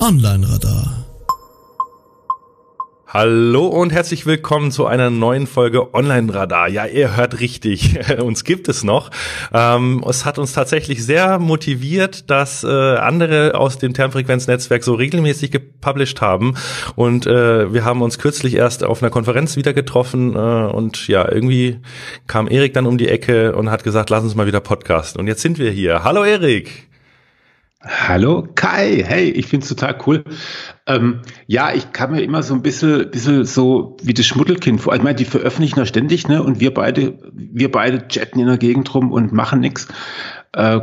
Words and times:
Online-Radar. 0.00 0.99
Hallo 3.12 3.66
und 3.66 3.92
herzlich 3.92 4.24
willkommen 4.24 4.70
zu 4.70 4.86
einer 4.86 5.10
neuen 5.10 5.48
Folge 5.48 5.94
Online 5.94 6.32
Radar. 6.32 6.68
Ja, 6.68 6.86
ihr 6.86 7.16
hört 7.16 7.40
richtig, 7.40 7.98
uns 8.22 8.44
gibt 8.44 8.68
es 8.68 8.84
noch. 8.84 9.10
Ähm, 9.52 10.04
es 10.08 10.24
hat 10.24 10.38
uns 10.38 10.52
tatsächlich 10.52 11.04
sehr 11.04 11.40
motiviert, 11.40 12.30
dass 12.30 12.62
äh, 12.62 12.68
andere 12.68 13.56
aus 13.56 13.78
dem 13.78 13.94
Termfrequenznetzwerk 13.94 14.84
so 14.84 14.94
regelmäßig 14.94 15.50
gepublished 15.50 16.20
haben. 16.20 16.54
Und 16.94 17.26
äh, 17.26 17.74
wir 17.74 17.84
haben 17.84 18.00
uns 18.00 18.20
kürzlich 18.20 18.54
erst 18.54 18.84
auf 18.84 19.02
einer 19.02 19.10
Konferenz 19.10 19.56
wieder 19.56 19.72
getroffen 19.72 20.36
äh, 20.36 20.38
und 20.38 21.08
ja, 21.08 21.28
irgendwie 21.28 21.80
kam 22.28 22.46
Erik 22.46 22.74
dann 22.74 22.86
um 22.86 22.96
die 22.96 23.08
Ecke 23.08 23.56
und 23.56 23.72
hat 23.72 23.82
gesagt, 23.82 24.10
lass 24.10 24.22
uns 24.22 24.36
mal 24.36 24.46
wieder 24.46 24.60
podcasten. 24.60 25.20
Und 25.20 25.26
jetzt 25.26 25.42
sind 25.42 25.58
wir 25.58 25.72
hier. 25.72 26.04
Hallo 26.04 26.22
Erik. 26.22 26.89
Hallo 27.82 28.46
Kai, 28.56 29.02
hey, 29.06 29.30
ich 29.30 29.46
find's 29.46 29.68
total 29.68 29.96
cool. 30.06 30.24
Ähm, 30.86 31.22
ja, 31.46 31.72
ich 31.72 31.92
kann 31.92 32.10
mir 32.10 32.20
immer 32.20 32.42
so 32.42 32.52
ein 32.52 32.60
bisschen, 32.60 33.10
bisschen 33.10 33.46
so 33.46 33.96
wie 34.02 34.12
das 34.12 34.26
Schmuddelkind 34.26 34.82
vor. 34.82 34.94
Ich 34.94 35.02
meine, 35.02 35.14
die 35.14 35.24
veröffentlichen 35.24 35.78
ja 35.78 35.86
ständig, 35.86 36.28
ne? 36.28 36.42
Und 36.42 36.60
wir 36.60 36.74
beide, 36.74 37.18
wir 37.32 37.70
beide 37.70 38.06
chatten 38.08 38.38
in 38.38 38.48
der 38.48 38.58
Gegend 38.58 38.94
rum 38.94 39.10
und 39.10 39.32
machen 39.32 39.60
nix. 39.60 39.88
Äh, 40.52 40.78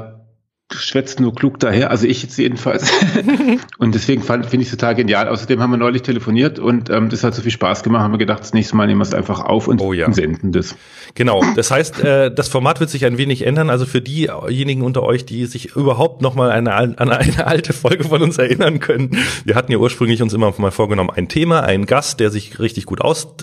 schwätzt 0.74 1.20
nur 1.20 1.34
klug 1.34 1.60
daher, 1.60 1.92
also 1.92 2.06
ich 2.06 2.22
jetzt 2.24 2.38
jedenfalls. 2.38 2.92
und 3.78 3.96
deswegen 3.96 4.22
finde 4.22 4.58
ich 4.58 4.64
es 4.64 4.72
total 4.72 4.96
genial. 4.96 5.30
Außerdem 5.30 5.62
haben 5.62 5.72
wir 5.72 5.78
neulich 5.78 6.02
telefoniert 6.02 6.60
und 6.60 6.90
ähm, 6.90 7.10
das 7.10 7.24
hat 7.24 7.34
so 7.36 7.42
viel 7.42 7.52
Spaß 7.52 7.84
gemacht, 7.84 8.02
haben 8.02 8.12
wir 8.12 8.18
gedacht, 8.18 8.42
das 8.42 8.54
nächste 8.54 8.76
Mal 8.76 8.88
nehmen 8.88 9.00
wir 9.00 9.04
es 9.04 9.14
einfach 9.14 9.40
auf 9.40 9.68
und, 9.68 9.80
oh 9.82 9.94
ja. 9.94 10.12
senden 10.12 10.52
das. 10.52 10.76
Genau, 11.16 11.42
das 11.56 11.72
heißt, 11.72 12.04
äh, 12.04 12.34
das 12.34 12.50
Format 12.50 12.80
wird 12.80 12.90
sich 12.90 13.06
ein 13.06 13.18
wenig 13.18 13.46
ändern. 13.46 13.70
Also 13.70 13.86
für 13.86 14.02
diejenigen 14.02 14.82
unter 14.82 15.04
euch, 15.04 15.26
die 15.26 15.46
sich 15.46 15.76
überhaupt 15.76 16.22
noch 16.22 16.36
mal 16.36 16.52
eine, 16.52 16.74
an 16.74 16.96
eine 16.98 17.48
alte 17.48 17.72
Folge 17.72 18.04
von 18.04 18.22
uns 18.22 18.38
erinnern 18.38 18.80
können. 18.80 19.18
Wir 19.46 19.56
hatten 19.56 19.72
ja 19.72 19.78
ursprünglich 19.78 20.22
uns 20.22 20.34
immer 20.34 20.54
mal 20.58 20.72
vorgenommen, 20.72 21.12
ein 21.12 21.30
Thema, 21.30 21.62
einen 21.62 21.86
Gast, 21.86 22.20
der 22.20 22.30
sich 22.30 22.60
richtig 22.60 22.86
gut 22.86 23.02
aus 23.02 23.36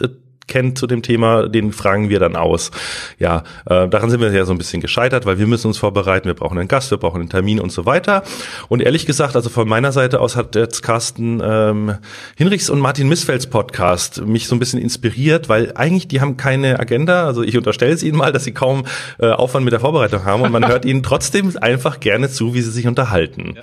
kennt 0.46 0.78
zu 0.78 0.86
dem 0.86 1.02
Thema, 1.02 1.48
den 1.48 1.72
fragen 1.72 2.08
wir 2.08 2.18
dann 2.18 2.36
aus. 2.36 2.70
Ja, 3.18 3.44
äh, 3.66 3.88
daran 3.88 4.10
sind 4.10 4.20
wir 4.20 4.32
ja 4.32 4.44
so 4.44 4.52
ein 4.52 4.58
bisschen 4.58 4.80
gescheitert, 4.80 5.26
weil 5.26 5.38
wir 5.38 5.46
müssen 5.46 5.68
uns 5.68 5.78
vorbereiten, 5.78 6.26
wir 6.26 6.34
brauchen 6.34 6.58
einen 6.58 6.68
Gast, 6.68 6.90
wir 6.90 6.98
brauchen 6.98 7.20
einen 7.20 7.30
Termin 7.30 7.60
und 7.60 7.72
so 7.72 7.86
weiter. 7.86 8.22
Und 8.68 8.80
ehrlich 8.80 9.06
gesagt, 9.06 9.36
also 9.36 9.50
von 9.50 9.68
meiner 9.68 9.92
Seite 9.92 10.20
aus 10.20 10.36
hat 10.36 10.54
jetzt 10.54 10.82
Carsten 10.82 11.40
ähm, 11.44 11.94
Hinrichs 12.36 12.70
und 12.70 12.80
Martin 12.80 13.08
Missfelds 13.08 13.46
Podcast 13.46 14.24
mich 14.26 14.46
so 14.46 14.54
ein 14.54 14.58
bisschen 14.58 14.80
inspiriert, 14.80 15.48
weil 15.48 15.72
eigentlich 15.74 16.08
die 16.08 16.20
haben 16.20 16.36
keine 16.36 16.78
Agenda, 16.78 17.26
also 17.26 17.42
ich 17.42 17.56
unterstelle 17.56 17.92
es 17.92 18.02
ihnen 18.02 18.18
mal, 18.18 18.32
dass 18.32 18.44
sie 18.44 18.52
kaum 18.52 18.84
äh, 19.18 19.30
Aufwand 19.30 19.64
mit 19.64 19.72
der 19.72 19.80
Vorbereitung 19.80 20.24
haben 20.24 20.42
und 20.42 20.52
man 20.52 20.66
hört 20.66 20.84
ihnen 20.84 21.02
trotzdem 21.02 21.52
einfach 21.60 22.00
gerne 22.00 22.28
zu, 22.30 22.54
wie 22.54 22.62
sie 22.62 22.70
sich 22.70 22.86
unterhalten. 22.86 23.54
Ja. 23.56 23.62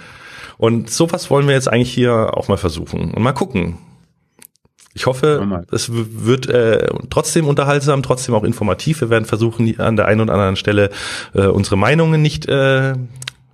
Und 0.58 0.92
sowas 0.92 1.32
wollen 1.32 1.48
wir 1.48 1.56
jetzt 1.56 1.68
eigentlich 1.68 1.92
hier 1.92 2.38
auch 2.38 2.48
mal 2.48 2.58
versuchen 2.58 3.16
und 3.16 3.24
mal 3.24 3.32
gucken, 3.32 3.80
ich 4.94 5.06
hoffe, 5.06 5.66
es 5.72 5.90
wird 5.92 6.50
äh, 6.50 6.88
trotzdem 7.10 7.48
unterhaltsam, 7.48 8.04
trotzdem 8.04 8.36
auch 8.36 8.44
informativ. 8.44 9.02
Wir 9.02 9.10
werden 9.10 9.26
versuchen, 9.26 9.80
an 9.80 9.96
der 9.96 10.06
einen 10.06 10.22
oder 10.22 10.34
anderen 10.34 10.58
Stelle 10.58 10.90
äh, 11.34 11.46
unsere 11.48 11.78
Meinungen 11.78 12.22
nicht, 12.22 12.48
äh, 12.50 12.96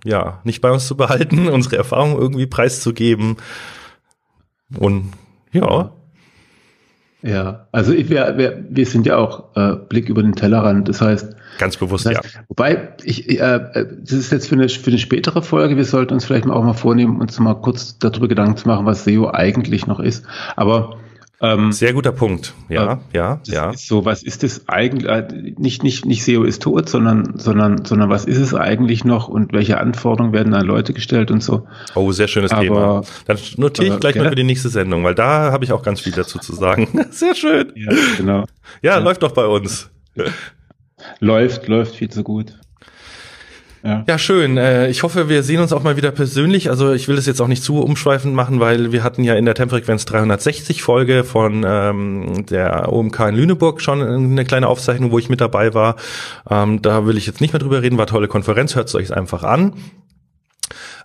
ja, 0.04 0.40
nicht 0.42 0.60
bei 0.60 0.70
uns 0.70 0.86
zu 0.86 0.96
behalten, 0.96 1.48
unsere 1.52 1.76
Erfahrungen 1.76 2.18
irgendwie 2.18 2.46
preiszugeben. 2.46 3.36
Und 4.76 5.12
ja. 5.52 5.92
Ja, 7.22 7.66
also 7.72 7.92
ich, 7.92 8.10
wir, 8.10 8.34
wir, 8.36 8.64
wir 8.68 8.86
sind 8.86 9.06
ja 9.06 9.16
auch 9.16 9.56
äh, 9.56 9.74
Blick 9.88 10.08
über 10.08 10.22
den 10.22 10.34
Tellerrand. 10.34 10.88
Das 10.88 11.00
heißt, 11.00 11.34
ganz 11.58 11.76
bewusst, 11.76 12.06
das 12.06 12.16
heißt, 12.16 12.34
ja. 12.34 12.40
Wobei, 12.48 12.94
ich, 13.02 13.28
äh, 13.28 13.34
äh, 13.34 13.86
das 14.00 14.12
ist 14.12 14.32
jetzt 14.32 14.48
für 14.48 14.54
eine, 14.54 14.68
für 14.68 14.90
eine 14.90 14.98
spätere 14.98 15.42
Folge. 15.42 15.76
Wir 15.76 15.84
sollten 15.84 16.14
uns 16.14 16.24
vielleicht 16.24 16.46
mal 16.46 16.54
auch 16.54 16.62
mal 16.62 16.74
vornehmen, 16.74 17.20
uns 17.20 17.38
mal 17.38 17.54
kurz 17.54 17.98
darüber 17.98 18.28
Gedanken 18.28 18.56
zu 18.56 18.68
machen, 18.68 18.86
was 18.86 19.04
SEO 19.04 19.30
eigentlich 19.30 19.86
noch 19.86 19.98
ist. 20.00 20.24
Aber 20.54 20.98
ähm, 21.40 21.70
Sehr 21.70 21.92
guter 21.92 22.10
Punkt. 22.10 22.54
Ja, 22.68 22.94
äh, 22.94 23.16
ja, 23.16 23.40
ja. 23.44 23.72
so, 23.74 24.04
was 24.04 24.24
ist 24.24 24.42
das 24.42 24.68
eigentlich? 24.68 25.08
Äh, 25.08 25.54
nicht, 25.56 25.84
nicht, 25.84 26.04
nicht 26.04 26.24
SEO 26.24 26.42
ist 26.42 26.62
tot, 26.62 26.88
sondern, 26.88 27.38
sondern, 27.38 27.84
sondern 27.84 28.10
was 28.10 28.24
ist 28.24 28.38
es 28.38 28.54
eigentlich 28.54 29.04
noch 29.04 29.28
und 29.28 29.52
welche 29.52 29.78
Anforderungen 29.78 30.32
werden 30.32 30.52
an 30.54 30.66
Leute 30.66 30.92
gestellt 30.92 31.30
und 31.30 31.42
so. 31.42 31.66
Oh, 31.94 32.10
sehr 32.10 32.26
schönes 32.26 32.50
aber, 32.50 32.62
Thema. 32.62 33.02
Dann 33.26 33.38
notiere 33.56 33.94
ich 33.94 34.00
gleich 34.00 34.16
äh, 34.16 34.18
mal 34.18 34.28
für 34.30 34.34
die 34.34 34.44
nächste 34.44 34.68
Sendung, 34.68 35.04
weil 35.04 35.14
da 35.14 35.52
habe 35.52 35.64
ich 35.64 35.72
auch 35.72 35.82
ganz 35.82 36.00
viel 36.00 36.12
dazu 36.12 36.40
zu 36.40 36.54
sagen. 36.54 36.88
sehr 37.10 37.36
schön. 37.36 37.72
Ja, 37.76 37.92
genau. 38.16 38.40
Ja, 38.82 38.94
ja, 38.94 38.98
läuft 38.98 39.22
doch 39.22 39.32
bei 39.32 39.46
uns. 39.46 39.90
Läuft, 41.20 41.68
läuft 41.68 41.94
viel 41.94 42.10
zu 42.10 42.24
gut. 42.24 42.58
Ja. 43.82 44.04
ja, 44.08 44.18
schön. 44.18 44.56
Äh, 44.56 44.88
ich 44.88 45.02
hoffe, 45.02 45.28
wir 45.28 45.42
sehen 45.42 45.60
uns 45.60 45.72
auch 45.72 45.82
mal 45.82 45.96
wieder 45.96 46.10
persönlich. 46.10 46.70
Also 46.70 46.92
ich 46.92 47.08
will 47.08 47.16
es 47.16 47.26
jetzt 47.26 47.40
auch 47.40 47.46
nicht 47.46 47.62
zu 47.62 47.80
umschweifend 47.80 48.34
machen, 48.34 48.60
weil 48.60 48.92
wir 48.92 49.04
hatten 49.04 49.22
ja 49.22 49.34
in 49.34 49.44
der 49.44 49.54
Tempfrequenz 49.54 50.04
360 50.04 50.82
Folge 50.82 51.24
von 51.24 51.64
ähm, 51.66 52.46
der 52.46 52.92
OMK 52.92 53.20
in 53.28 53.36
Lüneburg 53.36 53.80
schon 53.80 54.02
eine 54.02 54.44
kleine 54.44 54.66
Aufzeichnung, 54.66 55.12
wo 55.12 55.18
ich 55.18 55.28
mit 55.28 55.40
dabei 55.40 55.74
war. 55.74 55.96
Ähm, 56.50 56.82
da 56.82 57.06
will 57.06 57.16
ich 57.16 57.26
jetzt 57.26 57.40
nicht 57.40 57.52
mehr 57.52 57.60
drüber 57.60 57.82
reden, 57.82 57.98
war 57.98 58.06
tolle 58.06 58.28
Konferenz, 58.28 58.74
hört 58.74 58.88
es 58.88 58.94
euch 58.94 59.14
einfach 59.14 59.44
an. 59.44 59.74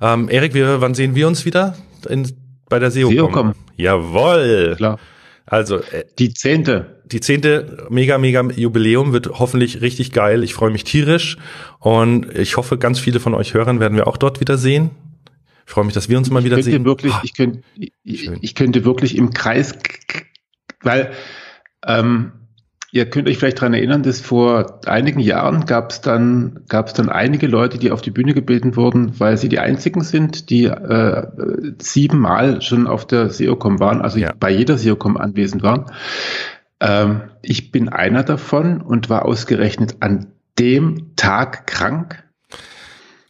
Ähm, 0.01 0.29
Erik, 0.29 0.53
wir, 0.53 0.81
wann 0.81 0.95
sehen 0.95 1.15
wir 1.15 1.27
uns 1.27 1.45
wieder? 1.45 1.75
In, 2.09 2.31
bei 2.69 2.79
der 2.79 2.91
SEO? 2.91 3.09
SEOCom. 3.09 3.53
Jawoll. 3.77 4.73
Klar. 4.77 4.99
Also 5.45 5.77
äh, 5.77 6.05
die 6.17 6.33
zehnte. 6.33 6.92
Die 7.13 7.19
zehnte 7.19 7.85
mega, 7.89 8.17
mega 8.17 8.41
Jubiläum 8.41 9.13
wird 9.13 9.39
hoffentlich 9.39 9.81
richtig 9.81 10.11
geil. 10.11 10.43
Ich 10.43 10.55
freue 10.55 10.71
mich 10.71 10.83
tierisch 10.83 11.37
und 11.79 12.27
ich 12.35 12.57
hoffe, 12.57 12.79
ganz 12.79 12.99
viele 12.99 13.19
von 13.19 13.35
euch 13.35 13.53
Hörern 13.53 13.79
werden 13.79 13.95
wir 13.95 14.07
auch 14.07 14.17
dort 14.17 14.39
wieder 14.39 14.57
sehen. 14.57 14.89
Ich 15.65 15.71
freue 15.71 15.85
mich, 15.85 15.93
dass 15.93 16.09
wir 16.09 16.17
uns 16.17 16.31
mal 16.31 16.43
wieder 16.43 16.61
sehen. 16.61 16.85
Wirklich, 16.85 17.13
ich, 17.21 17.35
könnte, 17.35 17.61
ich, 18.03 18.31
ich 18.41 18.55
könnte 18.55 18.83
wirklich 18.83 19.15
im 19.15 19.31
Kreis, 19.31 19.77
weil 20.81 21.11
ähm, 21.85 22.31
Ihr 22.95 23.09
könnt 23.09 23.27
euch 23.27 23.39
vielleicht 23.39 23.57
daran 23.57 23.73
erinnern, 23.73 24.03
dass 24.03 24.21
vor 24.21 24.81
einigen 24.85 25.19
Jahren 25.19 25.65
gab 25.65 25.89
es 25.89 26.01
dann, 26.01 26.59
gab 26.69 26.85
es 26.85 26.93
dann 26.93 27.09
einige 27.09 27.47
Leute, 27.47 27.79
die 27.79 27.89
auf 27.89 28.03
die 28.03 28.11
Bühne 28.11 28.35
gebeten 28.35 28.75
wurden, 28.75 29.19
weil 29.19 29.35
sie 29.35 29.49
die 29.49 29.57
einzigen 29.57 30.01
sind, 30.01 30.51
die 30.51 30.65
äh, 30.65 31.25
siebenmal 31.79 32.61
schon 32.61 32.85
auf 32.85 33.07
der 33.07 33.31
SEOCom 33.31 33.79
waren, 33.79 34.03
also 34.03 34.19
ja. 34.19 34.31
bei 34.39 34.51
jeder 34.51 34.77
SEOCom 34.77 35.17
anwesend 35.17 35.63
waren. 35.63 35.85
Ähm, 36.83 37.21
ich 37.41 37.71
bin 37.71 37.89
einer 37.89 38.23
davon 38.23 38.81
und 38.81 39.09
war 39.09 39.25
ausgerechnet 39.25 39.97
an 40.01 40.27
dem 40.59 41.15
Tag 41.15 41.65
krank. 41.65 42.23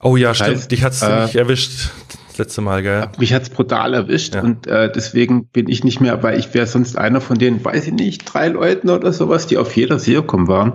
Oh 0.01 0.17
ja, 0.17 0.29
das 0.29 0.37
stimmt. 0.37 0.55
Heißt, 0.57 0.71
Dich 0.71 0.83
hat's 0.83 1.01
äh, 1.01 1.23
nicht 1.23 1.35
erwischt 1.35 1.91
letzte 2.37 2.61
Mal, 2.61 2.81
gell? 2.81 3.07
Mich 3.19 3.33
hat's 3.33 3.49
brutal 3.49 3.93
erwischt 3.93 4.35
ja. 4.35 4.41
und 4.41 4.67
äh, 4.67 4.91
deswegen 4.91 5.45
bin 5.45 5.69
ich 5.69 5.83
nicht 5.83 6.01
mehr, 6.01 6.23
weil 6.23 6.39
ich 6.39 6.53
wäre 6.53 6.65
sonst 6.65 6.97
einer 6.97 7.21
von 7.21 7.37
den, 7.37 7.63
weiß 7.63 7.87
ich 7.87 7.93
nicht, 7.93 8.25
drei 8.25 8.47
Leuten 8.47 8.89
oder 8.89 9.13
sowas, 9.13 9.47
die 9.47 9.57
auf 9.57 9.75
jeder 9.75 9.99
SEOCom 9.99 10.47
waren. 10.47 10.73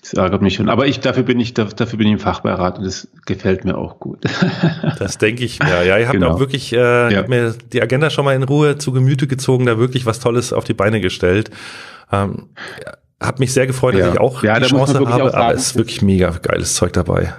Das 0.00 0.12
ärgert 0.12 0.42
mich 0.42 0.54
schon. 0.54 0.68
Aber 0.68 0.86
ich, 0.86 1.00
dafür 1.00 1.24
bin 1.24 1.40
ich, 1.40 1.54
dafür 1.54 1.98
bin 1.98 2.06
ich 2.06 2.12
im 2.14 2.18
Fachbeirat 2.18 2.78
und 2.78 2.84
das 2.84 3.08
gefällt 3.26 3.64
mir 3.64 3.76
auch 3.76 3.98
gut. 3.98 4.24
das 4.98 5.18
denke 5.18 5.44
ich 5.44 5.60
mir. 5.60 5.84
Ja, 5.84 5.98
ihr 5.98 6.06
habt 6.06 6.14
genau. 6.14 6.34
auch 6.34 6.40
wirklich, 6.40 6.72
äh, 6.72 7.12
ja. 7.12 7.26
mir 7.26 7.54
die 7.72 7.82
Agenda 7.82 8.08
schon 8.10 8.24
mal 8.24 8.34
in 8.34 8.44
Ruhe 8.44 8.78
zu 8.78 8.92
Gemüte 8.92 9.26
gezogen, 9.26 9.66
da 9.66 9.78
wirklich 9.78 10.06
was 10.06 10.20
Tolles 10.20 10.52
auf 10.52 10.64
die 10.64 10.74
Beine 10.74 11.00
gestellt. 11.00 11.50
Ähm, 12.12 12.50
hab 13.20 13.40
mich 13.40 13.52
sehr 13.52 13.66
gefreut, 13.66 13.94
dass 13.94 14.14
ich 14.14 14.20
auch 14.20 14.42
ja, 14.42 14.58
die 14.60 14.66
Chance 14.66 14.94
habe, 14.94 15.34
aber 15.34 15.54
es 15.54 15.68
ist 15.68 15.76
wirklich 15.76 16.02
mega 16.02 16.30
geiles 16.30 16.74
Zeug 16.74 16.92
dabei. 16.92 17.34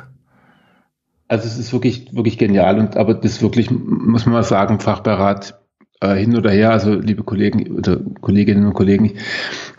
Also 1.27 1.45
es 1.45 1.57
ist 1.57 1.71
wirklich, 1.73 2.13
wirklich 2.13 2.37
genial 2.37 2.79
und 2.79 2.97
aber 2.97 3.13
das 3.13 3.41
wirklich, 3.41 3.69
muss 3.71 4.25
man 4.25 4.33
mal 4.33 4.43
sagen, 4.43 4.79
Fachberat 4.79 5.59
äh, 6.01 6.15
hin 6.15 6.35
oder 6.35 6.49
her, 6.49 6.71
also 6.71 6.93
liebe 6.95 7.23
Kollegen 7.23 7.77
oder 7.77 7.99
Kolleginnen 8.21 8.65
und 8.65 8.73
Kollegen, 8.73 9.05
ich 9.05 9.13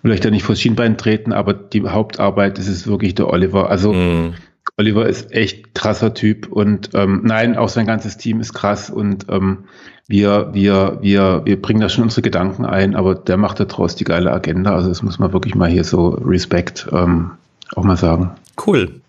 will 0.02 0.12
euch 0.12 0.20
da 0.20 0.30
nicht 0.30 0.44
vor 0.44 0.54
das 0.54 0.60
Schienbein 0.60 0.96
treten, 0.96 1.32
aber 1.32 1.52
die 1.52 1.82
Hauptarbeit 1.82 2.58
das 2.58 2.68
ist 2.68 2.86
wirklich 2.86 3.14
der 3.14 3.28
Oliver. 3.28 3.68
Also 3.68 3.92
mm. 3.92 4.34
Oliver 4.80 5.06
ist 5.06 5.30
echt 5.32 5.74
krasser 5.74 6.14
Typ 6.14 6.48
und 6.48 6.90
ähm, 6.94 7.20
nein, 7.22 7.56
auch 7.56 7.68
sein 7.68 7.86
ganzes 7.86 8.16
Team 8.16 8.40
ist 8.40 8.54
krass 8.54 8.88
und 8.88 9.26
ähm, 9.28 9.64
wir, 10.08 10.54
wir, 10.54 10.98
wir, 11.02 11.42
wir 11.44 11.60
bringen 11.60 11.80
da 11.80 11.90
schon 11.90 12.04
unsere 12.04 12.22
Gedanken 12.22 12.64
ein, 12.64 12.96
aber 12.96 13.14
der 13.14 13.36
macht 13.36 13.60
daraus 13.60 13.94
die 13.94 14.04
geile 14.04 14.32
Agenda. 14.32 14.74
Also 14.74 14.88
das 14.88 15.02
muss 15.02 15.18
man 15.18 15.34
wirklich 15.34 15.54
mal 15.54 15.68
hier 15.68 15.84
so 15.84 16.08
Respekt 16.08 16.88
ähm, 16.92 17.32
auch 17.76 17.84
mal 17.84 17.98
sagen. 17.98 18.30
Cool. 18.66 19.00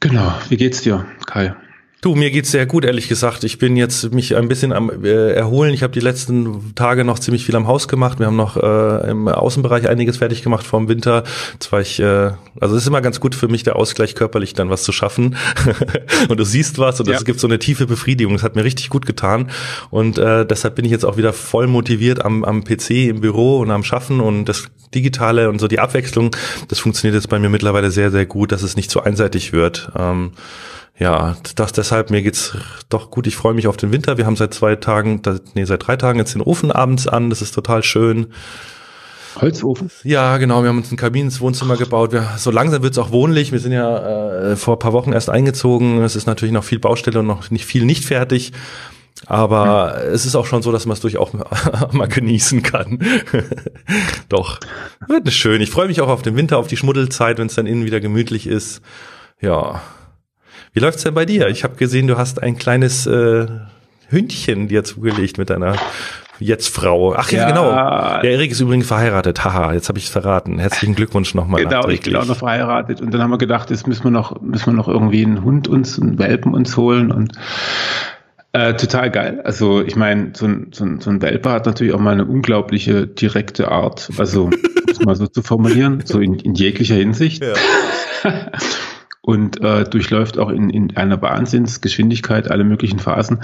Genau. 0.00 0.32
Wie 0.48 0.56
geht's 0.56 0.80
dir, 0.80 1.04
Kai? 1.26 1.54
Du, 2.02 2.14
mir 2.14 2.30
geht's 2.30 2.50
sehr 2.50 2.64
gut, 2.64 2.86
ehrlich 2.86 3.08
gesagt. 3.08 3.44
Ich 3.44 3.58
bin 3.58 3.76
jetzt 3.76 4.14
mich 4.14 4.34
ein 4.34 4.48
bisschen 4.48 4.72
am 4.72 5.04
äh, 5.04 5.32
erholen. 5.32 5.74
Ich 5.74 5.82
habe 5.82 5.92
die 5.92 6.00
letzten 6.00 6.74
Tage 6.74 7.04
noch 7.04 7.18
ziemlich 7.18 7.44
viel 7.44 7.54
am 7.56 7.66
Haus 7.66 7.88
gemacht. 7.88 8.18
Wir 8.18 8.24
haben 8.24 8.36
noch 8.36 8.56
äh, 8.56 9.10
im 9.10 9.28
Außenbereich 9.28 9.86
einiges 9.86 10.16
fertig 10.16 10.42
gemacht 10.42 10.66
vor 10.66 10.80
dem 10.80 10.88
Winter. 10.88 11.24
Jetzt 11.52 11.70
war 11.72 11.82
ich, 11.82 12.00
äh, 12.00 12.30
also 12.58 12.74
es 12.74 12.82
ist 12.82 12.88
immer 12.88 13.02
ganz 13.02 13.20
gut 13.20 13.34
für 13.34 13.48
mich 13.48 13.64
der 13.64 13.76
Ausgleich 13.76 14.14
körperlich 14.14 14.54
dann 14.54 14.70
was 14.70 14.82
zu 14.82 14.92
schaffen. 14.92 15.36
und 16.30 16.40
du 16.40 16.44
siehst 16.44 16.78
was 16.78 16.98
und 17.00 17.08
es 17.10 17.26
gibt 17.26 17.38
so 17.38 17.46
eine 17.46 17.58
tiefe 17.58 17.86
Befriedigung. 17.86 18.32
Das 18.32 18.44
hat 18.44 18.56
mir 18.56 18.64
richtig 18.64 18.88
gut 18.88 19.04
getan 19.04 19.50
und 19.90 20.16
äh, 20.16 20.46
deshalb 20.46 20.76
bin 20.76 20.86
ich 20.86 20.92
jetzt 20.92 21.04
auch 21.04 21.18
wieder 21.18 21.34
voll 21.34 21.66
motiviert 21.66 22.24
am, 22.24 22.44
am 22.44 22.64
PC 22.64 23.10
im 23.10 23.20
Büro 23.20 23.58
und 23.58 23.70
am 23.70 23.84
Schaffen 23.84 24.20
und 24.20 24.46
das 24.46 24.68
Digitale 24.94 25.50
und 25.50 25.58
so 25.58 25.68
die 25.68 25.80
Abwechslung. 25.80 26.34
Das 26.68 26.78
funktioniert 26.78 27.14
jetzt 27.14 27.28
bei 27.28 27.38
mir 27.38 27.50
mittlerweile 27.50 27.90
sehr 27.90 28.10
sehr 28.10 28.24
gut, 28.24 28.52
dass 28.52 28.62
es 28.62 28.74
nicht 28.74 28.90
zu 28.90 29.02
einseitig 29.02 29.52
wird. 29.52 29.92
Ähm, 29.94 30.32
ja, 30.98 31.36
das 31.54 31.72
deshalb, 31.72 32.10
mir 32.10 32.22
geht's 32.22 32.56
doch 32.88 33.10
gut. 33.10 33.26
Ich 33.26 33.36
freue 33.36 33.54
mich 33.54 33.66
auf 33.66 33.76
den 33.76 33.92
Winter. 33.92 34.18
Wir 34.18 34.26
haben 34.26 34.36
seit 34.36 34.52
zwei 34.52 34.76
Tagen, 34.76 35.22
nee, 35.54 35.64
seit 35.64 35.86
drei 35.86 35.96
Tagen 35.96 36.18
jetzt 36.18 36.34
den 36.34 36.42
Ofen 36.42 36.70
abends 36.70 37.06
an. 37.06 37.30
Das 37.30 37.40
ist 37.40 37.52
total 37.52 37.82
schön. 37.82 38.28
Holzofen? 39.36 39.90
Ja, 40.02 40.36
genau. 40.38 40.62
Wir 40.62 40.68
haben 40.68 40.78
uns 40.78 40.88
einen 40.88 40.96
Kamin 40.96 41.26
ins 41.26 41.40
Wohnzimmer 41.40 41.76
gebaut. 41.76 42.12
Wir, 42.12 42.28
so 42.36 42.50
langsam 42.50 42.82
wird's 42.82 42.98
auch 42.98 43.12
wohnlich. 43.12 43.52
Wir 43.52 43.60
sind 43.60 43.72
ja 43.72 44.50
äh, 44.50 44.56
vor 44.56 44.78
paar 44.78 44.92
Wochen 44.92 45.12
erst 45.12 45.30
eingezogen. 45.30 46.02
Es 46.02 46.16
ist 46.16 46.26
natürlich 46.26 46.52
noch 46.52 46.64
viel 46.64 46.78
Baustelle 46.78 47.20
und 47.20 47.26
noch 47.26 47.50
nicht 47.50 47.64
viel 47.64 47.84
nicht 47.84 48.04
fertig. 48.04 48.52
Aber 49.26 49.96
hm. 49.96 50.12
es 50.12 50.26
ist 50.26 50.34
auch 50.34 50.46
schon 50.46 50.62
so, 50.62 50.72
dass 50.72 50.86
man 50.86 50.94
es 50.94 51.00
durchaus 51.00 51.30
mal 51.92 52.08
genießen 52.08 52.62
kann. 52.62 52.98
Doch, 54.28 54.60
wird 55.08 55.30
schön. 55.32 55.60
Ich 55.60 55.70
freue 55.70 55.88
mich 55.88 56.00
auch 56.00 56.08
auf 56.08 56.22
den 56.22 56.36
Winter, 56.36 56.58
auf 56.58 56.66
die 56.66 56.76
Schmuddelzeit, 56.76 57.38
wenn 57.38 57.46
es 57.46 57.54
dann 57.54 57.66
innen 57.66 57.84
wieder 57.84 58.00
gemütlich 58.00 58.46
ist. 58.46 58.80
Ja, 59.40 59.82
wie 60.72 60.80
läuft's 60.80 61.02
denn 61.02 61.14
bei 61.14 61.24
dir? 61.24 61.48
Ich 61.48 61.64
habe 61.64 61.76
gesehen, 61.76 62.06
du 62.06 62.16
hast 62.16 62.42
ein 62.42 62.56
kleines 62.56 63.06
äh, 63.06 63.46
Hündchen 64.08 64.68
dir 64.68 64.84
zugelegt 64.84 65.38
mit 65.38 65.50
deiner 65.50 65.76
jetzt 66.40 66.74
Frau. 66.74 67.14
Ach 67.14 67.30
ja, 67.30 67.40
ja, 67.40 67.48
genau. 67.48 67.70
Der 68.22 68.32
Erik 68.32 68.50
ist 68.50 68.60
übrigens 68.60 68.86
verheiratet. 68.86 69.44
Haha, 69.44 69.74
jetzt 69.74 69.88
habe 69.88 69.98
ich 69.98 70.06
es 70.06 70.10
verraten. 70.10 70.58
Herzlichen 70.58 70.94
Glückwunsch 70.94 71.34
nochmal. 71.34 71.62
Genau, 71.62 71.86
ich 71.88 72.00
bin 72.00 72.16
auch 72.16 72.26
noch 72.26 72.36
verheiratet. 72.36 73.00
Und 73.00 73.12
dann 73.12 73.22
haben 73.22 73.30
wir 73.30 73.38
gedacht, 73.38 73.70
jetzt 73.70 73.86
müssen 73.86 74.04
wir 74.04 74.10
noch, 74.10 74.40
müssen 74.40 74.66
wir 74.66 74.72
noch 74.72 74.88
irgendwie 74.88 75.24
einen 75.24 75.44
Hund 75.44 75.68
uns, 75.68 76.00
einen 76.00 76.18
Welpen 76.18 76.54
uns 76.54 76.76
holen 76.76 77.12
und 77.12 77.32
äh, 78.52 78.74
total 78.74 79.10
geil. 79.10 79.42
Also 79.44 79.82
ich 79.82 79.96
meine, 79.96 80.32
so 80.34 80.46
ein, 80.46 80.68
so, 80.72 80.84
ein, 80.84 81.00
so 81.00 81.10
ein 81.10 81.22
Welpe 81.22 81.50
hat 81.50 81.66
natürlich 81.66 81.92
auch 81.92 82.00
mal 82.00 82.12
eine 82.12 82.24
unglaubliche 82.24 83.06
direkte 83.06 83.70
Art. 83.70 84.10
Also, 84.18 84.44
um 84.44 84.52
es 84.88 85.00
mal 85.00 85.14
so 85.14 85.26
zu 85.26 85.42
formulieren, 85.42 86.02
so 86.04 86.20
in, 86.20 86.34
in 86.36 86.54
jeglicher 86.54 86.96
Hinsicht. 86.96 87.44
Ja. 87.44 87.52
und 89.22 89.60
äh, 89.60 89.84
durchläuft 89.84 90.38
auch 90.38 90.50
in, 90.50 90.70
in 90.70 90.96
einer 90.96 91.20
Wahnsinnsgeschwindigkeit 91.20 92.50
alle 92.50 92.64
möglichen 92.64 92.98
Phasen. 92.98 93.40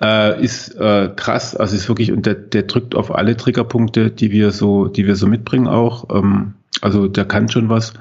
Äh, 0.00 0.42
ist 0.42 0.74
äh, 0.76 1.10
krass, 1.14 1.54
also 1.54 1.76
ist 1.76 1.88
wirklich, 1.88 2.12
und 2.12 2.26
der, 2.26 2.34
der 2.34 2.62
drückt 2.62 2.94
auf 2.94 3.14
alle 3.14 3.36
Triggerpunkte, 3.36 4.10
die 4.10 4.30
wir 4.30 4.50
so, 4.52 4.88
die 4.88 5.06
wir 5.06 5.16
so 5.16 5.26
mitbringen 5.26 5.68
auch. 5.68 6.08
Ähm, 6.14 6.54
also 6.80 7.08
der 7.08 7.26
kann 7.26 7.48
schon 7.48 7.68
was. 7.68 7.92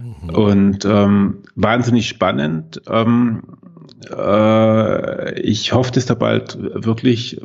Mhm. 0.00 0.34
Und 0.34 0.84
ähm, 0.84 1.38
wahnsinnig 1.54 2.08
spannend. 2.08 2.82
Ähm, 2.90 3.42
äh, 4.10 5.40
ich 5.40 5.72
hoffe, 5.72 5.92
dass 5.92 6.06
der 6.06 6.14
bald 6.14 6.58
wirklich 6.60 7.40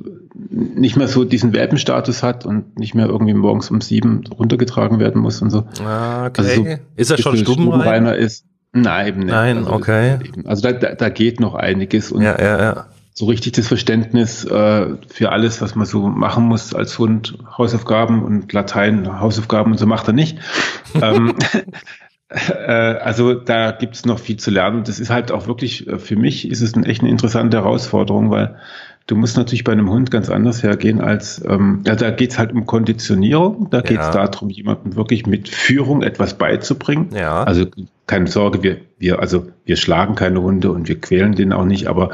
nicht 0.50 0.98
mehr 0.98 1.08
so 1.08 1.24
diesen 1.24 1.54
Welpenstatus 1.54 2.24
hat 2.24 2.46
und 2.46 2.78
nicht 2.78 2.96
mehr 2.96 3.08
irgendwie 3.08 3.34
morgens 3.34 3.70
um 3.70 3.82
sieben 3.82 4.24
runtergetragen 4.28 5.00
werden 5.00 5.22
muss 5.22 5.42
und 5.42 5.50
so. 5.50 5.66
Ah, 5.84 6.28
okay. 6.28 6.42
Also 6.42 6.64
so 6.64 6.70
ist 6.96 7.12
er 7.12 7.18
schon 7.18 7.38
stubenreiner 7.38 8.16
ist. 8.16 8.46
Nein, 8.74 9.08
eben 9.08 9.20
nicht. 9.20 9.30
Nein, 9.30 9.58
also, 9.60 9.72
okay. 9.72 10.20
Also 10.46 10.64
da, 10.64 10.74
da, 10.74 10.96
da 10.96 11.10
geht 11.10 11.40
noch 11.40 11.54
einiges 11.54 12.12
und 12.12 12.24
ja, 12.24 12.40
ja, 12.40 12.60
ja. 12.60 12.86
so 13.14 13.26
richtig 13.26 13.54
das 13.54 13.68
Verständnis 13.68 14.44
äh, 14.46 14.88
für 15.08 15.32
alles, 15.32 15.62
was 15.62 15.76
man 15.76 15.86
so 15.86 16.08
machen 16.08 16.46
muss 16.46 16.74
als 16.74 16.98
Hund, 16.98 17.38
Hausaufgaben 17.56 18.24
und 18.24 18.52
Latein, 18.52 19.20
Hausaufgaben 19.20 19.72
und 19.72 19.78
so 19.78 19.86
macht 19.86 20.08
er 20.08 20.14
nicht. 20.14 20.40
ähm, 21.02 21.36
äh, 22.30 22.72
also 22.72 23.36
da 23.36 23.72
gibt's 23.72 24.06
noch 24.06 24.18
viel 24.18 24.38
zu 24.38 24.50
lernen. 24.50 24.84
Das 24.84 25.00
ist 25.00 25.12
halt 25.12 25.32
auch 25.32 25.46
wirklich, 25.46 25.88
äh, 25.88 26.00
für 26.00 26.16
mich 26.16 26.50
ist 26.50 26.62
es 26.62 26.74
eine 26.74 26.88
echt 26.88 27.02
eine 27.02 27.12
interessante 27.12 27.58
Herausforderung, 27.58 28.32
weil 28.32 28.58
Du 29.06 29.18
musst 29.18 29.36
natürlich 29.36 29.66
bei 29.66 29.74
einem 29.74 29.90
Hund 29.90 30.12
ganz 30.12 30.30
anders 30.30 30.64
hergehen 30.64 31.02
als, 31.02 31.44
ähm, 31.46 31.82
ja, 31.86 31.96
da 31.96 32.10
geht's 32.10 32.40
halt 32.40 32.54
um 32.54 32.66
Konditionierung, 32.66 33.70
da 33.70 33.82
geht's 33.82 34.06
ja. 34.14 34.28
darum, 34.28 34.50
jemandem 34.50 34.96
wirklich 34.96 35.26
mit 35.28 35.50
Führung 35.50 36.04
etwas 36.04 36.38
beizubringen. 36.38 37.10
Ja. 37.14 37.44
Also 37.44 37.66
keine 38.08 38.28
Sorge, 38.28 38.64
wir, 38.64 38.78
wir, 39.00 39.20
also 39.20 39.48
wir 39.66 39.76
schlagen 39.76 40.16
keine 40.16 40.42
Hunde 40.42 40.72
und 40.72 40.88
wir 40.88 41.00
quälen 41.02 41.36
den 41.36 41.52
auch 41.52 41.66
nicht, 41.66 41.88
aber, 41.88 42.12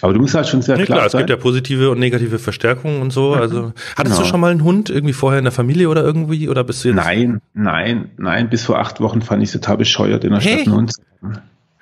aber 0.00 0.12
du 0.12 0.20
musst 0.20 0.34
halt 0.34 0.46
schon 0.46 0.62
sehr 0.62 0.76
nee, 0.76 0.84
klar, 0.84 0.98
klar 0.98 1.10
sein. 1.10 1.22
Es 1.22 1.26
gibt 1.26 1.38
ja 1.38 1.42
positive 1.42 1.90
und 1.90 1.98
negative 1.98 2.38
Verstärkungen 2.38 3.02
und 3.02 3.12
so. 3.12 3.32
Also 3.32 3.72
hattest 3.96 4.16
genau. 4.16 4.18
du 4.18 4.24
schon 4.24 4.40
mal 4.40 4.52
einen 4.52 4.62
Hund 4.62 4.90
irgendwie 4.90 5.14
vorher 5.14 5.40
in 5.40 5.44
der 5.44 5.52
Familie 5.52 5.88
oder 5.88 6.04
irgendwie 6.04 6.48
oder 6.48 6.62
bist 6.62 6.84
du 6.84 6.88
jetzt? 6.88 6.96
Nein, 6.96 7.40
nein, 7.54 8.10
nein. 8.16 8.48
Bis 8.48 8.64
vor 8.64 8.78
acht 8.78 9.00
Wochen 9.00 9.22
fand 9.22 9.42
ich 9.42 9.50
total 9.50 9.76
bescheuert 9.76 10.24
in 10.24 10.30
der 10.30 10.40
hey. 10.40 10.54
Stadt 10.54 10.66
einen 10.66 10.76
Hund. 10.76 10.92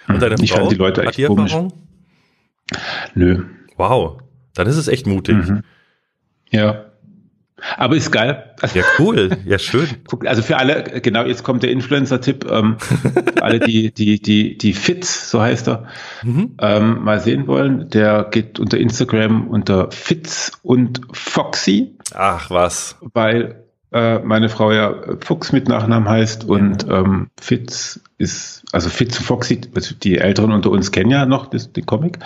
Und 0.09 0.23
deine 0.23 0.37
ich 0.41 0.53
Frau? 0.53 0.61
fand 0.61 0.73
die 0.73 0.77
Leute 0.77 1.03
echt 1.03 1.27
komisch. 1.27 1.55
Nö. 3.15 3.45
Wow. 3.77 4.19
Dann 4.57 4.67
ist 4.67 4.77
es 4.77 4.89
echt 4.89 5.07
mutig. 5.07 5.37
Mhm. 5.37 5.63
Ja. 6.51 6.87
Aber 7.79 7.97
ist 7.97 8.11
geil. 8.11 8.55
Ja, 8.75 8.83
cool. 8.99 9.39
Ja, 9.47 9.59
schön. 9.59 9.89
Also 10.27 10.43
für 10.43 10.59
alle, 10.59 10.83
genau, 11.01 11.25
jetzt 11.25 11.43
kommt 11.43 11.63
der 11.63 11.71
Influencer-Tipp. 11.71 12.47
Ähm, 12.51 12.77
für 12.79 13.43
alle, 13.43 13.61
die, 13.61 13.93
die, 13.93 14.21
die, 14.21 14.59
die 14.59 14.73
Fitz, 14.73 15.31
so 15.31 15.41
heißt 15.41 15.69
er, 15.69 15.87
mhm. 16.23 16.55
ähm, 16.61 17.03
mal 17.03 17.21
sehen 17.21 17.47
wollen, 17.47 17.89
der 17.91 18.25
geht 18.31 18.59
unter 18.59 18.79
Instagram 18.79 19.49
unter 19.49 19.91
Fitz 19.91 20.53
und 20.63 21.01
Foxy. 21.13 21.97
Ach, 22.15 22.51
was. 22.51 22.97
Weil 23.01 23.65
äh, 23.93 24.19
meine 24.19 24.49
Frau 24.49 24.73
ja 24.73 24.95
Fuchs 25.25 25.53
mit 25.53 25.69
Nachnamen 25.69 26.09
heißt 26.09 26.45
und 26.45 26.87
ähm, 26.89 27.29
Fitz 27.41 28.01
ist, 28.19 28.65
also 28.73 28.91
Fitz 28.91 29.19
und 29.19 29.25
Foxy, 29.25 29.61
also 29.75 29.95
die 29.95 30.19
Älteren 30.19 30.53
unter 30.53 30.71
uns 30.71 30.93
kennen 30.93 31.11
ja 31.11 31.25
noch 31.25 31.47
das, 31.47 31.73
den 31.73 31.87
Comic. 31.87 32.19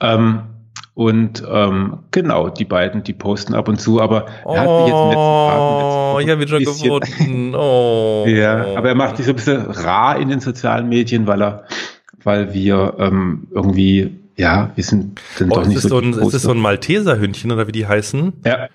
Ähm, 0.00 0.42
und 0.94 1.42
ähm, 1.50 1.98
genau, 2.12 2.50
die 2.50 2.64
beiden, 2.64 3.02
die 3.02 3.14
posten 3.14 3.54
ab 3.54 3.68
und 3.68 3.80
zu, 3.80 4.00
aber 4.00 4.26
er 4.44 4.60
hat 4.60 4.68
mich 4.68 4.86
jetzt 4.86 4.96
in 4.96 5.00
den 5.00 5.08
letzten 5.08 5.48
Tagen 5.50 5.94
Oh, 6.14 6.20
ich 6.20 6.28
habe 6.30 6.42
ihn 6.42 6.48
schon 6.48 6.64
gefunden. 6.64 7.54
Oh. 7.54 8.24
ja, 8.26 8.76
aber 8.76 8.88
er 8.88 8.94
macht 8.94 9.16
sich 9.16 9.26
so 9.26 9.32
ein 9.32 9.36
bisschen 9.36 9.70
rar 9.70 10.18
in 10.18 10.28
den 10.28 10.40
sozialen 10.40 10.88
Medien, 10.88 11.26
weil 11.26 11.42
er, 11.42 11.64
weil 12.22 12.54
wir 12.54 12.94
ähm, 12.98 13.48
irgendwie, 13.50 14.20
ja, 14.36 14.70
wir 14.74 14.84
sind 14.84 15.20
dann 15.38 15.50
oh, 15.50 15.56
doch 15.56 15.66
nicht 15.66 15.80
so. 15.80 15.88
so 15.88 15.98
ein, 15.98 16.12
ist 16.12 16.34
das 16.34 16.42
so 16.42 16.50
ein 16.50 16.58
Malteser-Hündchen 16.58 17.50
oder 17.50 17.66
wie 17.66 17.72
die 17.72 17.86
heißen? 17.86 18.32
Ja. 18.44 18.68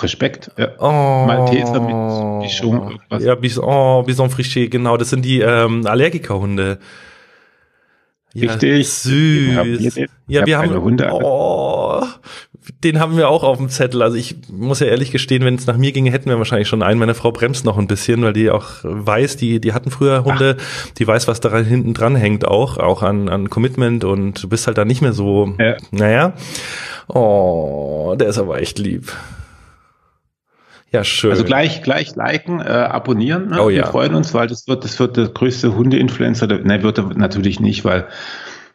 Respekt. 0.00 0.50
Ja. 0.56 0.68
Oh, 0.78 1.26
Malteser 1.26 1.80
mit 1.80 2.42
Bichon. 2.42 2.98
Ja, 3.18 3.34
Bison, 3.34 3.64
oh, 3.64 4.02
Bison 4.02 4.30
Friché, 4.30 4.68
genau. 4.68 4.96
Das 4.96 5.10
sind 5.10 5.22
die 5.24 5.40
ähm, 5.40 5.86
Allergikerhunde. 5.86 6.78
Ja, 8.34 8.52
Richtig. 8.52 8.88
Süß. 8.88 9.96
Wir, 9.96 10.08
ja, 10.26 10.46
wir 10.46 10.58
haben, 10.58 10.80
Hunde. 10.80 11.10
Oh, 11.12 12.02
den 12.82 12.98
haben 12.98 13.16
wir 13.16 13.28
auch 13.28 13.42
auf 13.42 13.58
dem 13.58 13.68
Zettel. 13.68 14.02
Also 14.02 14.16
ich 14.16 14.36
muss 14.50 14.80
ja 14.80 14.86
ehrlich 14.86 15.10
gestehen, 15.10 15.44
wenn 15.44 15.56
es 15.56 15.66
nach 15.66 15.76
mir 15.76 15.92
ginge, 15.92 16.10
hätten 16.10 16.30
wir 16.30 16.38
wahrscheinlich 16.38 16.68
schon 16.68 16.82
einen. 16.82 16.98
Meine 16.98 17.14
Frau 17.14 17.30
bremst 17.32 17.64
noch 17.64 17.76
ein 17.76 17.86
bisschen, 17.86 18.22
weil 18.22 18.32
die 18.32 18.50
auch 18.50 18.66
weiß, 18.82 19.36
die, 19.36 19.60
die 19.60 19.72
hatten 19.72 19.90
früher 19.90 20.24
Hunde, 20.24 20.56
Ach. 20.58 20.90
die 20.98 21.06
weiß, 21.06 21.28
was 21.28 21.40
da 21.40 21.56
hinten 21.58 21.92
dran 21.92 22.16
hängt 22.16 22.46
auch, 22.46 22.78
auch 22.78 23.02
an, 23.02 23.28
an 23.28 23.50
Commitment 23.50 24.04
und 24.04 24.42
du 24.42 24.48
bist 24.48 24.66
halt 24.66 24.78
da 24.78 24.84
nicht 24.84 25.02
mehr 25.02 25.12
so, 25.12 25.54
ja. 25.58 25.76
naja. 25.90 26.34
Oh, 27.08 28.14
der 28.18 28.28
ist 28.28 28.38
aber 28.38 28.60
echt 28.60 28.78
lieb. 28.78 29.12
Ja, 30.92 31.04
schön. 31.04 31.30
Also 31.30 31.44
gleich, 31.44 31.82
gleich 31.82 32.14
liken, 32.16 32.60
äh, 32.60 32.64
abonnieren. 32.64 33.48
Ne? 33.48 33.62
Oh, 33.62 33.68
Wir 33.68 33.76
ja. 33.78 33.86
freuen 33.86 34.14
uns, 34.14 34.34
weil 34.34 34.46
das 34.46 34.68
wird, 34.68 34.84
das 34.84 35.00
wird 35.00 35.16
der 35.16 35.28
größte 35.28 35.74
Hunde-Influencer. 35.74 36.46
Ne, 36.46 36.82
wird 36.82 36.98
er 36.98 37.04
natürlich 37.14 37.60
nicht, 37.60 37.86
weil, 37.86 38.08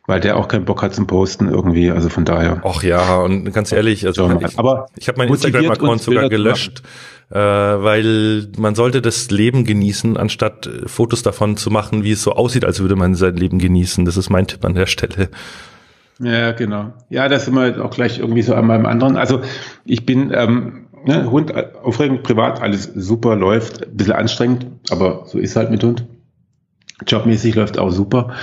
weil 0.08 0.20
der 0.20 0.38
auch 0.38 0.48
keinen 0.48 0.66
Bock 0.66 0.82
hat 0.82 0.96
zum 0.96 1.06
Posten 1.06 1.48
irgendwie. 1.48 1.92
Also 1.92 2.10
von 2.10 2.26
daher. 2.26 2.62
Ach 2.66 2.82
ja, 2.82 3.18
und 3.18 3.54
ganz 3.54 3.72
ehrlich, 3.72 4.08
also 4.08 4.32
ich, 4.32 4.58
aber 4.58 4.88
ich 4.98 5.08
habe 5.08 5.20
meinen 5.20 5.30
Instagram-Account 5.30 6.02
sogar 6.02 6.28
gelöscht, 6.28 6.82
äh, 7.30 7.36
weil 7.36 8.48
man 8.58 8.74
sollte 8.74 9.04
das 9.04 9.30
Leben 9.30 9.64
genießen, 9.64 10.18
anstatt 10.18 10.66
äh, 10.66 10.88
Fotos 10.88 11.22
davon 11.22 11.56
zu 11.56 11.70
machen, 11.70 12.04
wie 12.04 12.14
es 12.14 12.24
so 12.24 12.32
aussieht, 12.32 12.66
als 12.66 12.80
würde 12.80 12.96
man 12.96 13.14
sein 13.14 13.36
Leben 13.36 13.60
genießen. 13.60 14.06
Das 14.06 14.18
ist 14.18 14.32
mein 14.32 14.48
Tipp 14.48 14.66
an 14.66 14.74
der 14.74 14.88
Stelle. 14.88 15.30
Ja, 16.20 16.52
genau. 16.54 16.94
Ja, 17.10 17.30
das 17.30 17.46
sind 17.46 17.54
wir 17.54 17.86
auch 17.86 17.92
gleich 17.92 18.18
irgendwie 18.18 18.42
so 18.42 18.56
an 18.56 18.66
meinem 18.66 18.88
anderen. 18.88 19.18
Also 19.18 19.42
ich 19.86 20.04
bin 20.04 20.32
ähm, 20.34 20.87
ne, 21.06 21.30
Hund 21.30 21.54
aufregend, 21.84 22.24
privat, 22.24 22.62
alles 22.62 22.92
super, 22.96 23.36
läuft, 23.36 23.86
ein 23.86 23.96
bisschen 23.96 24.14
anstrengend, 24.14 24.68
aber 24.90 25.24
so 25.26 25.40
ist 25.40 25.56
halt 25.56 25.72
mit 25.72 25.84
Hund. 25.84 26.06
Jobmäßig 27.06 27.56
läuft 27.56 27.78
auch 27.78 27.92
super. 27.92 28.34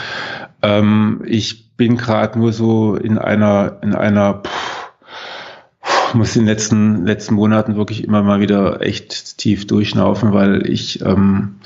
Ähm, 0.62 1.22
ich 1.26 1.76
bin 1.76 1.96
gerade 1.96 2.38
nur 2.38 2.52
so 2.52 2.94
in 2.94 3.18
einer, 3.18 3.78
in 3.82 3.94
einer, 3.94 4.42
pff, 4.44 6.14
muss 6.14 6.36
in 6.36 6.42
den 6.42 6.48
letzten, 6.48 7.04
letzten 7.04 7.34
Monaten 7.34 7.76
wirklich 7.76 8.04
immer 8.04 8.22
mal 8.22 8.40
wieder 8.40 8.80
echt 8.80 9.38
tief 9.38 9.66
durchschnaufen, 9.66 10.32
weil 10.32 10.70
ich 10.70 11.04
ähm, 11.04 11.56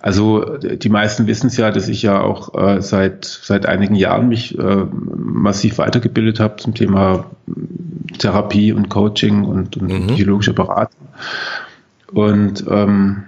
Also 0.00 0.56
die 0.56 0.88
meisten 0.88 1.26
wissen 1.26 1.48
es 1.48 1.58
ja, 1.58 1.70
dass 1.70 1.88
ich 1.88 2.00
ja 2.00 2.22
auch 2.22 2.54
äh, 2.54 2.80
seit 2.80 3.26
seit 3.26 3.66
einigen 3.66 3.94
Jahren 3.94 4.28
mich 4.30 4.58
äh, 4.58 4.86
massiv 5.14 5.76
weitergebildet 5.76 6.40
habe 6.40 6.56
zum 6.56 6.74
Thema 6.74 7.26
Therapie 8.20 8.72
und 8.72 8.88
Coaching 8.88 9.44
und, 9.44 9.76
und 9.76 9.88
mhm. 9.88 10.06
psychologische 10.08 10.52
Beratung. 10.52 11.08
Und 12.12 12.64
ähm, 12.68 13.24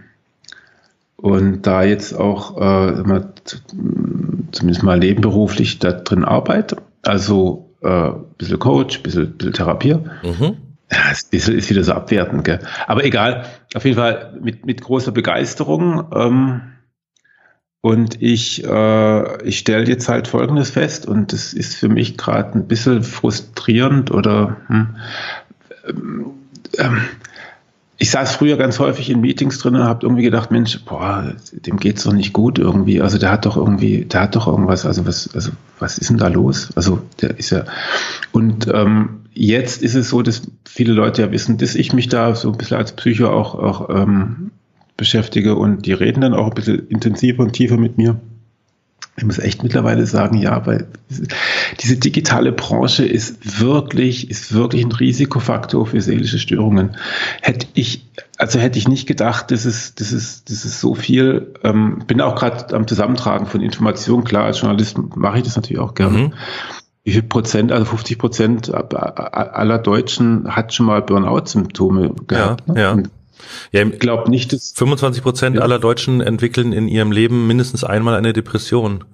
und 1.17 1.63
da 1.69 1.85
jetzt 1.85 2.15
auch 2.15 2.57
äh, 2.61 3.05
zumindest 4.51 4.83
mal 4.83 4.99
nebenberuflich 4.99 5.79
da 5.79 5.93
drin 5.93 6.25
arbeite, 6.25 6.79
also 7.03 7.71
äh, 7.81 8.11
bisschen 8.39 8.59
Coach, 8.59 9.05
bisschen, 9.05 9.37
bisschen 9.37 9.53
Therapier. 9.53 10.03
Mhm. 10.25 10.57
Ja, 10.91 10.99
ist, 11.13 11.33
ist 11.33 11.71
wieder 11.71 11.85
so 11.85 11.93
abwertend, 11.93 12.45
gell? 12.45 12.59
Aber 12.89 13.05
egal, 13.05 13.47
auf 13.75 13.85
jeden 13.85 13.97
Fall 13.97 14.37
mit, 14.43 14.67
mit 14.67 14.83
großer 14.83 15.13
Begeisterung. 15.13 16.05
Ähm, 16.13 16.61
und 17.83 18.23
ich, 18.23 18.65
äh, 18.65 19.43
ich 19.45 19.59
stelle 19.59 19.87
jetzt 19.87 20.09
halt 20.09 20.29
Folgendes 20.29 20.71
fest, 20.71 21.07
und 21.07 21.33
das 21.33 21.53
ist 21.53 21.75
für 21.75 21.89
mich 21.89 22.17
gerade 22.17 22.59
ein 22.59 22.67
bisschen 22.69 23.03
frustrierend 23.03 24.11
oder 24.11 24.57
hm, 24.69 24.97
ähm, 26.79 27.05
ich 27.99 28.11
saß 28.11 28.35
früher 28.35 28.57
ganz 28.57 28.81
häufig 28.81 29.11
in 29.11 29.21
Meetings 29.21 29.59
drin 29.59 29.77
und 29.77 29.85
habe 29.85 30.05
irgendwie 30.05 30.25
gedacht, 30.25 30.51
Mensch, 30.51 30.85
boah, 30.85 31.35
dem 31.53 31.77
geht's 31.77 32.03
doch 32.03 32.13
nicht 32.13 32.33
gut 32.33 32.59
irgendwie. 32.59 33.01
Also 33.01 33.17
der 33.17 33.31
hat 33.31 33.47
doch 33.47 33.57
irgendwie, 33.57 34.05
der 34.05 34.23
hat 34.23 34.35
doch 34.35 34.49
irgendwas, 34.49 34.85
also 34.87 35.07
was, 35.07 35.33
also 35.35 35.53
was 35.79 35.99
ist 35.99 36.11
denn 36.11 36.19
da 36.19 36.27
los? 36.27 36.71
Also 36.75 37.01
der 37.21 37.39
ist 37.39 37.51
ja. 37.51 37.65
Und 38.33 38.67
ähm, 38.73 39.21
jetzt 39.35 39.83
ist 39.83 39.95
es 39.95 40.09
so, 40.09 40.23
dass 40.23 40.43
viele 40.65 40.93
Leute 40.93 41.23
ja 41.23 41.31
wissen, 41.31 41.59
dass 41.59 41.77
ich 41.77 41.93
mich 41.93 42.09
da 42.09 42.35
so 42.35 42.51
ein 42.51 42.59
bisschen 42.59 42.77
als 42.77 42.91
Psycho 42.91 43.29
auch, 43.29 43.55
auch 43.55 43.89
ähm, 43.91 44.51
beschäftige 44.97 45.57
und 45.57 45.87
die 45.87 45.93
reden 45.93 46.21
dann 46.21 46.35
auch 46.35 46.49
ein 46.49 46.55
bisschen 46.55 46.89
intensiver 46.89 47.43
und 47.43 47.53
tiefer 47.53 47.77
mit 47.77 47.99
mir 47.99 48.21
ich 49.17 49.25
muss 49.25 49.39
echt 49.39 49.63
mittlerweile 49.63 50.07
sagen, 50.07 50.39
ja, 50.39 50.65
weil 50.67 50.87
diese 51.81 51.97
digitale 51.97 52.51
Branche 52.51 53.05
ist 53.05 53.61
wirklich, 53.61 54.31
ist 54.31 54.55
wirklich 54.55 54.85
ein 54.85 54.93
Risikofaktor 54.93 55.87
für 55.87 56.01
seelische 56.01 56.39
Störungen. 56.39 56.97
Hätte 57.43 57.67
ich, 57.75 58.07
also 58.39 58.59
hätte 58.59 58.79
ich 58.79 58.89
nicht 58.89 59.07
gedacht, 59.07 59.51
dass 59.51 59.67
es, 59.67 59.95
dass 59.95 60.13
es, 60.13 60.45
dass 60.45 60.65
es 60.65 60.81
so 60.81 60.95
viel, 60.95 61.53
ähm, 61.63 62.05
bin 62.07 62.23
auch 62.23 62.37
gerade 62.37 62.75
am 62.75 62.87
Zusammentragen 62.87 63.47
von 63.47 63.61
Informationen, 63.61 64.25
klar, 64.25 64.45
als 64.45 64.63
Journalist 64.63 64.97
mache 65.15 65.39
ich 65.39 65.45
das 65.45 65.57
natürlich 65.57 65.81
auch 65.81 65.95
gerne. 65.95 66.19
Mhm. 66.19 66.33
Wie 67.05 67.13
viel 67.13 67.23
Prozent, 67.23 67.71
also 67.71 67.85
50 67.85 68.19
Prozent 68.19 68.73
aller 68.73 69.79
Deutschen 69.79 70.55
hat 70.55 70.73
schon 70.73 70.87
mal 70.87 71.03
Burnout-Symptome 71.03 72.15
gehabt. 72.29 72.63
Ja, 72.69 72.75
ne? 72.75 72.81
ja. 72.81 73.03
Ja, 73.73 73.83
ich 73.83 73.99
glaube 73.99 74.31
nicht, 74.31 74.53
dass 74.53 74.73
25 74.77 75.23
Prozent 75.23 75.57
ja. 75.57 75.63
aller 75.63 75.79
Deutschen 75.79 76.21
entwickeln 76.21 76.73
in 76.73 76.89
ihrem 76.89 77.13
Leben 77.13 77.47
mindestens 77.47 77.85
einmal 77.85 78.15
eine 78.15 78.33
Depression. 78.33 79.05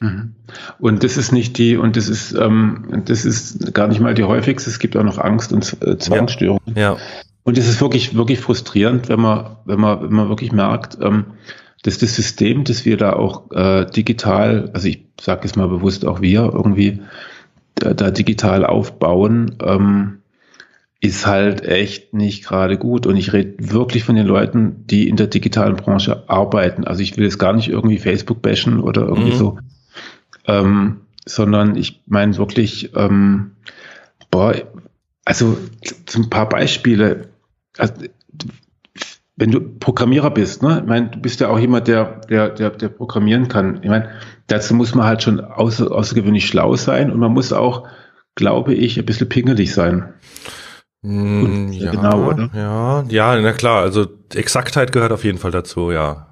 Mhm. 0.00 0.34
Und 0.78 1.04
das 1.04 1.16
ist 1.16 1.32
nicht 1.32 1.58
die, 1.58 1.76
und 1.76 1.96
das 1.96 2.08
ist, 2.08 2.32
ähm, 2.32 3.02
das 3.06 3.24
ist 3.24 3.72
gar 3.74 3.88
nicht 3.88 4.00
mal 4.00 4.14
die 4.14 4.24
häufigste. 4.24 4.68
Es 4.70 4.78
gibt 4.78 4.96
auch 4.96 5.04
noch 5.04 5.18
Angst 5.18 5.52
und 5.52 5.76
äh, 5.82 5.96
Zwangsstörungen. 5.98 6.74
Ja. 6.74 6.94
ja. 6.94 6.96
Und 7.44 7.56
es 7.58 7.68
ist 7.68 7.80
wirklich, 7.80 8.16
wirklich 8.16 8.40
frustrierend, 8.40 9.08
wenn 9.08 9.20
man, 9.20 9.56
wenn 9.64 9.80
man, 9.80 10.02
wenn 10.02 10.12
man 10.12 10.28
wirklich 10.28 10.52
merkt, 10.52 10.98
ähm, 11.00 11.26
dass 11.82 11.98
das 11.98 12.16
System, 12.16 12.64
das 12.64 12.84
wir 12.84 12.96
da 12.96 13.12
auch 13.12 13.50
äh, 13.52 13.86
digital, 13.86 14.70
also 14.72 14.88
ich 14.88 15.04
sage 15.20 15.42
es 15.44 15.54
mal 15.54 15.68
bewusst 15.68 16.04
auch 16.04 16.20
wir 16.20 16.50
irgendwie 16.52 17.02
da, 17.76 17.94
da 17.94 18.10
digital 18.10 18.66
aufbauen, 18.66 19.56
ähm, 19.62 20.18
ist 21.00 21.26
halt 21.26 21.62
echt 21.62 22.14
nicht 22.14 22.44
gerade 22.44 22.78
gut. 22.78 23.06
Und 23.06 23.16
ich 23.16 23.32
rede 23.32 23.54
wirklich 23.58 24.04
von 24.04 24.16
den 24.16 24.26
Leuten, 24.26 24.86
die 24.86 25.08
in 25.08 25.16
der 25.16 25.26
digitalen 25.26 25.76
Branche 25.76 26.28
arbeiten. 26.28 26.84
Also 26.84 27.02
ich 27.02 27.16
will 27.16 27.24
jetzt 27.24 27.38
gar 27.38 27.52
nicht 27.52 27.68
irgendwie 27.68 27.98
Facebook 27.98 28.42
bashen 28.42 28.80
oder 28.80 29.02
irgendwie 29.02 29.32
mhm. 29.32 29.36
so, 29.36 29.58
ähm, 30.46 31.00
sondern 31.26 31.76
ich 31.76 32.02
meine 32.06 32.36
wirklich, 32.38 32.94
ähm, 32.96 33.52
boah, 34.30 34.54
also 35.24 35.58
so 36.08 36.20
ein 36.20 36.30
paar 36.30 36.48
Beispiele. 36.48 37.28
Also, 37.76 37.94
wenn 39.38 39.50
du 39.50 39.60
Programmierer 39.60 40.30
bist, 40.30 40.62
ne, 40.62 40.78
ich 40.80 40.88
meine, 40.88 41.08
du 41.08 41.18
bist 41.18 41.40
ja 41.40 41.48
auch 41.48 41.58
jemand, 41.58 41.88
der, 41.88 42.22
der, 42.30 42.48
der, 42.48 42.70
der 42.70 42.88
programmieren 42.88 43.48
kann. 43.48 43.80
Ich 43.82 43.90
meine, 43.90 44.08
dazu 44.46 44.74
muss 44.74 44.94
man 44.94 45.04
halt 45.04 45.22
schon 45.22 45.40
außer, 45.40 45.92
außergewöhnlich 45.92 46.46
schlau 46.46 46.74
sein 46.76 47.10
und 47.10 47.18
man 47.18 47.32
muss 47.32 47.52
auch, 47.52 47.86
glaube 48.34 48.72
ich, 48.72 48.98
ein 48.98 49.04
bisschen 49.04 49.28
pingelig 49.28 49.74
sein. 49.74 50.14
Mm, 51.06 51.70
ja, 51.70 51.92
genau, 51.92 52.30
oder? 52.30 52.50
Ja, 52.52 53.04
ja, 53.08 53.40
na 53.40 53.52
klar. 53.52 53.82
Also 53.82 54.06
Exaktheit 54.34 54.90
gehört 54.92 55.12
auf 55.12 55.22
jeden 55.22 55.38
Fall 55.38 55.52
dazu, 55.52 55.92
ja. 55.92 56.26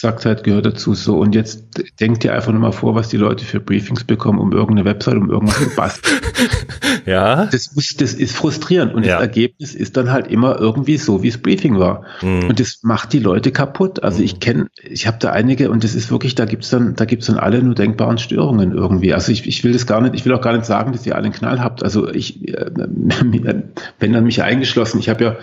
Exaktheit 0.00 0.44
gehört 0.44 0.64
dazu. 0.64 0.94
So, 0.94 1.18
und 1.18 1.34
jetzt 1.34 1.62
denkt 2.00 2.24
ihr 2.24 2.32
einfach 2.32 2.52
nur 2.52 2.60
mal 2.62 2.72
vor, 2.72 2.94
was 2.94 3.10
die 3.10 3.18
Leute 3.18 3.44
für 3.44 3.60
Briefings 3.60 4.04
bekommen, 4.04 4.38
um 4.38 4.50
irgendeine 4.50 4.86
Website, 4.86 5.16
um 5.16 5.30
irgendwas 5.30 5.58
zu 5.58 5.76
basteln. 5.76 6.20
ja. 7.04 7.44
Das, 7.52 7.74
muss, 7.74 7.88
das 7.98 8.14
ist 8.14 8.34
frustrierend. 8.34 8.94
Und 8.94 9.04
ja. 9.04 9.16
das 9.16 9.20
Ergebnis 9.20 9.74
ist 9.74 9.98
dann 9.98 10.10
halt 10.10 10.28
immer 10.28 10.58
irgendwie 10.58 10.96
so, 10.96 11.22
wie 11.22 11.28
es 11.28 11.36
Briefing 11.36 11.78
war. 11.78 12.04
Mhm. 12.22 12.48
Und 12.48 12.60
das 12.60 12.80
macht 12.82 13.12
die 13.12 13.18
Leute 13.18 13.52
kaputt. 13.52 14.02
Also 14.02 14.20
mhm. 14.20 14.24
ich 14.24 14.40
kenne, 14.40 14.68
ich 14.82 15.06
habe 15.06 15.18
da 15.20 15.32
einige 15.32 15.70
und 15.70 15.84
das 15.84 15.94
ist 15.94 16.10
wirklich, 16.10 16.34
da 16.34 16.46
gibt's 16.46 16.70
dann, 16.70 16.94
da 16.94 17.04
gibt's 17.04 17.26
dann 17.26 17.36
alle 17.36 17.62
nur 17.62 17.74
denkbaren 17.74 18.16
Störungen 18.16 18.72
irgendwie. 18.72 19.12
Also 19.12 19.30
ich, 19.32 19.46
ich 19.46 19.64
will 19.64 19.74
das 19.74 19.86
gar 19.86 20.00
nicht, 20.00 20.14
ich 20.14 20.24
will 20.24 20.32
auch 20.32 20.40
gar 20.40 20.54
nicht 20.54 20.64
sagen, 20.64 20.92
dass 20.92 21.06
ihr 21.06 21.14
alle 21.14 21.24
einen 21.24 21.34
Knall 21.34 21.60
habt. 21.60 21.82
Also 21.82 22.08
ich, 22.08 22.48
äh, 22.48 22.70
wenn 23.98 24.12
dann 24.14 24.24
mich 24.24 24.42
eingeschlossen, 24.42 24.98
ich 24.98 25.10
habe 25.10 25.24
ja 25.24 25.36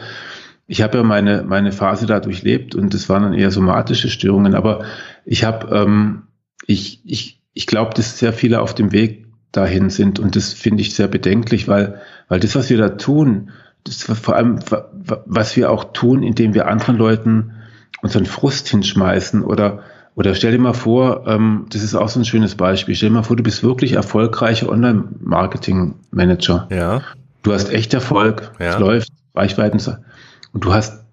ich 0.67 0.81
habe 0.81 0.97
ja 0.97 1.03
meine, 1.03 1.43
meine 1.43 1.71
Phase 1.71 2.05
da 2.05 2.19
durchlebt 2.19 2.75
und 2.75 2.93
das 2.93 3.07
waren 3.09 3.23
dann 3.23 3.33
eher 3.33 3.51
somatische 3.51 4.09
Störungen, 4.09 4.53
aber 4.53 4.83
ich 5.25 5.45
habe, 5.45 5.73
ähm, 5.75 6.23
ich, 6.65 7.01
ich, 7.05 7.39
ich 7.53 7.67
glaube, 7.67 7.93
dass 7.93 8.19
sehr 8.19 8.33
viele 8.33 8.61
auf 8.61 8.75
dem 8.75 8.91
Weg 8.91 9.27
dahin 9.53 9.89
sind 9.89 10.19
und 10.19 10.35
das 10.35 10.51
finde 10.53 10.81
ich 10.81 10.93
sehr 10.93 11.07
bedenklich, 11.07 11.69
weil, 11.69 12.01
weil 12.27 12.41
das, 12.41 12.55
was 12.55 12.69
wir 12.69 12.77
da 12.77 12.89
tun, 12.89 13.51
das 13.85 14.03
vor 14.03 14.35
allem, 14.35 14.59
was 15.25 15.55
wir 15.55 15.71
auch 15.71 15.93
tun, 15.93 16.21
indem 16.21 16.53
wir 16.53 16.67
anderen 16.67 16.97
Leuten 16.97 17.53
unseren 18.01 18.25
Frust 18.25 18.67
hinschmeißen 18.67 19.43
oder 19.43 19.83
oder 20.15 20.33
stell 20.33 20.51
dir 20.51 20.57
mal 20.57 20.73
vor, 20.73 21.27
ähm, 21.27 21.67
das 21.69 21.83
ist 21.83 21.93
auch 21.93 22.09
so 22.09 22.19
ein 22.19 22.25
schönes 22.25 22.55
Beispiel. 22.55 22.95
Stell 22.95 23.09
dir 23.09 23.15
mal 23.15 23.21
vor, 23.21 23.35
du 23.35 23.43
bist 23.43 23.63
wirklich 23.63 23.93
erfolgreicher 23.93 24.67
Online-Marketing-Manager. 24.67 26.67
Ja. 26.71 27.03
Du 27.43 27.53
hast 27.53 27.71
echt 27.71 27.93
Erfolg, 27.93 28.51
ja. 28.59 28.73
es 28.73 28.79
läuft, 28.79 29.09
Reichweiten. 29.35 29.79
Und 30.53 30.63
du 30.63 30.73
hast 30.73 31.03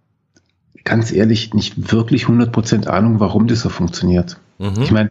ganz 0.85 1.13
ehrlich 1.13 1.55
nicht 1.55 1.93
wirklich 1.93 2.27
100% 2.27 2.87
Ahnung, 2.87 3.21
warum 3.21 3.47
das 3.47 3.61
so 3.61 3.69
funktioniert. 3.69 4.39
Mhm. 4.59 4.83
Ich 4.83 4.91
meine, 4.91 5.11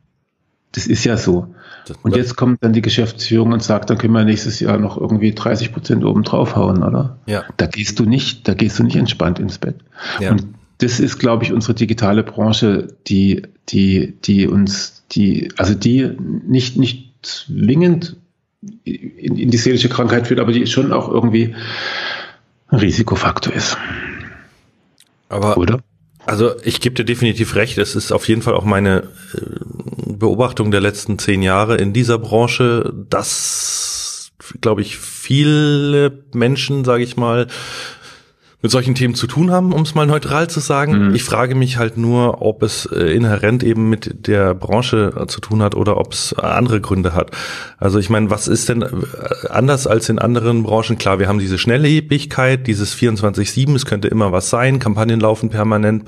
das 0.72 0.88
ist 0.88 1.04
ja 1.04 1.18
so. 1.18 1.54
Und 2.02 2.16
jetzt 2.16 2.36
kommt 2.36 2.64
dann 2.64 2.74
die 2.74 2.82
Geschäftsführung 2.82 3.52
und 3.52 3.62
sagt, 3.62 3.90
dann 3.90 3.98
können 3.98 4.14
wir 4.14 4.24
nächstes 4.24 4.60
Jahr 4.60 4.78
noch 4.78 4.98
irgendwie 4.98 5.34
30 5.34 5.74
Prozent 5.74 6.06
oben 6.06 6.24
draufhauen, 6.24 6.82
oder? 6.82 7.18
Ja. 7.26 7.44
Da 7.58 7.66
gehst 7.66 8.00
du 8.00 8.06
nicht, 8.06 8.48
da 8.48 8.54
gehst 8.54 8.80
du 8.80 8.84
nicht 8.84 8.96
entspannt 8.96 9.40
ins 9.40 9.58
Bett. 9.58 9.76
Ja. 10.20 10.32
Und 10.32 10.46
das 10.78 11.00
ist, 11.00 11.20
glaube 11.20 11.44
ich, 11.44 11.54
unsere 11.54 11.74
digitale 11.74 12.24
Branche, 12.24 12.88
die, 13.08 13.44
die, 13.70 14.18
die 14.24 14.48
uns, 14.48 15.04
die, 15.12 15.50
also 15.58 15.74
die 15.74 16.10
nicht, 16.48 16.78
nicht 16.78 17.14
zwingend 17.22 18.16
in, 18.84 19.38
in 19.38 19.52
die 19.52 19.58
seelische 19.58 19.90
Krankheit 19.90 20.28
führt, 20.28 20.40
aber 20.40 20.52
die 20.52 20.66
schon 20.68 20.92
auch 20.92 21.10
irgendwie 21.10 21.56
ein 22.70 22.80
Risikofaktor 22.80 23.54
ist. 23.54 23.78
Aber 25.34 25.58
Oder? 25.58 25.80
Also 26.26 26.54
ich 26.64 26.80
gebe 26.80 26.96
dir 26.96 27.04
definitiv 27.04 27.56
recht. 27.56 27.78
Es 27.78 27.96
ist 27.96 28.12
auf 28.12 28.28
jeden 28.28 28.42
Fall 28.42 28.54
auch 28.54 28.64
meine 28.64 29.10
äh, 29.34 30.14
Beobachtung 30.14 30.72
der 30.72 30.82
letzten 30.82 31.20
zehn 31.20 31.42
Jahre 31.42 31.76
in 31.76 31.92
dieser 31.92 32.18
Branche, 32.18 32.94
dass, 33.10 34.32
glaube 34.62 34.82
ich, 34.82 34.98
viele 34.98 36.24
Menschen, 36.34 36.86
sage 36.86 37.04
ich 37.04 37.18
mal, 37.18 37.48
mit 38.64 38.72
solchen 38.72 38.96
Themen 38.96 39.14
zu 39.14 39.28
tun 39.28 39.52
haben, 39.52 39.74
um 39.74 39.82
es 39.82 39.94
mal 39.94 40.08
neutral 40.08 40.50
zu 40.50 40.62
sagen. 40.62 41.10
Mhm. 41.10 41.16
Ich 41.16 41.24
frage 41.26 41.54
mich 41.54 41.78
halt 41.78 41.98
nur, 41.98 42.42
ob 42.42 42.64
es 42.64 42.86
äh, 42.86 43.14
inhärent 43.14 43.62
eben 43.62 43.90
mit 43.90 44.26
der 44.26 44.56
Branche 44.56 45.14
äh, 45.20 45.28
zu 45.28 45.42
tun 45.42 45.62
hat 45.62 45.76
oder 45.76 45.98
ob 45.98 46.14
es 46.14 46.34
andere 46.34 46.80
Gründe 46.80 47.14
hat. 47.14 47.32
Also 47.78 48.00
ich 48.00 48.10
meine, 48.10 48.30
was 48.30 48.48
ist 48.48 48.70
denn 48.70 48.82
äh, 48.82 48.88
anders 49.50 49.86
als 49.86 50.08
in 50.08 50.18
anderen 50.18 50.64
Branchen? 50.64 50.98
Klar, 50.98 51.20
wir 51.20 51.28
haben 51.28 51.40
diese 51.40 51.58
Schnelllebigkeit, 51.58 52.66
dieses 52.66 52.96
24-7, 52.96 53.76
es 53.76 53.86
könnte 53.86 54.08
immer 54.08 54.32
was 54.32 54.50
sein, 54.50 54.80
Kampagnen 54.80 55.20
laufen 55.20 55.50
permanent 55.50 56.06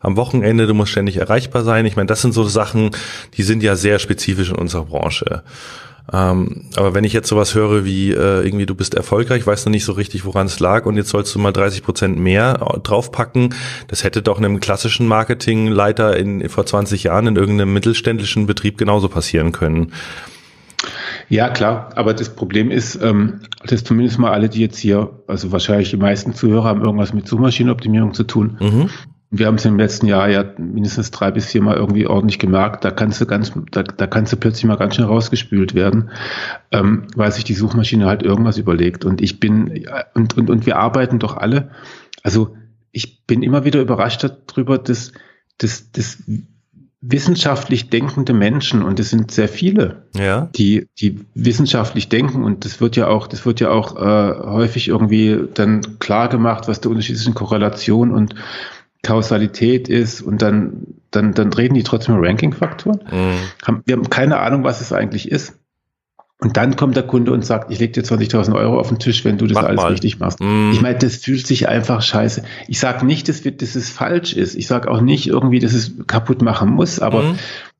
am 0.00 0.16
Wochenende, 0.16 0.66
du 0.66 0.72
musst 0.72 0.92
ständig 0.92 1.18
erreichbar 1.18 1.64
sein. 1.64 1.84
Ich 1.84 1.96
meine, 1.96 2.06
das 2.06 2.22
sind 2.22 2.32
so 2.32 2.44
Sachen, 2.44 2.92
die 3.34 3.42
sind 3.42 3.62
ja 3.62 3.76
sehr 3.76 3.98
spezifisch 3.98 4.48
in 4.48 4.56
unserer 4.56 4.86
Branche. 4.86 5.42
Ähm, 6.12 6.66
aber 6.76 6.94
wenn 6.94 7.04
ich 7.04 7.12
jetzt 7.12 7.28
sowas 7.28 7.54
höre 7.54 7.84
wie 7.84 8.10
äh, 8.10 8.44
irgendwie 8.44 8.66
du 8.66 8.74
bist 8.74 8.94
erfolgreich, 8.94 9.46
weißt 9.46 9.66
du 9.66 9.70
nicht 9.70 9.84
so 9.84 9.92
richtig, 9.92 10.24
woran 10.24 10.46
es 10.46 10.58
lag 10.58 10.86
und 10.86 10.96
jetzt 10.96 11.10
sollst 11.10 11.34
du 11.34 11.38
mal 11.38 11.52
30 11.52 11.82
Prozent 11.82 12.18
mehr 12.18 12.54
draufpacken, 12.82 13.54
das 13.88 14.02
hätte 14.02 14.22
doch 14.22 14.38
einem 14.38 14.60
klassischen 14.60 15.06
Marketingleiter 15.06 16.16
in, 16.16 16.48
vor 16.48 16.66
20 16.66 17.04
Jahren 17.04 17.28
in 17.28 17.36
irgendeinem 17.36 17.72
mittelständischen 17.72 18.46
Betrieb 18.46 18.76
genauso 18.76 19.08
passieren 19.08 19.52
können. 19.52 19.92
Ja, 21.28 21.48
klar, 21.48 21.90
aber 21.94 22.12
das 22.12 22.34
Problem 22.34 22.70
ist, 22.70 23.00
ähm, 23.00 23.40
dass 23.64 23.84
zumindest 23.84 24.18
mal 24.18 24.32
alle, 24.32 24.48
die 24.48 24.60
jetzt 24.60 24.78
hier, 24.78 25.10
also 25.28 25.52
wahrscheinlich 25.52 25.90
die 25.90 25.96
meisten 25.96 26.34
Zuhörer 26.34 26.64
haben 26.64 26.82
irgendwas 26.82 27.12
mit 27.12 27.28
Suchmaschinenoptimierung 27.28 28.14
zu 28.14 28.24
tun. 28.24 28.56
Mhm. 28.60 28.90
Wir 29.30 29.46
haben 29.46 29.54
es 29.54 29.64
im 29.64 29.78
letzten 29.78 30.06
Jahr 30.06 30.28
ja 30.28 30.44
mindestens 30.58 31.12
drei 31.12 31.30
bis 31.30 31.46
viermal 31.46 31.76
irgendwie 31.76 32.06
ordentlich 32.06 32.40
gemerkt. 32.40 32.84
Da 32.84 32.90
kannst 32.90 33.20
du 33.20 33.26
ganz, 33.26 33.52
da, 33.70 33.84
da 33.84 34.06
kannst 34.08 34.32
du 34.32 34.36
plötzlich 34.36 34.64
mal 34.64 34.76
ganz 34.76 34.96
schnell 34.96 35.06
rausgespült 35.06 35.74
werden, 35.74 36.10
ähm, 36.72 37.06
weil 37.14 37.30
sich 37.30 37.44
die 37.44 37.54
Suchmaschine 37.54 38.06
halt 38.06 38.24
irgendwas 38.24 38.58
überlegt. 38.58 39.04
Und 39.04 39.20
ich 39.20 39.38
bin, 39.38 39.86
und, 40.14 40.36
und, 40.36 40.50
und 40.50 40.66
wir 40.66 40.78
arbeiten 40.78 41.20
doch 41.20 41.36
alle. 41.36 41.70
Also 42.24 42.56
ich 42.90 43.24
bin 43.26 43.44
immer 43.44 43.64
wieder 43.64 43.80
überrascht 43.80 44.28
darüber, 44.48 44.78
dass, 44.78 45.12
dass, 45.58 45.92
dass 45.92 46.18
wissenschaftlich 47.00 47.88
denkende 47.88 48.32
Menschen, 48.32 48.82
und 48.82 48.98
es 48.98 49.10
sind 49.10 49.30
sehr 49.30 49.48
viele, 49.48 50.08
ja. 50.16 50.50
die, 50.56 50.88
die 51.00 51.20
wissenschaftlich 51.34 52.08
denken, 52.08 52.42
und 52.42 52.64
das 52.64 52.80
wird 52.80 52.96
ja 52.96 53.06
auch, 53.06 53.28
das 53.28 53.46
wird 53.46 53.60
ja 53.60 53.70
auch 53.70 53.96
äh, 53.96 54.34
häufig 54.44 54.88
irgendwie 54.88 55.38
dann 55.54 56.00
klar 56.00 56.28
gemacht, 56.28 56.66
was 56.66 56.80
der 56.80 56.90
Unterschied 56.90 57.16
zwischen 57.16 57.34
Korrelation 57.34 58.10
und 58.10 58.34
Kausalität 59.02 59.88
ist, 59.88 60.20
und 60.20 60.42
dann, 60.42 60.86
dann, 61.10 61.32
dann 61.32 61.52
reden 61.52 61.74
die 61.74 61.82
trotzdem 61.82 62.16
Ranking-Faktoren. 62.18 63.00
Mhm. 63.10 63.82
wir 63.86 63.96
haben 63.96 64.10
keine 64.10 64.38
Ahnung, 64.38 64.64
was 64.64 64.80
es 64.80 64.92
eigentlich 64.92 65.30
ist. 65.30 65.54
Und 66.42 66.56
dann 66.56 66.74
kommt 66.76 66.96
der 66.96 67.02
Kunde 67.02 67.32
und 67.32 67.44
sagt, 67.44 67.70
ich 67.70 67.78
leg 67.80 67.92
dir 67.92 68.02
20.000 68.02 68.54
Euro 68.54 68.80
auf 68.80 68.88
den 68.88 68.98
Tisch, 68.98 69.26
wenn 69.26 69.36
du 69.36 69.46
das 69.46 69.56
Mach 69.56 69.64
alles 69.64 69.76
mal. 69.76 69.88
richtig 69.88 70.18
machst. 70.20 70.40
Mm. 70.40 70.70
Ich 70.72 70.80
meine, 70.80 70.98
das 70.98 71.16
fühlt 71.16 71.46
sich 71.46 71.68
einfach 71.68 72.00
scheiße. 72.00 72.44
Ich 72.66 72.80
sage 72.80 73.04
nicht, 73.04 73.28
dass, 73.28 73.44
wir, 73.44 73.52
dass 73.52 73.74
es 73.74 73.90
falsch 73.90 74.32
ist. 74.32 74.54
Ich 74.54 74.66
sage 74.66 74.90
auch 74.90 75.02
nicht 75.02 75.26
irgendwie, 75.26 75.58
dass 75.58 75.74
es 75.74 75.92
kaputt 76.06 76.40
machen 76.40 76.70
muss, 76.70 76.98
aber 76.98 77.22
mm 77.22 77.36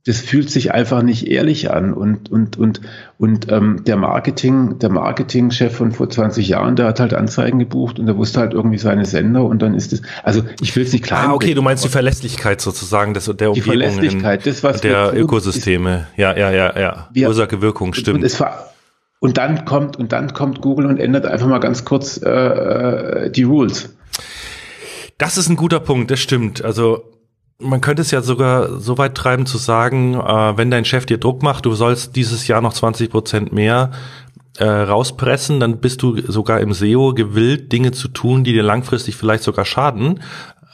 das 0.06 0.18
fühlt 0.18 0.50
sich 0.50 0.72
einfach 0.72 1.02
nicht 1.02 1.26
ehrlich 1.26 1.70
an. 1.70 1.92
Und, 1.92 2.30
und, 2.30 2.56
und, 2.56 2.80
und 3.18 3.52
ähm, 3.52 3.84
der 3.84 3.96
Marketing, 3.96 4.78
der 4.78 4.88
Marketingchef 4.88 5.76
von 5.76 5.92
vor 5.92 6.08
20 6.08 6.48
Jahren, 6.48 6.76
der 6.76 6.86
hat 6.86 7.00
halt 7.00 7.12
Anzeigen 7.12 7.58
gebucht 7.58 7.98
und 7.98 8.06
der 8.06 8.16
wusste 8.16 8.40
halt 8.40 8.54
irgendwie 8.54 8.78
seine 8.78 9.04
Sender 9.04 9.44
und 9.44 9.60
dann 9.60 9.74
ist 9.74 9.92
es, 9.92 10.00
also 10.22 10.42
ich 10.62 10.74
will 10.74 10.84
es 10.84 10.92
nicht 10.92 11.04
klein. 11.04 11.26
Ah, 11.26 11.34
okay, 11.34 11.52
du 11.52 11.60
meinst 11.60 11.84
die 11.84 11.90
Verlässlichkeit 11.90 12.62
sozusagen 12.62 13.12
des, 13.12 13.26
der 13.26 13.52
Die 13.52 13.60
Verlässlichkeit, 13.60 14.46
das, 14.46 14.62
was 14.62 14.80
der 14.80 15.12
Ökosysteme. 15.14 16.06
Ist, 16.12 16.18
ja, 16.18 16.36
ja, 16.36 16.50
ja, 16.50 17.08
ja. 17.14 17.28
Ursache, 17.28 17.60
Wirkung, 17.60 17.92
stimmt. 17.92 18.20
Und, 18.20 18.24
es 18.24 18.40
war, 18.40 18.72
und 19.18 19.36
dann 19.36 19.66
kommt, 19.66 19.98
und 19.98 20.12
dann 20.12 20.32
kommt 20.32 20.62
Google 20.62 20.86
und 20.86 20.98
ändert 20.98 21.26
einfach 21.26 21.46
mal 21.46 21.60
ganz 21.60 21.84
kurz 21.84 22.18
äh, 22.22 22.30
äh 22.30 23.30
die 23.30 23.42
Rules. 23.42 23.94
Das 25.18 25.36
ist 25.36 25.50
ein 25.50 25.56
guter 25.56 25.80
Punkt, 25.80 26.10
das 26.10 26.20
stimmt. 26.20 26.64
Also 26.64 27.04
man 27.60 27.80
könnte 27.80 28.02
es 28.02 28.10
ja 28.10 28.22
sogar 28.22 28.80
so 28.80 28.98
weit 28.98 29.14
treiben 29.14 29.46
zu 29.46 29.58
sagen, 29.58 30.14
äh, 30.14 30.56
wenn 30.56 30.70
dein 30.70 30.84
Chef 30.84 31.06
dir 31.06 31.18
Druck 31.18 31.42
macht, 31.42 31.66
du 31.66 31.74
sollst 31.74 32.16
dieses 32.16 32.46
Jahr 32.46 32.60
noch 32.60 32.72
20 32.72 33.10
Prozent 33.10 33.52
mehr 33.52 33.90
äh, 34.58 34.64
rauspressen, 34.64 35.60
dann 35.60 35.78
bist 35.78 36.02
du 36.02 36.20
sogar 36.30 36.60
im 36.60 36.72
SEO 36.72 37.14
gewillt, 37.14 37.72
Dinge 37.72 37.92
zu 37.92 38.08
tun, 38.08 38.44
die 38.44 38.52
dir 38.52 38.62
langfristig 38.62 39.16
vielleicht 39.16 39.42
sogar 39.42 39.64
schaden, 39.64 40.20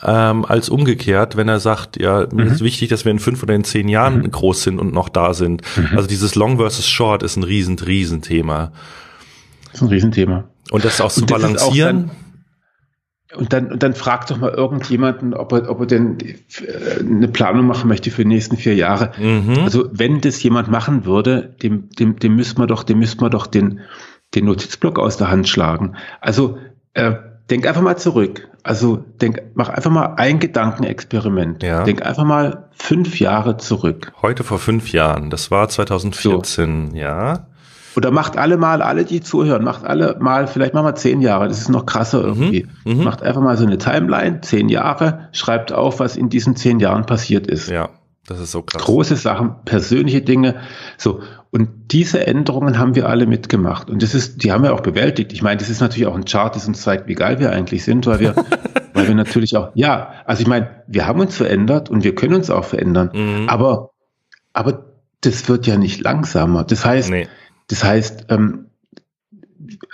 ähm, 0.03 0.45
als 0.45 0.69
umgekehrt, 0.69 1.37
wenn 1.37 1.49
er 1.49 1.61
sagt, 1.61 2.01
ja, 2.01 2.27
mhm. 2.31 2.37
mir 2.37 2.47
ist 2.47 2.63
wichtig, 2.63 2.89
dass 2.89 3.05
wir 3.05 3.13
in 3.13 3.19
fünf 3.19 3.43
oder 3.43 3.55
in 3.55 3.65
zehn 3.65 3.89
Jahren 3.89 4.19
mhm. 4.19 4.31
groß 4.31 4.63
sind 4.63 4.79
und 4.79 4.93
noch 4.93 5.09
da 5.09 5.35
sind. 5.35 5.63
Mhm. 5.77 5.97
Also 5.97 6.09
dieses 6.09 6.35
Long 6.35 6.59
versus 6.59 6.87
Short 6.87 7.23
ist 7.23 7.37
ein 7.37 7.43
riesen, 7.43 7.79
riesen 7.79 8.23
Thema. 8.23 8.73
Das 9.73 9.77
ist 9.77 9.83
ein 9.83 9.89
Riesenthema. 9.89 10.45
Und 10.71 10.85
das 10.85 11.01
auch 11.01 11.13
zu 11.13 11.27
balancieren 11.27 12.11
und 13.35 13.53
dann, 13.53 13.73
und 13.73 13.83
dann 13.83 13.95
fragt 13.95 14.31
doch 14.31 14.39
mal 14.39 14.53
irgendjemanden, 14.53 15.35
ob 15.35 15.53
er, 15.53 15.69
ob 15.69 15.81
er 15.81 15.87
denn 15.87 16.19
äh, 16.21 17.01
eine 17.01 17.29
Planung 17.29 17.67
machen 17.67 17.89
möchte 17.89 18.11
für 18.11 18.23
die 18.23 18.29
nächsten 18.29 18.57
vier 18.57 18.75
Jahre. 18.75 19.13
Mhm. 19.19 19.65
Also 19.65 19.89
wenn 19.93 20.21
das 20.21 20.41
jemand 20.43 20.69
machen 20.69 21.05
würde, 21.05 21.55
dem, 21.63 21.91
dem, 21.91 22.19
dem 22.19 22.37
müsste 22.37 22.59
man 22.59 22.69
doch, 22.69 22.85
dem 22.85 23.01
müsste 23.01 23.21
man 23.21 23.31
doch 23.33 23.47
den, 23.47 23.81
den 24.35 24.45
Notizblock 24.45 24.99
aus 24.99 25.17
der 25.17 25.31
Hand 25.31 25.49
schlagen. 25.49 25.97
Also 26.21 26.59
äh, 26.95 27.15
denk 27.51 27.67
einfach 27.67 27.83
mal 27.83 27.97
zurück. 27.97 28.49
Also 28.63 28.97
denk, 28.97 29.43
mach 29.55 29.69
einfach 29.69 29.91
mal 29.91 30.15
ein 30.17 30.39
Gedankenexperiment. 30.39 31.63
Ja. 31.63 31.85
Denk 31.85 32.05
einfach 32.05 32.25
mal 32.25 32.69
fünf 32.73 33.19
Jahre 33.19 33.57
zurück. 33.57 34.13
Heute 34.23 34.45
vor 34.45 34.59
fünf 34.59 34.93
Jahren, 34.93 35.31
das 35.31 35.51
war 35.51 35.69
2014, 35.69 36.91
so. 36.91 36.97
ja. 36.97 37.47
Oder 37.97 38.11
macht 38.11 38.37
alle 38.37 38.59
mal, 38.59 38.83
alle, 38.83 39.05
die 39.05 39.23
zuhören, 39.23 39.65
macht 39.65 39.85
alle 39.85 40.17
mal, 40.21 40.47
vielleicht 40.47 40.75
machen 40.75 40.87
wir 40.87 40.95
zehn 40.97 41.23
Jahre, 41.23 41.49
das 41.49 41.61
ist 41.61 41.71
noch 41.71 41.87
krasser 41.87 42.19
mhm, 42.19 42.27
irgendwie. 42.27 42.67
Mhm, 42.85 43.05
macht 43.05 43.23
einfach 43.23 43.41
mal 43.41 43.57
so 43.57 43.65
eine 43.65 43.79
Timeline, 43.79 44.43
zehn 44.43 44.69
Jahre, 44.69 45.29
schreibt 45.33 45.73
auf, 45.73 45.99
was 45.99 46.17
in 46.17 46.29
diesen 46.29 46.57
zehn 46.57 46.79
Jahren 46.79 47.07
passiert 47.07 47.47
ist. 47.47 47.71
Ja, 47.71 47.89
das 48.27 48.41
ist 48.41 48.53
so 48.53 48.61
krass. 48.61 48.83
Große 48.83 49.17
Sachen, 49.17 49.55
persönliche 49.65 50.21
Dinge. 50.21 50.57
So. 50.99 51.21
Und 51.51 51.93
diese 51.93 52.27
Änderungen 52.27 52.79
haben 52.79 52.95
wir 52.97 53.09
alle 53.09 53.27
mitgemacht. 53.27 53.89
Und 53.89 54.03
das 54.03 54.15
ist, 54.15 54.43
die 54.43 54.53
haben 54.53 54.63
wir 54.63 54.75
auch 54.75 54.81
bewältigt. 54.81 55.33
Ich 55.33 55.41
meine, 55.41 55.57
das 55.57 55.71
ist 55.71 55.81
natürlich 55.81 56.07
auch 56.07 56.17
ein 56.17 56.27
Chart, 56.27 56.55
das 56.55 56.69
uns 56.69 56.83
zeigt, 56.83 57.09
wie 57.09 57.15
geil 57.15 57.39
wir 57.39 57.51
eigentlich 57.51 57.83
sind, 57.85 58.07
weil 58.07 58.21
wir, 58.21 58.35
weil 58.93 59.09
wir 59.09 59.15
natürlich 59.15 59.57
auch, 59.57 59.71
ja, 59.75 60.13
also 60.27 60.43
ich 60.43 60.49
meine, 60.49 60.83
wir 60.87 61.07
haben 61.07 61.21
uns 61.21 61.35
verändert 61.35 61.89
und 61.89 62.05
wir 62.05 62.15
können 62.15 62.35
uns 62.35 62.51
auch 62.51 62.65
verändern. 62.65 63.11
Mhm. 63.15 63.49
Aber, 63.49 63.93
aber 64.53 64.85
das 65.23 65.49
wird 65.49 65.67
ja 65.67 65.79
nicht 65.79 66.03
langsamer. 66.03 66.65
Das 66.65 66.85
heißt, 66.85 67.09
nee 67.09 67.27
das 67.69 67.85
heißt, 67.85 68.27
ähm, 68.29 68.67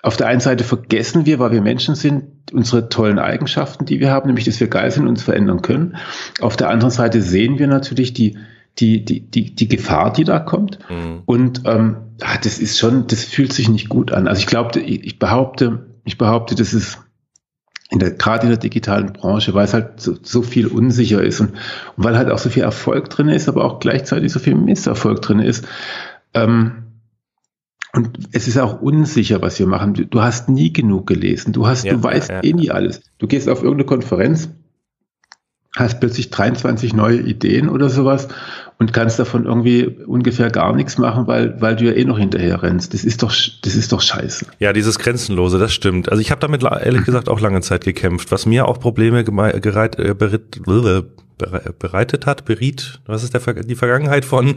auf 0.02 0.16
der 0.16 0.26
einen 0.26 0.40
Seite 0.40 0.64
vergessen 0.64 1.26
wir, 1.26 1.38
weil 1.38 1.52
wir 1.52 1.62
Menschen 1.62 1.94
sind, 1.94 2.24
unsere 2.52 2.88
tollen 2.88 3.18
Eigenschaften, 3.18 3.86
die 3.86 4.00
wir 4.00 4.10
haben, 4.10 4.26
nämlich 4.26 4.44
dass 4.44 4.60
wir 4.60 4.68
geil 4.68 4.90
sind 4.90 5.04
und 5.04 5.10
uns 5.10 5.22
verändern 5.22 5.62
können. 5.62 5.96
Auf 6.40 6.56
der 6.56 6.68
anderen 6.68 6.90
Seite 6.90 7.22
sehen 7.22 7.58
wir 7.58 7.66
natürlich 7.66 8.12
die, 8.12 8.36
die, 8.78 9.04
die, 9.04 9.20
die, 9.20 9.54
die 9.54 9.68
Gefahr, 9.68 10.12
die 10.12 10.24
da 10.24 10.38
kommt. 10.38 10.78
Mhm. 10.90 11.22
Und 11.24 11.62
ähm, 11.64 11.96
ah, 12.20 12.38
das 12.42 12.58
ist 12.58 12.78
schon, 12.78 13.06
das 13.06 13.24
fühlt 13.24 13.52
sich 13.52 13.68
nicht 13.68 13.88
gut 13.88 14.12
an. 14.12 14.28
Also 14.28 14.40
ich 14.40 14.46
glaube, 14.46 14.80
ich, 14.80 15.04
ich 15.04 15.18
behaupte, 15.18 15.86
ich 16.04 16.18
behaupte, 16.18 16.54
das 16.54 16.74
ist 16.74 16.98
in 17.90 17.98
der, 17.98 18.12
gerade 18.12 18.44
in 18.44 18.48
der 18.48 18.58
digitalen 18.58 19.12
Branche, 19.12 19.52
weil 19.54 19.66
es 19.66 19.74
halt 19.74 20.00
so, 20.00 20.16
so 20.22 20.42
viel 20.42 20.66
unsicher 20.66 21.22
ist 21.22 21.40
und, 21.40 21.50
und, 21.96 22.04
weil 22.04 22.16
halt 22.16 22.30
auch 22.30 22.38
so 22.38 22.48
viel 22.48 22.62
Erfolg 22.62 23.10
drin 23.10 23.28
ist, 23.28 23.48
aber 23.48 23.64
auch 23.64 23.80
gleichzeitig 23.80 24.32
so 24.32 24.38
viel 24.38 24.54
Misserfolg 24.54 25.20
drin 25.20 25.40
ist. 25.40 25.66
Ähm, 26.32 26.81
und 27.94 28.18
es 28.32 28.48
ist 28.48 28.58
auch 28.58 28.80
unsicher, 28.80 29.42
was 29.42 29.58
wir 29.58 29.66
machen. 29.66 29.94
Du, 29.94 30.06
du 30.06 30.22
hast 30.22 30.48
nie 30.48 30.72
genug 30.72 31.06
gelesen. 31.06 31.52
Du 31.52 31.66
hast, 31.66 31.84
ja, 31.84 31.92
du 31.92 32.02
weißt 32.02 32.30
ja, 32.30 32.42
eh 32.42 32.52
nie 32.52 32.70
alles. 32.70 33.02
Du 33.18 33.26
gehst 33.26 33.48
auf 33.48 33.62
irgendeine 33.62 33.84
Konferenz, 33.84 34.48
hast 35.76 36.00
plötzlich 36.00 36.30
23 36.30 36.94
neue 36.94 37.20
Ideen 37.20 37.68
oder 37.68 37.90
sowas 37.90 38.28
und 38.78 38.94
kannst 38.94 39.18
davon 39.18 39.44
irgendwie 39.44 39.86
ungefähr 39.86 40.50
gar 40.50 40.74
nichts 40.74 40.96
machen, 40.96 41.26
weil, 41.26 41.60
weil 41.60 41.76
du 41.76 41.84
ja 41.84 41.92
eh 41.92 42.04
noch 42.04 42.18
hinterher 42.18 42.62
rennst. 42.62 42.94
Das 42.94 43.04
ist 43.04 43.22
doch, 43.22 43.34
das 43.62 43.74
ist 43.74 43.92
doch 43.92 44.00
scheiße. 44.00 44.46
Ja, 44.58 44.72
dieses 44.72 44.98
Grenzenlose, 44.98 45.58
das 45.58 45.74
stimmt. 45.74 46.10
Also 46.10 46.20
ich 46.20 46.30
habe 46.30 46.40
damit 46.40 46.62
ehrlich 46.62 47.04
gesagt 47.04 47.28
auch 47.28 47.40
lange 47.40 47.60
Zeit 47.60 47.84
gekämpft, 47.84 48.32
was 48.32 48.46
mir 48.46 48.68
auch 48.68 48.80
Probleme 48.80 49.22
gereit, 49.22 49.98
äh, 49.98 50.14
berit, 50.14 50.60
bereitet 51.78 52.26
hat, 52.26 52.44
beriet, 52.44 53.00
was 53.06 53.22
ist 53.22 53.34
der, 53.34 53.40
die 53.62 53.74
Vergangenheit 53.74 54.24
von? 54.24 54.56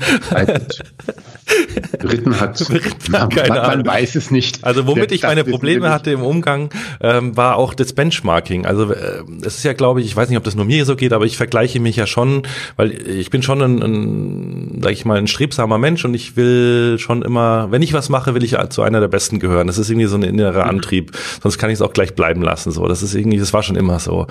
Beritten 2.00 2.40
hat. 2.40 2.68
Beritten 2.70 3.20
hat 3.20 3.30
keine 3.36 3.50
man, 3.50 3.68
man 3.68 3.86
weiß 3.86 4.16
es 4.16 4.32
nicht. 4.32 4.64
Also 4.64 4.88
womit 4.88 5.12
ich 5.12 5.24
meine 5.24 5.44
Probleme 5.44 5.90
hatte 5.90 6.12
im 6.12 6.22
Umgang, 6.22 6.70
ähm, 7.02 7.36
war 7.38 7.58
auch 7.58 7.74
das 7.74 7.94
Benchmarking. 7.94 8.66
Also 8.66 8.92
äh, 8.92 9.24
es 9.42 9.58
ist 9.58 9.64
ja, 9.64 9.74
glaube 9.74 10.02
ich, 10.02 10.08
ich 10.08 10.16
weiß 10.16 10.30
nicht, 10.30 10.38
ob 10.38 10.44
das 10.44 10.56
nur 10.56 10.66
mir 10.66 10.86
so 10.86 10.96
geht, 10.96 11.14
aber 11.14 11.26
ich 11.26 11.38
vergleiche 11.38 11.80
mich 11.80 11.96
ja 11.96 12.08
schon, 12.08 12.44
weil 12.76 12.92
ich 12.92 13.30
bin 13.30 13.44
schon 13.44 13.62
ein, 13.62 13.82
ein 13.82 14.80
sag 14.82 14.92
ich 14.92 15.06
mal, 15.06 15.18
ein 15.18 15.28
strebsamer 15.28 15.78
Mensch 15.78 16.06
und 16.06 16.14
ich 16.14 16.36
will 16.36 16.98
schon 17.00 17.22
immer, 17.22 17.72
wenn 17.72 17.82
ich 17.82 17.94
was 17.94 18.10
mache, 18.10 18.34
will 18.34 18.44
ich 18.44 18.56
zu 18.70 18.82
einer 18.82 19.00
der 19.00 19.08
Besten 19.08 19.40
gehören. 19.40 19.68
Das 19.68 19.78
ist 19.78 19.90
irgendwie 19.90 20.08
so 20.08 20.18
ein 20.18 20.24
innerer 20.24 20.64
mhm. 20.64 20.70
Antrieb. 20.70 21.12
Sonst 21.42 21.58
kann 21.58 21.70
ich 21.70 21.76
es 21.76 21.82
auch 21.82 21.94
gleich 21.94 22.16
bleiben 22.16 22.42
lassen. 22.42 22.72
So, 22.72 22.88
das 22.88 23.04
ist 23.04 23.16
irgendwie, 23.16 23.38
das 23.38 23.54
war 23.54 23.64
schon 23.64 23.76
immer 23.76 24.00
so. 24.00 24.28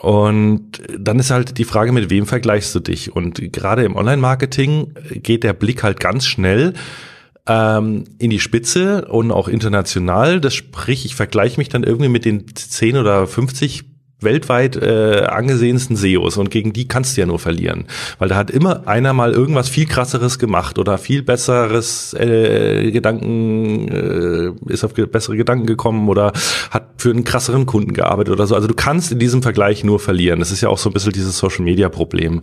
Und 0.00 0.82
dann 0.98 1.18
ist 1.18 1.30
halt 1.30 1.56
die 1.58 1.64
Frage, 1.64 1.92
mit 1.92 2.10
wem 2.10 2.26
vergleichst 2.26 2.74
du 2.74 2.80
dich? 2.80 3.14
Und 3.14 3.52
gerade 3.52 3.84
im 3.84 3.96
Online-Marketing 3.96 4.92
geht 5.22 5.44
der 5.44 5.54
Blick 5.54 5.82
halt 5.82 5.98
ganz 5.98 6.26
schnell 6.26 6.74
ähm, 7.46 8.04
in 8.18 8.30
die 8.30 8.40
Spitze 8.40 9.06
und 9.06 9.32
auch 9.32 9.48
international. 9.48 10.40
Das 10.40 10.54
sprich, 10.54 11.06
ich 11.06 11.14
vergleiche 11.14 11.58
mich 11.58 11.70
dann 11.70 11.84
irgendwie 11.84 12.10
mit 12.10 12.26
den 12.26 12.44
10 12.54 12.98
oder 12.98 13.26
50 13.26 13.84
weltweit 14.20 14.76
äh, 14.76 15.26
angesehensten 15.28 15.96
SEOs 15.96 16.36
und 16.36 16.50
gegen 16.50 16.72
die 16.72 16.88
kannst 16.88 17.16
du 17.16 17.20
ja 17.20 17.26
nur 17.26 17.38
verlieren, 17.38 17.86
weil 18.18 18.28
da 18.28 18.36
hat 18.36 18.50
immer 18.50 18.88
einer 18.88 19.12
mal 19.12 19.32
irgendwas 19.32 19.68
viel 19.68 19.86
krasseres 19.86 20.38
gemacht 20.38 20.78
oder 20.78 20.98
viel 20.98 21.22
besseres 21.22 22.14
äh, 22.14 22.90
Gedanken 22.90 23.88
äh, 23.88 24.72
ist 24.72 24.84
auf 24.84 24.94
bessere 24.94 25.36
Gedanken 25.36 25.66
gekommen 25.66 26.08
oder 26.08 26.32
hat 26.70 26.88
für 26.96 27.10
einen 27.10 27.24
krasseren 27.24 27.66
Kunden 27.66 27.92
gearbeitet 27.92 28.32
oder 28.32 28.46
so. 28.46 28.54
Also 28.56 28.66
du 28.66 28.74
kannst 28.74 29.12
in 29.12 29.20
diesem 29.20 29.42
Vergleich 29.42 29.84
nur 29.84 30.00
verlieren. 30.00 30.40
Das 30.40 30.50
ist 30.50 30.60
ja 30.60 30.68
auch 30.68 30.78
so 30.78 30.90
ein 30.90 30.92
bisschen 30.92 31.12
dieses 31.12 31.38
Social 31.38 31.64
Media 31.64 31.88
Problem. 31.88 32.42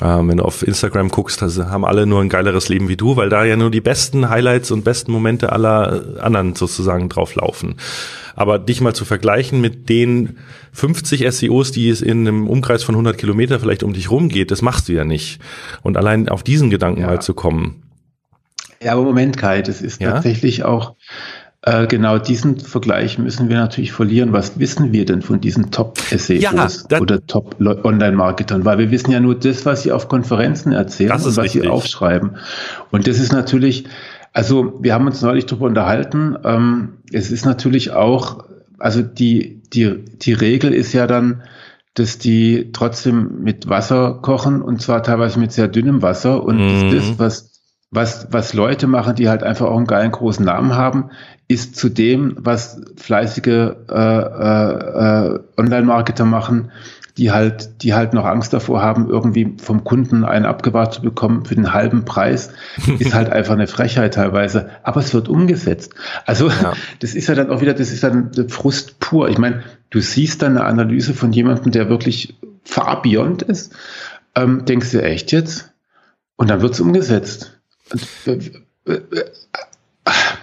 Ähm, 0.00 0.28
wenn 0.28 0.38
du 0.38 0.44
auf 0.44 0.66
Instagram 0.66 1.10
guckst, 1.10 1.42
haben 1.42 1.84
alle 1.84 2.06
nur 2.06 2.22
ein 2.22 2.30
geileres 2.30 2.68
Leben 2.70 2.88
wie 2.88 2.96
du, 2.96 3.16
weil 3.16 3.28
da 3.28 3.44
ja 3.44 3.56
nur 3.56 3.70
die 3.70 3.82
besten 3.82 4.30
Highlights 4.30 4.70
und 4.70 4.84
besten 4.84 5.12
Momente 5.12 5.52
aller 5.52 6.04
anderen 6.20 6.54
sozusagen 6.54 7.10
drauf 7.10 7.34
laufen. 7.34 7.76
Aber 8.34 8.58
dich 8.58 8.80
mal 8.80 8.94
zu 8.94 9.04
vergleichen 9.04 9.60
mit 9.60 9.88
den 9.88 10.38
50 10.72 11.26
SEOs, 11.32 11.72
die 11.72 11.88
es 11.88 12.02
in 12.02 12.26
einem 12.26 12.48
Umkreis 12.48 12.82
von 12.82 12.94
100 12.94 13.18
Kilometer 13.18 13.60
vielleicht 13.60 13.82
um 13.82 13.92
dich 13.92 14.10
rumgeht, 14.10 14.50
das 14.50 14.62
machst 14.62 14.88
du 14.88 14.92
ja 14.92 15.04
nicht. 15.04 15.40
Und 15.82 15.96
allein 15.96 16.28
auf 16.28 16.42
diesen 16.42 16.70
Gedanken 16.70 17.02
ja. 17.02 17.08
mal 17.08 17.22
zu 17.22 17.34
kommen. 17.34 17.82
Ja, 18.82 18.92
aber 18.92 19.02
Moment, 19.02 19.36
Kai, 19.36 19.62
das 19.62 19.80
ist 19.80 20.00
ja? 20.00 20.12
tatsächlich 20.12 20.64
auch, 20.64 20.96
Äh, 21.64 21.86
genau 21.86 22.18
diesen 22.18 22.58
Vergleich 22.58 23.18
müssen 23.18 23.48
wir 23.48 23.56
natürlich 23.56 23.92
verlieren. 23.92 24.32
Was 24.32 24.58
wissen 24.58 24.92
wir 24.92 25.04
denn 25.04 25.22
von 25.22 25.40
diesen 25.40 25.70
Top-SEOs 25.70 26.42
Ja, 26.42 26.98
oder 26.98 27.24
Top-Online-Marketern? 27.24 28.64
Weil 28.64 28.78
wir 28.78 28.90
wissen 28.90 29.12
ja 29.12 29.20
nur 29.20 29.36
das, 29.36 29.64
was 29.64 29.84
sie 29.84 29.92
auf 29.92 30.08
Konferenzen 30.08 30.72
erzählen 30.72 31.12
und 31.12 31.24
was 31.24 31.38
richtig. 31.38 31.62
sie 31.62 31.68
aufschreiben. 31.68 32.36
Und 32.90 33.06
das 33.06 33.20
ist 33.20 33.32
natürlich, 33.32 33.84
also 34.32 34.78
wir 34.80 34.94
haben 34.94 35.06
uns 35.06 35.22
neulich 35.22 35.46
darüber 35.46 35.66
unterhalten. 35.66 36.36
Ähm, 36.44 36.98
es 37.12 37.30
ist 37.30 37.44
natürlich 37.44 37.92
auch, 37.92 38.44
also 38.78 39.02
die, 39.02 39.62
die, 39.72 40.04
die 40.04 40.32
Regel 40.32 40.72
ist 40.72 40.92
ja 40.92 41.06
dann, 41.06 41.42
dass 41.94 42.18
die 42.18 42.70
trotzdem 42.72 43.42
mit 43.42 43.68
Wasser 43.68 44.18
kochen 44.22 44.62
und 44.62 44.80
zwar 44.80 45.02
teilweise 45.02 45.38
mit 45.38 45.52
sehr 45.52 45.68
dünnem 45.68 46.00
Wasser 46.02 46.42
und 46.42 46.56
Mhm. 46.56 46.90
das, 46.90 47.18
was 47.18 47.52
was, 47.92 48.28
was 48.30 48.54
Leute 48.54 48.86
machen, 48.86 49.14
die 49.16 49.28
halt 49.28 49.42
einfach 49.42 49.66
auch 49.66 49.76
einen 49.76 49.86
geilen 49.86 50.12
großen 50.12 50.44
Namen 50.44 50.74
haben, 50.74 51.10
ist 51.46 51.76
zu 51.76 51.90
dem, 51.90 52.36
was 52.38 52.80
fleißige 52.96 53.46
äh, 53.46 53.94
äh, 53.94 55.38
Online-Marketer 55.58 56.24
machen, 56.24 56.72
die 57.18 57.30
halt, 57.30 57.82
die 57.82 57.94
halt 57.94 58.14
noch 58.14 58.24
Angst 58.24 58.52
davor 58.52 58.82
haben, 58.82 59.08
irgendwie 59.08 59.56
vom 59.62 59.84
Kunden 59.84 60.24
einen 60.24 60.46
abgewahrt 60.46 60.94
zu 60.94 61.02
bekommen 61.02 61.44
für 61.44 61.54
den 61.54 61.72
halben 61.72 62.04
Preis, 62.04 62.52
ist 62.98 63.14
halt 63.14 63.30
einfach 63.30 63.52
eine 63.52 63.66
Frechheit 63.66 64.14
teilweise. 64.14 64.70
Aber 64.82 65.00
es 65.00 65.12
wird 65.12 65.28
umgesetzt. 65.28 65.94
Also 66.24 66.48
Ja. 66.48 66.72
das 67.00 67.14
ist 67.14 67.28
ja 67.28 67.34
dann 67.34 67.50
auch 67.50 67.60
wieder, 67.60 67.74
das 67.74 67.92
ist 67.92 68.02
dann 68.02 68.32
Frust 68.48 68.98
pur. 69.00 69.28
Ich 69.28 69.38
meine, 69.38 69.62
du 69.90 70.00
siehst 70.00 70.42
dann 70.42 70.56
eine 70.56 70.66
Analyse 70.66 71.14
von 71.14 71.32
jemandem, 71.32 71.72
der 71.72 71.88
wirklich 71.88 72.36
far 72.64 73.02
beyond 73.02 73.42
ist, 73.42 73.74
ähm, 74.34 74.64
denkst 74.64 74.90
du 74.92 75.02
echt 75.02 75.32
jetzt? 75.32 75.72
Und 76.36 76.48
dann 76.48 76.62
wird 76.62 76.74
es 76.74 76.80
umgesetzt. 76.80 77.60
Und, 78.26 78.52
äh, 78.86 78.92
äh, 78.94 79.24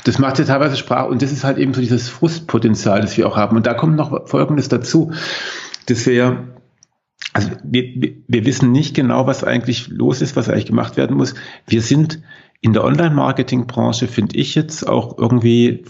das 0.04 0.20
macht 0.20 0.40
ja 0.40 0.46
teilweise 0.46 0.78
Sprache 0.78 1.10
und 1.10 1.22
das 1.22 1.32
ist 1.32 1.44
halt 1.44 1.58
eben 1.58 1.74
so 1.74 1.82
dieses 1.82 2.08
Frustpotenzial, 2.08 3.02
das 3.02 3.18
wir 3.18 3.28
auch 3.28 3.36
haben. 3.36 3.58
Und 3.58 3.68
da 3.68 3.74
kommt 3.74 3.98
noch 3.98 4.28
Folgendes 4.28 4.70
dazu, 4.70 5.12
dass 5.88 6.06
wir 6.06 6.48
also 7.34 7.50
wir, 7.64 7.84
wir- 8.28 8.46
wissen 8.46 8.72
nicht 8.72 8.96
genau, 8.96 9.28
was 9.28 9.44
eigentlich 9.44 9.88
los 9.90 10.22
ist, 10.22 10.36
was 10.36 10.50
eigentlich 10.50 10.66
gemacht 10.66 10.98
werden 10.98 11.18
muss. 11.18 11.36
Wir 11.68 11.82
sind 11.82 12.22
in 12.62 12.74
der 12.74 12.84
Online-Marketing-Branche, 12.84 14.08
finde 14.08 14.38
ich 14.38 14.56
jetzt 14.56 14.88
auch 14.88 15.18
irgendwie, 15.18 15.86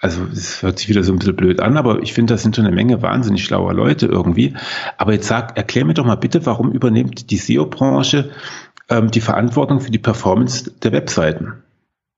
also 0.00 0.22
es 0.32 0.62
hört 0.62 0.78
sich 0.78 0.88
wieder 0.88 1.02
so 1.02 1.12
ein 1.12 1.18
bisschen 1.18 1.36
blöd 1.36 1.60
an, 1.60 1.76
aber 1.76 2.02
ich 2.02 2.12
finde, 2.14 2.34
das 2.34 2.42
sind 2.42 2.56
schon 2.56 2.66
eine 2.66 2.74
Menge 2.74 3.02
wahnsinnig 3.02 3.44
schlauer 3.44 3.74
Leute 3.74 4.06
irgendwie. 4.06 4.54
Aber 4.96 5.12
jetzt 5.12 5.26
sag, 5.28 5.56
erklär 5.56 5.84
mir 5.84 5.94
doch 5.94 6.06
mal 6.06 6.14
bitte, 6.16 6.46
warum 6.46 6.72
übernimmt 6.72 7.30
die 7.30 7.36
SEO-Branche 7.36 8.30
ähm, 8.88 9.10
die 9.10 9.20
Verantwortung 9.20 9.80
für 9.80 9.90
die 9.90 9.98
Performance 9.98 10.70
der 10.70 10.92
Webseiten? 10.92 11.54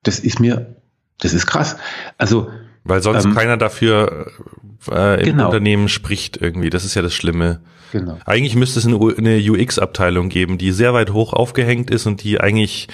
Das 0.04 0.20
ist 0.20 0.38
mir, 0.38 0.76
das 1.20 1.32
ist 1.34 1.46
krass. 1.46 1.76
Also 2.18 2.50
Weil 2.88 3.02
sonst 3.02 3.26
Ähm, 3.26 3.34
keiner 3.34 3.56
dafür 3.56 4.32
äh, 4.90 5.20
im 5.20 5.36
genau. 5.36 5.46
Unternehmen 5.46 5.88
spricht 5.88 6.36
irgendwie. 6.36 6.70
Das 6.70 6.84
ist 6.84 6.94
ja 6.94 7.02
das 7.02 7.14
Schlimme. 7.14 7.60
genau. 7.92 8.18
Eigentlich 8.24 8.56
müsste 8.56 8.78
es 8.80 8.86
eine, 8.86 8.98
eine 9.16 9.38
UX-Abteilung 9.38 10.28
geben, 10.28 10.58
die 10.58 10.72
sehr 10.72 10.94
weit 10.94 11.12
hoch 11.12 11.32
aufgehängt 11.32 11.90
ist 11.90 12.06
und 12.06 12.22
die 12.24 12.40
eigentlich 12.40 12.88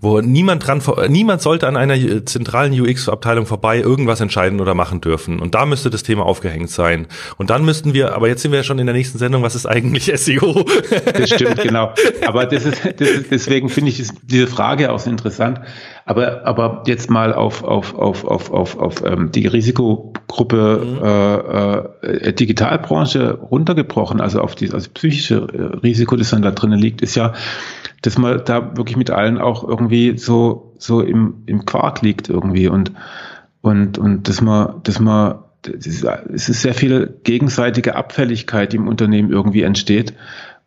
wo 0.00 0.20
niemand 0.20 0.66
dran, 0.66 0.82
niemand 1.08 1.42
sollte 1.42 1.68
an 1.68 1.76
einer 1.76 2.24
zentralen 2.24 2.72
UX-Abteilung 2.72 3.44
vorbei 3.44 3.78
irgendwas 3.80 4.20
entscheiden 4.20 4.60
oder 4.60 4.74
machen 4.74 5.02
dürfen. 5.02 5.40
Und 5.40 5.54
da 5.54 5.66
müsste 5.66 5.90
das 5.90 6.02
Thema 6.02 6.24
aufgehängt 6.24 6.70
sein. 6.70 7.06
Und 7.36 7.50
dann 7.50 7.66
müssten 7.66 7.92
wir, 7.92 8.14
aber 8.14 8.28
jetzt 8.28 8.40
sind 8.40 8.50
wir 8.50 8.60
ja 8.60 8.64
schon 8.64 8.78
in 8.78 8.86
der 8.86 8.94
nächsten 8.94 9.18
Sendung, 9.18 9.42
was 9.42 9.54
ist 9.54 9.66
eigentlich 9.66 10.10
SEO? 10.14 10.64
Das 11.12 11.28
stimmt, 11.28 11.60
genau. 11.60 11.92
Aber 12.26 12.46
das 12.46 12.64
ist, 12.64 12.82
das 12.98 13.08
ist 13.08 13.30
deswegen 13.30 13.68
finde 13.68 13.90
ich 13.90 14.08
diese 14.22 14.46
Frage 14.46 14.90
auch 14.90 15.00
so 15.00 15.10
interessant. 15.10 15.60
Aber, 16.10 16.44
aber 16.44 16.82
jetzt 16.88 17.08
mal 17.08 17.32
auf, 17.32 17.62
auf, 17.62 17.94
auf, 17.94 18.24
auf, 18.24 18.50
auf, 18.50 18.76
auf 18.76 19.04
ähm, 19.06 19.30
die 19.30 19.46
Risikogruppe 19.46 20.84
äh, 22.02 22.06
äh, 22.06 22.32
Digitalbranche 22.32 23.34
runtergebrochen, 23.34 24.20
also 24.20 24.40
auf 24.40 24.56
die 24.56 24.72
also 24.72 24.90
psychische 24.92 25.36
äh, 25.36 25.76
Risiko, 25.76 26.16
das 26.16 26.30
dann 26.30 26.42
da 26.42 26.50
drinnen 26.50 26.80
liegt, 26.80 27.00
ist 27.00 27.14
ja, 27.14 27.32
dass 28.02 28.18
man 28.18 28.42
da 28.44 28.76
wirklich 28.76 28.96
mit 28.96 29.12
allen 29.12 29.38
auch 29.38 29.62
irgendwie 29.62 30.18
so, 30.18 30.74
so 30.78 31.00
im, 31.00 31.44
im 31.46 31.64
Quark 31.64 32.02
liegt 32.02 32.28
irgendwie 32.28 32.66
und, 32.66 32.90
und, 33.60 33.96
und 33.96 34.28
dass 34.28 34.40
man, 34.40 34.82
dass 34.82 34.98
man, 34.98 35.44
das 35.62 35.86
ist, 35.86 36.02
es 36.02 36.48
ist 36.48 36.62
sehr 36.62 36.74
viel 36.74 37.20
gegenseitige 37.22 37.94
Abfälligkeit, 37.94 38.72
die 38.72 38.78
im 38.78 38.88
Unternehmen 38.88 39.30
irgendwie 39.30 39.62
entsteht. 39.62 40.14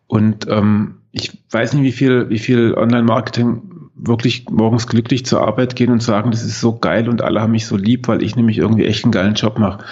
Und 0.06 0.48
ähm, 0.48 1.02
ich 1.12 1.44
weiß 1.50 1.74
nicht, 1.74 1.82
wie 1.82 1.92
viel, 1.92 2.30
wie 2.30 2.38
viel 2.38 2.72
Online-Marketing 2.72 3.73
wirklich 3.96 4.46
morgens 4.50 4.86
glücklich 4.86 5.24
zur 5.24 5.46
Arbeit 5.46 5.76
gehen 5.76 5.90
und 5.90 6.02
sagen, 6.02 6.30
das 6.30 6.42
ist 6.42 6.60
so 6.60 6.76
geil 6.78 7.08
und 7.08 7.22
alle 7.22 7.40
haben 7.40 7.52
mich 7.52 7.66
so 7.66 7.76
lieb, 7.76 8.08
weil 8.08 8.22
ich 8.22 8.36
nämlich 8.36 8.58
irgendwie 8.58 8.86
echt 8.86 9.04
einen 9.04 9.12
geilen 9.12 9.34
Job 9.34 9.58
mache. 9.58 9.84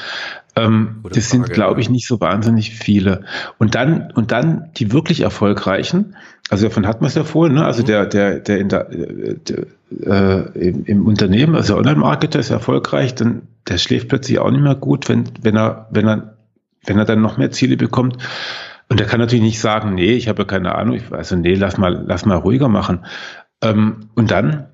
Ähm, 0.55 0.97
das 1.11 1.31
sind, 1.31 1.43
Frage, 1.43 1.55
glaube 1.55 1.75
ja. 1.75 1.79
ich, 1.81 1.91
nicht 1.91 2.07
so 2.07 2.21
wahnsinnig 2.21 2.71
viele. 2.71 3.23
Und 3.59 3.75
dann, 3.75 4.11
und 4.15 4.33
dann 4.33 4.71
die 4.77 4.93
wirklich 4.93 5.21
erfolgreichen, 5.21 6.17
also 6.51 6.67
davon 6.67 6.87
hat 6.87 7.01
man 7.01 7.09
es 7.09 7.15
ja 7.15 7.25
vorhin, 7.25 7.55
ne? 7.55 7.65
also 7.65 7.83
der, 7.83 8.07
der, 8.07 8.41
der, 8.41 8.59
in 8.59 8.69
der, 8.69 8.91
äh, 8.91 9.37
der 9.37 9.67
äh, 10.05 10.69
im, 10.69 10.85
im 10.85 11.07
Unternehmen, 11.07 11.55
also 11.55 11.75
der 11.75 11.79
Online-Marketer 11.81 12.39
ist 12.39 12.51
erfolgreich, 12.51 13.15
dann 13.15 13.43
der 13.69 13.79
schläft 13.79 14.09
plötzlich 14.09 14.39
auch 14.39 14.51
nicht 14.51 14.63
mehr 14.63 14.75
gut, 14.75 15.09
wenn, 15.09 15.25
wenn 15.41 15.57
er, 15.57 15.87
wenn 15.91 16.07
er, 16.09 16.35
wenn 16.85 16.99
er 16.99 17.05
dann 17.05 17.23
noch 17.23 17.39
mehr 17.39 17.53
Ziele 17.53 17.77
bekommt. 17.77 18.19
Und 18.89 19.01
er 19.01 19.07
kann 19.07 19.21
natürlich 19.21 19.45
nicht 19.45 19.61
sagen, 19.61 19.95
nee, 19.95 20.13
ich 20.13 20.29
habe 20.29 20.43
ja 20.43 20.47
keine 20.47 20.75
Ahnung, 20.75 20.97
ich, 20.97 21.11
also 21.13 21.37
nee, 21.37 21.55
lass 21.55 21.79
mal, 21.79 22.05
lass 22.07 22.27
mal 22.27 22.37
ruhiger 22.37 22.69
machen. 22.69 23.07
Ähm, 23.63 24.09
und 24.15 24.31
dann, 24.31 24.67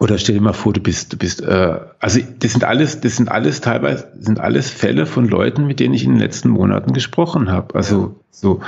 oder 0.00 0.16
stell 0.18 0.36
dir 0.36 0.40
mal 0.40 0.52
vor, 0.52 0.72
du 0.72 0.80
bist, 0.80 1.12
du 1.12 1.16
bist, 1.16 1.42
äh, 1.42 1.80
also 1.98 2.20
das 2.38 2.52
sind 2.52 2.64
alles, 2.64 3.00
das 3.00 3.16
sind 3.16 3.30
alles 3.30 3.60
teilweise, 3.60 4.12
sind 4.18 4.40
alles 4.40 4.70
Fälle 4.70 5.06
von 5.06 5.28
Leuten, 5.28 5.66
mit 5.66 5.80
denen 5.80 5.94
ich 5.94 6.04
in 6.04 6.12
den 6.12 6.20
letzten 6.20 6.50
Monaten 6.50 6.92
gesprochen 6.92 7.50
habe. 7.50 7.74
Also 7.74 8.20
so. 8.30 8.60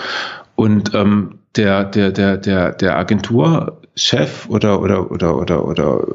Und 0.57 0.95
ähm, 0.95 1.39
der, 1.57 1.85
der, 1.85 2.13
der, 2.13 2.37
der, 2.37 2.73
der 2.73 2.97
Agenturchef 2.97 4.49
oder, 4.49 4.81
oder, 4.81 5.11
oder, 5.11 5.37
oder, 5.37 5.65
oder, 5.65 6.07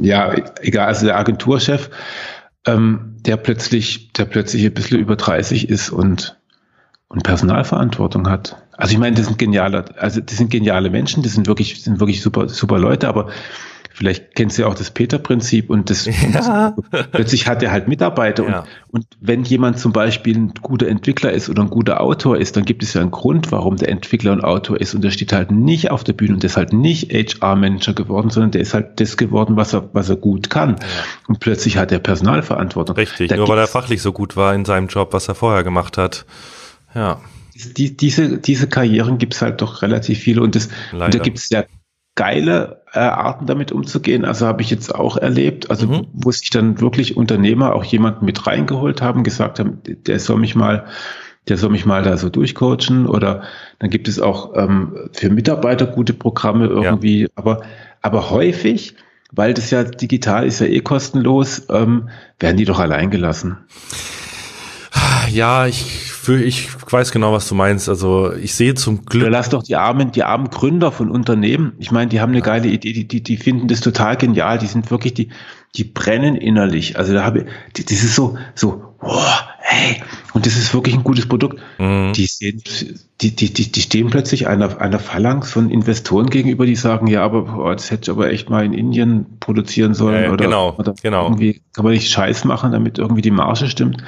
ja, 0.00 0.34
egal, 0.60 0.86
also 0.86 1.06
der 1.06 1.18
Agenturchef, 1.18 1.90
ähm, 2.66 3.16
der 3.20 3.36
plötzlich, 3.36 4.12
der 4.12 4.24
plötzlich 4.24 4.64
ein 4.64 4.74
bisschen 4.74 4.98
über 4.98 5.16
30 5.16 5.68
ist 5.68 5.90
und, 5.90 6.38
und 7.08 7.22
Personalverantwortung 7.22 8.28
hat. 8.28 8.56
Also 8.76 8.92
ich 8.92 8.98
meine, 8.98 9.16
das 9.16 9.26
sind 9.26 9.38
geniale, 9.38 9.84
also 9.98 10.20
das 10.20 10.36
sind 10.36 10.50
geniale 10.50 10.90
Menschen, 10.90 11.22
das 11.22 11.32
sind 11.32 11.46
wirklich, 11.46 11.82
sind 11.82 12.00
wirklich 12.00 12.22
super, 12.22 12.48
super 12.48 12.78
Leute, 12.78 13.08
aber 13.08 13.28
vielleicht 13.94 14.36
kennst 14.36 14.56
du 14.56 14.62
ja 14.62 14.68
auch 14.68 14.74
das 14.74 14.92
Peter-Prinzip 14.92 15.70
und 15.70 15.90
das 15.90 16.04
Ja. 16.32 16.76
plötzlich 17.10 17.48
hat 17.48 17.62
er 17.64 17.72
halt 17.72 17.88
Mitarbeiter 17.88 18.48
Ja. 18.48 18.58
und, 18.60 18.66
und 18.92 19.06
wenn 19.20 19.42
jemand 19.42 19.80
zum 19.80 19.92
Beispiel 19.92 20.36
ein 20.36 20.52
guter 20.62 20.86
Entwickler 20.86 21.32
ist 21.32 21.48
oder 21.48 21.62
ein 21.62 21.70
guter 21.70 22.00
Autor 22.00 22.36
ist, 22.36 22.56
dann 22.56 22.64
gibt 22.64 22.84
es 22.84 22.94
ja 22.94 23.00
einen 23.00 23.10
Grund, 23.10 23.50
warum 23.50 23.76
der 23.76 23.88
Entwickler 23.88 24.30
ein 24.32 24.42
Autor 24.42 24.80
ist 24.80 24.94
und 24.94 25.02
der 25.02 25.10
steht 25.10 25.32
halt 25.32 25.50
nicht 25.50 25.90
auf 25.90 26.04
der 26.04 26.12
Bühne 26.12 26.34
und 26.34 26.42
der 26.44 26.50
ist 26.50 26.56
halt 26.58 26.72
nicht 26.72 27.10
HR-Manager 27.12 27.94
geworden, 27.94 28.30
sondern 28.30 28.52
der 28.52 28.60
ist 28.60 28.74
halt 28.74 29.00
das 29.00 29.16
geworden, 29.16 29.56
was 29.56 29.72
er, 29.72 29.88
was 29.92 30.08
er 30.10 30.16
gut 30.16 30.50
kann. 30.50 30.76
Und 31.26 31.40
plötzlich 31.40 31.78
hat 31.78 31.90
er 31.90 31.98
Personalverantwortung. 31.98 32.94
Richtig, 32.94 33.30
Da 33.30 33.36
nur 33.36 33.48
weil 33.48 33.58
er 33.58 33.66
fachlich 33.66 34.02
so 34.02 34.12
gut 34.12 34.36
war 34.36 34.54
in 34.54 34.64
seinem 34.66 34.86
Job, 34.86 35.12
was 35.12 35.26
er 35.26 35.34
vorher 35.34 35.64
gemacht 35.64 35.98
hat. 35.98 36.24
Ja, 36.98 37.20
die, 37.76 37.96
diese, 37.96 38.38
diese 38.38 38.68
Karrieren 38.68 39.18
gibt 39.18 39.34
es 39.34 39.42
halt 39.42 39.60
doch 39.60 39.82
relativ 39.82 40.18
viele 40.18 40.42
und, 40.42 40.54
das, 40.54 40.68
und 40.92 41.14
da 41.14 41.18
gibt 41.18 41.38
es 41.38 41.48
ja 41.50 41.64
geile 42.14 42.82
äh, 42.92 42.98
Arten 42.98 43.46
damit 43.46 43.70
umzugehen. 43.70 44.24
Also 44.24 44.46
habe 44.46 44.62
ich 44.62 44.70
jetzt 44.70 44.92
auch 44.92 45.16
erlebt, 45.16 45.70
also 45.70 45.86
Mhm. 45.86 46.06
wo 46.12 46.32
sich 46.32 46.50
dann 46.50 46.80
wirklich 46.80 47.16
Unternehmer 47.16 47.74
auch 47.74 47.84
jemanden 47.84 48.24
mit 48.24 48.46
reingeholt 48.46 49.02
haben, 49.02 49.22
gesagt 49.22 49.60
haben, 49.60 49.78
der 49.84 50.18
soll 50.18 50.38
mich 50.38 50.56
mal, 50.56 50.86
der 51.46 51.56
soll 51.56 51.70
mich 51.70 51.86
mal 51.86 52.02
da 52.02 52.16
so 52.16 52.28
durchcoachen 52.28 53.06
oder 53.06 53.42
dann 53.78 53.90
gibt 53.90 54.08
es 54.08 54.18
auch 54.18 54.56
ähm, 54.56 54.96
für 55.12 55.30
Mitarbeiter 55.30 55.86
gute 55.86 56.12
Programme 56.12 56.66
irgendwie, 56.66 57.28
aber, 57.36 57.62
aber 58.02 58.30
häufig, 58.30 58.96
weil 59.30 59.54
das 59.54 59.70
ja 59.70 59.84
digital 59.84 60.46
ist 60.46 60.60
ja 60.60 60.66
eh 60.66 60.80
kostenlos, 60.80 61.66
ähm, 61.70 62.08
werden 62.40 62.56
die 62.56 62.64
doch 62.64 62.80
allein 62.80 63.10
gelassen. 63.10 63.58
ja, 65.30 65.66
ich, 65.66 66.17
für, 66.28 66.42
ich 66.42 66.68
weiß 66.92 67.10
genau, 67.10 67.32
was 67.32 67.48
du 67.48 67.54
meinst. 67.54 67.88
Also 67.88 68.34
ich 68.34 68.54
sehe 68.54 68.74
zum 68.74 69.06
Glück. 69.06 69.30
lass 69.30 69.48
doch 69.48 69.62
die 69.62 69.76
armen, 69.76 70.12
die 70.12 70.24
armen 70.24 70.50
Gründer 70.50 70.92
von 70.92 71.10
Unternehmen. 71.10 71.72
Ich 71.78 71.90
meine, 71.90 72.10
die 72.10 72.20
haben 72.20 72.32
eine 72.32 72.42
geile 72.42 72.68
Idee, 72.68 72.92
die, 72.92 73.08
die, 73.08 73.22
die 73.22 73.38
finden 73.38 73.66
das 73.66 73.80
total 73.80 74.18
genial. 74.18 74.58
Die 74.58 74.66
sind 74.66 74.90
wirklich, 74.90 75.14
die, 75.14 75.30
die 75.74 75.84
brennen 75.84 76.36
innerlich. 76.36 76.98
Also 76.98 77.14
da 77.14 77.24
habe 77.24 77.46
ich, 77.72 77.86
das 77.86 78.04
ist 78.04 78.14
so, 78.14 78.36
so, 78.54 78.94
wow, 79.00 79.42
hey, 79.60 80.02
und 80.34 80.44
das 80.44 80.58
ist 80.58 80.74
wirklich 80.74 80.96
ein 80.96 81.02
gutes 81.02 81.26
Produkt. 81.26 81.62
Mhm. 81.78 82.12
Die, 82.12 82.26
sehen, 82.26 82.62
die, 83.22 83.34
die, 83.34 83.50
die, 83.54 83.72
die 83.72 83.80
stehen 83.80 84.10
plötzlich 84.10 84.48
einer, 84.48 84.82
einer 84.82 84.98
Phalanx 84.98 85.50
von 85.50 85.70
Investoren 85.70 86.28
gegenüber, 86.28 86.66
die 86.66 86.76
sagen, 86.76 87.06
ja, 87.06 87.22
aber 87.22 87.44
boah, 87.44 87.72
das 87.72 87.90
hätte 87.90 88.02
ich 88.02 88.10
aber 88.10 88.30
echt 88.30 88.50
mal 88.50 88.66
in 88.66 88.74
Indien 88.74 89.38
produzieren 89.40 89.94
sollen. 89.94 90.16
Ja, 90.16 90.22
ja, 90.24 90.32
oder, 90.32 90.44
genau, 90.44 90.74
oder 90.76 90.94
genau. 91.02 91.24
irgendwie 91.24 91.62
kann 91.72 91.86
man 91.86 91.94
nicht 91.94 92.10
Scheiß 92.10 92.44
machen, 92.44 92.72
damit 92.72 92.98
irgendwie 92.98 93.22
die 93.22 93.30
Marge 93.30 93.66
stimmt. 93.66 94.02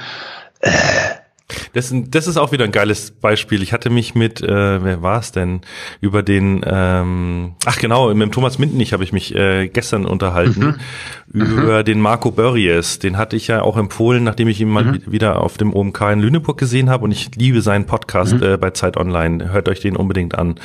Das, 1.73 1.93
das 1.93 2.27
ist 2.27 2.37
auch 2.37 2.51
wieder 2.51 2.65
ein 2.65 2.71
geiles 2.71 3.11
Beispiel. 3.11 3.61
Ich 3.63 3.73
hatte 3.73 3.89
mich 3.89 4.15
mit, 4.15 4.41
äh, 4.41 4.83
wer 4.83 5.01
war 5.01 5.19
es 5.19 5.31
denn, 5.31 5.61
über 5.99 6.23
den, 6.23 6.61
ähm, 6.65 7.53
ach 7.65 7.77
genau, 7.77 8.13
mit 8.13 8.21
dem 8.21 8.31
Thomas 8.31 8.59
Mindenich 8.59 8.93
habe 8.93 9.03
ich 9.03 9.13
mich 9.13 9.35
äh, 9.35 9.67
gestern 9.67 10.05
unterhalten, 10.05 10.79
mhm. 11.27 11.41
über 11.41 11.79
mhm. 11.79 11.85
den 11.85 11.99
Marco 11.99 12.31
Börries. 12.31 12.99
Den 12.99 13.17
hatte 13.17 13.35
ich 13.35 13.47
ja 13.47 13.61
auch 13.61 13.77
empfohlen, 13.77 14.23
nachdem 14.23 14.47
ich 14.47 14.61
ihn 14.61 14.69
mal 14.69 14.83
mhm. 14.83 15.01
wieder 15.05 15.41
auf 15.41 15.57
dem 15.57 15.73
OMK 15.73 16.01
in 16.13 16.19
Lüneburg 16.19 16.57
gesehen 16.57 16.89
habe 16.89 17.05
und 17.05 17.11
ich 17.11 17.35
liebe 17.35 17.61
seinen 17.61 17.85
Podcast 17.85 18.35
mhm. 18.35 18.43
äh, 18.43 18.57
bei 18.57 18.71
Zeit 18.71 18.97
Online. 18.97 19.51
Hört 19.51 19.69
euch 19.69 19.79
den 19.79 19.95
unbedingt 19.95 20.37
an. 20.37 20.55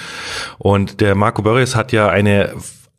Und 0.58 1.00
der 1.00 1.14
Marco 1.14 1.42
Börries 1.42 1.76
hat 1.76 1.92
ja 1.92 2.08
eine 2.08 2.52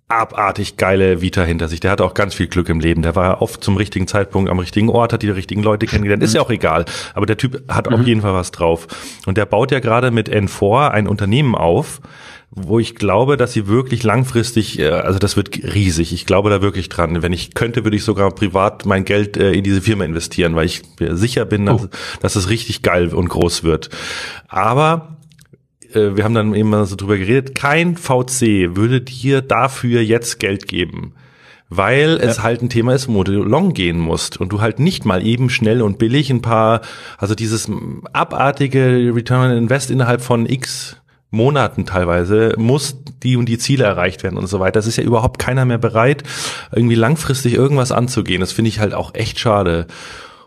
abartig 0.09 0.77
geile 0.77 1.21
Vita 1.21 1.43
hinter 1.43 1.67
sich. 1.67 1.81
Der 1.81 1.91
hatte 1.91 2.05
auch 2.05 2.13
ganz 2.13 2.33
viel 2.33 2.47
Glück 2.47 2.69
im 2.69 2.79
Leben. 2.79 3.01
Der 3.01 3.15
war 3.15 3.41
oft 3.41 3.63
zum 3.63 3.75
richtigen 3.75 4.07
Zeitpunkt 4.07 4.49
am 4.49 4.59
richtigen 4.59 4.89
Ort, 4.89 5.11
hat 5.11 5.21
die 5.21 5.29
richtigen 5.29 5.63
Leute 5.63 5.85
kennengelernt. 5.85 6.23
Ist 6.23 6.33
ja 6.33 6.41
auch 6.41 6.49
egal. 6.49 6.85
Aber 7.13 7.25
der 7.25 7.37
Typ 7.37 7.63
hat 7.67 7.89
auf 7.89 7.99
mhm. 7.99 8.05
jeden 8.05 8.21
Fall 8.21 8.33
was 8.33 8.51
drauf. 8.51 8.87
Und 9.25 9.37
der 9.37 9.45
baut 9.45 9.71
ja 9.71 9.79
gerade 9.79 10.11
mit 10.11 10.29
N4 10.29 10.89
ein 10.89 11.07
Unternehmen 11.07 11.55
auf, 11.55 11.99
wo 12.49 12.79
ich 12.79 12.95
glaube, 12.95 13.35
dass 13.35 13.51
sie 13.51 13.67
wirklich 13.67 14.03
langfristig, 14.03 14.79
äh, 14.79 14.87
also 14.87 15.19
das 15.19 15.35
wird 15.35 15.61
riesig. 15.73 16.13
Ich 16.13 16.25
glaube 16.25 16.49
da 16.49 16.61
wirklich 16.61 16.87
dran. 16.87 17.21
Wenn 17.21 17.33
ich 17.33 17.53
könnte, 17.53 17.83
würde 17.83 17.97
ich 17.97 18.03
sogar 18.05 18.31
privat 18.31 18.85
mein 18.85 19.03
Geld 19.03 19.35
äh, 19.35 19.51
in 19.51 19.65
diese 19.65 19.81
Firma 19.81 20.05
investieren, 20.05 20.55
weil 20.55 20.67
ich 20.67 20.83
sicher 20.99 21.43
bin, 21.43 21.65
dass, 21.65 21.83
oh. 21.83 21.89
dass 22.21 22.37
es 22.37 22.49
richtig 22.49 22.81
geil 22.81 23.13
und 23.13 23.27
groß 23.27 23.63
wird. 23.63 23.89
Aber 24.47 25.16
äh, 25.93 26.15
wir 26.15 26.23
haben 26.23 26.33
dann 26.33 26.53
eben 26.53 26.69
mal 26.69 26.85
so 26.85 26.95
drüber 26.95 27.17
geredet, 27.17 27.55
kein 27.55 27.95
VC 27.95 28.75
würde 28.75 29.01
dir 29.01 29.41
dafür 29.41 30.01
jetzt 30.01 30.39
Geld 30.39 30.67
geben. 30.67 31.13
Weil 31.69 32.17
es 32.21 32.41
halt 32.41 32.61
ein 32.61 32.69
Thema 32.69 32.93
ist, 32.93 33.09
wo 33.09 33.25
du 33.25 33.43
long 33.43 33.73
gehen 33.73 33.99
musst 33.99 34.39
und 34.39 34.53
du 34.53 34.61
halt 34.61 34.79
nicht 34.79 35.03
mal 35.03 35.25
eben 35.25 35.49
schnell 35.49 35.81
und 35.81 35.97
billig 35.97 36.29
ein 36.29 36.41
paar, 36.41 36.79
also 37.17 37.35
dieses 37.35 37.69
abartige 38.13 39.11
Return 39.13 39.51
on 39.51 39.57
Invest 39.57 39.91
innerhalb 39.91 40.21
von 40.21 40.45
X 40.45 40.95
Monaten 41.29 41.85
teilweise 41.85 42.53
muss 42.57 42.97
die 43.21 43.35
und 43.35 43.47
die 43.47 43.57
Ziele 43.57 43.83
erreicht 43.83 44.23
werden 44.23 44.37
und 44.37 44.47
so 44.47 44.59
weiter. 44.59 44.73
Das 44.73 44.87
ist 44.87 44.95
ja 44.95 45.03
überhaupt 45.03 45.39
keiner 45.39 45.65
mehr 45.65 45.77
bereit, 45.77 46.23
irgendwie 46.71 46.95
langfristig 46.95 47.53
irgendwas 47.53 47.91
anzugehen. 47.91 48.39
Das 48.39 48.53
finde 48.53 48.69
ich 48.69 48.79
halt 48.79 48.93
auch 48.93 49.13
echt 49.13 49.39
schade. 49.39 49.87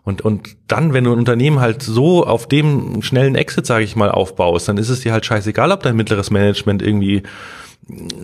Und, 0.03 0.23
und 0.23 0.57
dann, 0.67 0.93
wenn 0.93 1.05
du 1.05 1.13
ein 1.13 1.19
Unternehmen 1.19 1.61
halt 1.61 1.83
so 1.83 2.27
auf 2.27 2.49
dem 2.49 3.03
schnellen 3.03 3.35
Exit, 3.35 3.67
sage 3.67 3.85
ich 3.85 3.97
mal, 3.97 4.11
aufbaust, 4.11 4.69
dann 4.69 4.79
ist 4.79 4.89
es 4.89 5.01
dir 5.01 5.13
halt 5.13 5.27
scheißegal, 5.27 5.71
ob 5.73 5.83
dein 5.83 5.97
mittleres 5.97 6.31
Management 6.31 6.83
irgendwie 6.83 7.23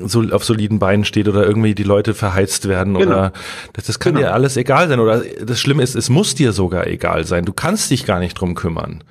so 0.05 0.23
auf 0.31 0.45
soliden 0.45 0.79
Beinen 0.79 1.05
steht 1.05 1.29
oder 1.29 1.45
irgendwie 1.45 1.75
die 1.75 1.83
Leute 1.83 2.15
verheizt 2.15 2.69
werden 2.69 2.95
genau. 2.95 3.07
oder 3.07 3.33
das, 3.73 3.87
das 3.87 3.99
kann 3.99 4.15
genau. 4.15 4.29
dir 4.29 4.35
alles 4.35 4.57
egal 4.57 4.89
sein 4.89 5.01
oder 5.01 5.23
das 5.43 5.59
Schlimme 5.59 5.83
ist, 5.83 5.97
es 5.97 6.09
muss 6.09 6.35
dir 6.35 6.53
sogar 6.53 6.87
egal 6.87 7.25
sein. 7.25 7.45
Du 7.45 7.53
kannst 7.53 7.91
dich 7.91 8.07
gar 8.07 8.21
nicht 8.21 8.35
drum 8.35 8.55
kümmern. 8.55 9.03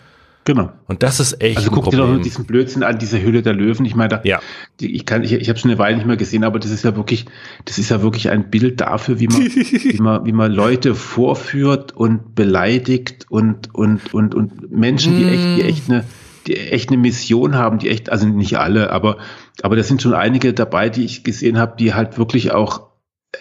Genau. 0.46 0.72
Und 0.88 1.02
das 1.02 1.20
ist 1.20 1.42
echt 1.42 1.58
Also 1.58 1.72
guck 1.72 1.90
dir 1.90 1.98
doch 1.98 2.22
diesen 2.22 2.46
Blödsinn 2.46 2.84
an, 2.84 3.00
diese 3.00 3.22
Hülle 3.22 3.42
der 3.42 3.54
Löwen. 3.54 3.84
Ich 3.84 3.96
meine, 3.96 4.10
da, 4.10 4.22
ja. 4.24 4.40
die, 4.80 4.96
ich 4.96 5.08
kann, 5.08 5.24
ich, 5.24 5.34
ich 5.34 5.50
habe 5.50 5.58
schon 5.58 5.72
eine 5.72 5.80
Weile 5.80 5.98
nicht 5.98 6.06
mehr 6.06 6.18
gesehen, 6.18 6.44
aber 6.44 6.60
das 6.60 6.70
ist 6.70 6.84
ja 6.84 6.96
wirklich, 6.96 7.26
das 7.66 7.80
ist 7.80 7.90
ja 7.90 8.04
wirklich 8.04 8.30
ein 8.30 8.52
Bild 8.52 8.80
dafür, 8.80 9.20
wie 9.20 9.28
man, 9.28 9.42
wie 9.42 10.00
man, 10.00 10.26
wie 10.26 10.32
man 10.32 10.52
Leute 10.52 10.94
vorführt 10.94 11.94
und 11.94 12.36
beleidigt 12.36 13.26
und 13.30 13.74
und 13.74 14.14
und 14.14 14.36
und 14.36 14.72
Menschen, 14.72 15.18
die 15.18 15.26
echt, 15.26 15.58
die 15.58 15.62
echt 15.64 15.90
eine, 15.90 16.06
die 16.46 16.58
echt 16.58 16.90
eine 16.90 16.98
Mission 17.00 17.56
haben, 17.56 17.80
die 17.80 17.90
echt, 17.90 18.12
also 18.12 18.28
nicht 18.28 18.60
alle, 18.60 18.92
aber 18.92 19.18
aber 19.64 19.76
da 19.76 19.82
sind 19.82 20.04
schon 20.04 20.14
einige 20.14 20.54
dabei, 20.54 20.90
die 20.90 21.06
ich 21.06 21.24
gesehen 21.24 21.58
habe, 21.58 21.76
die 21.80 21.96
halt 21.96 22.20
wirklich 22.20 22.52
auch 22.52 22.84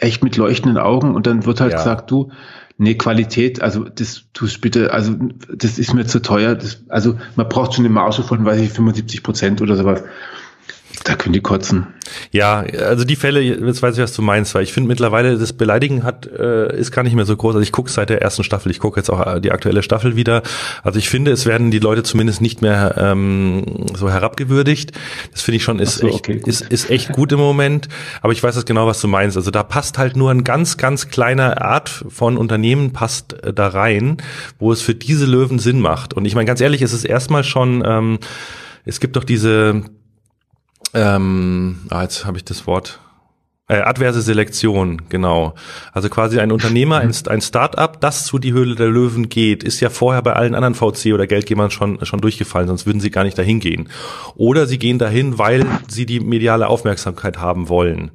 echt 0.00 0.24
mit 0.24 0.38
leuchtenden 0.38 0.78
Augen 0.78 1.14
und 1.14 1.26
dann 1.26 1.44
wird 1.44 1.60
halt 1.60 1.72
ja. 1.72 1.78
gesagt, 1.78 2.10
du, 2.10 2.30
Nee, 2.76 2.96
Qualität, 2.96 3.62
also 3.62 3.84
das 3.84 4.24
tust 4.32 4.60
bitte, 4.60 4.92
also 4.92 5.14
das 5.54 5.78
ist 5.78 5.94
mir 5.94 6.06
zu 6.06 6.20
teuer. 6.20 6.56
Das, 6.56 6.82
also 6.88 7.16
man 7.36 7.48
braucht 7.48 7.74
schon 7.74 7.84
eine 7.84 7.94
Marge 7.94 8.24
von, 8.24 8.44
weiß 8.44 8.60
ich, 8.60 8.70
75 8.70 9.22
Prozent 9.22 9.62
oder 9.62 9.76
sowas. 9.76 10.02
Da 11.02 11.16
können 11.16 11.32
die 11.32 11.40
kotzen. 11.40 11.88
Ja, 12.30 12.60
also 12.60 13.04
die 13.04 13.16
Fälle, 13.16 13.40
jetzt 13.40 13.82
weiß 13.82 13.96
ich, 13.96 14.02
was 14.02 14.12
du 14.12 14.22
meinst, 14.22 14.54
weil 14.54 14.62
ich 14.62 14.72
finde 14.72 14.88
mittlerweile, 14.88 15.36
das 15.36 15.52
Beleidigen 15.52 16.04
hat, 16.04 16.26
äh, 16.26 16.76
ist 16.78 16.92
gar 16.92 17.02
nicht 17.02 17.14
mehr 17.14 17.24
so 17.24 17.36
groß. 17.36 17.56
Also 17.56 17.62
ich 17.62 17.72
gucke 17.72 17.90
seit 17.90 18.10
der 18.10 18.22
ersten 18.22 18.44
Staffel, 18.44 18.70
ich 18.70 18.78
gucke 18.78 19.00
jetzt 19.00 19.10
auch 19.10 19.26
äh, 19.26 19.40
die 19.40 19.50
aktuelle 19.50 19.82
Staffel 19.82 20.14
wieder. 20.14 20.42
Also 20.82 20.98
ich 20.98 21.08
finde, 21.08 21.32
es 21.32 21.46
werden 21.46 21.70
die 21.70 21.78
Leute 21.78 22.02
zumindest 22.04 22.40
nicht 22.40 22.62
mehr 22.62 22.94
ähm, 22.98 23.86
so 23.94 24.10
herabgewürdigt. 24.10 24.92
Das 25.32 25.42
finde 25.42 25.56
ich 25.56 25.64
schon, 25.64 25.78
ist, 25.78 25.96
so, 25.96 26.08
okay, 26.08 26.36
echt, 26.36 26.46
ist, 26.46 26.60
ist 26.60 26.90
echt 26.90 27.12
gut 27.12 27.32
im 27.32 27.38
Moment. 27.38 27.88
Aber 28.22 28.32
ich 28.32 28.42
weiß 28.42 28.54
das 28.54 28.66
genau, 28.66 28.86
was 28.86 29.00
du 29.00 29.08
meinst. 29.08 29.36
Also 29.36 29.50
da 29.50 29.62
passt 29.62 29.98
halt 29.98 30.16
nur 30.16 30.30
ein 30.30 30.44
ganz, 30.44 30.76
ganz 30.76 31.08
kleiner 31.08 31.62
Art 31.62 31.88
von 32.08 32.36
Unternehmen 32.36 32.92
passt 32.92 33.42
äh, 33.42 33.52
da 33.52 33.68
rein, 33.68 34.18
wo 34.58 34.72
es 34.72 34.82
für 34.82 34.94
diese 34.94 35.26
Löwen 35.26 35.58
Sinn 35.58 35.80
macht. 35.80 36.14
Und 36.14 36.24
ich 36.24 36.34
meine, 36.34 36.46
ganz 36.46 36.60
ehrlich, 36.60 36.82
es 36.82 36.92
ist 36.92 37.04
erstmal 37.04 37.42
schon, 37.42 37.82
ähm, 37.84 38.18
es 38.84 39.00
gibt 39.00 39.16
doch 39.16 39.24
diese 39.24 39.82
ähm, 40.94 41.80
ah, 41.90 42.02
jetzt 42.02 42.24
habe 42.24 42.36
ich 42.36 42.44
das 42.44 42.66
Wort. 42.66 43.00
Äh, 43.66 43.76
adverse 43.76 44.20
Selektion, 44.20 45.02
genau. 45.08 45.54
Also 45.92 46.10
quasi 46.10 46.38
ein 46.38 46.52
Unternehmer, 46.52 46.98
ein, 46.98 47.14
ein 47.28 47.40
Start-up, 47.40 47.98
das 48.00 48.26
zu 48.26 48.38
die 48.38 48.52
Höhle 48.52 48.74
der 48.74 48.88
Löwen 48.88 49.30
geht, 49.30 49.64
ist 49.64 49.80
ja 49.80 49.88
vorher 49.88 50.20
bei 50.20 50.34
allen 50.34 50.54
anderen 50.54 50.74
VC 50.74 51.14
oder 51.14 51.26
Geldgebern 51.26 51.70
schon, 51.70 52.04
schon 52.04 52.20
durchgefallen, 52.20 52.68
sonst 52.68 52.84
würden 52.84 53.00
sie 53.00 53.10
gar 53.10 53.24
nicht 53.24 53.38
dahin 53.38 53.60
gehen. 53.60 53.88
Oder 54.34 54.66
sie 54.66 54.78
gehen 54.78 54.98
dahin, 54.98 55.38
weil 55.38 55.64
sie 55.88 56.04
die 56.04 56.20
mediale 56.20 56.68
Aufmerksamkeit 56.68 57.38
haben 57.38 57.70
wollen. 57.70 58.10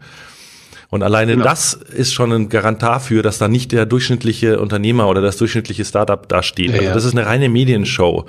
Und 0.92 1.04
alleine 1.04 1.34
genau. 1.34 1.44
das 1.44 1.76
ist 1.76 2.14
schon 2.14 2.32
ein 2.32 2.50
Garant 2.50 2.82
dafür, 2.82 3.22
dass 3.22 3.38
da 3.38 3.48
nicht 3.48 3.72
der 3.72 3.86
durchschnittliche 3.86 4.60
Unternehmer 4.60 5.08
oder 5.08 5.22
das 5.22 5.38
durchschnittliche 5.38 5.86
Startup 5.86 6.28
da 6.28 6.42
steht. 6.42 6.72
Ja, 6.72 6.80
also 6.80 6.94
das 6.96 7.06
ist 7.06 7.16
eine 7.16 7.28
reine 7.28 7.48
Medienshow. 7.48 8.26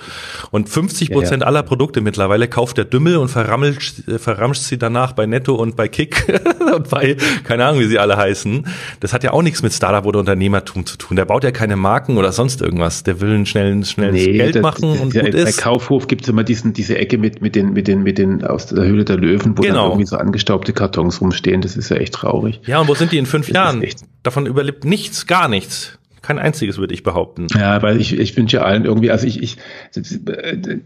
Und 0.50 0.68
50 0.68 1.10
Prozent 1.10 1.40
ja, 1.40 1.46
aller 1.46 1.62
Produkte 1.62 2.02
mittlerweile 2.02 2.48
kauft 2.48 2.76
der 2.76 2.84
Dümmel 2.84 3.16
und 3.16 3.28
verrammelt, 3.28 4.06
äh, 4.06 4.18
verramscht 4.18 4.60
sie 4.60 4.76
danach 4.76 5.12
bei 5.12 5.24
Netto 5.24 5.54
und 5.54 5.74
bei 5.74 5.88
Kick 5.88 6.26
und 6.76 6.90
bei, 6.90 7.16
keine 7.44 7.64
Ahnung, 7.64 7.80
wie 7.80 7.86
sie 7.86 7.98
alle 7.98 8.18
heißen. 8.18 8.66
Das 9.00 9.14
hat 9.14 9.24
ja 9.24 9.32
auch 9.32 9.40
nichts 9.40 9.62
mit 9.62 9.72
Startup 9.72 10.04
oder 10.04 10.18
Unternehmertum 10.18 10.84
zu 10.84 10.98
tun. 10.98 11.16
Der 11.16 11.24
baut 11.24 11.44
ja 11.44 11.52
keine 11.52 11.76
Marken 11.76 12.18
oder 12.18 12.30
sonst 12.30 12.60
irgendwas. 12.60 13.04
Der 13.04 13.22
will 13.22 13.30
ein 13.30 13.46
schnelles, 13.46 13.90
schnelles 13.90 14.26
nee, 14.26 14.32
Geld 14.34 14.56
das, 14.56 14.62
machen 14.62 14.92
das, 14.92 15.00
und 15.00 15.14
ja, 15.14 15.22
gut 15.22 15.32
ist. 15.32 15.56
Bei 15.56 15.62
Kaufhof 15.62 16.08
gibt's 16.08 16.28
immer 16.28 16.44
diesen, 16.44 16.74
diese 16.74 16.98
Ecke 16.98 17.16
mit, 17.16 17.40
mit 17.40 17.56
den, 17.56 17.72
mit 17.72 17.88
den, 17.88 18.02
mit 18.02 18.18
den, 18.18 18.44
aus 18.44 18.66
der 18.66 18.84
Höhle 18.84 19.06
der 19.06 19.16
Löwen, 19.16 19.56
wo 19.56 19.62
genau. 19.62 19.76
dann 19.76 19.84
irgendwie 19.92 20.06
so 20.06 20.16
angestaubte 20.16 20.74
Kartons 20.74 21.22
rumstehen. 21.22 21.62
Das 21.62 21.78
ist 21.78 21.88
ja 21.88 21.96
echt 21.96 22.12
traurig 22.12 22.49
traurig. 22.52 22.68
Ja, 22.68 22.80
und 22.80 22.88
wo 22.88 22.94
sind 22.94 23.12
die 23.12 23.18
in 23.18 23.26
fünf 23.26 23.46
das 23.46 23.54
Jahren? 23.54 23.84
Davon 24.22 24.46
überlebt 24.46 24.84
nichts, 24.84 25.26
gar 25.26 25.48
nichts. 25.48 25.98
Kein 26.22 26.38
einziges, 26.38 26.76
würde 26.76 26.92
ich 26.92 27.02
behaupten. 27.02 27.46
Ja, 27.54 27.80
weil 27.82 27.98
ich, 27.98 28.18
ich 28.18 28.36
wünsche 28.36 28.62
allen 28.62 28.84
irgendwie, 28.84 29.10
also 29.10 29.26
ich, 29.26 29.42
ich, 29.42 29.56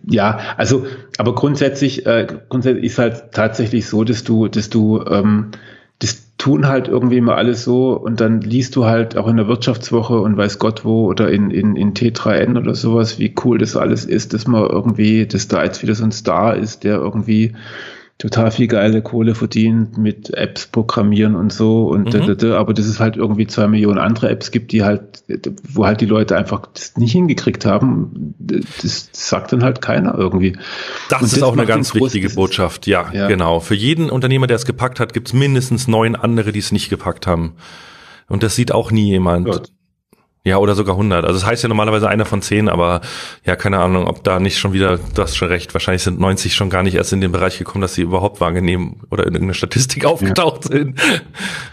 ja, 0.07 0.39
also, 0.57 0.87
aber 1.19 1.35
grundsätzlich, 1.35 2.07
äh, 2.07 2.27
grundsätzlich 2.49 2.85
ist 2.85 2.99
halt 2.99 3.33
tatsächlich 3.33 3.87
so, 3.89 4.05
dass 4.05 4.23
du, 4.23 4.47
dass 4.47 4.71
du, 4.71 5.05
ähm, 5.05 5.51
das 5.99 6.37
tun 6.39 6.69
halt 6.69 6.87
irgendwie 6.87 7.17
immer 7.17 7.37
alles 7.37 7.65
so 7.65 7.95
und 7.95 8.21
dann 8.21 8.43
liest 8.43 8.77
du 8.77 8.85
halt 8.85 9.17
auch 9.17 9.27
in 9.27 9.37
der 9.37 9.49
Wirtschaftswoche 9.49 10.21
und 10.21 10.37
weiß 10.37 10.61
Gott 10.61 10.85
wo 10.85 11.07
oder 11.07 11.31
in, 11.31 11.51
in, 11.51 11.75
in 11.75 11.95
T3N 11.95 12.57
oder 12.57 12.75
sowas, 12.75 13.19
wie 13.19 13.35
cool 13.45 13.59
das 13.59 13.77
alles 13.77 14.05
ist, 14.05 14.35
dass 14.35 14.47
man 14.47 14.65
irgendwie, 14.69 15.27
dass 15.27 15.49
da 15.49 15.65
jetzt 15.65 15.83
wieder 15.83 15.95
so 15.97 16.05
ein 16.05 16.13
Star 16.13 16.57
ist, 16.57 16.85
der 16.85 16.97
irgendwie 16.97 17.55
total 18.19 18.53
viel 18.53 18.69
geile 18.69 19.03
Kohle 19.03 19.35
verdient 19.35 19.99
mit 19.99 20.31
Apps 20.31 20.67
programmieren 20.67 21.35
und 21.35 21.53
so 21.53 21.89
und 21.89 22.15
mhm. 22.15 22.37
da, 22.39 22.59
aber 22.59 22.73
dass 22.73 22.87
es 22.87 23.01
halt 23.01 23.17
irgendwie 23.17 23.47
zwei 23.47 23.67
Millionen 23.67 23.99
andere 23.99 24.31
Apps 24.31 24.53
gibt, 24.53 24.71
die 24.71 24.85
halt, 24.85 25.25
wo 25.69 25.85
halt 25.85 26.01
die 26.01 26.07
Leute 26.07 26.37
einfach 26.37 26.67
das 26.73 26.97
nicht 26.97 27.13
hingekriegt 27.13 27.67
haben, 27.67 28.35
das, 28.39 29.09
sagt 29.13 29.53
dann 29.53 29.65
halt 29.65 29.83
keiner 29.83 30.15
irgendwie. 30.17 30.57
Das 31.09 31.21
und 31.21 31.27
ist 31.27 31.37
das 31.37 31.43
auch 31.43 31.55
eine 31.55 31.67
ganz 31.67 31.95
wichtige 31.95 32.31
Botschaft, 32.31 32.87
ja, 32.87 33.11
ja, 33.13 33.27
genau. 33.27 33.59
Für 33.59 33.75
jeden 33.75 34.11
Unternehmer, 34.11 34.47
der 34.47 34.57
es 34.57 34.65
gepackt 34.65 35.01
hat, 35.01 35.13
gibt 35.13 35.29
es 35.29 35.35
mindestens 35.35 35.89
neun 35.89 36.15
andere, 36.15 36.53
die 36.53 36.61
es 36.61 36.71
nicht 36.71 36.91
gepackt 36.91 37.27
haben. 37.27 37.55
Und 38.29 38.43
das 38.43 38.55
sieht 38.55 38.73
auch 38.73 38.91
nie 38.91 39.09
jemand. 39.09 39.49
Ja, 39.49 39.61
ja, 40.47 40.59
oder 40.59 40.75
sogar 40.75 40.95
100. 40.95 41.25
Also 41.25 41.41
das 41.41 41.47
heißt 41.47 41.63
ja 41.63 41.71
normalerweise 41.71 42.07
einer 42.07 42.27
von 42.27 42.43
zehn, 42.43 42.69
aber 42.69 43.01
ja, 43.47 43.57
keine 43.57 43.79
Ahnung, 43.79 44.07
ob 44.07 44.23
da 44.25 44.39
nicht 44.39 44.59
schon 44.59 44.75
wieder, 44.75 44.99
du 44.99 45.23
hast 45.23 45.37
schon 45.37 45.49
recht, 45.49 45.73
wahrscheinlich 45.73 46.03
sind 46.03 46.21
90 46.21 46.55
schon 46.55 46.69
gar 46.69 46.83
nicht 46.83 46.95
erst 46.97 47.15
in 47.15 47.23
den 47.23 47.33
Bereich 47.33 47.59
gekommen, 47.59 47.81
dass 47.81 47.95
sie 47.95 48.03
überhaupt 48.03 48.43
wahrgenehm 48.43 48.97
oder 49.11 49.23
in 49.23 49.33
irgendeiner 49.33 49.55
Statistik 49.55 50.05
aufgetaucht 50.05 50.67
ja. 50.67 50.77
sind. 50.77 51.01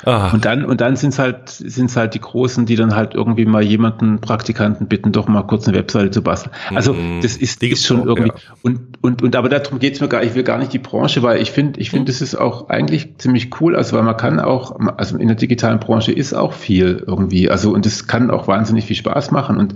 Ah. 0.05 0.31
Und 0.31 0.45
dann, 0.45 0.63
und 0.63 0.79
dann 0.79 0.95
sind's 0.95 1.19
halt, 1.19 1.49
sind's 1.49 1.97
halt 1.97 2.13
die 2.13 2.21
Großen, 2.21 2.65
die 2.65 2.77
dann 2.77 2.95
halt 2.95 3.13
irgendwie 3.13 3.45
mal 3.45 3.61
jemanden, 3.61 4.21
Praktikanten 4.21 4.87
bitten, 4.87 5.11
doch 5.11 5.27
mal 5.27 5.43
kurz 5.43 5.67
eine 5.67 5.77
Webseite 5.77 6.09
zu 6.09 6.21
basteln. 6.21 6.55
Also 6.73 6.93
mhm. 6.93 7.19
das 7.21 7.35
ist, 7.35 7.61
ist 7.61 7.85
schon 7.85 8.07
irgendwie, 8.07 8.29
ja. 8.29 8.53
und, 8.61 8.90
und, 9.01 9.23
und 9.23 9.35
aber 9.35 9.49
darum 9.49 9.79
geht's 9.79 9.99
mir 9.99 10.07
gar, 10.07 10.23
ich 10.23 10.35
will 10.35 10.43
gar 10.43 10.59
nicht 10.59 10.73
die 10.73 10.79
Branche, 10.79 11.23
weil 11.23 11.41
ich 11.41 11.51
finde, 11.51 11.79
ich 11.79 11.89
finde, 11.89 12.11
das 12.11 12.21
ist 12.21 12.35
auch 12.35 12.69
eigentlich 12.69 13.17
ziemlich 13.17 13.49
cool, 13.59 13.75
also 13.75 13.97
weil 13.97 14.03
man 14.03 14.15
kann 14.15 14.39
auch, 14.39 14.79
also 14.97 15.17
in 15.17 15.27
der 15.27 15.37
digitalen 15.37 15.79
Branche 15.79 16.11
ist 16.11 16.33
auch 16.33 16.53
viel 16.53 17.03
irgendwie, 17.07 17.49
also 17.49 17.73
und 17.73 17.85
es 17.87 18.07
kann 18.07 18.29
auch 18.29 18.47
wahnsinnig 18.47 18.85
viel 18.85 18.95
Spaß 18.95 19.31
machen. 19.31 19.57
Und 19.57 19.75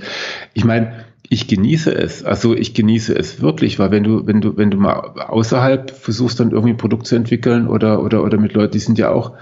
ich 0.53 0.63
meine, 0.63 1.05
ich 1.27 1.47
genieße 1.47 1.93
es. 1.93 2.23
Also 2.23 2.55
ich 2.55 2.75
genieße 2.75 3.17
es 3.17 3.41
wirklich, 3.41 3.79
weil 3.79 3.89
wenn 3.89 4.03
du, 4.03 4.27
wenn 4.27 4.41
du, 4.41 4.57
wenn 4.57 4.69
du 4.69 4.77
mal 4.77 4.93
außerhalb 4.93 5.89
versuchst, 5.89 6.39
dann 6.39 6.51
irgendwie 6.51 6.73
ein 6.73 6.77
Produkt 6.77 7.07
zu 7.07 7.15
entwickeln 7.15 7.67
oder, 7.67 8.03
oder, 8.03 8.23
oder 8.23 8.37
mit 8.37 8.53
Leuten, 8.53 8.73
die 8.73 8.79
sind 8.79 8.99
ja 8.99 9.09
auch, 9.09 9.33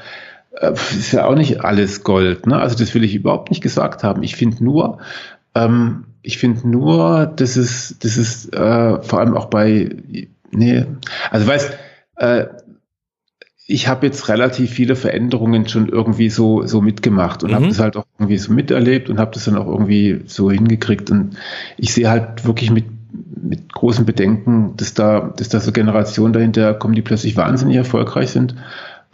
äh, 0.53 0.71
ist 0.71 1.11
ja 1.11 1.25
auch 1.25 1.35
nicht 1.35 1.61
alles 1.61 2.03
Gold. 2.05 2.47
Ne? 2.47 2.57
Also 2.57 2.77
das 2.77 2.93
will 2.93 3.03
ich 3.03 3.15
überhaupt 3.15 3.49
nicht 3.49 3.61
gesagt 3.61 4.03
haben. 4.03 4.23
Ich 4.23 4.37
finde 4.37 4.63
nur, 4.63 4.99
ähm, 5.55 6.05
ich 6.23 6.37
finde 6.37 6.67
nur, 6.67 7.27
dass 7.27 7.57
es, 7.57 7.97
das 7.99 8.17
ist 8.17 8.53
äh, 8.53 9.01
vor 9.01 9.19
allem 9.19 9.35
auch 9.35 9.45
bei, 9.45 9.89
nee, 10.51 10.85
also 11.29 11.45
weißt, 11.45 11.73
äh, 12.15 12.45
ich 13.67 13.87
habe 13.87 14.05
jetzt 14.05 14.27
relativ 14.29 14.71
viele 14.71 14.95
Veränderungen 14.95 15.67
schon 15.67 15.89
irgendwie 15.89 16.29
so, 16.29 16.65
so 16.65 16.81
mitgemacht 16.81 17.43
und 17.43 17.51
mhm. 17.51 17.55
habe 17.55 17.67
das 17.67 17.79
halt 17.79 17.97
auch 17.97 18.05
irgendwie 18.17 18.37
so 18.37 18.51
miterlebt 18.53 19.09
und 19.09 19.19
habe 19.19 19.31
das 19.31 19.45
dann 19.45 19.57
auch 19.57 19.67
irgendwie 19.67 20.21
so 20.25 20.51
hingekriegt. 20.51 21.11
Und 21.11 21.37
ich 21.77 21.93
sehe 21.93 22.09
halt 22.09 22.45
wirklich 22.45 22.71
mit, 22.71 22.85
mit 23.41 23.71
großen 23.71 24.05
Bedenken, 24.05 24.73
dass 24.77 24.93
da, 24.93 25.33
dass 25.37 25.49
da 25.49 25.59
so 25.59 25.71
Generationen 25.71 26.33
dahinter 26.33 26.73
kommen, 26.73 26.95
die 26.95 27.01
plötzlich 27.01 27.37
wahnsinnig 27.37 27.77
erfolgreich 27.77 28.31
sind, 28.31 28.55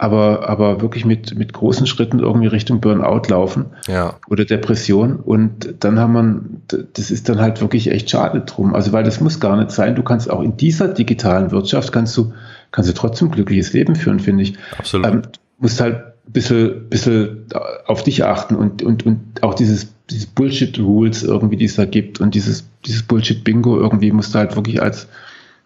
aber, 0.02 0.48
aber 0.48 0.80
wirklich 0.80 1.04
mit, 1.04 1.36
mit 1.36 1.52
großen 1.52 1.86
Schritten 1.86 2.20
irgendwie 2.20 2.46
Richtung 2.46 2.80
Burnout 2.80 3.28
laufen 3.28 3.66
ja. 3.86 4.14
oder 4.30 4.46
Depression. 4.46 5.16
Und 5.16 5.74
dann 5.80 5.98
haben 5.98 6.14
man, 6.14 6.62
das 6.94 7.10
ist 7.10 7.28
dann 7.28 7.38
halt 7.38 7.60
wirklich 7.60 7.90
echt 7.90 8.08
schade 8.08 8.40
drum. 8.40 8.74
Also, 8.74 8.94
weil 8.94 9.04
das 9.04 9.20
muss 9.20 9.40
gar 9.40 9.58
nicht 9.58 9.72
sein. 9.72 9.96
Du 9.96 10.02
kannst 10.02 10.30
auch 10.30 10.40
in 10.40 10.56
dieser 10.56 10.88
digitalen 10.88 11.50
Wirtschaft 11.50 11.92
kannst 11.92 12.16
du 12.16 12.32
kannst 12.72 12.88
du 12.88 12.94
trotzdem 12.94 13.30
glückliches 13.30 13.74
Leben 13.74 13.94
führen, 13.94 14.20
finde 14.20 14.44
ich. 14.44 14.54
Absolut. 14.78 15.06
Ähm, 15.06 15.22
musst 15.58 15.82
halt 15.82 15.96
ein 15.96 16.32
bisschen, 16.32 16.88
bisschen 16.88 17.44
auf 17.84 18.02
dich 18.02 18.24
achten 18.24 18.54
und, 18.54 18.82
und, 18.82 19.04
und 19.04 19.42
auch 19.42 19.52
dieses, 19.52 19.92
dieses 20.08 20.28
Bullshit-Rules 20.28 21.24
irgendwie, 21.24 21.58
die 21.58 21.66
es 21.66 21.76
da 21.76 21.84
gibt 21.84 22.22
und 22.22 22.34
dieses, 22.34 22.64
dieses 22.86 23.02
Bullshit-Bingo 23.02 23.76
irgendwie 23.76 24.12
musst 24.12 24.34
du 24.34 24.38
halt 24.38 24.56
wirklich 24.56 24.80
als, 24.80 25.08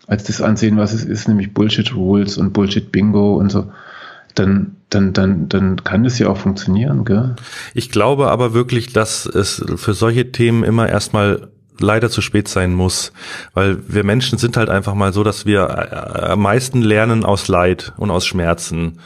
als 0.08 0.24
das 0.24 0.42
ansehen, 0.42 0.76
was 0.76 0.92
es 0.92 1.04
ist, 1.04 1.28
nämlich 1.28 1.54
Bullshit-Rules 1.54 2.36
und 2.36 2.52
Bullshit-Bingo 2.52 3.36
und 3.36 3.52
so. 3.52 3.66
Dann, 4.34 4.76
dann, 4.90 5.12
dann, 5.12 5.48
dann 5.48 5.84
kann 5.84 6.02
das 6.04 6.18
ja 6.18 6.28
auch 6.28 6.38
funktionieren, 6.38 7.04
gell? 7.04 7.36
Ich 7.72 7.90
glaube 7.90 8.30
aber 8.30 8.52
wirklich, 8.52 8.92
dass 8.92 9.26
es 9.26 9.64
für 9.76 9.94
solche 9.94 10.32
Themen 10.32 10.64
immer 10.64 10.88
erstmal 10.88 11.48
leider 11.78 12.10
zu 12.10 12.20
spät 12.20 12.48
sein 12.48 12.74
muss, 12.74 13.12
weil 13.52 13.78
wir 13.88 14.04
Menschen 14.04 14.38
sind 14.38 14.56
halt 14.56 14.68
einfach 14.68 14.94
mal 14.94 15.12
so, 15.12 15.24
dass 15.24 15.46
wir 15.46 15.62
äh, 15.68 16.32
am 16.32 16.40
meisten 16.40 16.82
lernen 16.82 17.24
aus 17.24 17.48
Leid 17.48 17.92
und 17.96 18.10
aus 18.10 18.26
Schmerzen. 18.26 18.98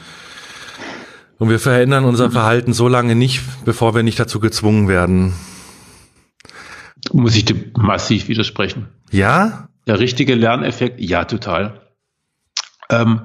Und 1.37 1.49
wir 1.49 1.59
verändern 1.59 2.03
unser 2.03 2.31
Verhalten 2.31 2.73
so 2.73 2.87
lange 2.87 3.15
nicht, 3.15 3.41
bevor 3.65 3.95
wir 3.95 4.03
nicht 4.03 4.19
dazu 4.19 4.39
gezwungen 4.39 4.87
werden. 4.87 5.33
Muss 7.13 7.35
ich 7.35 7.45
dir 7.45 7.55
massiv 7.77 8.27
widersprechen. 8.27 8.87
Ja? 9.09 9.69
Der 9.87 9.99
richtige 9.99 10.35
Lerneffekt, 10.35 10.99
ja, 10.99 11.23
total. 11.23 11.79
Ähm, 12.89 13.21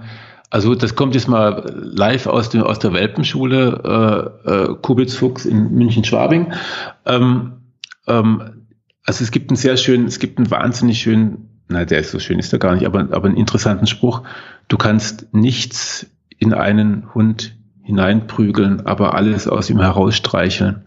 also 0.54 0.76
das 0.76 0.94
kommt 0.94 1.16
jetzt 1.16 1.26
mal 1.26 1.68
live 1.82 2.28
aus, 2.28 2.48
dem, 2.48 2.62
aus 2.62 2.78
der 2.78 2.92
Welpenschule 2.92 4.38
äh, 4.46 4.50
äh, 4.50 4.74
Kubitz-Fuchs 4.80 5.46
in 5.46 5.72
München-Schwabing. 5.72 6.52
Ähm, 7.06 7.54
ähm, 8.06 8.64
also 9.04 9.24
es 9.24 9.32
gibt 9.32 9.50
einen 9.50 9.56
sehr 9.56 9.76
schönen, 9.76 10.06
es 10.06 10.20
gibt 10.20 10.38
einen 10.38 10.52
wahnsinnig 10.52 11.00
schönen, 11.00 11.48
na, 11.66 11.84
der 11.84 11.98
ist 11.98 12.12
so 12.12 12.20
schön, 12.20 12.38
ist 12.38 12.52
er 12.52 12.60
gar 12.60 12.72
nicht, 12.76 12.86
aber, 12.86 13.00
aber 13.00 13.26
einen 13.26 13.36
interessanten 13.36 13.88
Spruch. 13.88 14.22
Du 14.68 14.76
kannst 14.76 15.26
nichts 15.32 16.06
in 16.38 16.54
einen 16.54 17.12
Hund 17.14 17.56
hineinprügeln, 17.82 18.86
aber 18.86 19.16
alles 19.16 19.48
aus 19.48 19.70
ihm 19.70 19.80
herausstreicheln. 19.80 20.84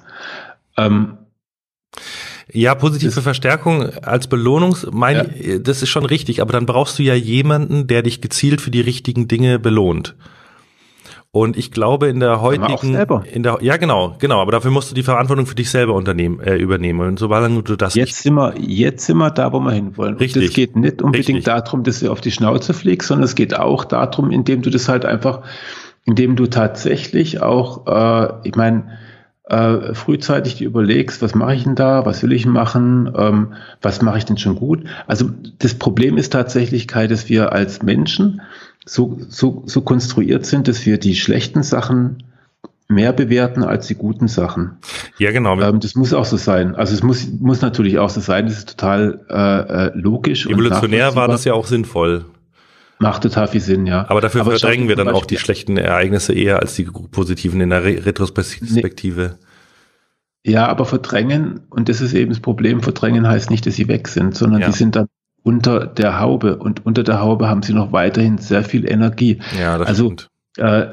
Ähm, 0.77 1.17
ja, 2.51 2.75
positive 2.75 3.21
Verstärkung 3.21 3.83
als 4.01 4.27
Belohnung, 4.27 4.77
mein, 4.91 5.31
ja. 5.39 5.59
das 5.59 5.81
ist 5.81 5.89
schon 5.89 6.05
richtig, 6.05 6.41
aber 6.41 6.53
dann 6.53 6.65
brauchst 6.65 6.97
du 6.97 7.03
ja 7.03 7.13
jemanden, 7.13 7.87
der 7.87 8.03
dich 8.03 8.21
gezielt 8.21 8.61
für 8.61 8.71
die 8.71 8.81
richtigen 8.81 9.27
Dinge 9.27 9.59
belohnt. 9.59 10.15
Und 11.31 11.57
ich 11.57 11.71
glaube, 11.71 12.07
in 12.07 12.19
der 12.19 12.41
heutigen, 12.41 12.95
in 13.31 13.43
der, 13.43 13.57
ja 13.61 13.77
genau, 13.77 14.15
genau, 14.17 14.41
aber 14.41 14.53
dafür 14.53 14.71
musst 14.71 14.89
du 14.89 14.95
die 14.95 15.03
Verantwortung 15.03 15.45
für 15.45 15.55
dich 15.55 15.69
selber 15.69 15.93
unternehmen, 15.93 16.39
äh, 16.39 16.55
übernehmen. 16.55 17.01
Und 17.01 17.19
solange 17.19 17.61
du 17.61 17.75
das 17.75 17.95
jetzt 17.95 18.23
sind 18.23 18.33
wir, 18.35 18.55
jetzt 18.57 19.05
sind 19.05 19.17
wir 19.17 19.29
da, 19.29 19.51
wo 19.51 19.59
wir 19.59 19.73
hinwollen. 19.73 20.15
Richtig. 20.15 20.45
Es 20.45 20.53
geht 20.53 20.75
nicht 20.75 21.01
unbedingt 21.01 21.27
Richtig. 21.27 21.43
darum, 21.43 21.83
dass 21.83 21.99
du 21.99 22.11
auf 22.11 22.21
die 22.21 22.31
Schnauze 22.31 22.73
fliegst, 22.73 23.09
sondern 23.09 23.25
es 23.25 23.35
geht 23.35 23.55
auch 23.55 23.83
darum, 23.85 24.31
indem 24.31 24.61
du 24.61 24.69
das 24.69 24.87
halt 24.87 25.05
einfach, 25.05 25.41
indem 26.05 26.37
du 26.37 26.47
tatsächlich 26.47 27.41
auch, 27.41 27.85
äh, 27.85 28.47
ich 28.47 28.55
meine, 28.55 28.97
äh, 29.49 29.93
frühzeitig 29.93 30.55
dir 30.55 30.67
überlegst, 30.67 31.21
was 31.21 31.35
mache 31.35 31.55
ich 31.55 31.63
denn 31.63 31.75
da, 31.75 32.05
was 32.05 32.23
will 32.23 32.33
ich 32.33 32.45
machen, 32.45 33.11
ähm, 33.17 33.53
was 33.81 34.01
mache 34.01 34.17
ich 34.17 34.25
denn 34.25 34.37
schon 34.37 34.55
gut. 34.55 34.83
Also 35.07 35.29
das 35.59 35.75
Problem 35.75 36.17
ist 36.17 36.33
tatsächlich, 36.33 36.87
Kai, 36.87 37.07
dass 37.07 37.29
wir 37.29 37.53
als 37.53 37.81
Menschen 37.81 38.41
so, 38.85 39.17
so, 39.29 39.63
so 39.65 39.81
konstruiert 39.81 40.45
sind, 40.45 40.67
dass 40.67 40.85
wir 40.85 40.97
die 40.97 41.15
schlechten 41.15 41.63
Sachen 41.63 42.23
mehr 42.89 43.11
bewerten 43.11 43.63
als 43.63 43.87
die 43.87 43.95
guten 43.95 44.27
Sachen. 44.27 44.77
Ja, 45.17 45.31
genau. 45.31 45.59
Ähm, 45.59 45.79
das 45.79 45.95
muss 45.95 46.13
auch 46.13 46.25
so 46.25 46.37
sein. 46.37 46.75
Also 46.75 46.93
es 46.93 47.03
muss, 47.03 47.27
muss 47.39 47.61
natürlich 47.61 47.99
auch 47.99 48.09
so 48.09 48.21
sein. 48.21 48.45
Das 48.45 48.57
ist 48.57 48.69
total 48.69 49.19
äh, 49.29 49.87
äh 49.87 49.91
logisch. 49.93 50.45
Evolutionär 50.45 51.15
war 51.15 51.27
das 51.27 51.43
ja 51.43 51.53
auch 51.53 51.67
sinnvoll. 51.67 52.25
Macht 52.99 53.23
total 53.23 53.47
viel 53.47 53.61
Sinn, 53.61 53.85
ja. 53.85 54.05
Aber 54.09 54.21
dafür 54.21 54.41
Aber 54.41 54.51
verdrängen 54.51 54.87
wir 54.87 54.95
dann 54.95 55.09
auch 55.09 55.25
die 55.25 55.37
schlechten 55.37 55.77
Ereignisse 55.77 56.33
eher 56.33 56.59
als 56.59 56.75
die 56.75 56.85
positiven 56.85 57.61
in 57.61 57.69
der 57.69 57.83
Re 57.83 58.05
Retrospektive. 58.05 59.37
Nee. 60.43 60.51
Ja, 60.51 60.67
aber 60.67 60.85
verdrängen, 60.85 61.61
und 61.69 61.89
das 61.89 62.01
ist 62.01 62.13
eben 62.13 62.31
das 62.31 62.39
Problem, 62.39 62.81
verdrängen 62.81 63.27
heißt 63.27 63.51
nicht, 63.51 63.65
dass 63.65 63.75
sie 63.75 63.87
weg 63.87 64.07
sind, 64.07 64.35
sondern 64.35 64.61
ja. 64.61 64.67
die 64.67 64.73
sind 64.73 64.95
dann 64.95 65.07
unter 65.43 65.85
der 65.85 66.19
Haube 66.19 66.57
und 66.57 66.85
unter 66.85 67.03
der 67.03 67.19
Haube 67.21 67.47
haben 67.47 67.61
sie 67.63 67.73
noch 67.73 67.91
weiterhin 67.91 68.37
sehr 68.37 68.63
viel 68.63 68.89
Energie. 68.89 69.39
Ja, 69.59 69.77
das 69.77 69.87
also, 69.87 70.05
stimmt. 70.05 70.29
Äh, 70.57 70.87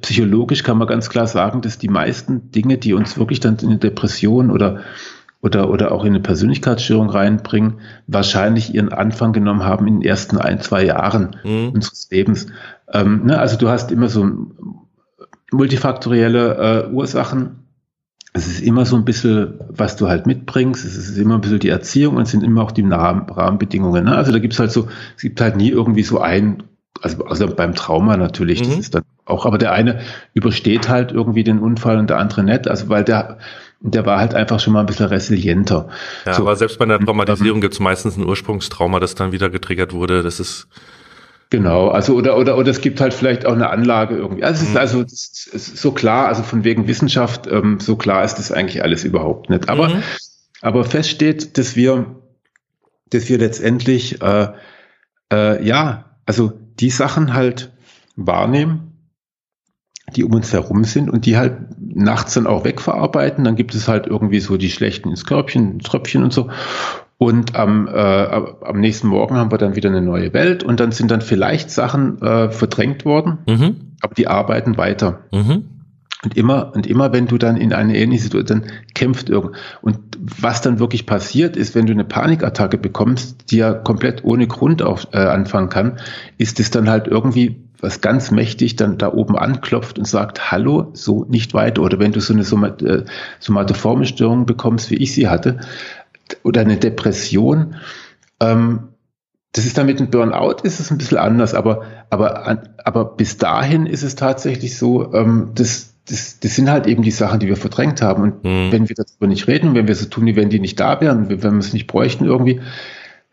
psychologisch 0.00 0.62
kann 0.62 0.78
man 0.78 0.88
ganz 0.88 1.08
klar 1.08 1.26
sagen, 1.26 1.60
dass 1.60 1.78
die 1.78 1.88
meisten 1.88 2.50
Dinge, 2.50 2.78
die 2.78 2.94
uns 2.94 3.18
wirklich 3.18 3.40
dann 3.40 3.56
in 3.58 3.68
eine 3.68 3.78
Depression 3.78 4.50
oder 4.50 4.80
oder, 5.44 5.68
oder 5.68 5.92
auch 5.92 6.04
in 6.04 6.14
eine 6.14 6.20
Persönlichkeitsstörung 6.20 7.10
reinbringen, 7.10 7.74
wahrscheinlich 8.06 8.74
ihren 8.74 8.92
Anfang 8.92 9.34
genommen 9.34 9.62
haben 9.62 9.86
in 9.86 10.00
den 10.00 10.08
ersten 10.08 10.38
ein, 10.38 10.62
zwei 10.62 10.86
Jahren 10.86 11.36
mhm. 11.44 11.68
unseres 11.74 12.08
Lebens. 12.10 12.46
Ähm, 12.90 13.26
ne, 13.26 13.38
also 13.38 13.58
du 13.58 13.68
hast 13.68 13.92
immer 13.92 14.08
so 14.08 14.26
multifaktorielle 15.52 16.86
äh, 16.88 16.92
Ursachen 16.92 17.60
es 18.36 18.48
ist 18.48 18.62
immer 18.62 18.84
so 18.84 18.96
ein 18.96 19.04
bisschen, 19.04 19.60
was 19.68 19.94
du 19.94 20.08
halt 20.08 20.26
mitbringst, 20.26 20.84
es 20.84 20.96
ist 20.96 21.16
immer 21.18 21.36
ein 21.36 21.40
bisschen 21.40 21.60
die 21.60 21.68
Erziehung 21.68 22.16
und 22.16 22.22
es 22.22 22.32
sind 22.32 22.42
immer 22.42 22.64
auch 22.64 22.72
die 22.72 22.82
Rahmenbedingungen. 22.82 24.06
Ne? 24.06 24.16
Also 24.16 24.32
da 24.32 24.40
gibt 24.40 24.54
es 24.54 24.58
halt 24.58 24.72
so, 24.72 24.88
es 25.14 25.22
gibt 25.22 25.40
halt 25.40 25.54
nie 25.54 25.68
irgendwie 25.68 26.02
so 26.02 26.18
ein, 26.18 26.64
also, 27.00 27.24
also 27.26 27.46
beim 27.46 27.76
Trauma 27.76 28.16
natürlich, 28.16 28.60
mhm. 28.60 28.70
das 28.70 28.78
ist 28.78 28.94
dann 28.96 29.04
auch, 29.24 29.46
aber 29.46 29.58
der 29.58 29.70
eine 29.70 30.00
übersteht 30.32 30.88
halt 30.88 31.12
irgendwie 31.12 31.44
den 31.44 31.60
Unfall 31.60 31.96
und 31.96 32.10
der 32.10 32.18
andere 32.18 32.42
nicht, 32.42 32.66
also 32.66 32.88
weil 32.88 33.04
der, 33.04 33.38
der 33.92 34.06
war 34.06 34.18
halt 34.18 34.34
einfach 34.34 34.60
schon 34.60 34.72
mal 34.72 34.80
ein 34.80 34.86
bisschen 34.86 35.06
resilienter. 35.06 35.88
Ja, 36.24 36.34
so. 36.34 36.42
aber 36.42 36.56
selbst 36.56 36.78
bei 36.78 36.86
der 36.86 36.98
Traumatisierung 36.98 37.60
gibt 37.60 37.74
es 37.74 37.80
meistens 37.80 38.16
ein 38.16 38.26
Ursprungstrauma, 38.26 38.98
das 38.98 39.14
dann 39.14 39.32
wieder 39.32 39.50
getriggert 39.50 39.92
wurde. 39.92 40.22
Das 40.22 40.40
ist 40.40 40.68
Genau, 41.50 41.88
also 41.88 42.14
oder 42.14 42.36
oder 42.36 42.56
oder 42.56 42.70
es 42.70 42.80
gibt 42.80 43.00
halt 43.00 43.14
vielleicht 43.14 43.46
auch 43.46 43.52
eine 43.52 43.70
Anlage 43.70 44.16
irgendwie. 44.16 44.42
Also 44.42 44.62
es 44.62 44.68
ist 44.68 44.74
mhm. 44.74 44.78
also 44.78 45.02
es 45.02 45.46
ist 45.52 45.76
so 45.76 45.92
klar, 45.92 46.26
also 46.26 46.42
von 46.42 46.64
wegen 46.64 46.88
Wissenschaft, 46.88 47.46
ähm, 47.46 47.78
so 47.78 47.96
klar 47.96 48.24
ist 48.24 48.36
das 48.36 48.50
eigentlich 48.50 48.82
alles 48.82 49.04
überhaupt 49.04 49.50
nicht. 49.50 49.68
Aber 49.68 49.90
mhm. 49.90 50.02
aber 50.62 50.84
fest 50.84 51.10
steht, 51.10 51.58
dass 51.58 51.76
wir 51.76 52.16
dass 53.10 53.28
wir 53.28 53.38
letztendlich 53.38 54.20
äh, 54.22 54.48
äh, 55.32 55.64
ja, 55.64 56.16
also 56.26 56.52
die 56.80 56.90
Sachen 56.90 57.34
halt 57.34 57.72
wahrnehmen, 58.16 58.93
die 60.16 60.24
um 60.24 60.32
uns 60.32 60.52
herum 60.52 60.84
sind 60.84 61.10
und 61.10 61.26
die 61.26 61.36
halt 61.36 61.56
nachts 61.78 62.34
dann 62.34 62.46
auch 62.46 62.64
wegverarbeiten. 62.64 63.44
Dann 63.44 63.56
gibt 63.56 63.74
es 63.74 63.88
halt 63.88 64.06
irgendwie 64.06 64.40
so 64.40 64.56
die 64.56 64.70
schlechten 64.70 65.10
ins 65.10 65.24
Körbchen, 65.24 65.80
Tröpfchen 65.80 66.22
und 66.22 66.32
so. 66.32 66.50
Und 67.18 67.54
am, 67.54 67.88
äh, 67.88 67.92
am 67.92 68.80
nächsten 68.80 69.08
Morgen 69.08 69.36
haben 69.36 69.50
wir 69.50 69.58
dann 69.58 69.76
wieder 69.76 69.88
eine 69.88 70.02
neue 70.02 70.32
Welt 70.32 70.64
und 70.64 70.80
dann 70.80 70.92
sind 70.92 71.10
dann 71.10 71.20
vielleicht 71.20 71.70
Sachen 71.70 72.20
äh, 72.20 72.50
verdrängt 72.50 73.04
worden, 73.04 73.38
mhm. 73.48 73.92
aber 74.00 74.14
die 74.14 74.26
arbeiten 74.26 74.76
weiter. 74.76 75.20
Mhm. 75.32 75.64
Und 76.24 76.36
immer, 76.36 76.72
und 76.74 76.86
immer, 76.86 77.12
wenn 77.12 77.26
du 77.26 77.38
dann 77.38 77.56
in 77.56 77.72
eine 77.72 77.96
ähnliche 77.96 78.24
Situation, 78.24 78.62
dann 78.62 78.70
kämpft 78.94 79.28
irgend. 79.28 79.56
Und 79.82 79.98
was 80.26 80.62
dann 80.62 80.78
wirklich 80.78 81.04
passiert 81.04 81.56
ist, 81.56 81.74
wenn 81.74 81.86
du 81.86 81.92
eine 81.92 82.04
Panikattacke 82.04 82.78
bekommst, 82.78 83.50
die 83.50 83.58
ja 83.58 83.74
komplett 83.74 84.24
ohne 84.24 84.46
Grund 84.46 84.82
auf, 84.82 85.08
äh, 85.12 85.18
anfangen 85.18 85.68
kann, 85.68 85.98
ist 86.38 86.60
es 86.60 86.70
dann 86.70 86.88
halt 86.88 87.08
irgendwie 87.08 87.60
was 87.80 88.00
ganz 88.00 88.30
mächtig 88.30 88.76
dann 88.76 88.96
da 88.96 89.12
oben 89.12 89.36
anklopft 89.36 89.98
und 89.98 90.06
sagt, 90.06 90.50
hallo, 90.50 90.90
so 90.94 91.26
nicht 91.28 91.52
weiter. 91.52 91.82
Oder 91.82 91.98
wenn 91.98 92.12
du 92.12 92.20
so 92.20 92.32
eine 92.32 92.42
äh, 92.42 93.04
somatoforme 93.38 94.06
Störung 94.06 94.46
bekommst, 94.46 94.90
wie 94.90 94.96
ich 94.96 95.12
sie 95.12 95.28
hatte, 95.28 95.60
oder 96.42 96.62
eine 96.62 96.78
Depression. 96.78 97.74
Ähm, 98.40 98.88
das 99.52 99.66
ist 99.66 99.76
dann 99.76 99.86
mit 99.86 100.00
einem 100.00 100.10
Burnout 100.10 100.62
ist 100.62 100.80
es 100.80 100.90
ein 100.90 100.98
bisschen 100.98 101.18
anders, 101.18 101.54
aber, 101.54 101.82
aber, 102.10 102.62
aber 102.82 103.04
bis 103.04 103.36
dahin 103.36 103.86
ist 103.86 104.02
es 104.02 104.16
tatsächlich 104.16 104.76
so, 104.78 105.12
ähm, 105.12 105.50
das, 105.54 105.93
das, 106.08 106.40
das 106.40 106.54
sind 106.54 106.70
halt 106.70 106.86
eben 106.86 107.02
die 107.02 107.10
Sachen, 107.10 107.40
die 107.40 107.46
wir 107.48 107.56
verdrängt 107.56 108.02
haben. 108.02 108.22
Und 108.22 108.44
mhm. 108.44 108.72
wenn 108.72 108.88
wir 108.88 108.96
darüber 108.96 109.26
nicht 109.26 109.46
reden, 109.48 109.74
wenn 109.74 109.88
wir 109.88 109.94
so 109.94 110.06
tun, 110.06 110.26
wie 110.26 110.36
wenn 110.36 110.50
die 110.50 110.60
nicht 110.60 110.78
da 110.78 111.00
wären, 111.00 111.28
wenn 111.30 111.40
wir 111.42 111.58
es 111.58 111.72
nicht 111.72 111.86
bräuchten 111.86 112.24
irgendwie, 112.24 112.60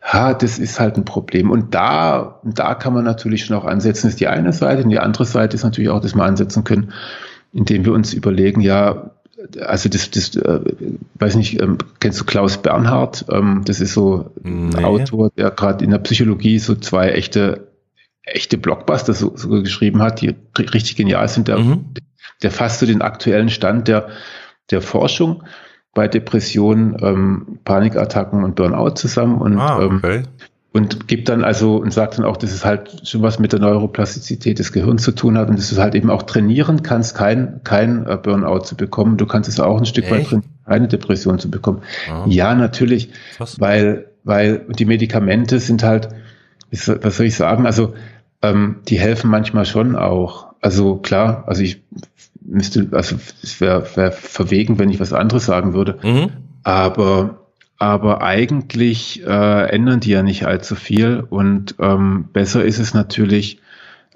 ha, 0.00 0.34
das 0.34 0.58
ist 0.58 0.80
halt 0.80 0.96
ein 0.96 1.04
Problem. 1.04 1.50
Und 1.50 1.74
da, 1.74 2.40
da 2.44 2.74
kann 2.74 2.94
man 2.94 3.04
natürlich 3.04 3.44
schon 3.44 3.56
auch 3.56 3.64
ansetzen, 3.64 4.06
das 4.06 4.14
ist 4.14 4.20
die 4.20 4.28
eine 4.28 4.52
Seite. 4.52 4.84
Und 4.84 4.90
die 4.90 4.98
andere 4.98 5.26
Seite 5.26 5.54
ist 5.54 5.64
natürlich 5.64 5.90
auch, 5.90 6.00
dass 6.00 6.14
wir 6.14 6.24
ansetzen 6.24 6.64
können, 6.64 6.92
indem 7.52 7.84
wir 7.84 7.92
uns 7.92 8.12
überlegen, 8.14 8.60
ja, 8.62 9.10
also 9.60 9.88
das, 9.88 10.10
das 10.10 10.36
äh, 10.36 10.60
weiß 11.16 11.34
nicht, 11.34 11.60
ähm, 11.60 11.78
kennst 12.00 12.20
du 12.20 12.24
Klaus 12.24 12.58
Bernhard? 12.58 13.26
Ähm, 13.30 13.62
das 13.64 13.80
ist 13.80 13.92
so 13.92 14.30
ein 14.44 14.68
Nee. 14.70 14.84
Autor, 14.84 15.30
der 15.36 15.50
gerade 15.50 15.84
in 15.84 15.90
der 15.90 15.98
Psychologie 15.98 16.58
so 16.58 16.74
zwei 16.76 17.10
echte, 17.10 17.66
echte 18.22 18.56
Blockbuster 18.56 19.14
so, 19.14 19.32
so 19.36 19.48
geschrieben 19.48 20.00
hat, 20.00 20.20
die 20.20 20.30
ri- 20.56 20.72
richtig 20.72 20.96
genial 20.96 21.28
sind. 21.28 21.48
Der, 21.48 21.58
Mhm. 21.58 21.86
Der 22.42 22.50
fasst 22.50 22.80
so 22.80 22.86
den 22.86 23.02
aktuellen 23.02 23.48
Stand 23.50 23.88
der, 23.88 24.08
der 24.70 24.80
Forschung 24.82 25.42
bei 25.94 26.08
Depressionen, 26.08 26.96
ähm, 27.00 27.58
Panikattacken 27.64 28.44
und 28.44 28.54
Burnout 28.54 28.90
zusammen 28.94 29.40
und 29.40 29.58
Ah, 29.58 29.82
ähm, 29.82 29.96
okay. 29.98 30.22
und 30.72 31.06
gibt 31.06 31.28
dann 31.28 31.44
also 31.44 31.76
und 31.76 31.92
sagt 31.92 32.16
dann 32.18 32.24
auch, 32.24 32.38
dass 32.38 32.50
es 32.52 32.64
halt 32.64 33.06
schon 33.06 33.20
was 33.22 33.38
mit 33.38 33.52
der 33.52 33.60
Neuroplastizität 33.60 34.58
des 34.58 34.72
Gehirns 34.72 35.02
zu 35.02 35.12
tun 35.12 35.36
hat 35.36 35.50
und 35.50 35.58
dass 35.58 35.68
du 35.68 35.76
halt 35.76 35.94
eben 35.94 36.08
auch 36.10 36.22
trainieren 36.22 36.82
kannst, 36.82 37.14
kein, 37.14 37.60
kein 37.64 38.06
äh, 38.06 38.16
Burnout 38.16 38.60
zu 38.60 38.74
bekommen. 38.76 39.18
Du 39.18 39.26
kannst 39.26 39.50
es 39.50 39.60
auch 39.60 39.76
ein 39.78 39.84
Stück 39.84 40.10
weit 40.10 40.20
Echt? 40.20 40.30
trainieren, 40.30 40.48
eine 40.64 40.88
Depression 40.88 41.38
zu 41.38 41.50
bekommen. 41.50 41.82
Ah, 42.10 42.24
Ja, 42.26 42.54
natürlich, 42.54 43.10
krass. 43.36 43.60
weil, 43.60 44.06
weil 44.24 44.64
die 44.70 44.86
Medikamente 44.86 45.58
sind 45.60 45.82
halt, 45.82 46.08
was 46.70 47.16
soll 47.18 47.26
ich 47.26 47.36
sagen, 47.36 47.66
also 47.66 47.92
ähm, 48.40 48.76
die 48.88 48.98
helfen 48.98 49.30
manchmal 49.30 49.66
schon 49.66 49.94
auch. 49.94 50.46
Also 50.62 50.96
klar, 50.96 51.44
also 51.46 51.62
ich 51.62 51.82
müsste, 52.52 52.88
also 52.92 53.16
es 53.42 53.60
wäre 53.60 53.84
wär 53.96 54.12
verwegen, 54.12 54.78
wenn 54.78 54.90
ich 54.90 55.00
was 55.00 55.12
anderes 55.12 55.46
sagen 55.46 55.74
würde. 55.74 55.98
Mhm. 56.02 56.30
Aber, 56.62 57.46
aber 57.78 58.22
eigentlich 58.22 59.26
äh, 59.26 59.70
ändern 59.70 60.00
die 60.00 60.10
ja 60.10 60.22
nicht 60.22 60.46
allzu 60.46 60.74
viel 60.74 61.24
und 61.28 61.74
ähm, 61.80 62.28
besser 62.32 62.64
ist 62.64 62.78
es 62.78 62.94
natürlich, 62.94 63.60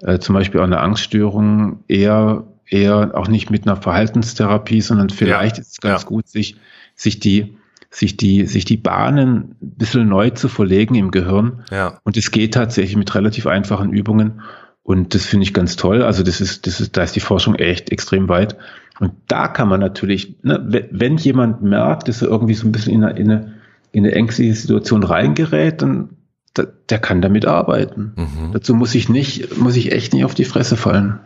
äh, 0.01 0.19
zum 0.19 0.35
Beispiel 0.35 0.59
auch 0.61 0.65
eine 0.65 0.79
Angststörung, 0.79 1.83
eher, 1.87 2.43
eher 2.67 3.11
auch 3.15 3.27
nicht 3.27 3.49
mit 3.49 3.67
einer 3.67 3.75
Verhaltenstherapie, 3.75 4.81
sondern 4.81 5.09
vielleicht 5.09 5.57
Ja, 5.57 5.61
ist 5.61 5.71
es 5.71 5.81
ganz 5.81 6.03
ja. 6.03 6.07
gut, 6.07 6.27
sich, 6.27 6.57
sich 6.95 7.19
die, 7.19 7.57
sich 7.89 8.17
die, 8.17 8.45
sich 8.45 8.65
die 8.65 8.77
Bahnen 8.77 9.55
ein 9.61 9.71
bisschen 9.77 10.07
neu 10.07 10.29
zu 10.29 10.49
verlegen 10.49 10.95
im 10.95 11.11
Gehirn. 11.11 11.63
Ja. 11.71 11.99
Und 12.03 12.17
es 12.17 12.31
geht 12.31 12.53
tatsächlich 12.53 12.95
mit 12.95 13.13
relativ 13.15 13.47
einfachen 13.47 13.91
Übungen. 13.91 14.41
Und 14.87 15.13
das 15.13 15.25
finde 15.25 15.43
ich 15.43 15.53
ganz 15.53 15.75
toll. 15.75 16.01
Also 16.01 16.23
das 16.23 16.39
ist, 16.39 16.65
das 16.65 16.79
ist, 16.79 16.95
da 16.95 17.03
ist 17.03 17.13
die 17.13 17.19
Forschung 17.19 17.55
echt 17.55 17.91
extrem 17.91 18.29
weit. 18.29 18.55
Und 19.01 19.11
da 19.27 19.49
kann 19.49 19.67
man 19.67 19.81
natürlich, 19.81 20.37
ne, 20.43 20.87
wenn, 20.91 21.17
jemand 21.17 21.61
merkt, 21.61 22.07
dass 22.07 22.21
er 22.21 22.29
irgendwie 22.29 22.53
so 22.53 22.65
ein 22.65 22.71
bisschen 22.71 22.93
in 22.93 23.03
eine, 23.03 23.19
in 23.19 23.29
eine, 23.29 23.53
in 23.91 24.05
eine 24.05 24.15
ängstliche 24.15 24.55
Situation 24.55 25.03
reingerät, 25.03 25.81
dann 25.81 26.11
da, 26.53 26.63
der 26.87 26.99
kann 26.99 27.21
damit 27.21 27.45
arbeiten. 27.45 28.13
Mhm. 28.15 28.53
Dazu 28.53 28.73
muss 28.75 28.95
ich 28.95 29.09
nicht, 29.09 29.57
muss 29.57 29.75
ich 29.75 29.91
echt 29.91 30.13
nicht 30.13 30.23
auf 30.23 30.35
die 30.35 30.45
Fresse 30.45 30.77
fallen. 30.77 31.19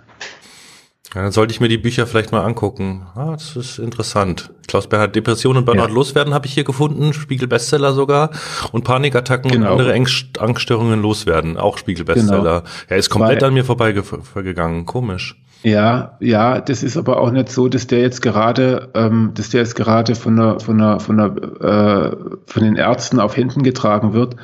Ja, 1.14 1.24
dann 1.24 1.32
sollte 1.34 1.52
ich 1.54 1.60
mir 1.60 1.68
die 1.68 1.78
Bücher 1.78 2.08
vielleicht 2.08 2.32
mal 2.32 2.42
angucken. 2.42 3.06
Ah, 3.16 3.32
das 3.34 3.56
ist 3.58 3.80
interessant. 3.80 4.50
Klaus 4.68 4.88
Bernhard, 4.88 5.14
Depression 5.14 5.58
und 5.58 5.66
Burnout 5.66 5.88
Ja. 5.88 5.94
loswerden 5.94 6.34
habe 6.34 6.46
ich 6.48 6.54
hier 6.54 6.64
gefunden, 6.64 7.12
Spiegel 7.14 7.50
Bestseller 7.50 7.92
sogar. 7.92 8.30
Und 8.72 8.86
Panikattacken 8.86 9.52
und 9.52 9.58
Genau. 9.58 9.72
andere 9.74 9.94
Angst 9.94 10.40
Angststörungen 10.40 11.02
loswerden, 11.02 11.58
auch 11.58 11.78
Spiegel 11.78 12.06
Bestseller. 12.06 12.64
Er 12.88 12.98
ist 12.98 13.10
komplett 13.10 13.42
Weil- 13.42 13.50
an 13.50 13.54
mir 13.56 13.66
vorbeigegangen. 13.66 14.86
Komisch. 14.86 15.36
Ja, 15.64 16.18
ja, 16.22 16.60
das 16.62 16.82
ist 16.82 16.98
aber 16.98 17.20
auch 17.20 17.30
nicht 17.30 17.50
so, 17.50 17.68
dass 17.68 17.86
der 17.88 18.00
jetzt 18.00 18.22
gerade, 18.22 18.90
ähm, 18.96 19.32
dass 19.36 19.50
der 19.50 19.60
jetzt 19.62 19.76
gerade 19.76 20.16
von 20.16 20.36
der, 20.38 20.60
von 20.60 20.78
der, 20.78 21.00
von 21.00 21.18
der, 21.18 21.26
äh, 21.62 22.16
von 22.48 22.64
den 22.64 22.78
Ärzten 22.78 23.20
auf 23.20 23.36
Händen 23.38 23.62
getragen 23.62 24.14
wird, 24.14 24.38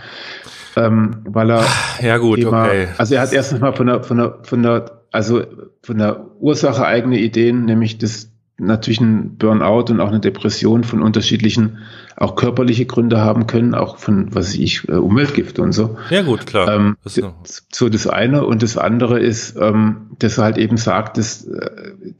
ähm, 0.76 1.16
weil 1.26 1.50
er 1.50 1.66
Ja 2.04 2.18
gut, 2.18 2.38
Thema, 2.40 2.66
okay. 2.66 2.90
also 3.00 3.16
er 3.16 3.22
hat 3.22 3.34
erstens 3.34 3.60
mal 3.62 3.74
von 3.74 3.88
der, 3.88 4.04
von 4.04 4.18
der, 4.18 4.38
von 4.44 4.62
der, 4.62 4.97
also 5.12 5.44
von 5.82 5.98
der 5.98 6.26
Ursache 6.40 6.86
eigene 6.86 7.20
Ideen, 7.20 7.66
nämlich 7.66 7.98
das 7.98 8.32
natürlich 8.60 9.00
ein 9.02 9.38
Burnout 9.38 9.92
und 9.92 10.00
auch 10.00 10.08
eine 10.08 10.20
Depression 10.20 10.84
von 10.84 11.02
unterschiedlichen, 11.02 11.80
auch 12.16 12.36
körperliche 12.36 12.86
Gründe 12.86 13.22
haben 13.22 13.46
können, 13.46 13.76
auch 13.76 13.98
von, 13.98 14.34
was 14.34 14.56
ich, 14.56 14.88
äh, 14.90 14.94
Umweltgifte 14.94 15.62
und 15.62 15.74
so. 15.74 15.98
Ja 16.10 16.24
gut, 16.24 16.48
klar. 16.48 16.68
Ähm, 16.68 16.98
Das 17.04 17.66
so 17.72 17.90
das 17.90 18.08
eine 18.08 18.46
und 18.46 18.64
das 18.64 18.78
andere 18.78 19.20
ist, 19.20 19.56
ähm, 19.60 20.12
dass 20.18 20.40
er 20.40 20.46
halt 20.46 20.58
eben 20.58 20.78
sagt, 20.78 21.18
dass 21.18 21.46
äh, 21.46 21.70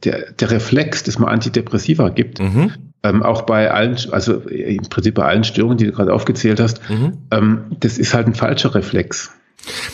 der, 0.04 0.32
der 0.32 0.50
Reflex, 0.52 1.02
dass 1.02 1.18
man 1.18 1.28
Antidepressiva 1.28 2.08
gibt, 2.10 2.40
mhm. 2.40 2.70
ähm, 3.02 3.24
auch 3.24 3.42
bei 3.42 3.72
allen, 3.72 3.96
also 4.12 4.34
im 4.34 4.82
Prinzip 4.88 5.16
bei 5.16 5.24
allen 5.24 5.42
Störungen, 5.42 5.78
die 5.78 5.86
du 5.86 5.92
gerade 5.92 6.12
aufgezählt 6.12 6.60
hast, 6.60 6.88
Mhm. 6.88 7.14
ähm, 7.32 7.60
das 7.80 7.98
ist 7.98 8.14
halt 8.14 8.28
ein 8.28 8.34
falscher 8.34 8.76
Reflex. 8.76 9.32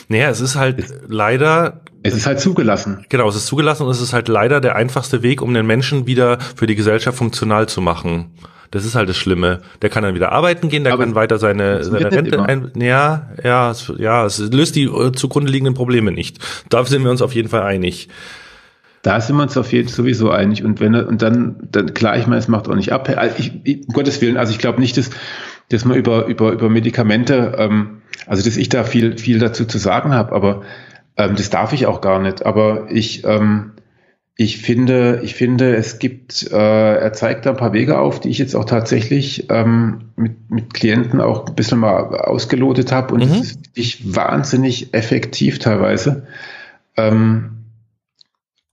Naja, 0.09 0.29
es 0.29 0.41
ist 0.41 0.57
halt 0.57 0.85
leider 1.09 1.81
Es 2.03 2.15
ist 2.15 2.27
halt 2.27 2.41
zugelassen. 2.41 3.05
Genau, 3.09 3.29
es 3.29 3.37
ist 3.37 3.47
zugelassen 3.47 3.85
und 3.85 3.91
es 3.91 4.01
ist 4.01 4.13
halt 4.13 4.29
leider 4.29 4.61
der 4.61 4.77
einfachste 4.77 5.23
Weg, 5.23 5.43
um 5.43 5.55
den 5.55 5.67
Menschen 5.67 6.07
wieder 6.07 6.39
für 6.57 6.67
die 6.67 6.75
Gesellschaft 6.75 7.19
funktional 7.19 7.69
zu 7.69 7.81
machen. 7.81 8.31
Das 8.75 8.85
ist 8.85 8.97
halt 8.97 9.09
das 9.09 9.17
Schlimme. 9.17 9.61
Der 9.83 9.89
kann 9.89 10.03
dann 10.03 10.17
wieder 10.17 10.33
arbeiten 10.33 10.69
gehen, 10.69 10.83
der 10.83 10.95
Aber 10.95 11.05
kann 11.05 11.15
weiter 11.15 11.39
seine, 11.39 11.85
seine 11.85 12.11
Rente 12.11 12.43
ein. 12.43 12.73
Ja, 12.75 13.31
ja, 13.43 13.71
es, 13.71 13.93
ja, 13.99 14.27
es 14.27 14.41
löst 14.51 14.75
die 14.75 14.85
äh, 14.85 15.13
zugrunde 15.13 15.53
liegenden 15.53 15.75
Probleme 15.75 16.11
nicht. 16.11 16.39
Da 16.71 16.85
sind 16.85 17.05
wir 17.05 17.11
uns 17.13 17.23
auf 17.23 17.37
jeden 17.37 17.49
Fall 17.49 17.63
einig. 17.63 18.09
Da 19.03 19.21
sind 19.21 19.37
wir 19.37 19.45
uns 19.45 19.57
auf 19.57 19.73
jeden 19.73 19.87
Fall 19.87 19.95
sowieso 19.95 20.31
einig. 20.31 20.65
Und 20.65 20.81
wenn 20.81 20.95
er, 20.95 21.07
und 21.07 21.23
dann, 21.23 21.57
dann 21.71 21.95
klar, 21.95 22.19
ich 22.19 22.27
meine, 22.27 22.41
es 22.41 22.49
macht 22.49 22.69
auch 22.69 22.75
nicht 22.75 22.93
ab. 22.93 23.09
Also 23.17 23.37
ich, 23.39 23.87
um 23.87 23.95
Gottes 23.95 24.21
Willen, 24.21 24.37
also 24.37 24.51
ich 24.51 24.59
glaube 24.59 24.81
nicht, 24.81 24.97
dass, 24.97 25.11
dass 25.69 25.85
man 25.85 25.97
über, 25.97 26.27
über, 26.27 26.51
über 26.51 26.69
Medikamente, 26.69 27.55
ähm, 27.57 28.03
also 28.27 28.43
dass 28.45 28.57
ich 28.57 28.69
da 28.69 28.85
viel, 28.85 29.19
viel 29.19 29.39
dazu 29.39 29.65
zu 29.65 29.79
sagen 29.79 30.13
habe, 30.13 30.35
aber 30.35 30.63
ähm, 31.17 31.37
das 31.37 31.51
darf 31.51 31.73
ich 31.73 31.87
auch 31.87 32.01
gar 32.01 32.21
nicht. 32.21 32.45
Aber 32.45 32.91
ich, 32.91 33.25
ähm, 33.25 33.73
ich 34.37 34.59
finde, 34.59 35.21
ich 35.23 35.35
finde, 35.35 35.77
es 35.77 35.99
gibt, 35.99 36.51
äh, 36.51 36.95
er 36.97 37.13
zeigt 37.13 37.47
da 37.47 37.51
ein 37.51 37.57
paar 37.57 37.73
Wege 37.73 37.99
auf, 37.99 38.21
die 38.21 38.31
ich 38.31 38.39
jetzt 38.39 38.57
auch 38.57 38.65
tatsächlich 38.65 39.49
ähm, 39.51 40.11
mit, 40.17 40.51
mit 40.51 40.75
Klienten 40.75 41.21
auch 41.21 41.47
ein 41.47 41.55
bisschen 41.55 41.79
mal 41.79 42.21
ausgelotet 42.21 42.91
habe. 42.91 43.15
Und 43.15 43.21
Mhm. 43.21 43.29
das 43.29 43.41
ist 43.41 43.67
wirklich 43.67 44.17
wahnsinnig 44.17 44.93
effektiv 44.93 45.61
teilweise. 45.61 46.27
Ähm, 46.97 47.51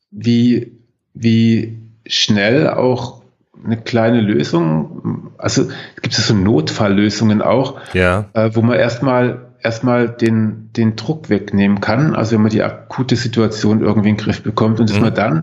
wie, 0.09 0.71
wie 1.13 1.77
schnell 2.07 2.67
auch 2.69 3.20
eine 3.63 3.77
kleine 3.77 4.21
Lösung, 4.21 5.31
also 5.37 5.65
gibt 6.01 6.13
es 6.17 6.27
so 6.27 6.33
Notfalllösungen 6.33 7.41
auch, 7.41 7.75
Ja. 7.93 8.25
äh, 8.33 8.49
wo 8.53 8.61
man 8.61 8.77
erstmal 8.77 9.47
erstmal 9.63 10.09
den, 10.09 10.69
den 10.75 10.95
Druck 10.95 11.29
wegnehmen 11.29 11.81
kann, 11.81 12.15
also 12.15 12.33
wenn 12.33 12.41
man 12.41 12.49
die 12.51 12.63
akute 12.63 13.15
Situation 13.15 13.81
irgendwie 13.81 14.09
in 14.09 14.15
den 14.17 14.23
Griff 14.23 14.41
bekommt 14.41 14.79
und 14.79 14.89
dass 14.89 14.97
Mhm. 14.97 15.03
man 15.03 15.13
dann 15.13 15.41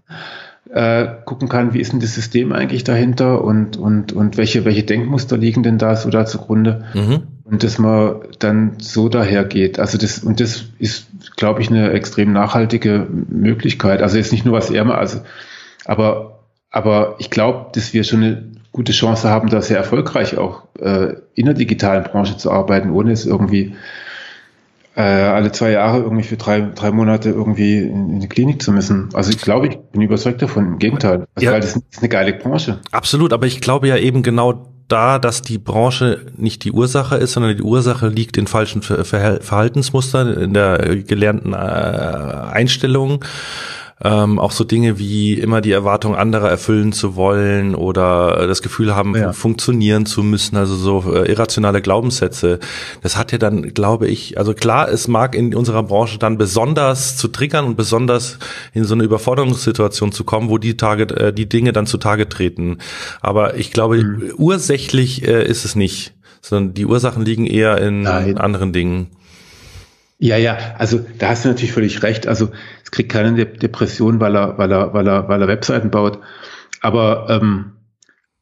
äh, 0.71 1.07
gucken 1.25 1.49
kann, 1.49 1.73
wie 1.73 1.81
ist 1.81 1.93
denn 1.93 2.01
das 2.01 2.14
System 2.14 2.53
eigentlich 2.53 2.83
dahinter 2.85 3.43
und, 3.43 3.77
und, 3.77 4.12
und 4.12 4.37
welche, 4.37 4.64
welche 4.64 4.83
Denkmuster 4.83 5.37
liegen 5.39 5.62
denn 5.62 5.79
da 5.79 5.95
so 5.97 6.11
da 6.11 6.27
zugrunde 6.27 6.85
Mhm. 6.95 7.23
und 7.45 7.62
dass 7.62 7.79
man 7.79 8.16
dann 8.41 8.73
so 8.79 9.09
dahergeht. 9.09 9.79
Also 9.79 9.97
das, 9.97 10.19
und 10.19 10.41
das 10.41 10.64
ist, 10.79 11.07
glaube 11.37 11.62
ich, 11.62 11.71
eine 11.71 11.93
extrem 11.93 12.33
nachhaltige 12.33 13.07
Möglichkeit. 13.31 14.03
Also 14.03 14.19
jetzt 14.19 14.33
nicht 14.33 14.45
nur 14.45 14.55
was 14.55 14.69
er 14.71 14.85
mal, 14.85 14.97
also, 14.99 15.21
aber, 15.87 16.38
aber 16.71 17.16
ich 17.19 17.31
glaube, 17.31 17.66
dass 17.73 17.93
wir 17.93 18.05
schon 18.05 18.23
eine 18.23 18.43
gute 18.73 18.93
Chance 18.93 19.29
haben, 19.29 19.49
da 19.49 19.62
sehr 19.62 19.79
erfolgreich 19.79 20.37
auch 20.39 20.62
äh, 20.79 21.14
in 21.35 21.47
der 21.47 21.55
digitalen 21.55 22.05
Branche 22.05 22.37
zu 22.37 22.51
arbeiten, 22.53 22.91
ohne 22.91 23.12
es 23.12 23.27
irgendwie 23.27 23.75
äh, 24.95 25.01
alle 25.01 25.53
zwei 25.53 25.71
Jahre 25.73 25.99
irgendwie 26.01 26.25
für 26.25 26.37
drei, 26.37 26.61
drei 26.75 26.91
Monate 26.91 27.31
irgendwie 27.31 27.79
in, 27.79 28.11
in 28.11 28.21
die 28.21 28.29
Klinik 28.29 28.62
zu 28.62 28.73
müssen. 28.73 29.09
Also 29.14 29.31
ich 29.31 29.39
glaube, 29.39 29.69
ich 29.69 29.79
bin 29.93 30.03
überzeugt 30.03 30.43
davon, 30.43 30.66
im 30.66 30.79
Gegenteil. 30.79 31.27
Also, 31.35 31.47
Ja. 31.47 31.53
Weil 31.53 31.61
das 31.61 31.77
ist 31.77 31.99
eine 32.01 32.09
geile 32.09 32.35
Branche. 32.35 32.81
Absolut, 32.91 33.33
aber 33.33 33.47
ich 33.47 33.61
glaube 33.61 33.89
ja 33.89 33.97
eben 33.97 34.23
genau 34.23 34.73
da, 34.89 35.19
dass 35.19 35.43
die 35.43 35.59
Branche 35.59 36.27
nicht 36.37 36.64
die 36.64 36.73
Ursache 36.73 37.16
ist, 37.16 37.33
sondern 37.33 37.57
die 37.57 37.62
Ursache 37.62 38.09
liegt 38.09 38.37
in 38.39 38.47
falschen 38.47 38.83
Ver 38.83 39.05
Verhal- 39.05 39.43
Verhaltensmustern, 39.43 40.33
in 40.35 40.55
der 40.55 40.79
gelernten 41.03 41.53
äh, 41.53 41.57
Einstellung. 41.57 43.25
Ähm, 44.03 44.39
auch 44.39 44.53
so 44.53 44.63
Dinge 44.63 44.99
wie 45.01 45.35
immer 45.35 45.61
die 45.61 45.73
Erwartung 45.73 46.15
anderer 46.15 46.49
erfüllen 46.49 46.93
zu 46.93 47.17
wollen 47.17 47.75
oder 47.75 48.47
das 48.47 48.63
Gefühl 48.63 48.95
haben, 48.95 49.17
Ja. 49.17 49.33
funktionieren 49.33 50.07
zu 50.07 50.23
müssen, 50.23 50.57
also 50.57 50.77
so 50.77 51.13
äh, 51.13 51.29
irrationale 51.29 51.83
Glaubenssätze. 51.83 52.61
Das 53.03 53.17
hat 53.17 53.33
ja 53.33 53.39
dann, 53.39 53.75
glaube 53.75 54.07
ich, 54.07 54.39
also 54.39 54.55
klar, 54.55 54.89
es 54.89 55.09
mag 55.09 55.35
in 55.35 55.53
unserer 55.53 55.83
Branche 55.83 56.19
dann 56.19 56.39
besonders 56.39 57.17
zu 57.17 57.27
triggern 57.27 57.65
und 57.65 57.77
besonders 57.77 58.39
in 58.73 58.85
so 58.85 58.95
eine 58.95 59.03
Überforderungssituation 59.03 60.13
zu 60.13 60.23
kommen, 60.23 60.49
wo 60.49 60.59
die 60.59 60.77
Tage, 60.77 61.03
äh, 61.17 61.33
die 61.33 61.49
Dinge 61.49 61.73
dann 61.73 61.87
zutage 61.87 62.29
treten. 62.29 62.79
Aber 63.21 63.57
ich 63.57 63.73
glaube, 63.73 63.97
Mhm. 63.99 64.33
ursächlich 64.37 65.27
äh, 65.27 65.45
ist 65.45 65.65
es 65.65 65.75
nicht, 65.75 66.15
sondern 66.41 66.73
die 66.75 66.87
Ursachen 66.87 67.25
liegen 67.25 67.47
eher 67.47 67.79
in 67.79 68.03
Nein. 68.03 68.39
anderen 68.39 68.73
Dingen. 68.73 69.09
Ja, 70.19 70.37
ja, 70.37 70.59
also 70.79 71.01
da 71.19 71.29
hast 71.29 71.45
du 71.45 71.49
natürlich 71.49 71.73
völlig 71.73 72.03
recht. 72.03 72.27
Also 72.27 72.51
es 72.85 72.91
kriegt 72.91 73.12
keinen 73.12 73.37
De 73.37 73.45
Depression, 73.45 74.19
weil 74.21 74.37
er, 74.37 74.59
weil 74.59 74.73
er, 74.73 74.93
weil 74.93 75.07
er, 75.07 75.29
weil 75.29 75.41
er 75.41 75.49
Webseiten 75.49 75.91
baut. 75.91 76.19
Aber 76.81 77.27
ähm, 77.29 77.73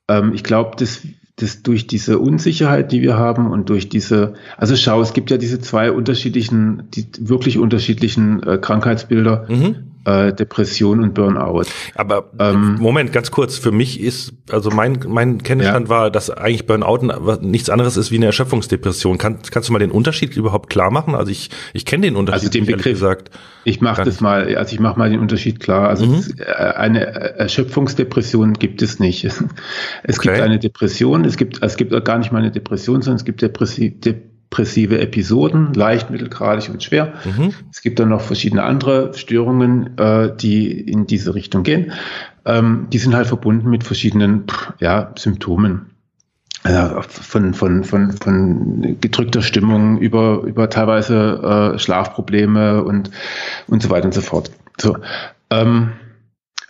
ähm, 0.09 0.33
ich 0.35 0.43
glaube, 0.43 0.77
dass, 0.79 1.03
dass 1.37 1.63
durch 1.63 1.87
diese 1.87 2.19
Unsicherheit, 2.19 2.93
die 2.93 3.03
wir 3.03 3.19
haben 3.19 3.51
und 3.51 3.69
durch 3.69 3.91
diese, 3.91 4.35
also 4.57 4.75
schau, 4.75 5.03
es 5.03 5.13
gibt 5.13 5.31
ja 5.31 5.37
diese 5.37 5.61
zwei 5.61 5.93
unterschiedlichen, 5.93 6.85
die 6.95 7.07
wirklich 7.19 7.59
unterschiedlichen 7.59 8.43
äh, 8.43 8.57
Krankheitsbilder. 8.57 9.47
Mhm. 9.49 9.96
Äh, 10.07 10.33
Depression 10.33 11.01
und 11.01 11.15
Burnout. 11.15 11.65
Aber 11.95 12.31
ähm, 12.39 12.77
Moment, 12.79 13.13
ganz 13.13 13.31
kurz. 13.31 13.59
Für 13.59 13.73
mich 13.73 14.01
ist, 14.01 14.33
also 14.51 14.71
mein, 14.71 15.01
mein 15.09 15.43
Kenntnisstand 15.43 15.89
ja. 15.89 15.91
war, 15.91 16.11
dass 16.11 16.31
eigentlich 16.31 16.67
Burnout 16.67 17.09
nichts 17.43 17.69
anderes 17.69 17.97
ist 17.97 18.11
wie 18.11 18.17
eine 18.17 18.27
Erschöpfungsdepression. 18.27 19.19
Kann, 19.19 19.39
kannst 19.51 19.69
du 19.69 19.73
mal 19.73 19.81
den 19.81 19.91
Unterschied 19.91 20.37
überhaupt 20.37 20.71
klar 20.71 20.91
machen? 20.91 21.15
Also 21.15 21.33
ich, 21.33 21.51
ich 21.73 21.85
kenne 21.85 22.07
den 22.07 22.17
Unterschied 22.17 22.49
also 22.49 22.51
den 22.51 22.67
Begriff, 22.67 22.85
gesagt. 22.85 23.31
Ich 23.65 23.81
mache 23.81 24.05
das 24.05 24.21
mal, 24.21 24.57
also 24.57 24.73
ich 24.73 24.81
mache 24.81 24.97
mal 24.99 25.11
den 25.11 25.19
Unterschied 25.19 25.59
klar. 25.59 25.89
Also 25.89 26.07
mhm. 26.07 26.23
Äh, 26.39 26.53
eine 26.53 27.05
Erschöpfungsdepression 27.05 28.55
gibt 28.55 28.83
es 28.83 29.01
nicht. 29.01 29.25
Es 29.25 29.41
okay. 29.41 30.29
gibt 30.29 30.41
eine 30.41 30.59
Depression, 30.61 31.25
es 31.25 31.37
gibt, 31.37 31.63
es 31.63 31.77
gibt 31.77 31.93
auch 31.93 32.05
gar 32.05 32.19
nicht 32.19 32.31
mal 32.31 32.39
eine 32.39 32.53
Depression, 32.53 33.03
sondern 33.03 33.17
es 33.17 33.25
gibt 33.25 33.43
Depressi 33.43 33.91
depressive 34.51 34.99
Episoden, 35.01 35.75
leicht, 35.75 36.11
mittelgradig 36.11 36.71
und 36.71 36.83
schwer. 36.83 37.15
Mhm. 37.25 37.53
Es 37.71 37.83
gibt 37.83 37.99
dann 37.99 38.09
noch 38.09 38.21
verschiedene 38.21 38.63
andere 38.63 39.13
Störungen, 39.15 39.99
äh, 39.99 40.35
die 40.35 40.71
in 40.81 41.07
diese 41.07 41.35
Richtung 41.35 41.63
gehen. 41.63 41.93
Ähm, 42.45 42.87
die 42.93 42.99
sind 42.99 43.15
halt 43.15 43.27
verbunden 43.27 43.69
mit 43.69 43.85
verschiedenen 43.85 44.45
ja, 44.79 45.13
Symptomen. 45.17 45.91
Also 46.63 47.01
von, 47.03 47.55
von, 47.55 47.85
von, 47.85 48.13
von 48.13 48.97
gedrückter 49.01 49.43
Stimmung 49.43 49.99
über, 49.99 50.43
über 50.43 50.69
teilweise 50.69 51.75
äh, 51.75 51.79
Schlafprobleme 51.79 52.83
und, 52.83 53.11
und 53.69 53.83
so 53.83 53.91
weiter 53.91 54.07
und 54.07 54.15
so 54.15 54.21
fort. 54.21 54.51
So. 54.77 54.97
Ähm, 55.51 55.93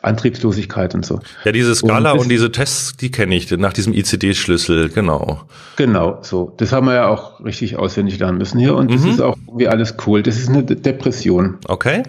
Antriebslosigkeit 0.07 0.95
und 0.95 1.05
so. 1.05 1.21
Ja, 1.45 1.53
diese 1.53 1.75
Skala 1.75 2.13
und, 2.13 2.19
das, 2.19 2.25
und 2.25 2.29
diese 2.31 2.53
Tests, 2.53 2.97
die 2.97 3.11
kenne 3.11 3.35
ich, 3.35 3.51
nach 3.51 3.73
diesem 3.73 3.93
ICD-Schlüssel, 3.93 4.89
genau. 4.89 5.43
Genau, 5.77 6.19
so. 6.23 6.55
Das 6.57 6.73
haben 6.73 6.87
wir 6.87 6.95
ja 6.95 7.09
auch 7.09 7.45
richtig 7.45 7.77
auswendig 7.77 8.19
lernen 8.19 8.39
müssen 8.39 8.59
hier 8.59 8.75
und 8.77 8.91
mhm. 8.91 8.95
das 8.95 9.05
ist 9.05 9.21
auch 9.21 9.37
irgendwie 9.47 9.69
alles 9.69 9.97
cool. 10.07 10.23
Das 10.23 10.39
ist 10.39 10.49
eine 10.49 10.63
Depression. 10.65 11.59
Okay. 11.67 12.03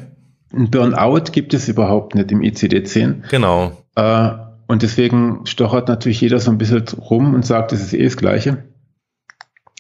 Ein 0.54 0.70
Burnout 0.70 1.32
gibt 1.32 1.54
es 1.54 1.68
überhaupt 1.68 2.16
nicht 2.16 2.32
im 2.32 2.42
ICD-10. 2.42 3.30
Genau. 3.30 3.84
Äh, 3.96 4.30
und 4.68 4.82
deswegen 4.82 5.46
stochert 5.46 5.88
natürlich 5.88 6.22
jeder 6.22 6.40
so 6.40 6.52
ein 6.52 6.58
bisschen 6.58 6.84
rum 6.98 7.34
und 7.34 7.46
sagt, 7.46 7.72
das 7.72 7.82
ist 7.82 7.94
eh 7.94 8.04
das 8.04 8.18
Gleiche. 8.18 8.64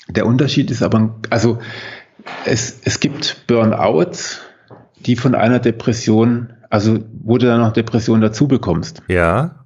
Der 0.09 0.25
Unterschied 0.25 0.71
ist 0.71 0.81
aber, 0.81 1.15
also 1.29 1.59
es, 2.45 2.79
es 2.83 2.99
gibt 2.99 3.47
Burnouts, 3.47 4.41
die 5.05 5.15
von 5.15 5.35
einer 5.35 5.59
Depression 5.59 6.53
also, 6.69 6.99
wo 7.23 7.37
du 7.37 7.45
dann 7.45 7.61
noch 7.61 7.73
Depression 7.73 8.21
dazu 8.21 8.47
bekommst. 8.47 9.01
Ja. 9.07 9.65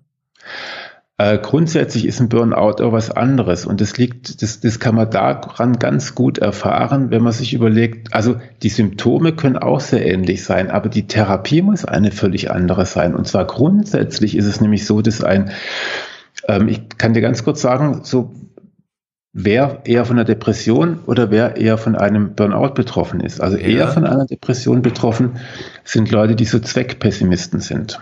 Äh, 1.21 1.37
grundsätzlich 1.37 2.07
ist 2.07 2.19
ein 2.19 2.29
Burnout 2.29 2.83
auch 2.83 2.93
was 2.93 3.11
anderes 3.11 3.67
und 3.67 3.79
das 3.79 3.95
liegt, 3.97 4.41
das, 4.41 4.59
das 4.59 4.79
kann 4.79 4.95
man 4.95 5.11
daran 5.11 5.77
ganz 5.77 6.15
gut 6.15 6.39
erfahren, 6.39 7.11
wenn 7.11 7.21
man 7.21 7.31
sich 7.31 7.53
überlegt, 7.53 8.15
also 8.15 8.37
die 8.63 8.69
Symptome 8.69 9.33
können 9.33 9.57
auch 9.57 9.81
sehr 9.81 10.03
ähnlich 10.03 10.43
sein, 10.43 10.71
aber 10.71 10.89
die 10.89 11.05
Therapie 11.05 11.61
muss 11.61 11.85
eine 11.85 12.11
völlig 12.11 12.49
andere 12.49 12.87
sein. 12.87 13.13
Und 13.13 13.27
zwar 13.27 13.45
grundsätzlich 13.45 14.35
ist 14.35 14.47
es 14.47 14.61
nämlich 14.61 14.87
so, 14.87 15.03
dass 15.03 15.23
ein, 15.23 15.51
ähm, 16.47 16.67
ich 16.67 16.89
kann 16.97 17.13
dir 17.13 17.21
ganz 17.21 17.43
kurz 17.43 17.61
sagen, 17.61 18.01
so 18.03 18.33
wer 19.33 19.81
eher 19.85 20.05
von 20.05 20.17
einer 20.17 20.25
Depression 20.25 20.99
oder 21.05 21.31
wer 21.31 21.57
eher 21.57 21.77
von 21.77 21.95
einem 21.95 22.35
Burnout 22.35 22.73
betroffen 22.73 23.21
ist. 23.21 23.41
Also 23.41 23.57
eher 23.57 23.87
von 23.87 24.05
einer 24.05 24.25
Depression 24.25 24.81
betroffen 24.81 25.37
sind 25.83 26.11
Leute, 26.11 26.35
die 26.35 26.45
so 26.45 26.59
Zweckpessimisten 26.59 27.61
sind. 27.61 27.99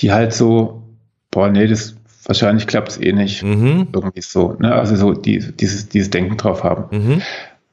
Die 0.00 0.12
halt 0.12 0.32
so, 0.32 0.82
boah, 1.30 1.50
nee, 1.50 1.66
das 1.66 1.96
wahrscheinlich 2.24 2.66
klappt 2.66 2.90
es 2.90 3.00
eh 3.00 3.12
nicht. 3.12 3.42
Mhm. 3.42 3.88
Irgendwie 3.92 4.20
so. 4.20 4.56
Ne? 4.58 4.74
Also 4.74 4.96
so 4.96 5.14
die, 5.14 5.38
dieses, 5.38 5.88
dieses 5.88 6.10
Denken 6.10 6.36
drauf 6.36 6.64
haben. 6.64 6.84
Mhm. 6.96 7.22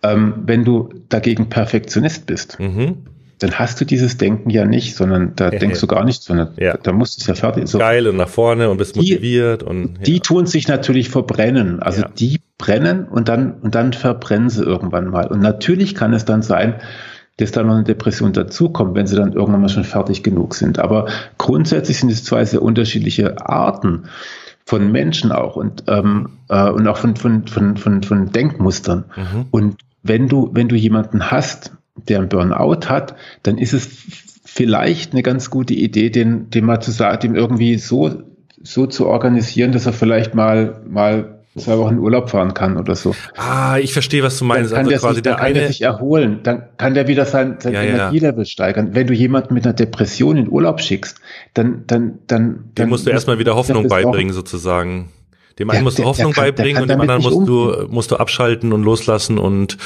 Ähm, 0.04 0.34
wenn 0.46 0.64
du 0.64 0.90
dagegen 1.10 1.50
Perfektionist 1.50 2.28
bist, 2.28 2.60
mhm 2.60 3.06
dann 3.46 3.60
hast 3.60 3.80
du 3.80 3.86
dieses 3.86 4.18
Denken 4.18 4.50
ja 4.50 4.66
nicht, 4.66 4.96
sondern 4.96 5.34
da 5.36 5.52
ja, 5.52 5.60
denkst 5.60 5.80
du 5.80 5.86
gar 5.86 6.04
nicht, 6.04 6.24
sondern 6.24 6.54
ja. 6.58 6.78
da 6.82 6.92
musst 6.92 7.18
du 7.18 7.22
es 7.22 7.28
ja 7.28 7.36
fertig. 7.36 7.68
So. 7.68 7.78
Geil 7.78 8.08
und 8.08 8.18
nach 8.18 8.28
vorne 8.28 8.72
und 8.72 8.78
bist 8.78 8.96
die, 8.96 9.00
motiviert 9.00 9.62
und. 9.62 9.98
Ja. 9.98 10.04
Die 10.04 10.20
tun 10.20 10.48
sich 10.48 10.68
natürlich 10.68 11.10
verbrennen. 11.10 11.80
Also 11.80 12.04
die 12.18 12.42
brennen 12.58 13.08
und 13.08 13.28
dann, 13.28 13.54
und 13.62 13.76
dann 13.76 13.94
verbrennen 13.94 14.50
sie 14.50 14.64
irgendwann 14.64 15.10
mal. 15.10 15.28
Und 15.28 15.42
natürlich 15.42 15.94
kann 15.94 16.14
es 16.14 16.26
dann 16.26 16.42
sein, 16.42 16.76
dass 17.38 17.52
da 17.52 17.62
noch 17.62 17.76
eine 17.76 17.84
Depression 17.84 18.34
dazukommt, 18.34 18.96
wenn 18.96 19.06
sie 19.06 19.16
dann 19.16 19.34
irgendwann 19.34 19.62
mal 19.62 19.70
schon 19.70 19.84
fertig 19.84 20.24
genug 20.24 20.56
sind. 20.56 20.80
Aber 20.80 21.08
grundsätzlich 21.38 22.00
sind 22.00 22.12
es 22.12 22.24
zwei 22.24 22.46
sehr 22.46 22.64
unterschiedliche 22.64 23.48
Arten 23.48 24.06
von 24.66 24.92
Menschen 24.92 25.32
auch 25.32 25.56
und, 25.56 25.84
ähm, 25.88 26.40
äh, 26.50 26.68
und 26.70 26.88
auch 26.88 26.98
von, 26.98 27.16
von, 27.16 27.46
von, 27.46 27.78
von, 27.78 28.02
von 28.02 28.32
Denkmustern. 28.32 29.06
Mhm. 29.16 29.46
Und 29.52 29.76
wenn 30.02 30.28
du, 30.28 30.50
wenn 30.54 30.68
du 30.68 30.76
jemanden 30.76 31.30
hast, 31.30 31.74
der 31.96 32.20
einen 32.20 32.30
Burnout 32.30 32.88
hat, 32.88 33.16
dann 33.44 33.58
ist 33.58 33.74
es 33.74 33.90
vielleicht 34.44 35.14
eine 35.14 35.24
ganz 35.24 35.50
gute 35.50 35.74
Idee, 35.74 36.10
den, 36.10 36.50
den 36.50 36.66
mal 36.66 36.80
zu 36.80 36.92
sagen, 36.92 37.20
dem 37.22 37.36
irgendwie 37.36 37.78
so, 37.78 38.24
so 38.64 38.86
zu 38.88 39.08
organisieren, 39.08 39.72
dass 39.72 39.86
er 39.86 39.94
vielleicht 39.94 40.36
mal, 40.36 40.82
mal 40.88 41.36
zwei 41.58 41.78
Wochen 41.78 41.94
in 41.94 42.00
Urlaub 42.00 42.30
fahren 42.30 42.54
kann 42.54 42.78
oder 42.78 42.96
so. 42.96 43.16
Ah, 43.36 43.78
ich 43.78 43.94
verstehe, 43.94 44.24
was 44.24 44.38
du 44.38 44.46
meinst. 44.46 44.72
Dann 44.72 44.86
kann, 44.86 44.86
also 44.86 44.90
der, 44.92 45.00
quasi 45.00 45.14
sich, 45.16 45.24
der 45.24 45.36
kann 45.36 45.46
eine... 45.46 45.60
der 45.60 45.68
sich 45.68 45.82
erholen, 45.82 46.40
dann 46.44 46.64
kann 46.78 46.94
der 46.94 47.08
wieder 47.08 47.26
sein, 47.26 47.58
sein 47.60 47.74
ja, 47.74 47.82
Energielevel 47.82 48.44
ja. 48.44 48.46
steigern. 48.46 48.90
Wenn 48.94 49.08
du 49.08 49.14
jemanden 49.14 49.54
mit 49.54 49.66
einer 49.66 49.74
Depression 49.74 50.38
in 50.38 50.50
Urlaub 50.50 50.82
schickst, 50.82 51.20
dann, 51.54 51.84
dann, 51.88 52.20
dann. 52.28 52.56
Dem 52.56 52.72
dann 52.76 52.90
musst 52.90 53.06
du 53.06 53.12
erstmal 53.12 53.40
wieder 53.40 53.56
Hoffnung 53.56 53.88
beibringen, 53.88 54.34
sozusagen. 54.34 55.10
Dem 55.60 55.70
einen 55.70 55.84
musst 55.84 56.00
du 56.00 56.04
Hoffnung 56.04 56.34
kann, 56.34 56.46
beibringen 56.46 56.82
und 56.82 56.90
dem 56.90 57.00
anderen 57.00 57.22
musst 57.22 57.48
du, 57.48 57.88
musst 57.90 58.12
du 58.12 58.18
abschalten 58.18 58.74
und 58.74 58.84
loslassen 58.84 59.38
und 59.38 59.78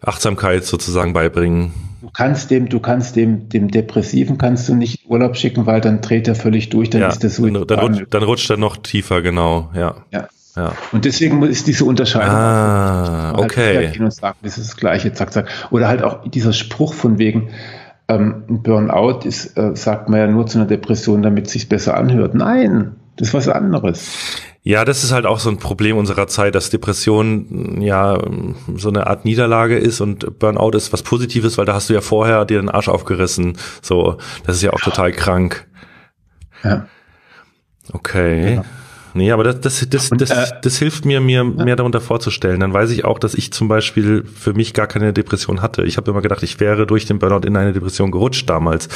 Achtsamkeit 0.00 0.64
sozusagen 0.64 1.12
beibringen. 1.12 1.72
Du 2.00 2.08
kannst 2.10 2.50
dem, 2.50 2.68
du 2.68 2.80
kannst 2.80 3.16
dem, 3.16 3.48
dem 3.50 3.70
Depressiven 3.70 4.38
kannst 4.38 4.68
du 4.68 4.74
nicht 4.74 5.04
Urlaub 5.06 5.36
schicken, 5.36 5.66
weil 5.66 5.82
dann 5.82 6.00
dreht 6.00 6.28
er 6.28 6.34
völlig 6.34 6.70
durch, 6.70 6.88
dann 6.88 7.02
ja, 7.02 7.08
ist 7.08 7.22
das 7.22 7.36
so. 7.36 7.46
Dann, 7.46 7.66
dann, 7.66 7.78
rutscht, 7.78 8.06
dann 8.10 8.22
rutscht 8.22 8.48
er 8.50 8.56
noch 8.56 8.78
tiefer, 8.78 9.20
genau, 9.20 9.70
ja. 9.74 9.96
Ja. 10.12 10.28
Ja. 10.56 10.72
Und 10.90 11.04
deswegen 11.04 11.40
ist 11.44 11.68
diese 11.68 11.84
Unterscheidung. 11.84 12.34
Ah, 12.34 13.32
halt 13.36 13.44
okay. 13.44 14.00
und 14.00 14.12
sagen, 14.12 14.38
das 14.42 14.58
ist 14.58 14.70
das 14.70 14.76
Gleiche, 14.76 15.12
zack, 15.12 15.32
zack. 15.32 15.48
Oder 15.70 15.86
halt 15.86 16.02
auch 16.02 16.28
dieser 16.28 16.52
Spruch 16.52 16.94
von 16.94 17.18
wegen, 17.18 17.50
ähm, 18.08 18.44
Burnout 18.48 19.20
ist, 19.24 19.56
äh, 19.56 19.76
sagt 19.76 20.08
man 20.08 20.18
ja 20.18 20.26
nur 20.26 20.46
zu 20.46 20.58
einer 20.58 20.66
Depression, 20.66 21.22
damit 21.22 21.46
es 21.46 21.52
sich 21.52 21.68
besser 21.68 21.96
anhört. 21.96 22.34
Nein, 22.34 22.96
das 23.16 23.28
ist 23.28 23.34
was 23.34 23.48
anderes. 23.48 24.40
Ja, 24.68 24.84
das 24.84 25.02
ist 25.02 25.12
halt 25.12 25.24
auch 25.24 25.38
so 25.38 25.48
ein 25.48 25.56
Problem 25.56 25.96
unserer 25.96 26.26
Zeit, 26.26 26.54
dass 26.54 26.68
Depression 26.68 27.80
ja 27.80 28.22
so 28.76 28.90
eine 28.90 29.06
Art 29.06 29.24
Niederlage 29.24 29.78
ist 29.78 30.02
und 30.02 30.38
Burnout 30.38 30.76
ist 30.76 30.92
was 30.92 31.02
Positives, 31.02 31.56
weil 31.56 31.64
da 31.64 31.72
hast 31.72 31.88
du 31.88 31.94
ja 31.94 32.02
vorher 32.02 32.44
dir 32.44 32.60
den 32.60 32.68
Arsch 32.68 32.90
aufgerissen. 32.90 33.56
So, 33.80 34.18
das 34.44 34.56
ist 34.56 34.62
ja 34.62 34.74
auch 34.74 34.80
total 34.80 35.12
krank. 35.12 35.66
Ja. 36.62 36.86
Okay. 37.94 38.56
Genau. 38.56 38.64
Nee, 39.18 39.32
aber 39.32 39.42
das, 39.42 39.60
das, 39.60 39.88
das, 39.90 40.10
das, 40.10 40.30
äh, 40.30 40.46
das 40.62 40.78
hilft 40.78 41.04
mir, 41.04 41.20
mir 41.20 41.42
mehr 41.42 41.74
darunter 41.74 42.00
vorzustellen. 42.00 42.60
Dann 42.60 42.72
weiß 42.72 42.90
ich 42.90 43.04
auch, 43.04 43.18
dass 43.18 43.34
ich 43.34 43.52
zum 43.52 43.66
Beispiel 43.66 44.22
für 44.24 44.54
mich 44.54 44.74
gar 44.74 44.86
keine 44.86 45.12
Depression 45.12 45.60
hatte. 45.60 45.82
Ich 45.82 45.96
habe 45.96 46.08
immer 46.12 46.22
gedacht, 46.22 46.44
ich 46.44 46.60
wäre 46.60 46.86
durch 46.86 47.04
den 47.04 47.18
Burnout 47.18 47.44
in 47.44 47.56
eine 47.56 47.72
Depression 47.72 48.12
gerutscht 48.12 48.48
damals. 48.48 48.88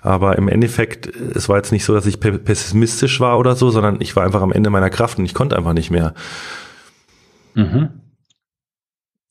Aber 0.00 0.38
im 0.38 0.46
Endeffekt, 0.46 1.08
es 1.08 1.48
war 1.48 1.56
jetzt 1.56 1.72
nicht 1.72 1.84
so, 1.84 1.92
dass 1.92 2.06
ich 2.06 2.20
pessimistisch 2.20 3.18
war 3.18 3.36
oder 3.36 3.56
so, 3.56 3.70
sondern 3.70 4.00
ich 4.00 4.14
war 4.14 4.24
einfach 4.24 4.42
am 4.42 4.52
Ende 4.52 4.70
meiner 4.70 4.90
Kraft 4.90 5.18
und 5.18 5.24
ich 5.24 5.34
konnte 5.34 5.56
einfach 5.56 5.72
nicht 5.72 5.90
mehr. 5.90 6.14
Mhm. 7.54 7.88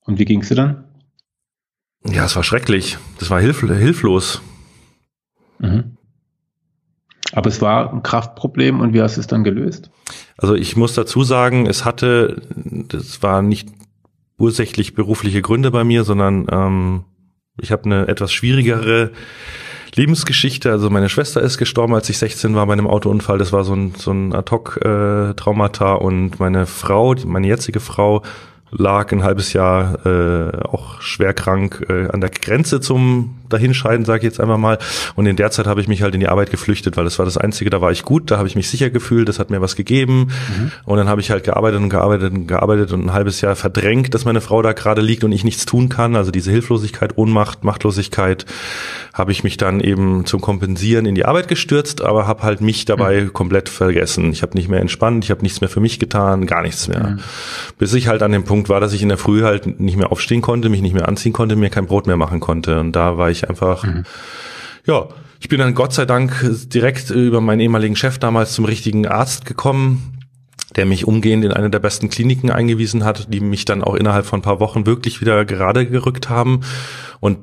Und 0.01 0.19
wie 0.19 0.25
ging's 0.25 0.49
dir 0.49 0.55
dann? 0.55 0.83
Ja, 2.05 2.25
es 2.25 2.35
war 2.35 2.43
schrecklich. 2.43 2.97
Das 3.17 3.29
war 3.29 3.39
hilf 3.39 3.61
hilflos. 3.61 4.41
Mhm. 5.59 5.92
Aber 7.33 7.49
es 7.49 7.61
war 7.61 7.91
ein 7.91 8.03
Kraftproblem 8.03 8.79
und 8.79 8.93
wie 8.93 9.01
hast 9.01 9.17
du 9.17 9.21
es 9.21 9.27
dann 9.27 9.43
gelöst? 9.43 9.89
Also 10.37 10.55
ich 10.55 10.75
muss 10.75 10.93
dazu 10.93 11.23
sagen, 11.23 11.65
es 11.65 11.83
hatte, 11.83 12.41
das 12.55 13.21
war 13.23 13.41
nicht 13.41 13.69
ursächlich 14.37 14.93
berufliche 14.93 15.41
Gründe 15.41 15.71
bei 15.71 15.83
mir, 15.83 16.03
sondern 16.03 16.47
ähm, 16.51 17.03
ich 17.59 17.71
habe 17.71 17.85
eine 17.85 18.07
etwas 18.07 18.31
schwierigere 18.31 19.11
Lebensgeschichte. 19.95 20.71
Also 20.71 20.89
meine 20.89 21.09
Schwester 21.09 21.41
ist 21.41 21.57
gestorben, 21.57 21.93
als 21.93 22.09
ich 22.09 22.17
16 22.17 22.55
war 22.55 22.65
bei 22.65 22.73
einem 22.73 22.87
Autounfall. 22.87 23.37
Das 23.37 23.53
war 23.53 23.63
so 23.63 23.73
ein, 23.73 23.93
so 23.95 24.11
ein 24.11 24.33
Ad-Hoc-Traumata. 24.33 25.95
Äh, 25.95 25.99
und 25.99 26.39
meine 26.39 26.65
Frau, 26.65 27.15
meine 27.25 27.47
jetzige 27.47 27.79
Frau, 27.79 28.23
lag 28.75 29.11
ein 29.11 29.23
halbes 29.23 29.53
Jahr 29.53 30.05
äh, 30.05 30.57
auch 30.63 31.01
schwer 31.01 31.33
krank 31.33 31.85
äh, 31.89 32.07
an 32.09 32.21
der 32.21 32.29
Grenze 32.29 32.81
zum 32.81 33.35
Dahinscheiden, 33.49 34.05
sage 34.05 34.19
ich 34.19 34.23
jetzt 34.23 34.39
einfach 34.39 34.57
mal. 34.57 34.79
Und 35.15 35.25
in 35.25 35.35
der 35.35 35.51
Zeit 35.51 35.67
habe 35.67 35.79
ich 35.79 35.87
mich 35.87 36.01
halt 36.01 36.13
in 36.13 36.19
die 36.19 36.27
Arbeit 36.27 36.49
geflüchtet, 36.49 36.97
weil 36.97 37.03
das 37.03 37.19
war 37.19 37.25
das 37.25 37.37
Einzige, 37.37 37.69
da 37.69 37.81
war 37.81 37.91
ich 37.91 38.03
gut, 38.03 38.31
da 38.31 38.37
habe 38.37 38.47
ich 38.47 38.55
mich 38.55 38.69
sicher 38.69 38.89
gefühlt, 38.89 39.29
das 39.29 39.39
hat 39.39 39.49
mir 39.49 39.61
was 39.61 39.75
gegeben. 39.75 40.31
Mhm. 40.57 40.71
Und 40.85 40.97
dann 40.97 41.07
habe 41.07 41.21
ich 41.21 41.29
halt 41.29 41.43
gearbeitet 41.43 41.81
und 41.81 41.89
gearbeitet 41.89 42.33
und 42.33 42.47
gearbeitet 42.47 42.91
und 42.91 43.05
ein 43.05 43.13
halbes 43.13 43.41
Jahr 43.41 43.55
verdrängt, 43.55 44.13
dass 44.13 44.25
meine 44.25 44.41
Frau 44.41 44.61
da 44.61 44.73
gerade 44.73 45.01
liegt 45.01 45.23
und 45.23 45.31
ich 45.31 45.43
nichts 45.43 45.65
tun 45.65 45.89
kann. 45.89 46.15
Also 46.15 46.31
diese 46.31 46.51
Hilflosigkeit, 46.51 47.17
Ohnmacht, 47.17 47.63
Machtlosigkeit 47.63 48.45
habe 49.13 49.31
ich 49.31 49.43
mich 49.43 49.57
dann 49.57 49.79
eben 49.79 50.25
zum 50.25 50.41
Kompensieren 50.41 51.05
in 51.05 51.13
die 51.13 51.25
Arbeit 51.25 51.47
gestürzt, 51.47 52.01
aber 52.01 52.27
habe 52.27 52.43
halt 52.43 52.61
mich 52.61 52.85
dabei 52.85 53.21
mhm. 53.21 53.33
komplett 53.33 53.69
vergessen. 53.69 54.31
Ich 54.31 54.41
habe 54.41 54.55
nicht 54.55 54.69
mehr 54.69 54.79
entspannt, 54.79 55.23
ich 55.23 55.31
habe 55.31 55.41
nichts 55.43 55.61
mehr 55.61 55.69
für 55.69 55.79
mich 55.79 55.99
getan, 55.99 56.47
gar 56.47 56.63
nichts 56.63 56.87
mehr. 56.87 57.09
Mhm. 57.09 57.19
Bis 57.77 57.93
ich 57.93 58.07
halt 58.07 58.23
an 58.23 58.31
dem 58.31 58.43
Punkt 58.43 58.62
war, 58.69 58.79
dass 58.79 58.93
ich 58.93 59.01
in 59.01 59.09
der 59.09 59.17
Früh 59.17 59.43
halt 59.43 59.79
nicht 59.79 59.97
mehr 59.97 60.11
aufstehen 60.11 60.41
konnte, 60.41 60.69
mich 60.69 60.81
nicht 60.81 60.93
mehr 60.93 61.07
anziehen 61.07 61.33
konnte, 61.33 61.55
mir 61.55 61.69
kein 61.69 61.87
Brot 61.87 62.07
mehr 62.07 62.17
machen 62.17 62.39
konnte. 62.39 62.79
Und 62.79 62.93
da 62.93 63.17
war 63.17 63.29
ich 63.29 63.49
einfach, 63.49 63.83
mhm. 63.83 64.03
ja, 64.85 65.07
Ich 65.43 65.49
bin 65.49 65.59
dann 65.59 65.73
Gott 65.75 65.91
sei 65.91 66.05
Dank 66.05 66.49
direkt 66.73 67.09
über 67.09 67.41
meinen 67.41 67.59
ehemaligen 67.59 67.97
Chef 67.97 68.17
damals 68.17 68.53
zum 68.53 68.63
richtigen 68.63 69.05
Arzt 69.05 69.45
gekommen, 69.45 70.19
der 70.77 70.85
mich 70.85 71.05
umgehend 71.05 71.43
in 71.43 71.51
eine 71.51 71.69
der 71.69 71.79
besten 71.79 72.09
Kliniken 72.09 72.49
eingewiesen 72.49 73.03
hat, 73.03 73.27
die 73.33 73.41
mich 73.41 73.65
dann 73.65 73.83
auch 73.83 73.95
innerhalb 73.95 74.25
von 74.25 74.39
ein 74.39 74.41
paar 74.41 74.61
Wochen 74.61 74.85
wirklich 74.85 75.19
wieder 75.19 75.43
gerade 75.43 75.85
gerückt 75.85 76.29
haben. 76.29 76.61
Und 77.19 77.39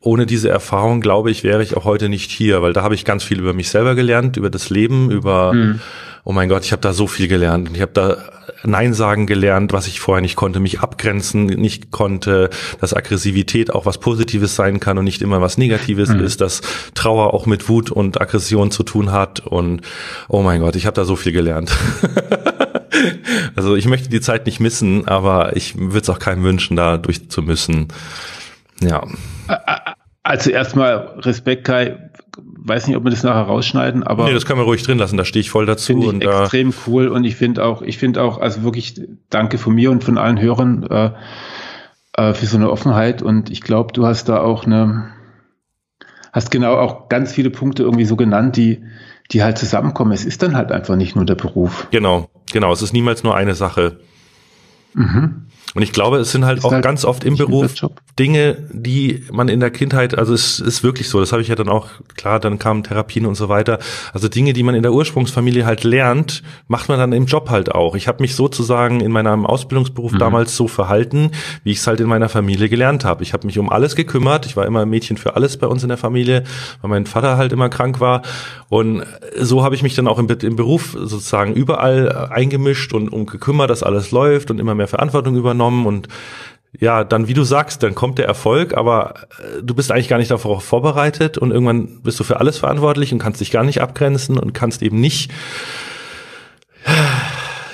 ohne 0.00 0.26
diese 0.26 0.48
Erfahrung, 0.48 1.00
glaube 1.00 1.30
ich, 1.30 1.44
wäre 1.44 1.62
ich 1.62 1.76
auch 1.76 1.84
heute 1.84 2.08
nicht 2.08 2.32
hier, 2.32 2.60
weil 2.60 2.72
da 2.72 2.82
habe 2.82 2.96
ich 2.96 3.04
ganz 3.04 3.22
viel 3.22 3.38
über 3.38 3.52
mich 3.52 3.70
selber 3.70 3.94
gelernt, 3.94 4.36
über 4.36 4.50
das 4.50 4.68
Leben, 4.68 5.10
über, 5.12 5.52
mhm. 5.52 5.80
Oh 6.28 6.32
mein 6.32 6.50
Gott, 6.50 6.62
ich 6.66 6.72
habe 6.72 6.82
da 6.82 6.92
so 6.92 7.06
viel 7.06 7.26
gelernt. 7.26 7.70
Ich 7.72 7.80
habe 7.80 7.92
da 7.94 8.18
Nein 8.62 8.92
sagen 8.92 9.26
gelernt, 9.26 9.72
was 9.72 9.86
ich 9.86 9.98
vorher 9.98 10.20
nicht 10.20 10.36
konnte, 10.36 10.60
mich 10.60 10.80
abgrenzen 10.80 11.46
nicht 11.46 11.90
konnte, 11.90 12.50
dass 12.82 12.92
Aggressivität 12.92 13.70
auch 13.72 13.86
was 13.86 13.96
Positives 13.96 14.54
sein 14.54 14.78
kann 14.78 14.98
und 14.98 15.04
nicht 15.04 15.22
immer 15.22 15.40
was 15.40 15.56
Negatives 15.56 16.10
mhm. 16.10 16.20
ist, 16.20 16.42
dass 16.42 16.60
Trauer 16.92 17.32
auch 17.32 17.46
mit 17.46 17.70
Wut 17.70 17.90
und 17.90 18.20
Aggression 18.20 18.70
zu 18.70 18.82
tun 18.82 19.10
hat 19.10 19.40
und 19.40 19.80
oh 20.28 20.42
mein 20.42 20.60
Gott, 20.60 20.76
ich 20.76 20.84
habe 20.84 20.94
da 20.94 21.06
so 21.06 21.16
viel 21.16 21.32
gelernt. 21.32 21.74
also 23.56 23.74
ich 23.74 23.86
möchte 23.86 24.10
die 24.10 24.20
Zeit 24.20 24.44
nicht 24.44 24.60
missen, 24.60 25.08
aber 25.08 25.56
ich 25.56 25.78
würde 25.78 26.00
es 26.00 26.10
auch 26.10 26.18
keinem 26.18 26.44
wünschen, 26.44 26.76
da 26.76 26.98
durch 26.98 27.30
zu 27.30 27.40
müssen. 27.40 27.88
Ja. 28.82 29.02
Also 30.22 30.50
erstmal 30.50 31.14
Respekt, 31.20 31.64
Kai. 31.64 32.07
Weiß 32.68 32.86
nicht, 32.86 32.96
ob 32.96 33.04
wir 33.04 33.10
das 33.10 33.22
nachher 33.22 33.42
rausschneiden, 33.42 34.02
aber. 34.02 34.26
Nee, 34.26 34.34
das 34.34 34.44
können 34.44 34.60
wir 34.60 34.64
ruhig 34.64 34.82
drin 34.82 34.98
lassen, 34.98 35.16
da 35.16 35.24
stehe 35.24 35.40
ich 35.40 35.50
voll 35.50 35.66
dazu. 35.66 35.86
Finde 35.86 36.06
ich 36.06 36.12
und, 36.12 36.22
extrem 36.22 36.74
cool 36.86 37.08
und 37.08 37.24
ich 37.24 37.36
finde 37.36 37.64
auch, 37.64 37.82
ich 37.82 37.98
finde 37.98 38.22
auch, 38.22 38.38
also 38.38 38.62
wirklich 38.62 39.00
danke 39.30 39.58
von 39.58 39.74
mir 39.74 39.90
und 39.90 40.04
von 40.04 40.18
allen 40.18 40.40
Hörern 40.40 40.82
äh, 40.84 41.10
äh, 42.12 42.34
für 42.34 42.46
so 42.46 42.56
eine 42.56 42.70
Offenheit 42.70 43.22
und 43.22 43.50
ich 43.50 43.62
glaube, 43.62 43.92
du 43.92 44.06
hast 44.06 44.28
da 44.28 44.40
auch 44.40 44.66
eine, 44.66 45.08
hast 46.32 46.50
genau 46.50 46.76
auch 46.76 47.08
ganz 47.08 47.32
viele 47.32 47.50
Punkte 47.50 47.84
irgendwie 47.84 48.04
so 48.04 48.16
genannt, 48.16 48.56
die, 48.56 48.82
die 49.30 49.42
halt 49.42 49.56
zusammenkommen. 49.56 50.12
Es 50.12 50.24
ist 50.24 50.42
dann 50.42 50.56
halt 50.56 50.70
einfach 50.70 50.96
nicht 50.96 51.16
nur 51.16 51.24
der 51.24 51.36
Beruf. 51.36 51.88
Genau, 51.90 52.28
genau. 52.52 52.72
Es 52.72 52.82
ist 52.82 52.92
niemals 52.92 53.22
nur 53.22 53.34
eine 53.34 53.54
Sache. 53.54 54.00
Mhm. 54.94 55.47
Und 55.78 55.84
ich 55.84 55.92
glaube, 55.92 56.16
es 56.16 56.32
sind 56.32 56.44
halt 56.44 56.58
ist 56.58 56.64
auch 56.64 56.72
halt 56.72 56.82
ganz 56.82 57.04
oft 57.04 57.22
im 57.22 57.36
Beruf 57.36 57.72
Dinge, 58.18 58.56
die 58.72 59.22
man 59.30 59.46
in 59.46 59.60
der 59.60 59.70
Kindheit, 59.70 60.18
also 60.18 60.34
es 60.34 60.58
ist 60.58 60.82
wirklich 60.82 61.08
so, 61.08 61.20
das 61.20 61.30
habe 61.30 61.40
ich 61.40 61.46
ja 61.46 61.54
dann 61.54 61.68
auch, 61.68 61.86
klar, 62.16 62.40
dann 62.40 62.58
kamen 62.58 62.82
Therapien 62.82 63.26
und 63.26 63.36
so 63.36 63.48
weiter. 63.48 63.78
Also 64.12 64.26
Dinge, 64.26 64.54
die 64.54 64.64
man 64.64 64.74
in 64.74 64.82
der 64.82 64.92
Ursprungsfamilie 64.92 65.64
halt 65.64 65.84
lernt, 65.84 66.42
macht 66.66 66.88
man 66.88 66.98
dann 66.98 67.12
im 67.12 67.26
Job 67.26 67.48
halt 67.48 67.72
auch. 67.76 67.94
Ich 67.94 68.08
habe 68.08 68.22
mich 68.22 68.34
sozusagen 68.34 69.00
in 69.00 69.12
meinem 69.12 69.46
Ausbildungsberuf 69.46 70.10
mhm. 70.10 70.18
damals 70.18 70.56
so 70.56 70.66
verhalten, 70.66 71.30
wie 71.62 71.70
ich 71.70 71.78
es 71.78 71.86
halt 71.86 72.00
in 72.00 72.08
meiner 72.08 72.28
Familie 72.28 72.68
gelernt 72.68 73.04
habe. 73.04 73.22
Ich 73.22 73.32
habe 73.32 73.46
mich 73.46 73.56
um 73.60 73.70
alles 73.70 73.94
gekümmert. 73.94 74.46
Ich 74.46 74.56
war 74.56 74.66
immer 74.66 74.80
ein 74.80 74.90
Mädchen 74.90 75.16
für 75.16 75.36
alles 75.36 75.58
bei 75.58 75.68
uns 75.68 75.84
in 75.84 75.90
der 75.90 75.98
Familie, 75.98 76.42
weil 76.82 76.90
mein 76.90 77.06
Vater 77.06 77.36
halt 77.36 77.52
immer 77.52 77.68
krank 77.68 78.00
war. 78.00 78.22
Und 78.68 79.04
so 79.38 79.62
habe 79.62 79.76
ich 79.76 79.84
mich 79.84 79.94
dann 79.94 80.08
auch 80.08 80.18
im, 80.18 80.26
im 80.26 80.56
Beruf 80.56 80.96
sozusagen 80.98 81.54
überall 81.54 82.30
eingemischt 82.32 82.92
und 82.94 83.10
um 83.10 83.26
gekümmert, 83.26 83.70
dass 83.70 83.84
alles 83.84 84.10
läuft 84.10 84.50
und 84.50 84.58
immer 84.58 84.74
mehr 84.74 84.88
Verantwortung 84.88 85.36
übernommen 85.36 85.67
übernommen 85.68 85.86
und 85.86 86.08
ja, 86.78 87.02
dann 87.02 87.28
wie 87.28 87.34
du 87.34 87.44
sagst, 87.44 87.82
dann 87.82 87.94
kommt 87.94 88.18
der 88.18 88.26
Erfolg, 88.26 88.76
aber 88.76 89.14
äh, 89.38 89.62
du 89.62 89.74
bist 89.74 89.90
eigentlich 89.90 90.08
gar 90.08 90.18
nicht 90.18 90.30
darauf 90.30 90.62
vorbereitet 90.62 91.38
und 91.38 91.50
irgendwann 91.50 92.02
bist 92.02 92.20
du 92.20 92.24
für 92.24 92.40
alles 92.40 92.58
verantwortlich 92.58 93.12
und 93.12 93.18
kannst 93.18 93.40
dich 93.40 93.50
gar 93.50 93.64
nicht 93.64 93.80
abgrenzen 93.80 94.38
und 94.38 94.52
kannst 94.52 94.82
eben 94.82 95.00
nicht 95.00 95.30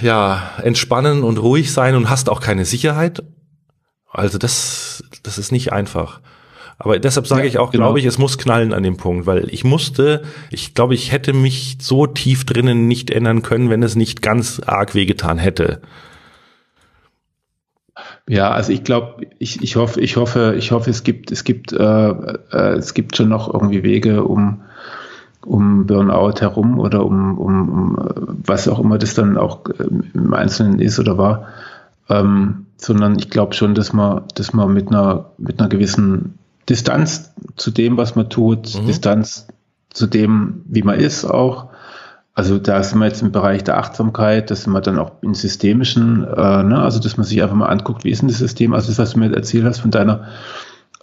ja, 0.01 0.51
entspannen 0.63 1.25
und 1.25 1.39
ruhig 1.39 1.73
sein 1.73 1.97
und 1.97 2.09
hast 2.09 2.31
auch 2.31 2.41
keine 2.41 2.65
Sicherheit. 2.65 3.25
Also 4.11 4.39
das 4.39 5.03
das 5.25 5.39
ist 5.39 5.51
nicht 5.51 5.73
einfach. 5.73 6.21
Aber 6.79 6.99
deshalb 6.99 7.27
sage 7.27 7.43
ja, 7.43 7.49
ich 7.49 7.59
auch, 7.59 7.71
genau. 7.71 7.87
glaube 7.87 8.01
ich, 8.01 8.05
es 8.05 8.19
muss 8.19 8.39
knallen 8.39 8.73
an 8.73 8.83
dem 8.83 8.97
Punkt, 8.97 9.27
weil 9.27 9.49
ich 9.53 9.65
musste, 9.65 10.23
ich 10.51 10.75
glaube, 10.75 10.95
ich 10.95 11.13
hätte 11.13 11.33
mich 11.33 11.79
so 11.81 12.07
tief 12.07 12.45
drinnen 12.45 12.89
nicht 12.89 13.11
ändern 13.11 13.43
können, 13.43 13.71
wenn 13.71 13.83
es 13.83 13.97
nicht 13.97 14.23
ganz 14.23 14.61
arg 14.61 14.95
wehgetan 14.95 15.39
hätte. 15.39 15.83
Ja, 18.29 18.51
also 18.51 18.73
ich 18.73 18.85
glaube, 18.85 19.27
ich, 19.39 19.63
ich 19.63 19.77
hoffe, 19.77 20.01
ich 20.01 20.17
hoffe, 20.17 20.55
ich 20.57 20.73
hoffe, 20.73 20.91
es 20.91 21.03
gibt, 21.03 21.31
es 21.31 21.45
gibt, 21.45 21.73
äh, 21.73 22.09
äh, 22.09 22.77
es 22.77 22.95
gibt 22.95 23.17
schon 23.17 23.29
noch 23.29 23.53
irgendwie 23.53 23.83
Wege, 23.83 24.25
um 24.25 24.63
um 25.47 25.87
Burnout 25.87 26.41
herum 26.41 26.79
oder 26.79 27.05
um, 27.05 27.39
um, 27.39 27.69
um 27.69 27.99
was 28.47 28.69
auch 28.69 28.81
immer 28.81 28.99
das 28.99 29.15
dann 29.15 29.37
auch 29.37 29.67
äh, 29.69 29.85
im 30.15 30.33
Einzelnen 30.35 30.81
ist 30.81 30.99
oder 30.99 31.19
war, 31.19 31.49
ähm, 32.09 32.67
sondern 32.77 33.19
ich 33.19 33.31
glaube 33.31 33.55
schon, 33.55 33.75
dass 33.75 33.93
man, 33.93 34.23
dass 34.35 34.53
man 34.53 34.73
mit 34.73 34.89
einer 34.89 35.27
mit 35.39 35.61
einer 35.61 35.69
gewissen 35.69 36.39
Distanz 36.69 37.33
zu 37.57 37.71
dem, 37.71 37.97
was 37.97 38.17
man 38.17 38.31
tut, 38.31 38.75
mhm. 38.75 38.87
Distanz 38.87 39.47
zu 39.91 40.07
dem, 40.07 40.63
wie 40.67 40.83
man 40.83 40.99
ist, 40.99 41.25
auch 41.25 41.69
also 42.35 42.59
da 42.59 42.83
sind 42.83 42.99
wir 42.99 43.07
jetzt 43.07 43.23
im 43.23 43.31
Bereich 43.31 43.63
der 43.63 43.79
Achtsamkeit, 43.79 44.51
da 44.51 44.57
sind 44.57 44.73
wir 44.73 44.81
dann 44.81 44.99
auch 44.99 45.13
im 45.23 45.35
Systemischen, 45.35 46.25
äh, 46.25 46.63
ne? 46.65 46.81
also 46.83 46.99
dass 46.99 47.17
man 47.17 47.25
sich 47.25 47.41
einfach 47.43 47.55
mal 47.55 47.69
anguckt, 47.69 48.03
wie 48.03 48.11
ist 48.11 48.23
denn 48.23 48.29
das 48.29 48.39
System, 48.39 48.75
also 48.75 48.89
das, 48.89 48.99
was 48.99 49.13
du 49.13 49.21
mir 49.21 49.33
erzählt 49.33 49.65
hast 49.65 49.79
von 49.79 49.93
deiner 49.93 50.27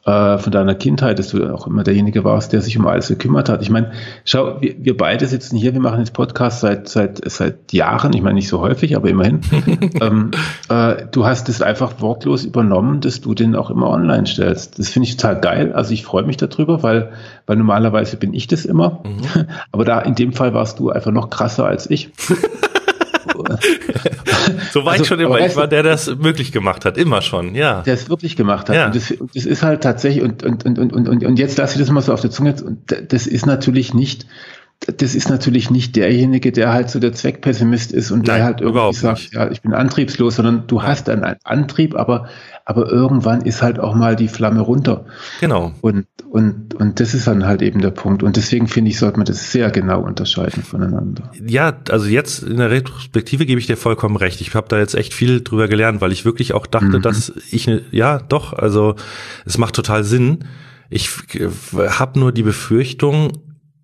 äh, 0.06 0.38
von 0.40 0.52
deiner 0.52 0.74
Kindheit, 0.74 1.20
dass 1.20 1.30
du 1.30 1.54
auch 1.54 1.68
immer 1.68 1.84
derjenige 1.84 2.24
warst, 2.24 2.54
der 2.54 2.62
sich 2.62 2.78
um 2.78 2.88
alles 2.88 3.10
gekümmert 3.10 3.50
hat. 3.50 3.62
Ich 3.62 3.70
meine, 3.70 3.92
schau, 4.26 4.60
wir, 4.60 4.76
wir 4.80 4.98
beide 4.98 5.28
sitzen 5.28 5.58
hier, 5.58 5.74
wir 5.74 5.82
machen 5.82 6.00
jetzt 6.00 6.14
Podcast 6.14 6.62
seit 6.62 6.90
seit 6.90 7.22
seit 7.30 7.72
Jahren, 7.72 8.14
ich 8.14 8.22
meine 8.22 8.36
nicht 8.36 8.48
so 8.48 8.60
häufig, 8.62 8.96
aber 8.96 9.10
immerhin. 9.10 9.42
ähm, 10.02 10.32
äh, 10.70 11.06
du 11.12 11.26
hast 11.26 11.50
es 11.50 11.62
einfach 11.62 12.02
wortlos 12.02 12.46
übernommen, 12.46 13.02
dass 13.02 13.22
du 13.22 13.36
den 13.36 13.56
auch 13.56 13.70
immer 13.70 13.90
online 13.90 14.26
stellst. 14.26 14.80
Das 14.80 14.90
finde 14.90 15.08
ich 15.08 15.18
total 15.18 15.40
geil. 15.40 15.74
Also 15.74 15.94
ich 15.94 16.04
freue 16.04 16.24
mich 16.24 16.38
darüber, 16.38 16.82
weil 16.82 17.12
weil 17.46 17.58
normalerweise 17.58 18.18
bin 18.18 18.34
ich 18.34 18.48
das 18.48 18.66
immer, 18.66 19.04
mhm. 19.04 19.46
aber 19.72 19.86
da 19.86 20.00
in 20.00 20.16
dem 20.16 20.34
Fall 20.34 20.54
warst 20.54 20.80
du 20.80 20.90
einfach 20.90 21.12
noch 21.12 21.30
krasser 21.30 21.66
als 21.66 21.90
ich. 21.90 22.12
so 24.72 24.86
war 24.86 24.94
also, 24.94 25.04
ich 25.04 25.08
schon 25.08 25.20
immer. 25.20 25.40
Ich 25.40 25.56
war 25.56 25.68
der, 25.68 25.84
der 25.84 25.94
das 25.94 26.16
möglich 26.16 26.52
gemacht 26.52 26.86
hat. 26.86 26.98
Immer 26.98 27.22
schon, 27.22 27.56
ja. 27.56 27.82
Der 27.82 27.94
es 27.94 28.10
wirklich 28.10 28.36
gemacht 28.36 28.70
hat. 28.70 28.76
Ja. 28.76 28.86
Und 28.88 28.96
das, 28.96 29.14
das, 29.34 29.46
ist 29.46 29.64
halt 29.64 29.82
tatsächlich, 29.82 30.24
und, 30.24 30.44
und, 30.44 30.66
und, 30.66 30.80
und, 30.80 31.08
und, 31.08 31.24
und 31.24 31.40
jetzt 31.40 31.58
lasse 31.58 31.76
ich 31.76 31.80
das 31.80 31.90
mal 31.92 32.02
so 32.02 32.14
auf 32.14 32.22
der 32.22 32.32
Zunge. 32.32 32.56
Und 32.64 32.80
das 33.10 33.28
ist 33.28 33.46
natürlich 33.46 33.94
nicht, 33.94 34.26
das 34.98 35.14
ist 35.14 35.30
natürlich 35.30 35.70
nicht 35.70 35.96
derjenige, 35.96 36.52
der 36.52 36.74
halt 36.74 36.90
so 36.90 37.00
der 37.00 37.14
Zweckpessimist 37.14 37.92
ist 37.92 38.10
und 38.10 38.26
Nein, 38.26 38.38
der 38.38 38.46
halt 38.46 38.62
irgendwie 38.62 38.94
sagt, 38.94 39.20
nicht. 39.20 39.34
ja, 39.34 39.52
ich 39.52 39.62
bin 39.62 39.74
antriebslos, 39.74 40.38
sondern 40.38 40.66
du 40.66 40.82
hast 40.82 41.08
einen 41.08 41.36
Antrieb, 41.44 41.96
aber 41.96 42.28
aber 42.66 42.90
irgendwann 42.90 43.42
ist 43.42 43.62
halt 43.62 43.80
auch 43.80 43.96
mal 43.96 44.16
die 44.16 44.28
Flamme 44.28 44.62
runter. 44.62 45.06
Genau. 45.40 45.74
Und, 45.82 46.06
und, 46.30 46.74
und 46.76 47.00
das 47.00 47.14
ist 47.14 47.28
dann 47.28 47.46
halt 47.46 47.62
eben 47.62 47.82
der 47.82 47.92
Punkt. 47.92 48.24
Und 48.24 48.38
deswegen 48.38 48.68
finde 48.68 48.92
ich, 48.92 49.00
sollte 49.00 49.18
man 49.18 49.26
das 49.26 49.52
sehr 49.52 49.72
genau 49.72 50.02
unterscheiden 50.02 50.64
voneinander. 50.64 51.32
Ja, 51.46 51.74
also 51.90 52.06
jetzt 52.06 52.44
in 52.44 52.58
der 52.58 52.72
Retrospektive 52.72 53.46
gebe 53.46 53.60
ich 53.60 53.68
dir 53.68 53.78
vollkommen 53.78 54.16
recht. 54.16 54.42
Ich 54.42 54.54
habe 54.56 54.68
da 54.70 54.78
jetzt 54.78 54.96
echt 54.96 55.14
viel 55.14 55.42
drüber 55.42 55.68
gelernt, 55.68 56.02
weil 56.02 56.12
ich 56.12 56.24
wirklich 56.24 56.54
auch 56.54 56.66
dachte, 56.66 56.98
mhm. 56.98 57.02
dass 57.02 57.34
ich, 57.52 57.68
ne, 57.68 57.82
ja, 57.92 58.20
doch, 58.20 58.54
also 58.54 58.96
es 59.46 59.58
macht 59.58 59.76
total 59.76 60.04
Sinn. 60.04 60.46
Ich 60.90 61.10
habe 61.74 62.20
nur 62.20 62.32
die 62.32 62.44
Befürchtung, 62.44 63.32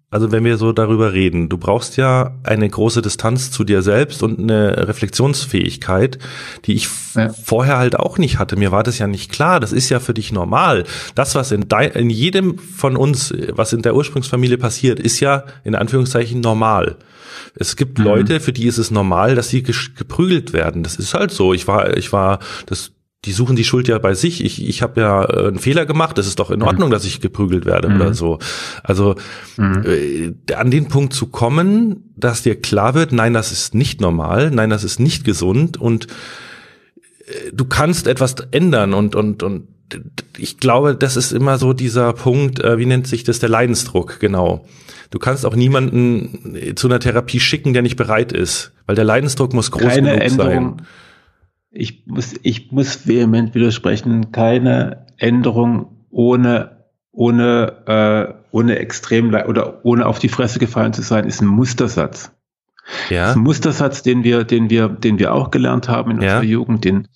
also 0.10 0.32
wenn 0.32 0.46
wir 0.46 0.58
so 0.58 0.72
darüber 0.72 1.12
reden, 1.12 1.50
du 1.50 1.58
brauchst 1.58 1.98
ja 1.98 2.32
eine 2.44 2.70
große 2.70 3.02
Distanz 3.02 3.52
zu 3.52 3.66
dir 3.66 3.82
selbst 3.82 4.24
und 4.24 4.40
eine 4.40 4.88
Reflexionsfähigkeit, 4.88 6.18
die 6.64 6.74
ich 6.74 6.88
ja. 7.14 7.30
vorher 7.30 7.78
halt 7.78 8.00
auch 8.00 8.18
nicht 8.18 8.40
hatte. 8.40 8.56
Mir 8.56 8.72
war 8.72 8.84
das 8.84 9.00
ja 9.00 9.08
nicht 9.08 9.30
klar. 9.30 9.60
Das 9.60 9.74
ist 9.74 9.90
ja 9.90 10.00
für 10.00 10.14
dich 10.14 10.32
normal. 10.32 10.86
Das, 11.16 11.36
was 11.36 11.52
in, 11.52 11.68
dein, 11.68 11.92
in 11.92 12.10
jedem 12.10 12.58
von 12.58 12.96
uns, 12.96 13.34
was 13.52 13.74
in 13.74 13.82
der 13.82 13.96
Ursprungsfamilie 13.96 14.58
passiert, 14.58 15.00
ist 15.00 15.20
ja 15.20 15.44
in 15.66 15.76
Anführungszeichen 15.76 16.40
normal. 16.40 16.96
Es 17.56 17.76
gibt 17.76 18.00
mhm. 18.00 18.06
Leute, 18.06 18.40
für 18.40 18.54
die 18.54 18.68
ist 18.68 18.78
es 18.78 18.92
normal, 18.92 19.36
dass 19.36 19.50
sie 19.50 19.62
geprügelt 19.62 20.54
werden. 20.54 20.84
Das 20.84 20.96
ist 20.96 21.14
halt 21.16 21.32
so. 21.32 21.54
Ich 21.54 21.68
war, 21.68 21.98
ich 21.98 22.14
war, 22.14 22.40
das 22.66 22.92
die 23.28 23.34
suchen 23.34 23.58
die 23.58 23.66
Schuld 23.66 23.90
ja 23.90 24.00
bei 24.00 24.14
sich. 24.14 24.44
Ich, 24.44 24.66
ich 24.66 24.82
habe 24.82 25.02
ja 25.02 25.26
äh, 25.26 25.48
einen 25.50 25.60
Fehler 25.60 25.86
gemacht. 25.86 26.18
Es 26.18 26.28
ist 26.28 26.40
doch 26.40 26.50
in 26.50 26.62
mhm. 26.62 26.66
Ordnung, 26.66 26.90
mhm. 26.90 26.94
dass 26.94 27.04
ich 27.04 27.20
geprügelt 27.20 27.66
werde 27.66 27.90
mhm. 27.90 27.96
oder 27.98 28.14
so. 28.14 28.40
Also 28.84 29.16
mhm. 29.58 29.84
äh, 29.86 30.54
an 30.54 30.72
den 30.72 30.88
Punkt 30.88 31.14
zu 31.14 31.28
kommen, 31.28 32.14
dass 32.16 32.42
dir 32.42 32.60
klar 32.60 32.96
wird, 32.96 33.12
nein, 33.12 33.34
das 33.34 33.52
ist 33.52 33.76
nicht 33.76 34.00
normal, 34.00 34.50
nein, 34.50 34.70
das 34.70 34.86
ist 34.86 35.02
nicht 35.02 35.26
gesund 35.26 35.76
und 35.76 36.08
äh, 37.26 37.52
du 37.52 37.66
kannst 37.66 38.08
etwas 38.08 38.36
ändern 38.52 38.94
und 38.94 39.14
und 39.14 39.44
und 39.44 39.68
ich 40.38 40.58
glaube, 40.58 40.96
das 40.96 41.16
ist 41.18 41.32
immer 41.32 41.58
so 41.58 41.74
dieser 41.74 42.14
Punkt, 42.14 42.60
äh, 42.60 42.78
wie 42.78 42.86
nennt 42.86 43.08
sich 43.08 43.26
das, 43.26 43.40
der 43.40 43.50
Leidensdruck, 43.50 44.20
genau. 44.20 44.66
Du 45.10 45.20
kannst 45.20 45.46
auch 45.46 45.56
niemanden 45.56 46.76
zu 46.76 46.88
einer 46.88 47.00
Therapie 47.00 47.40
schicken, 47.40 47.74
der 47.74 47.82
nicht 47.82 47.96
bereit 47.96 48.32
ist, 48.32 48.74
weil 48.86 48.96
der 48.96 49.06
Leidensdruck 49.06 49.54
muss 49.54 49.72
groß 49.72 49.84
Keine 49.84 50.12
genug 50.12 50.24
Änderung. 50.24 50.78
sein 50.78 50.88
ich 51.78 52.08
muss, 52.08 52.36
ich 52.42 52.72
muss 52.72 53.08
vehement 53.08 53.54
widersprechen, 53.54 54.32
keine 54.32 55.06
Änderung 55.18 56.06
ohne, 56.10 56.86
ohne, 57.12 57.84
äh, 57.86 58.34
ohne 58.52 58.80
extrem 58.80 59.34
oder 59.34 59.86
ohne 59.86 60.06
auf 60.06 60.20
die 60.20 60.30
Fresse 60.30 60.60
gefallen 60.60 60.94
zu 60.94 61.02
sein, 61.02 61.26
ist 61.26 61.42
ein 61.42 61.48
Mustersatz. 61.48 62.32
Ja. 63.10 63.24
Das 63.24 63.30
ist 63.32 63.36
ein 63.38 63.44
Mustersatz, 63.44 64.02
den 64.02 64.24
wir, 64.24 64.44
den 64.44 64.70
wir, 64.70 64.88
den 64.88 65.20
wir 65.20 65.34
auch 65.34 65.52
gelernt 65.52 65.90
haben 65.90 66.12
in 66.12 66.18
unserer 66.18 66.44
ja. 66.44 66.50
Jugend, 66.50 66.86
den, 66.86 67.08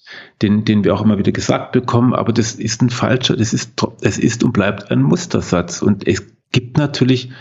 den, 0.41 0.65
den 0.65 0.83
wir 0.83 0.93
auch 0.93 1.01
immer 1.01 1.17
wieder 1.17 1.31
gesagt 1.31 1.71
bekommen, 1.71 2.13
aber 2.13 2.33
das 2.33 2.55
ist 2.55 2.81
ein 2.81 2.89
falscher, 2.89 3.37
das 3.37 3.53
ist, 3.53 3.81
es 4.01 4.17
ist 4.17 4.43
und 4.43 4.51
bleibt 4.51 4.91
ein 4.91 5.01
Mustersatz 5.01 5.81
und 5.81 6.07
es 6.07 6.23
gibt 6.51 6.77
natürlich 6.77 7.31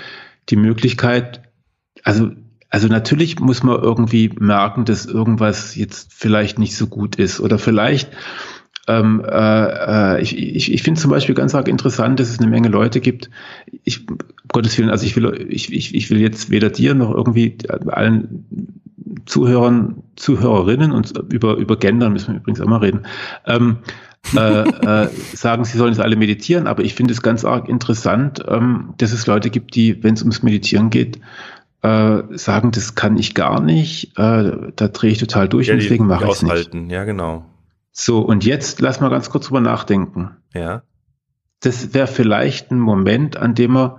die 0.49 0.57
Möglichkeit, 0.57 1.43
also 2.05 2.31
also 2.71 2.87
natürlich 2.87 3.41
muss 3.41 3.63
man 3.63 3.83
irgendwie 3.83 4.31
merken, 4.39 4.85
dass 4.85 5.05
irgendwas 5.05 5.75
jetzt 5.75 6.13
vielleicht 6.15 6.59
nicht 6.59 6.77
so 6.77 6.87
gut 6.87 7.17
ist 7.17 7.41
oder 7.41 7.59
vielleicht 7.59 8.11
ähm, 8.87 9.23
äh, 9.25 10.17
äh 10.17 10.23
ich, 10.23 10.39
ich, 10.39 10.73
ich 10.73 10.83
finde 10.83 11.01
zum 11.01 11.11
Beispiel 11.11 11.35
ganz 11.35 11.55
arg 11.55 11.69
interessant, 11.69 12.21
dass 12.21 12.31
es 12.31 12.39
eine 12.39 12.49
Menge 12.49 12.69
Leute 12.69 13.01
gibt. 13.01 13.29
Ich, 13.85 14.09
um 14.09 14.19
Gottes 14.49 14.79
Willen, 14.79 14.91
also 14.91 15.05
ich 15.05 15.17
will, 15.17 15.47
ich, 15.51 15.73
ich, 15.73 15.95
ich 15.95 16.11
will 16.11 16.21
jetzt 16.21 16.51
weder 16.51 16.71
dir 16.71 16.95
noch 16.95 17.13
irgendwie 17.13 17.59
allen 17.89 18.47
Zuhörern, 19.27 20.03
Zuhörerinnen 20.17 20.93
und 20.93 21.13
über, 21.33 21.57
über 21.57 21.77
Gendern 21.77 22.13
müssen 22.13 22.35
wir 22.35 22.41
übrigens 22.41 22.61
auch 22.61 22.69
mal 22.69 22.79
reden, 22.79 23.03
ähm, 23.47 23.79
äh, 24.37 24.63
äh, 25.05 25.09
sagen, 25.35 25.65
sie 25.65 25.79
sollen 25.79 25.93
es 25.93 26.01
alle 26.01 26.17
meditieren, 26.17 26.67
aber 26.67 26.85
ich 26.85 26.95
finde 26.95 27.13
es 27.13 27.23
ganz 27.23 27.45
arg 27.45 27.69
interessant, 27.69 28.45
ähm, 28.47 28.95
dass 28.99 29.13
es 29.13 29.27
Leute 29.27 29.51
gibt, 29.51 29.75
die, 29.75 30.03
wenn 30.03 30.15
es 30.15 30.23
ums 30.23 30.43
Meditieren 30.43 30.91
geht, 30.91 31.19
äh, 31.83 32.23
sagen, 32.37 32.71
das 32.73 32.95
kann 32.95 33.17
ich 33.17 33.35
gar 33.35 33.61
nicht, 33.61 34.19
äh, 34.19 34.53
da 34.77 34.89
drehe 34.89 35.11
ich 35.13 35.19
total 35.19 35.49
durch 35.49 35.69
ja, 35.69 35.75
und 35.75 35.83
deswegen 35.83 36.07
mache 36.07 36.25
ich 36.27 36.31
es 36.33 36.43
nicht. 36.43 36.75
Ja, 36.91 37.05
genau. 37.05 37.45
So, 37.93 38.21
und 38.21 38.45
jetzt 38.45 38.81
lass 38.81 39.01
mal 39.01 39.09
ganz 39.11 39.31
kurz 39.31 39.47
drüber 39.47 39.61
nachdenken. 39.61 40.31
Ja. 40.55 40.83
Das 41.61 41.93
wäre 41.95 42.07
vielleicht 42.07 42.71
ein 42.71 42.79
Moment, 42.79 43.37
an 43.37 43.55
dem 43.55 43.73
man 43.73 43.93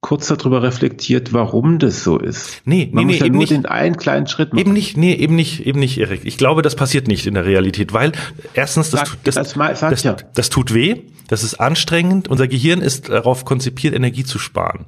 kurz 0.00 0.26
darüber 0.26 0.62
reflektiert, 0.64 1.32
warum 1.32 1.78
das 1.78 2.02
so 2.02 2.18
ist. 2.18 2.60
Nee, 2.64 2.90
Man 2.92 3.06
nee, 3.06 3.12
muss 3.12 3.14
nee, 3.14 3.18
ja 3.20 3.26
eben 3.26 3.34
nur 3.34 3.42
nicht. 3.42 3.52
den 3.52 3.66
einen 3.66 3.96
kleinen 3.96 4.26
Schritt 4.26 4.52
machen. 4.52 4.60
Eben 4.60 4.72
nicht, 4.72 4.96
nee, 4.96 5.14
eben 5.14 5.36
nicht, 5.36 5.64
eben 5.64 5.78
nicht, 5.78 5.96
Erik. 5.98 6.22
Ich 6.24 6.36
glaube, 6.36 6.62
das 6.62 6.74
passiert 6.74 7.06
nicht 7.06 7.26
in 7.26 7.34
der 7.34 7.44
Realität, 7.44 7.92
weil 7.92 8.12
erstens, 8.52 8.90
das, 8.90 9.00
Sag- 9.00 9.08
tut, 9.10 9.18
das, 9.24 9.36
das 9.36 9.54
mal- 9.56 9.74
das, 9.78 10.02
ja. 10.02 10.16
das 10.34 10.50
tut 10.50 10.74
weh, 10.74 11.02
das 11.28 11.44
ist 11.44 11.54
anstrengend. 11.60 12.26
Unser 12.28 12.48
Gehirn 12.48 12.80
ist 12.80 13.10
darauf 13.10 13.44
konzipiert, 13.44 13.94
Energie 13.94 14.24
zu 14.24 14.38
sparen. 14.40 14.86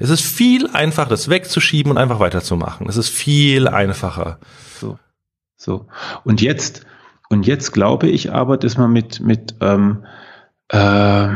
Es 0.00 0.10
ist 0.10 0.22
viel 0.22 0.66
einfacher, 0.72 1.10
das 1.10 1.28
wegzuschieben 1.28 1.92
und 1.92 1.98
einfach 1.98 2.18
weiterzumachen. 2.20 2.88
Es 2.88 2.96
ist 2.96 3.08
viel 3.10 3.68
einfacher. 3.68 4.38
So. 4.80 4.98
So. 5.56 5.86
Und 6.24 6.40
jetzt, 6.40 6.86
und 7.28 7.46
jetzt 7.46 7.72
glaube 7.72 8.08
ich 8.08 8.32
aber, 8.32 8.56
dass 8.56 8.76
man 8.78 8.92
mit, 8.92 9.20
mit, 9.20 9.54
ähm, 9.60 10.04
äh, 10.68 11.28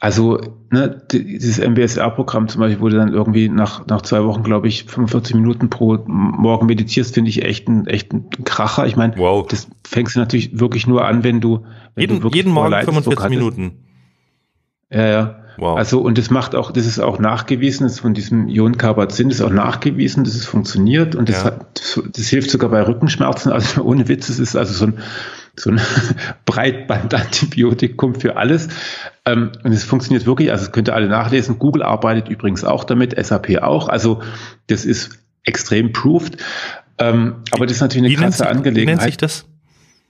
also, 0.00 0.38
ne, 0.70 1.00
die- 1.10 1.24
dieses 1.24 1.58
MBSR-Programm 1.58 2.48
zum 2.48 2.60
Beispiel, 2.60 2.80
wo 2.82 2.88
du 2.90 2.96
dann 2.96 3.12
irgendwie 3.14 3.48
nach, 3.48 3.86
nach 3.86 4.02
zwei 4.02 4.22
Wochen, 4.24 4.42
glaube 4.42 4.68
ich, 4.68 4.84
45 4.84 5.34
Minuten 5.34 5.70
pro 5.70 5.96
Morgen 6.06 6.66
meditierst, 6.66 7.14
finde 7.14 7.30
ich 7.30 7.42
echt 7.42 7.68
ein, 7.68 7.86
echt 7.86 8.12
ein 8.12 8.28
Kracher. 8.44 8.86
Ich 8.86 8.96
meine, 8.96 9.16
Wow. 9.16 9.46
das 9.46 9.68
fängst 9.86 10.16
du 10.16 10.20
natürlich 10.20 10.58
wirklich 10.58 10.86
nur 10.86 11.06
an, 11.06 11.24
wenn 11.24 11.40
du, 11.40 11.64
wenn 11.94 12.02
Jeden, 12.02 12.16
du 12.16 12.22
wirklich 12.24 12.34
jeden 12.44 12.52
Morgen 12.52 12.70
vorher 12.70 12.84
Leidensdruck 12.84 13.14
45 13.20 13.24
hattest. 13.24 13.58
Minuten. 13.58 13.84
Ja, 14.90 15.06
ja. 15.06 15.43
Wow. 15.56 15.76
Also, 15.78 16.00
und 16.00 16.18
das 16.18 16.30
macht 16.30 16.54
auch, 16.54 16.70
das 16.72 16.86
ist 16.86 16.98
auch 16.98 17.18
nachgewiesen, 17.18 17.86
das 17.86 18.00
von 18.00 18.14
diesem 18.14 18.48
Ion 18.48 18.76
Carbazin 18.76 19.30
ist 19.30 19.40
auch 19.40 19.50
nachgewiesen, 19.50 20.24
dass 20.24 20.34
es 20.34 20.46
funktioniert 20.46 21.14
und 21.14 21.28
das, 21.28 21.38
Ja. 21.38 21.44
hat, 21.44 21.66
das, 21.74 22.00
das 22.12 22.26
hilft 22.28 22.50
sogar 22.50 22.70
bei 22.70 22.82
Rückenschmerzen. 22.82 23.52
Also 23.52 23.82
ohne 23.84 24.08
Witz, 24.08 24.28
es 24.28 24.38
ist 24.38 24.56
also 24.56 24.72
so 24.72 24.86
ein, 24.86 24.98
so 25.56 25.70
ein 25.70 25.80
Breitbandantibiotikum 26.46 28.14
für 28.14 28.36
alles. 28.36 28.68
Ähm, 29.24 29.52
und 29.62 29.72
es 29.72 29.84
funktioniert 29.84 30.26
wirklich, 30.26 30.50
also 30.50 30.64
das 30.64 30.72
könnt 30.72 30.88
ihr 30.88 30.94
alle 30.94 31.08
nachlesen. 31.08 31.58
Google 31.58 31.82
arbeitet 31.82 32.28
übrigens 32.28 32.64
auch 32.64 32.84
damit, 32.84 33.14
SAP 33.24 33.58
auch. 33.62 33.88
Also 33.88 34.22
das 34.66 34.84
ist 34.84 35.18
extrem 35.44 35.92
proved. 35.92 36.36
Ähm, 36.98 37.36
aber 37.50 37.66
das 37.66 37.76
ist 37.76 37.80
natürlich 37.82 38.12
wie 38.12 38.16
eine 38.16 38.26
nennt, 38.26 38.36
krasse 38.36 38.44
sich, 38.44 38.46
wie 38.46 38.54
nennt 38.54 38.66
Angelegenheit. 38.66 39.02
sich 39.02 39.16
das? 39.16 39.46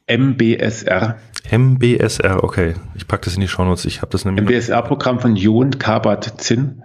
MBSR. 0.06 1.16
MBSR, 1.50 2.42
okay. 2.42 2.74
Ich 2.94 3.06
pack 3.06 3.22
das 3.22 3.34
in 3.34 3.40
die 3.40 3.48
Shownotes. 3.48 3.84
Ich 3.86 4.02
habe 4.02 4.10
das 4.12 4.24
nämlich. 4.24 4.44
MBSR-Programm 4.44 5.20
von 5.20 5.36
Ion 5.36 5.78
Kabat-Zinn. 5.78 6.82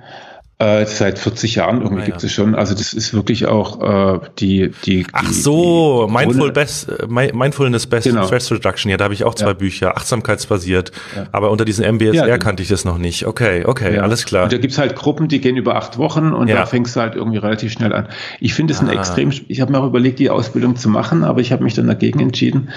Äh, 0.62 0.86
seit 0.88 1.18
40 1.20 1.56
Jahren 1.56 1.82
irgendwie 1.82 2.02
Ah, 2.02 2.06
gibt 2.08 2.18
es 2.18 2.24
ja. 2.24 2.28
es 2.28 2.34
schon. 2.34 2.54
Also 2.54 2.74
das 2.76 2.92
ist 2.92 3.14
wirklich 3.14 3.46
auch 3.46 3.82
äh, 3.82 4.20
die, 4.40 4.72
die. 4.84 5.08
Ach 5.14 5.32
so, 5.32 6.06
die 6.10 6.14
Mindful 6.14 6.52
Best, 6.52 6.90
äh, 6.90 7.06
Mi- 7.08 7.32
Mindfulness 7.34 7.88
Best 7.88 8.08
Genau. 8.08 8.26
Stress 8.26 8.52
Reduction. 8.52 8.92
Ja, 8.92 8.98
da 8.98 9.06
habe 9.06 9.14
ich 9.14 9.24
auch 9.24 9.36
zwei 9.36 9.48
Ja. 9.48 9.54
Bücher, 9.54 9.96
achtsamkeitsbasiert. 9.96 10.92
Ja. 11.16 11.28
Aber 11.32 11.52
unter 11.52 11.64
diesem 11.64 11.86
MBSR 11.86 12.26
genau. 12.26 12.38
kannte 12.40 12.62
ich 12.62 12.68
das 12.68 12.84
noch 12.84 12.98
nicht. 12.98 13.26
Okay, 13.26 13.64
okay, 13.66 14.00
alles 14.00 14.26
klar. 14.26 14.44
Und 14.44 14.52
da 14.52 14.58
gibt's 14.58 14.78
halt 14.78 14.98
Gruppen, 14.98 15.30
die 15.30 15.40
gehen 15.40 15.56
über 15.56 15.78
acht 15.78 15.98
Wochen 15.98 16.34
und 16.34 16.50
da 16.50 16.66
fängst 16.66 16.94
du 16.98 17.00
halt 17.00 17.16
irgendwie 17.16 17.38
relativ 17.38 17.72
schnell 17.72 17.94
an. 17.94 18.10
Ich 18.42 18.54
finde 18.54 18.74
es 18.74 18.82
ein 18.82 18.90
Ah. 18.90 18.94
extrem, 18.94 19.32
ich 19.48 19.62
habe 19.62 19.72
mir 19.72 19.80
auch 19.80 19.88
überlegt, 19.88 20.20
die 20.20 20.30
Ausbildung 20.30 20.76
zu 20.76 20.90
machen, 20.90 21.24
aber 21.24 21.40
ich 21.40 21.54
habe 21.54 21.64
mich 21.64 21.76
dann 21.76 21.88
dagegen 21.88 22.20
entschieden, 22.20 22.68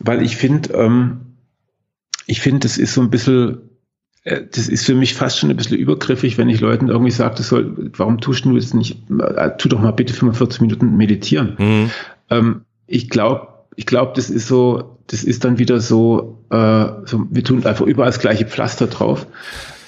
weil 0.00 0.20
ich 0.22 0.36
finde, 0.36 0.72
ähm, 0.74 1.20
ich 2.26 2.40
finde, 2.40 2.58
das 2.66 2.76
ist 2.76 2.92
so 2.92 3.00
ein 3.02 3.10
bisschen, 3.10 3.69
das 4.24 4.68
ist 4.68 4.84
für 4.84 4.94
mich 4.94 5.14
fast 5.14 5.38
schon 5.38 5.50
ein 5.50 5.56
bisschen 5.56 5.78
übergriffig, 5.78 6.36
wenn 6.36 6.50
ich 6.50 6.60
Leuten 6.60 6.88
irgendwie 6.88 7.10
sage, 7.10 7.36
das 7.36 7.48
soll, 7.48 7.90
warum 7.96 8.20
tust 8.20 8.44
du 8.44 8.54
jetzt 8.54 8.74
nicht, 8.74 8.98
äh, 9.10 9.50
tu 9.56 9.68
doch 9.68 9.80
mal 9.80 9.92
bitte 9.92 10.12
45 10.12 10.60
Minuten 10.60 10.96
meditieren. 10.96 11.56
Mhm. 11.58 11.90
Ähm, 12.28 12.60
ich 12.86 13.08
glaube, 13.08 13.48
ich 13.76 13.86
glaube, 13.86 14.12
das 14.14 14.28
ist 14.28 14.46
so, 14.46 14.98
das 15.06 15.24
ist 15.24 15.44
dann 15.44 15.58
wieder 15.58 15.80
so, 15.80 16.44
äh, 16.50 16.86
so 17.04 17.26
wir 17.30 17.44
tun 17.44 17.64
einfach 17.64 17.86
überall 17.86 18.10
das 18.10 18.20
gleiche 18.20 18.44
Pflaster 18.44 18.88
drauf. 18.88 19.26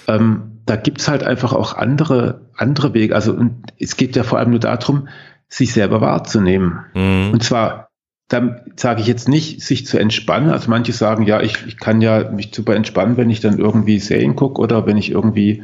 Ähm, 0.09 0.53
da 0.65 0.77
gibt's 0.77 1.09
halt 1.09 1.25
einfach 1.25 1.53
auch 1.53 1.77
andere, 1.77 2.43
andere 2.57 2.95
Wege. 2.95 3.15
Also, 3.15 3.33
und 3.33 3.73
es 3.79 3.97
geht 3.97 4.17
ja 4.17 4.23
vor 4.23 4.39
allem 4.39 4.51
nur 4.51 4.61
darum, 4.61 5.09
sich 5.49 5.73
selber 5.73 6.01
wahrzunehmen. 6.01 6.81
Mhm. 6.95 7.33
Und 7.33 7.43
zwar, 7.43 7.89
da 8.33 8.57
sage 8.77 9.01
ich 9.01 9.07
jetzt 9.07 9.29
nicht, 9.29 9.61
sich 9.61 9.87
zu 9.87 9.99
entspannen. 9.99 10.51
Also 10.51 10.71
manche 10.71 10.93
sagen, 10.93 11.25
ja, 11.25 11.41
ich, 11.41 11.67
ich 11.67 11.79
kann 11.79 12.01
ja 12.01 12.31
mich 12.31 12.51
super 12.55 12.75
entspannen, 12.75 13.17
wenn 13.17 13.31
ich 13.31 13.41
dann 13.41 13.59
irgendwie 13.59 13.99
Serien 13.99 14.37
gucke 14.37 14.61
oder 14.61 14.87
wenn 14.87 14.97
ich 14.97 15.11
irgendwie 15.11 15.63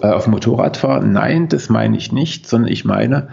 äh, 0.00 0.08
auf 0.08 0.24
dem 0.24 0.32
Motorrad 0.32 0.76
fahre. 0.76 1.06
Nein, 1.06 1.48
das 1.48 1.68
meine 1.68 1.96
ich 1.96 2.12
nicht, 2.12 2.46
sondern 2.48 2.70
ich 2.70 2.84
meine, 2.84 3.28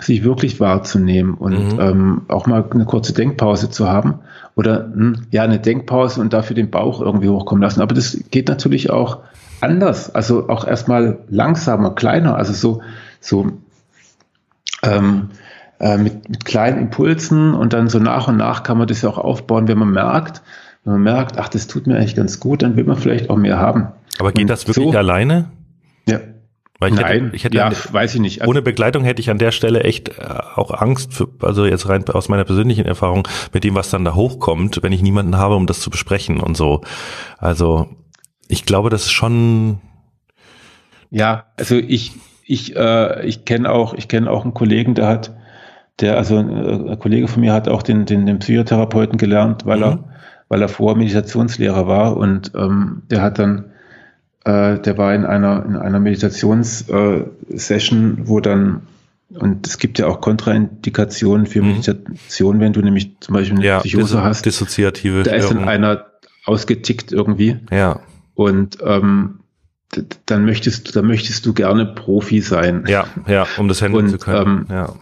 sich 0.00 0.24
wirklich 0.24 0.58
wahrzunehmen 0.60 1.34
und 1.34 1.74
Mhm. 1.74 1.80
ähm, 1.80 2.22
auch 2.28 2.46
mal 2.46 2.64
eine 2.70 2.86
kurze 2.86 3.12
Denkpause 3.12 3.68
zu 3.68 3.88
haben 3.88 4.20
oder 4.54 4.84
hm, 4.84 5.26
ja 5.30 5.42
eine 5.42 5.58
Denkpause 5.58 6.20
und 6.20 6.32
dafür 6.32 6.56
den 6.56 6.70
Bauch 6.70 7.00
irgendwie 7.02 7.28
hochkommen 7.28 7.62
lassen. 7.62 7.82
Aber 7.82 7.94
das 7.94 8.18
geht 8.30 8.48
natürlich 8.48 8.90
auch 8.90 9.18
anders, 9.60 10.14
also 10.14 10.48
auch 10.48 10.66
erstmal 10.66 11.18
langsamer, 11.28 11.94
kleiner, 11.94 12.36
also 12.36 12.52
so 12.52 12.82
so 13.20 13.52
ähm, 14.82 15.28
äh, 15.82 15.98
mit, 15.98 16.28
mit 16.30 16.44
kleinen 16.46 16.78
Impulsen 16.78 17.52
und 17.54 17.74
dann 17.74 17.88
so 17.90 17.98
nach 17.98 18.28
und 18.28 18.38
nach 18.38 18.62
kann 18.62 18.78
man 18.78 18.86
das 18.88 19.02
ja 19.02 19.10
auch 19.10 19.18
aufbauen, 19.18 19.68
wenn 19.68 19.76
man 19.78 19.90
merkt, 19.90 20.40
wenn 20.84 20.94
man 20.94 21.02
merkt, 21.02 21.38
ach, 21.38 21.48
das 21.48 21.66
tut 21.66 21.86
mir 21.86 21.96
eigentlich 21.96 22.16
ganz 22.16 22.40
gut, 22.40 22.62
dann 22.62 22.76
will 22.76 22.84
man 22.84 22.96
vielleicht 22.96 23.28
auch 23.28 23.36
mehr 23.36 23.58
haben. 23.58 23.88
Aber 24.18 24.32
geht 24.32 24.42
Und 24.44 24.48
das 24.50 24.66
wirklich 24.66 24.90
so- 24.92 24.98
alleine? 24.98 25.50
Ja. 26.08 26.20
Weil 26.80 26.92
ich 26.94 26.98
Nein, 27.00 27.24
hätte, 27.26 27.36
ich 27.36 27.44
hätte 27.44 27.56
ja, 27.56 27.66
an- 27.68 27.74
weiß 27.92 28.14
ich 28.16 28.20
nicht. 28.20 28.40
Also, 28.40 28.50
ohne 28.50 28.60
Begleitung 28.62 29.04
hätte 29.04 29.20
ich 29.20 29.30
an 29.30 29.38
der 29.38 29.52
Stelle 29.52 29.84
echt 29.84 30.08
äh, 30.08 30.12
auch 30.56 30.72
Angst, 30.72 31.14
für, 31.14 31.28
also 31.42 31.64
jetzt 31.64 31.88
rein 31.88 32.04
aus 32.08 32.28
meiner 32.28 32.42
persönlichen 32.44 32.86
Erfahrung, 32.86 33.28
mit 33.52 33.62
dem, 33.62 33.76
was 33.76 33.90
dann 33.90 34.04
da 34.04 34.14
hochkommt, 34.16 34.82
wenn 34.82 34.90
ich 34.92 35.00
niemanden 35.02 35.36
habe, 35.36 35.54
um 35.54 35.68
das 35.68 35.78
zu 35.80 35.90
besprechen 35.90 36.40
und 36.40 36.56
so. 36.56 36.80
Also 37.38 37.88
ich 38.48 38.64
glaube, 38.66 38.90
das 38.90 39.02
ist 39.02 39.12
schon 39.12 39.78
Ja, 41.10 41.44
also 41.56 41.76
ich, 41.76 42.12
ich, 42.44 42.74
äh, 42.74 43.24
ich 43.26 43.44
kenne 43.44 43.70
auch, 43.70 43.94
ich 43.94 44.08
kenne 44.08 44.28
auch 44.30 44.42
einen 44.44 44.54
Kollegen, 44.54 44.94
der 44.94 45.06
hat, 45.06 45.36
der, 46.00 46.16
also 46.16 46.36
äh, 46.36 46.90
ein 46.92 46.98
Kollege 46.98 47.28
von 47.28 47.40
mir 47.40 47.52
hat 47.52 47.68
auch 47.68 47.82
den, 47.82 48.06
den, 48.06 48.26
den 48.26 48.38
Psychotherapeuten 48.38 49.18
gelernt, 49.18 49.64
weil 49.66 49.78
Mhm. 49.78 49.82
er, 49.84 50.04
weil 50.48 50.62
er 50.62 50.68
vorher 50.68 50.96
Meditationslehrer 50.98 51.86
war 51.86 52.16
und 52.16 52.52
ähm, 52.54 53.02
der 53.10 53.22
hat 53.22 53.38
dann, 53.38 53.66
äh, 54.44 54.78
der 54.78 54.98
war 54.98 55.14
in 55.14 55.24
einer, 55.24 55.64
in 55.66 55.76
einer 55.76 56.00
Meditationssession, 56.86 58.18
äh, 58.18 58.28
wo 58.28 58.40
dann, 58.40 58.82
und 59.34 59.66
es 59.66 59.78
gibt 59.78 59.98
ja 59.98 60.06
auch 60.08 60.20
Kontraindikationen 60.20 61.46
für 61.46 61.62
Mhm. 61.62 61.68
Meditation, 61.68 62.60
wenn 62.60 62.72
du 62.72 62.82
nämlich 62.82 63.12
zum 63.20 63.34
Beispiel 63.34 63.58
eine 63.58 63.66
ja 63.66 63.78
Psychose 63.80 64.22
hast, 64.22 64.44
dissoziative 64.44 65.22
da 65.22 65.32
ist 65.32 65.50
dann 65.50 65.64
einer 65.68 66.06
ausgetickt 66.44 67.12
irgendwie. 67.12 67.56
Ja, 67.70 68.00
Und 68.34 68.78
ähm, 68.84 69.38
dann 70.26 70.44
möchtest 70.44 70.88
du, 70.88 70.92
dann 70.92 71.06
möchtest 71.06 71.44
du 71.46 71.52
gerne 71.52 71.84
Profi 71.86 72.40
sein. 72.40 72.84
ja, 72.88 73.04
ja, 73.26 73.46
um 73.58 73.68
das 73.68 73.80
handeln 73.82 74.06
Und, 74.06 74.10
zu 74.10 74.18
können. 74.18 74.66
ähm, 74.68 74.74
ja. 74.74 74.92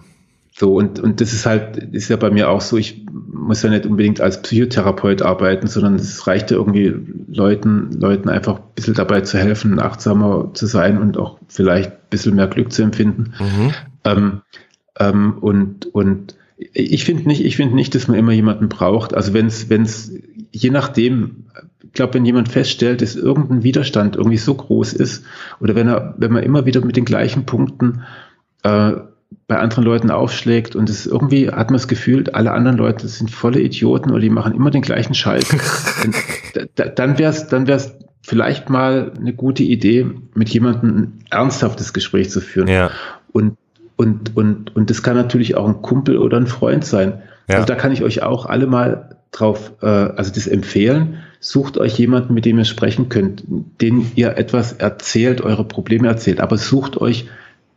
So, 0.61 0.74
und, 0.74 1.00
und 1.00 1.22
das 1.22 1.32
ist 1.32 1.46
halt, 1.46 1.78
ist 1.78 2.11
ja 2.11 2.16
bei 2.16 2.30
mir 2.30 2.50
auch 2.50 2.61
so, 2.61 2.76
ich 2.76 3.06
muss 3.32 3.62
ja 3.62 3.70
nicht 3.70 3.86
unbedingt 3.86 4.20
als 4.20 4.42
Psychotherapeut 4.42 5.22
arbeiten, 5.22 5.68
sondern 5.68 5.94
es 5.94 6.26
reicht 6.26 6.50
ja 6.50 6.58
irgendwie 6.58 6.94
Leuten, 7.28 7.92
Leuten 7.98 8.28
einfach 8.28 8.56
ein 8.56 8.74
bisschen 8.74 8.92
dabei 8.92 9.22
zu 9.22 9.38
helfen, 9.38 9.80
achtsamer 9.80 10.50
zu 10.52 10.66
sein 10.66 11.00
und 11.00 11.16
auch 11.16 11.38
vielleicht 11.48 11.92
ein 11.92 11.98
bisschen 12.11 12.36
mehr 12.36 12.46
Glück 12.46 12.72
zu 12.72 12.82
empfinden. 12.82 13.32
Mhm. 13.40 13.74
Ähm, 14.04 14.40
ähm, 14.98 15.38
und, 15.40 15.86
und 15.94 16.34
ich 16.58 17.06
finde 17.06 17.26
nicht, 17.26 17.42
ich 17.42 17.56
finde 17.56 17.74
nicht, 17.74 17.94
dass 17.94 18.06
man 18.06 18.18
immer 18.18 18.32
jemanden 18.32 18.68
braucht. 18.68 19.14
Also 19.14 19.32
wenn 19.32 19.46
es, 19.46 19.70
wenn 19.70 19.84
es, 19.84 20.12
je 20.52 20.68
nachdem, 20.68 21.46
ich 21.82 21.94
glaube, 21.94 22.12
wenn 22.12 22.26
jemand 22.26 22.50
feststellt, 22.50 23.00
dass 23.00 23.16
irgendein 23.16 23.62
Widerstand 23.62 24.16
irgendwie 24.16 24.36
so 24.36 24.52
groß 24.52 24.92
ist, 24.92 25.24
oder 25.58 25.74
wenn 25.74 25.88
er, 25.88 26.16
wenn 26.18 26.32
man 26.32 26.42
immer 26.42 26.66
wieder 26.66 26.84
mit 26.84 26.96
den 26.96 27.06
gleichen 27.06 27.46
Punkten 27.46 28.02
äh, 28.62 28.92
bei 29.47 29.59
anderen 29.59 29.85
Leuten 29.85 30.11
aufschlägt 30.11 30.76
und 30.76 30.89
es 30.91 31.07
irgendwie 31.07 31.49
hat 31.49 31.70
man 31.70 31.74
das 31.78 31.89
Gefühl, 31.89 32.28
alle 32.33 32.53
anderen 32.53 32.76
Leute 32.78 33.09
sind 33.09 33.31
volle 33.31 33.61
Idioten 33.61 34.11
oder 34.11 34.20
die 34.20 34.31
machen 34.31 34.55
immer 34.55 34.70
den 34.70 34.83
gleichen 34.83 35.14
Scheiß, 35.14 35.49
dann, 36.55 36.66
da- 36.74 36.87
dann 36.87 37.18
wär's, 37.18 37.49
dann 37.49 37.66
wär's, 37.66 37.95
vielleicht 38.22 38.68
mal 38.70 39.12
eine 39.18 39.33
gute 39.33 39.62
Idee, 39.62 40.07
mit 40.35 40.51
jemandem 40.51 40.91
ein 40.97 41.18
ernsthaftes 41.31 41.93
Gespräch 41.93 42.31
zu 42.31 42.41
führen. 42.41 42.68
Ja. 42.68 42.91
Und, 43.33 43.57
und, 43.97 44.37
und, 44.37 44.76
und 44.76 44.91
das 44.91 45.03
kann 45.03 45.16
natürlich 45.16 45.57
auch 45.57 45.66
ein 45.66 45.81
Kumpel 45.83 46.18
oder 46.18 46.37
ein 46.37 46.47
Freund 46.47 46.85
sein. 46.85 47.22
Ja. 47.49 47.57
Also 47.57 47.66
da 47.66 47.74
kann 47.74 47.93
ich 47.93 48.03
euch 48.03 48.22
auch 48.22 48.47
alle 48.47 48.66
mal 48.66 49.16
drauf, 49.33 49.72
äh, 49.81 49.87
also 49.87 50.33
das 50.33 50.47
empfehlen. 50.47 51.16
Sucht 51.41 51.78
euch 51.78 51.99
jemanden, 51.99 52.35
mit 52.35 52.45
dem 52.45 52.59
ihr 52.59 52.66
sprechen 52.66 53.09
könnt, 53.09 53.43
den 53.81 54.12
ihr 54.14 54.37
etwas 54.37 54.74
erzählt, 54.74 55.41
eure 55.41 55.64
Probleme 55.64 56.07
erzählt, 56.07 56.41
aber 56.41 56.59
sucht 56.59 57.01
euch 57.01 57.26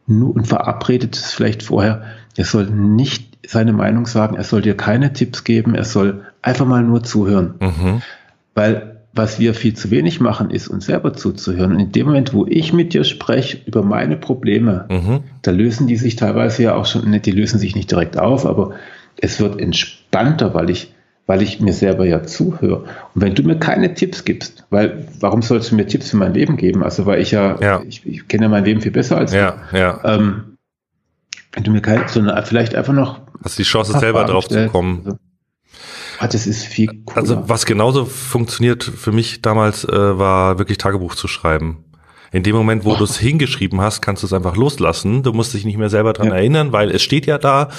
nur 0.08 0.36
und 0.36 0.47
verabredet 0.47 1.16
es 1.16 1.34
vielleicht 1.34 1.64
vorher. 1.64 2.04
Er 2.36 2.45
soll 2.45 2.66
nicht 2.66 3.38
seine 3.45 3.74
Meinung 3.74 4.06
sagen, 4.06 4.36
er 4.36 4.43
soll 4.43 4.62
dir 4.62 4.76
keine 4.76 5.14
Tipps 5.14 5.43
geben, 5.43 5.76
er 5.76 5.84
soll 5.84 6.24
einfach 6.41 6.66
mal 6.66 6.84
nur 6.84 7.04
zuhören. 7.04 7.56
Mhm. 7.60 8.01
Weil 8.56 8.93
was 9.16 9.39
wir 9.39 9.54
viel 9.54 9.76
zu 9.76 9.91
wenig 9.91 10.20
machen, 10.20 10.49
ist 10.49 10.68
uns 10.68 10.88
selber 10.88 11.14
zuzuhören. 11.14 11.74
Und 11.74 11.80
in 11.80 11.91
dem 11.91 12.08
Moment, 12.08 12.34
wo 12.34 12.47
ich 12.47 12.74
mit 12.74 12.93
dir 12.93 13.04
spreche 13.04 13.60
über 13.66 13.84
meine 13.84 14.18
Probleme, 14.18 14.86
Mhm. 14.89 15.20
da 15.43 15.51
lösen 15.51 15.86
die 15.86 15.97
sich 15.97 16.16
teilweise 16.16 16.64
ja 16.64 16.76
auch 16.76 16.88
schon, 16.88 17.10
ne, 17.10 17.20
die 17.20 17.32
lösen 17.32 17.60
sich 17.60 17.76
nicht 17.76 17.91
direkt 17.91 18.18
auf, 18.18 18.45
aber 18.47 18.72
es 19.22 19.39
wird 19.39 19.62
entspannter, 19.62 20.56
weil 20.56 20.72
ich, 20.72 20.91
weil 21.26 21.41
ich 21.41 21.59
mir 21.61 21.74
selber 21.74 22.05
ja 22.05 22.24
zuhöre. 22.24 22.84
Und 23.15 23.21
wenn 23.21 23.34
du 23.36 23.43
mir 23.43 23.57
keine 23.57 23.93
Tipps 23.93 24.26
gibst, 24.26 24.65
weil, 24.69 25.07
warum 25.19 25.41
sollst 25.41 25.71
du 25.71 25.76
mir 25.76 25.88
Tipps 25.88 26.09
für 26.09 26.17
mein 26.17 26.34
Leben 26.34 26.57
geben? 26.57 26.84
Also, 26.84 27.05
weil 27.05 27.21
ich 27.21 27.32
ja, 27.32 27.59
Ja. 27.61 27.82
ich, 27.88 28.05
ich 28.05 28.28
kenne 28.28 28.43
ja 28.43 28.49
mein 28.49 28.65
Leben 28.65 28.82
viel 28.82 28.91
besser 28.91 29.17
als 29.17 29.34
Ja, 29.34 29.55
ja. 29.71 29.93
du. 30.03 30.07
Ähm, 30.09 30.43
wenn 31.53 31.63
du 31.63 31.71
mir 31.71 31.82
keine, 31.82 32.07
sondern 32.09 32.43
vielleicht 32.45 32.76
einfach 32.76 32.93
noch 32.93 33.21
Hast 33.43 33.57
die 33.59 33.63
Chance 33.63 33.97
selber 33.99 34.19
Fragen 34.19 34.32
drauf 34.34 34.47
zu 34.47 34.53
stellst. 34.55 34.71
kommen. 34.71 35.01
Also, 35.05 35.17
ah, 36.19 36.28
das 36.28 36.47
ist 36.47 36.63
viel 36.65 36.88
cooler. 37.05 37.17
Also 37.21 37.43
was 37.49 37.65
genauso 37.65 38.05
funktioniert 38.05 38.84
für 38.84 39.11
mich 39.11 39.41
damals, 39.41 39.84
äh, 39.86 39.91
war 40.17 40.57
wirklich 40.59 40.78
Tagebuch 40.78 41.15
zu 41.15 41.28
schreiben. 41.28 41.86
In 42.32 42.41
dem 42.43 42.55
Moment, 42.55 42.84
wo 42.86 42.95
du 42.95 43.03
es 43.03 43.17
hingeschrieben 43.19 43.80
hast, 43.82 44.01
kannst 44.01 44.24
du 44.24 44.28
es 44.28 44.34
einfach 44.34 44.55
loslassen. 44.55 45.21
Du 45.24 45.32
musst 45.34 45.53
dich 45.53 45.63
nicht 45.65 45.78
mehr 45.78 45.89
selber 45.89 46.13
dran 46.13 46.28
Ja. 46.30 46.36
erinnern, 46.36 46.71
weil 46.71 46.89
es 46.89 47.01
steht 47.03 47.26
ja 47.28 47.38
da. 47.38 47.69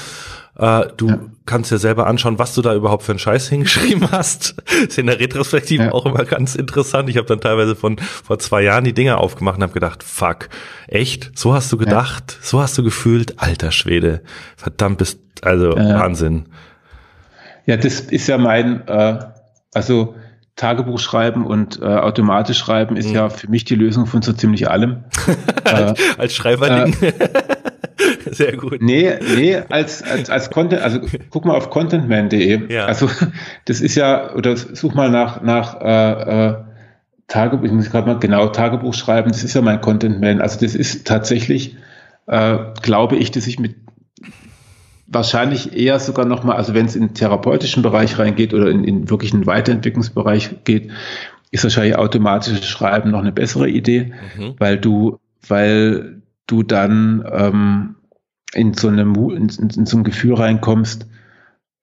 Äh, 0.57 0.87
du 0.97 1.09
Ja. 1.09 1.19
kannst 1.47 1.71
dir 1.73 1.79
selber 1.79 2.07
anschauen, 2.07 2.39
was 2.39 2.55
du 2.55 2.63
da 2.63 2.75
überhaupt 2.75 3.03
für 3.03 3.13
einen 3.13 3.19
Scheiß 3.19 3.49
hingeschrieben 3.51 4.11
hast. 4.13 4.55
Ist 4.89 4.99
in 4.99 5.07
der 5.07 5.19
Retrospektive 5.19 5.85
Ja. 5.85 5.93
auch 5.93 6.07
immer 6.07 6.25
ganz 6.25 6.55
interessant. 6.55 7.09
Ich 7.09 7.17
habe 7.17 7.27
dann 7.27 7.41
teilweise 7.41 7.75
von 7.75 7.99
vor 7.99 8.39
zwei 8.39 8.63
Jahren 8.63 8.85
die 8.85 8.93
Dinger 8.93 9.19
aufgemacht 9.19 9.57
und 9.57 9.63
habe 9.65 9.73
gedacht, 9.73 10.03
fuck, 10.03 10.49
echt? 10.87 11.33
So 11.37 11.55
hast 11.55 11.73
du 11.73 11.77
gedacht? 11.77 12.39
So 12.41 12.61
hast 12.61 12.79
du 12.79 12.85
gefühlt? 12.85 13.41
Alter 13.41 13.73
Schwede. 13.73 14.23
Verdammt 14.57 14.99
bist, 14.99 15.19
also 15.43 15.77
Ja. 15.77 15.99
Wahnsinn. 16.01 16.47
Ja, 17.67 17.77
das 17.77 17.99
ist 18.01 18.29
ja 18.29 18.39
mein, 18.39 18.87
äh, 18.87 19.19
also 19.73 20.15
Tagebuch 20.57 21.01
schreiben 21.01 21.45
und 21.47 21.81
äh, 21.83 21.85
automatisch 21.85 22.59
schreiben 22.59 22.97
ist 22.97 23.09
Mhm. 23.09 23.15
ja 23.15 23.29
für 23.29 23.49
mich 23.51 23.65
die 23.65 23.75
Lösung 23.75 24.07
von 24.07 24.23
so 24.23 24.33
ziemlich 24.33 24.71
allem. 24.71 25.03
äh, 25.65 25.95
Als 26.17 26.33
Schreiberling. 26.37 26.95
Sehr 28.35 28.57
gut. 28.57 28.81
nee, 28.83 29.13
nee, 29.37 29.57
als, 29.69 30.03
als, 30.03 30.31
als 30.31 30.51
Content, 30.51 30.83
also 30.83 31.01
guck 31.31 31.45
mal 31.45 31.55
auf 31.57 31.71
contentman.de. 31.71 32.73
Ja. 32.73 32.87
Also 32.87 33.09
das 33.65 33.81
ist 33.81 33.95
ja, 33.95 34.35
oder 34.35 34.57
such 34.57 34.95
mal 34.95 35.11
nach, 35.11 35.43
nach 35.43 35.81
äh, 35.81 36.49
äh, 36.49 36.55
Tagebuch, 37.29 37.65
ich 37.65 37.73
muss 37.73 37.91
gerade 37.91 38.07
mal 38.07 38.19
genau 38.19 38.49
Tagebuch 38.49 38.95
schreiben, 38.95 39.31
das 39.31 39.45
ist 39.45 39.55
ja 39.55 39.63
mein 39.63 39.81
Contentman. 39.81 40.41
Also 40.41 40.61
das 40.61 40.75
ist 40.75 41.07
tatsächlich, 41.07 41.77
äh, 42.27 42.59
glaube 42.83 43.17
ich, 43.17 43.31
dass 43.31 43.47
ich 43.47 43.59
mit 43.59 43.77
wahrscheinlich 45.07 45.77
eher 45.77 45.99
sogar 46.01 46.25
nochmal, 46.25 46.57
also 46.57 46.75
wenn 46.75 46.87
es 46.87 46.97
in 46.97 47.09
den 47.09 47.15
therapeutischen 47.15 47.83
Bereich 47.83 48.19
reingeht 48.19 48.55
oder 48.55 48.69
in, 48.69 48.85
in 48.85 49.11
wirklich 49.11 49.33
einen 49.33 49.47
Weiterentwicklungsbereich 49.47 50.65
geht, 50.65 50.91
ist 51.51 51.63
wahrscheinlich 51.63 51.97
automatisches 51.97 52.67
Schreiben 52.67 53.11
noch 53.11 53.21
eine 53.21 53.33
bessere 53.33 53.69
Idee, 53.69 54.13
Mhm. 54.37 54.55
weil 54.59 54.79
du, 54.79 55.19
weil 55.47 56.23
du 56.47 56.63
dann 56.63 57.25
ähm, 57.33 57.95
in 58.55 58.75
so 58.75 58.89
eine 58.89 59.05
Mu- 59.05 59.33
in, 59.33 59.49
in, 59.49 59.87
so 59.87 59.97
ein 59.97 60.05
Gefühl 60.05 60.35
reinkommst, 60.35 61.07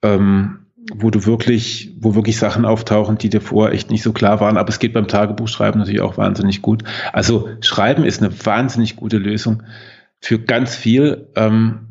ähm, 0.02 0.60
wo 0.94 1.10
du 1.10 1.26
wirklich, 1.26 1.96
wo 2.00 2.16
wirklich 2.16 2.38
Sachen 2.38 2.66
auftauchen, 2.66 3.18
die 3.18 3.30
dir 3.30 3.42
vorher 3.42 3.74
echt 3.74 3.92
nicht 3.92 4.04
so 4.04 4.14
klar 4.14 4.40
waren. 4.40 4.58
Aber 4.58 4.70
es 4.70 4.80
geht 4.80 4.94
beim 4.94 5.08
Tagebuchschreiben 5.08 5.80
natürlich 5.80 6.02
auch 6.02 6.18
wahnsinnig 6.18 6.62
gut. 6.62 6.84
Also 7.14 7.50
Schreiben 7.62 8.04
ist 8.04 8.22
eine 8.22 8.34
wahnsinnig 8.46 8.96
gute 8.96 9.18
Lösung 9.18 9.64
für 10.20 10.40
ganz 10.40 10.76
viel. 10.76 11.28
Ähm, 11.36 11.88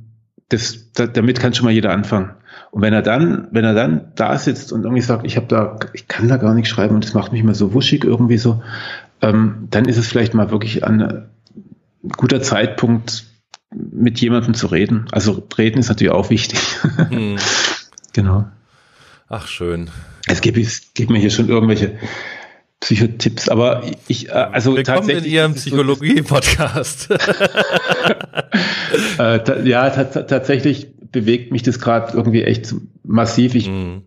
das, 0.49 0.93
da, 0.93 1.07
damit 1.07 1.39
kann 1.39 1.55
schon 1.55 1.67
mal 1.67 1.73
jeder 1.73 1.93
anfangen. 1.93 2.33
Und 2.73 2.83
wenn 2.83 2.93
er 2.93 3.03
dann, 3.03 3.49
wenn 3.53 3.65
er 3.65 3.75
dann 3.75 4.13
da 4.17 4.37
sitzt 4.39 4.73
und 4.73 4.85
irgendwie 4.85 5.03
sagt, 5.03 5.25
ich 5.25 5.37
habe 5.37 5.47
da, 5.47 5.77
ich 5.93 6.09
kann 6.09 6.29
da 6.29 6.37
gar 6.37 6.55
nicht 6.55 6.69
schreiben 6.69 6.95
und 6.95 7.05
das 7.05 7.15
macht 7.15 7.33
mich 7.33 7.43
mal 7.43 7.55
so 7.55 7.75
wuschig 7.75 8.05
irgendwie 8.05 8.39
so, 8.39 8.63
ähm, 9.23 9.69
dann 9.71 9.87
ist 9.87 9.97
es 9.97 10.07
vielleicht 10.07 10.35
mal 10.35 10.51
wirklich 10.51 10.85
ein 10.85 11.29
guter 12.17 12.43
Zeitpunkt, 12.43 13.25
mit 13.75 14.21
jemandem 14.21 14.55
zu 14.55 14.67
reden. 14.67 15.07
Also 15.13 15.47
reden 15.57 15.79
ist 15.79 15.89
natürlich 15.89 16.13
auch 16.13 16.31
wichtig. 16.31 16.59
Hm. 17.09 17.37
genau. 18.13 18.47
Ach, 19.29 19.47
schön. 19.47 19.91
Es 20.27 20.41
gibt, 20.41 20.59
es 20.59 20.93
gibt 20.95 21.11
mir 21.11 21.19
hier 21.19 21.31
schon 21.31 21.49
irgendwelche 21.49 21.99
Psychotipps, 22.81 23.49
aber 23.49 23.83
ich, 24.09 24.29
äh, 24.29 24.33
also 24.33 24.75
Willkommen 24.77 24.99
in 24.99 25.07
tatsächlich. 25.07 25.33
Ihrem 25.33 25.53
es 25.53 25.65
so, 25.65 25.71
Psychologie-Podcast. 25.71 27.09
Äh, 29.19 29.69
ja, 29.69 29.89
ta 29.91 30.05
ta 30.05 30.23
tatsächlich 30.23 30.89
bewegt 31.13 31.53
mich 31.53 31.63
das 31.63 31.79
gerade 31.79 32.17
irgendwie 32.17 32.43
echt 32.43 32.75
massiv. 33.05 33.55
Ich 33.55 33.67
Hm. 33.67 34.03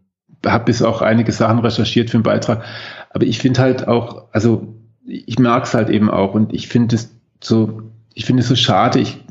habe 0.46 0.66
bis 0.66 0.82
auch 0.82 1.02
einige 1.02 1.32
Sachen 1.32 1.60
recherchiert 1.60 2.10
für 2.10 2.18
den 2.18 2.24
Beitrag, 2.24 2.64
aber 3.12 3.26
ich 3.26 3.40
finde 3.40 3.62
halt 3.62 3.88
auch, 3.88 4.28
also 4.34 4.76
ich 5.06 5.40
mag 5.40 5.64
es 5.64 5.74
halt 5.74 5.90
eben 5.90 6.10
auch 6.10 6.34
und 6.34 6.54
ich 6.54 6.68
finde 6.68 6.96
es 6.96 7.12
so, 7.42 7.84
ich 8.14 8.26
finde 8.26 8.42
es 8.42 8.50
so 8.50 8.56
schade. 8.56 9.00
Ich, 9.00 9.24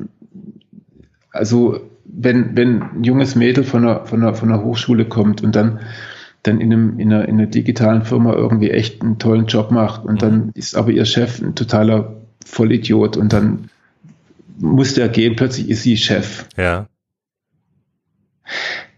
also 1.33 1.81
wenn 2.05 2.55
wenn 2.55 2.81
ein 2.81 3.03
junges 3.03 3.35
Mädel 3.35 3.63
von 3.65 3.83
einer 3.83 4.05
von 4.05 4.21
einer 4.21 4.33
von 4.33 4.51
einer 4.51 4.63
Hochschule 4.63 5.05
kommt 5.05 5.43
und 5.43 5.55
dann 5.55 5.79
dann 6.43 6.59
in, 6.59 6.73
einem, 6.73 6.99
in, 6.99 7.11
einer, 7.11 7.27
in 7.27 7.39
einer 7.39 7.47
digitalen 7.47 8.03
Firma 8.03 8.33
irgendwie 8.33 8.69
echt 8.69 9.01
einen 9.01 9.17
tollen 9.17 9.45
Job 9.47 9.71
macht 9.71 10.03
und 10.03 10.21
dann 10.21 10.51
ist 10.55 10.75
aber 10.75 10.91
ihr 10.91 11.05
Chef 11.05 11.41
ein 11.41 11.55
totaler 11.55 12.17
Vollidiot 12.45 13.15
und 13.15 13.31
dann 13.31 13.69
muss 14.59 14.93
der 14.93 15.07
gehen, 15.07 15.37
plötzlich 15.37 15.69
ist 15.69 15.83
sie 15.83 15.95
Chef. 15.95 16.45
Ja, 16.57 16.87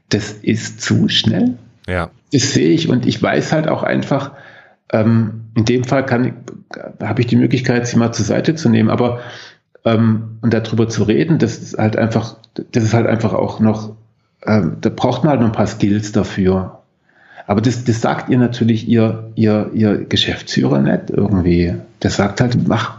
Das 0.09 0.31
ist 0.31 0.81
zu 0.81 1.07
schnell. 1.07 1.57
ja. 1.87 2.09
Das 2.33 2.53
sehe 2.53 2.71
ich 2.71 2.89
und 2.89 3.05
ich 3.05 3.21
weiß 3.21 3.53
halt 3.53 3.67
auch 3.67 3.83
einfach, 3.83 4.31
ähm, 4.91 5.45
in 5.55 5.65
dem 5.65 5.83
Fall 5.83 6.05
kann 6.05 6.43
habe 6.99 7.21
ich 7.21 7.27
die 7.27 7.35
Möglichkeit, 7.35 7.87
sie 7.87 7.97
mal 7.97 8.11
zur 8.11 8.25
Seite 8.25 8.55
zu 8.55 8.69
nehmen, 8.69 8.89
aber 8.89 9.21
ähm, 9.85 10.37
und 10.41 10.53
darüber 10.53 10.89
zu 10.89 11.03
reden, 11.03 11.37
das 11.39 11.57
ist 11.57 11.77
halt 11.77 11.95
einfach, 11.97 12.35
das 12.71 12.83
ist 12.83 12.93
halt 12.93 13.07
einfach 13.07 13.33
auch 13.33 13.59
noch, 13.59 13.91
ähm, 14.45 14.77
da 14.81 14.89
braucht 14.89 15.23
man 15.23 15.31
halt 15.31 15.41
noch 15.41 15.47
ein 15.47 15.53
paar 15.53 15.67
Skills 15.67 16.11
dafür. 16.11 16.79
Aber 17.47 17.61
das, 17.61 17.83
das 17.83 18.01
sagt 18.01 18.29
ihr 18.29 18.39
natürlich 18.39 18.87
ihr, 18.87 19.31
ihr, 19.35 19.69
ihr 19.73 19.97
Geschäftsführer 20.05 20.79
nicht 20.79 21.11
irgendwie. 21.11 21.75
Der 22.01 22.09
sagt 22.09 22.41
halt, 22.41 22.67
mach. 22.67 22.97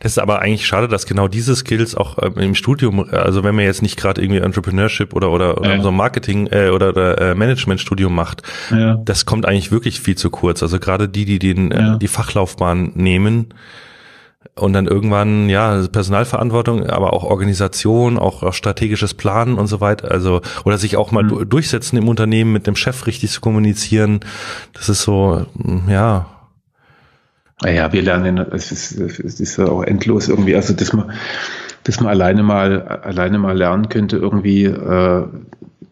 Das 0.00 0.12
ist 0.12 0.18
aber 0.18 0.40
eigentlich 0.42 0.66
schade, 0.66 0.88
dass 0.88 1.06
genau 1.06 1.26
diese 1.28 1.54
Skills 1.56 1.94
auch 1.94 2.18
ähm, 2.20 2.34
im 2.36 2.54
Studium, 2.54 3.08
also 3.10 3.44
wenn 3.44 3.54
man 3.54 3.64
jetzt 3.64 3.80
nicht 3.80 3.96
gerade 3.96 4.20
irgendwie 4.20 4.40
Entrepreneurship 4.40 5.14
oder 5.14 5.30
oder, 5.30 5.58
oder 5.58 5.76
Ja. 5.76 5.82
so 5.82 5.88
ein 5.88 5.94
Marketing 5.96 6.48
äh, 6.48 6.68
oder, 6.70 6.90
oder 6.90 7.18
äh, 7.30 7.34
Managementstudium 7.34 8.14
macht, 8.14 8.42
Ja. 8.70 8.96
das 9.04 9.24
kommt 9.24 9.46
eigentlich 9.46 9.70
wirklich 9.72 10.00
viel 10.00 10.16
zu 10.16 10.28
kurz. 10.28 10.62
Also 10.62 10.78
gerade 10.80 11.08
die, 11.08 11.24
die 11.24 11.38
den 11.38 11.70
Ja. 11.70 11.94
äh, 11.94 11.98
die 11.98 12.08
Fachlaufbahn 12.08 12.92
nehmen 12.94 13.54
und 14.56 14.72
dann 14.72 14.86
irgendwann 14.86 15.48
ja 15.48 15.86
Personalverantwortung, 15.90 16.86
aber 16.86 17.12
auch 17.12 17.24
Organisation, 17.24 18.18
auch, 18.18 18.42
auch 18.42 18.54
strategisches 18.54 19.14
Planen 19.14 19.54
und 19.54 19.66
so 19.66 19.80
weiter. 19.80 20.10
Also 20.10 20.40
oder 20.64 20.78
sich 20.78 20.96
auch 20.96 21.12
mal 21.12 21.22
Mhm. 21.24 21.28
du- 21.28 21.44
durchsetzen 21.44 21.96
im 21.98 22.08
Unternehmen 22.08 22.52
mit 22.52 22.66
dem 22.66 22.76
Chef 22.76 23.06
richtig 23.06 23.30
zu 23.30 23.40
kommunizieren. 23.40 24.20
Das 24.72 24.88
ist 24.88 25.02
so 25.02 25.46
mm, 25.54 25.90
ja 25.90 26.26
Naja, 27.62 27.92
wir 27.92 28.00
lernen, 28.02 28.38
es 28.38 28.72
ist, 28.72 28.92
es 28.98 29.38
ist 29.40 29.58
auch 29.60 29.82
endlos 29.82 30.28
irgendwie, 30.28 30.56
also 30.56 30.72
dass 30.72 30.94
man, 30.94 31.10
dass 31.84 32.00
man 32.00 32.08
alleine 32.08 32.42
mal, 32.42 32.80
alleine 32.82 33.38
mal 33.38 33.56
lernen 33.56 33.90
könnte, 33.90 34.16
irgendwie, 34.16 34.64
äh, 34.64 35.24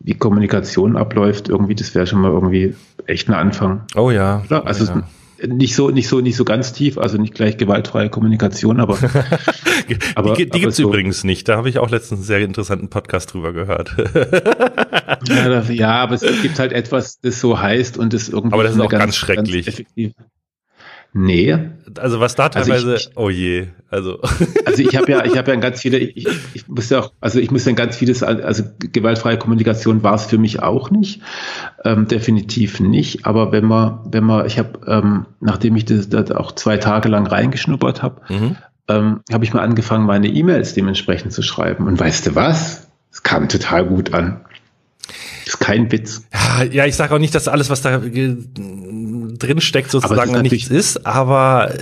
wie 0.01 0.15
Kommunikation 0.15 0.97
abläuft, 0.97 1.51
irgendwie, 1.51 1.75
das 1.75 1.95
wäre 1.95 2.07
schon 2.07 2.23
mal 2.23 2.31
irgendwie 2.31 2.75
echt 3.07 3.29
ein 3.29 3.35
Anfang. 3.35 3.83
oh 3.97 4.11
ja. 4.11 4.43
Oder? 4.47 4.67
Also 4.67 4.87
ja. 4.87 5.03
Nicht 5.47 5.75
so, 5.75 5.91
nicht 5.91 6.09
so, 6.09 6.21
nicht 6.21 6.37
so 6.37 6.45
ganz 6.45 6.73
tief, 6.73 6.99
also 6.99 7.19
nicht 7.19 7.35
gleich 7.35 7.57
gewaltfreie 7.57 8.09
Kommunikation, 8.11 8.81
aber 8.81 8.99
aber- 10.15 10.35
die, 10.35 10.49
die 10.49 10.61
gibt's 10.61 10.77
so- 10.77 10.89
übrigens 10.89 11.25
nicht. 11.25 11.49
Da 11.49 11.57
habe 11.57 11.69
ich 11.69 11.79
auch 11.79 11.91
letztens 11.91 12.21
einen 12.21 12.27
sehr 12.27 12.41
interessanten 12.41 12.89
Podcast 12.89 13.33
drüber 13.33 13.53
gehört. 13.53 13.95
ja, 15.29 15.49
das- 15.49 15.69
ja, 15.73 15.91
aber 16.03 16.15
es 16.17 16.23
gibt 16.43 16.59
halt 16.59 16.73
etwas, 16.73 17.21
das 17.21 17.41
so 17.41 17.61
heißt 17.61 17.97
und 17.99 18.13
das 18.13 18.29
irgendwie. 18.29 18.55
Aber 18.55 18.63
das 18.65 18.75
ist 18.75 18.81
auch 18.81 18.89
ganz 18.89 19.17
schrecklich. 19.17 19.69
effektiv. 19.69 20.13
Nee. 21.13 21.59
Also 21.99 22.21
was 22.21 22.35
da 22.35 22.49
teilweise, 22.49 22.93
also 22.93 22.95
ich, 22.95 23.17
oh 23.17 23.31
je, 23.31 23.69
also. 23.91 24.21
Also 24.65 24.83
ich 24.83 24.97
habe 24.97 25.11
ja, 25.11 25.25
ich 25.25 25.37
habe 25.37 25.51
ja 25.51 25.57
ganz 25.57 25.81
viele, 25.81 25.99
ich, 25.99 26.29
ich 26.53 26.69
muss 26.69 26.91
ja 26.91 27.01
auch, 27.01 27.13
also 27.21 27.41
ich 27.41 27.51
muss 27.51 27.65
ja 27.65 27.73
ganz 27.73 27.97
vieles, 27.97 28.23
also 28.23 28.63
gewaltfreie 28.79 29.39
Kommunikation 29.39 30.03
war 30.03 30.15
es 30.15 30.27
für 30.27 30.37
mich 30.37 30.63
auch 30.63 30.91
nicht, 30.91 31.23
ähm, 31.85 32.07
definitiv 32.07 32.79
nicht. 32.79 33.25
Aber 33.25 33.51
wenn 33.51 33.65
man, 33.65 34.01
wenn 34.11 34.25
man, 34.25 34.47
ich 34.47 34.59
habe, 34.59 34.79
ähm, 34.87 35.27
nachdem 35.41 35.75
ich 35.77 35.87
das, 35.87 36.11
das 36.11 36.31
auch 36.31 36.53
zwei 36.53 36.77
Tage 36.77 37.09
lang 37.09 37.27
reingeschnuppert 37.27 38.03
habe, 38.03 38.21
mhm. 38.29 38.57
ähm, 38.89 39.21
habe 39.33 39.45
ich 39.45 39.55
mal 39.55 39.63
angefangen, 39.63 40.05
meine 40.05 40.29
E-Mails 40.29 40.75
dementsprechend 40.75 41.33
zu 41.33 41.43
schreiben. 41.43 41.87
Und 41.87 41.99
weißt 41.99 42.27
du 42.27 42.35
was? 42.35 42.89
Es 43.11 43.23
kam 43.23 43.49
total 43.49 43.87
gut 43.87 44.13
an. 44.13 44.43
Ist 45.47 45.61
kein 45.61 45.91
Witz. 45.91 46.27
Ja, 46.33 46.63
ja 46.65 46.87
ich 46.87 46.95
sage 46.95 47.15
auch 47.15 47.19
nicht, 47.19 47.35
dass 47.35 47.49
alles, 47.49 47.71
was 47.71 47.81
da 47.81 48.03
drin 49.39 49.61
steckt, 49.61 49.91
sozusagen 49.91 50.35
ist 50.35 50.43
nichts 50.43 50.69
ist, 50.69 51.07
aber 51.07 51.73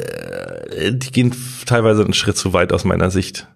äh, 0.73 0.93
die 0.93 1.11
gehen 1.11 1.35
teilweise 1.67 2.05
einen 2.05 2.15
Schritt 2.15 2.37
zu 2.37 2.53
weit 2.53 2.73
aus 2.73 2.85
meiner 2.85 3.11
Sicht. 3.11 3.49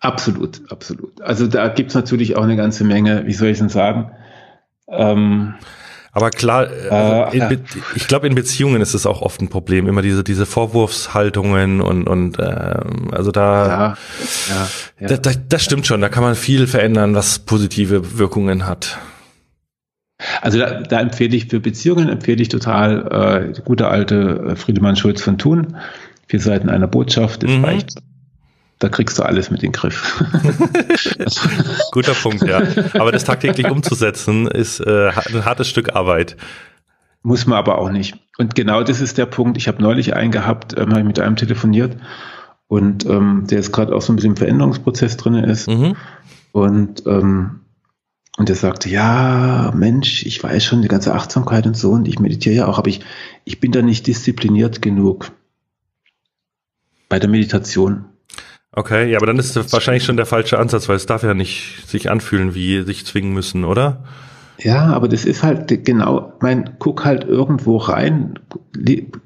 Absolut, 0.00 0.62
absolut. 0.70 1.20
Also 1.20 1.46
da 1.46 1.68
gibt's 1.68 1.94
natürlich 1.94 2.36
auch 2.36 2.42
eine 2.42 2.56
ganze 2.56 2.84
Menge, 2.84 3.26
wie 3.26 3.34
soll 3.34 3.48
ich 3.48 3.58
denn 3.58 3.68
sagen? 3.68 4.10
Ähm, 4.88 5.54
aber 6.12 6.30
klar, 6.30 6.68
äh, 6.68 7.38
äh, 7.38 7.58
ich 7.94 8.08
glaube, 8.08 8.26
in 8.26 8.34
Beziehungen 8.34 8.82
ist 8.82 8.94
es 8.94 9.06
auch 9.06 9.22
oft 9.22 9.40
ein 9.40 9.48
Problem, 9.48 9.86
immer 9.86 10.02
diese 10.02 10.24
diese 10.24 10.44
Vorwurfshaltungen 10.44 11.80
und 11.80 12.08
und 12.08 12.38
äh, 12.38 12.80
also 13.12 13.30
da, 13.30 13.66
ja, 13.66 13.96
ja, 14.48 14.68
ja. 14.98 15.06
Da, 15.06 15.16
da, 15.18 15.30
das 15.48 15.62
stimmt 15.62 15.86
schon. 15.86 16.00
Da 16.00 16.08
kann 16.08 16.24
man 16.24 16.34
viel 16.34 16.66
verändern, 16.66 17.14
was 17.14 17.38
positive 17.38 18.18
Wirkungen 18.18 18.66
hat. 18.66 18.98
Also 20.40 20.58
da, 20.58 20.80
da 20.80 21.00
empfehle 21.00 21.36
ich 21.36 21.46
für 21.46 21.60
Beziehungen 21.60 22.08
empfehle 22.08 22.42
ich 22.42 22.48
total 22.48 23.52
äh, 23.56 23.60
gute 23.62 23.88
alte 23.88 24.50
äh, 24.50 24.56
Friedemann 24.56 24.96
Schulz 24.96 25.22
von 25.22 25.38
Thun. 25.38 25.76
Vier 26.26 26.40
Seiten 26.40 26.68
einer 26.68 26.86
Botschaft, 26.86 27.42
das 27.42 27.50
mhm. 27.50 27.64
reicht. 27.64 27.94
Da 28.78 28.88
kriegst 28.88 29.18
du 29.18 29.22
alles 29.24 29.50
mit 29.50 29.62
in 29.62 29.72
den 29.72 29.72
Griff. 29.72 30.24
Guter 31.92 32.14
Punkt, 32.14 32.42
ja. 32.42 32.62
Aber 32.94 33.12
das 33.12 33.24
tagtäglich 33.24 33.68
umzusetzen 33.68 34.46
ist 34.46 34.80
äh, 34.80 35.08
ein 35.08 35.44
hartes 35.44 35.68
Stück 35.68 35.94
Arbeit. 35.94 36.36
Muss 37.22 37.46
man 37.46 37.58
aber 37.58 37.78
auch 37.78 37.90
nicht. 37.90 38.16
Und 38.38 38.54
genau 38.54 38.82
das 38.82 39.02
ist 39.02 39.18
der 39.18 39.26
Punkt. 39.26 39.58
Ich 39.58 39.68
habe 39.68 39.82
neulich 39.82 40.14
einen 40.14 40.30
gehabt, 40.32 40.78
ähm, 40.78 40.90
habe 40.90 41.00
ich 41.00 41.06
mit 41.06 41.20
einem 41.20 41.36
telefoniert 41.36 41.96
und 42.68 43.04
ähm, 43.04 43.46
der 43.50 43.58
ist 43.58 43.72
gerade 43.72 43.94
auch 43.94 44.00
so 44.00 44.12
ein 44.12 44.16
bisschen 44.16 44.32
im 44.32 44.36
Veränderungsprozess 44.36 45.16
drin 45.16 45.34
ist. 45.34 45.68
Mhm. 45.68 45.96
Und 46.52 47.06
ähm, 47.06 47.60
und 48.40 48.48
er 48.48 48.56
sagte, 48.56 48.88
ja, 48.88 49.70
Mensch, 49.76 50.24
ich 50.24 50.42
weiß 50.42 50.64
schon 50.64 50.80
die 50.80 50.88
ganze 50.88 51.12
Achtsamkeit 51.12 51.66
und 51.66 51.76
so 51.76 51.90
und 51.90 52.08
ich 52.08 52.20
meditiere 52.20 52.54
ja 52.54 52.66
auch, 52.68 52.78
aber 52.78 52.88
ich, 52.88 53.00
ich 53.44 53.60
bin 53.60 53.70
da 53.70 53.82
nicht 53.82 54.06
diszipliniert 54.06 54.80
genug 54.80 55.30
bei 57.10 57.18
der 57.18 57.28
Meditation. 57.28 58.06
Okay, 58.72 59.10
ja, 59.10 59.18
aber 59.18 59.26
dann 59.26 59.38
ist 59.38 59.56
das 59.56 59.70
wahrscheinlich 59.74 60.04
schon 60.04 60.16
der 60.16 60.24
falsche 60.24 60.58
Ansatz, 60.58 60.88
weil 60.88 60.96
es 60.96 61.04
darf 61.04 61.22
ja 61.22 61.34
nicht 61.34 61.86
sich 61.86 62.10
anfühlen, 62.10 62.54
wie 62.54 62.80
sich 62.80 63.04
zwingen 63.04 63.34
müssen, 63.34 63.62
oder? 63.66 64.04
Ja, 64.56 64.86
aber 64.86 65.08
das 65.08 65.26
ist 65.26 65.42
halt 65.42 65.84
genau, 65.84 66.32
mein, 66.40 66.76
guck 66.78 67.04
halt 67.04 67.24
irgendwo 67.24 67.76
rein, 67.76 68.38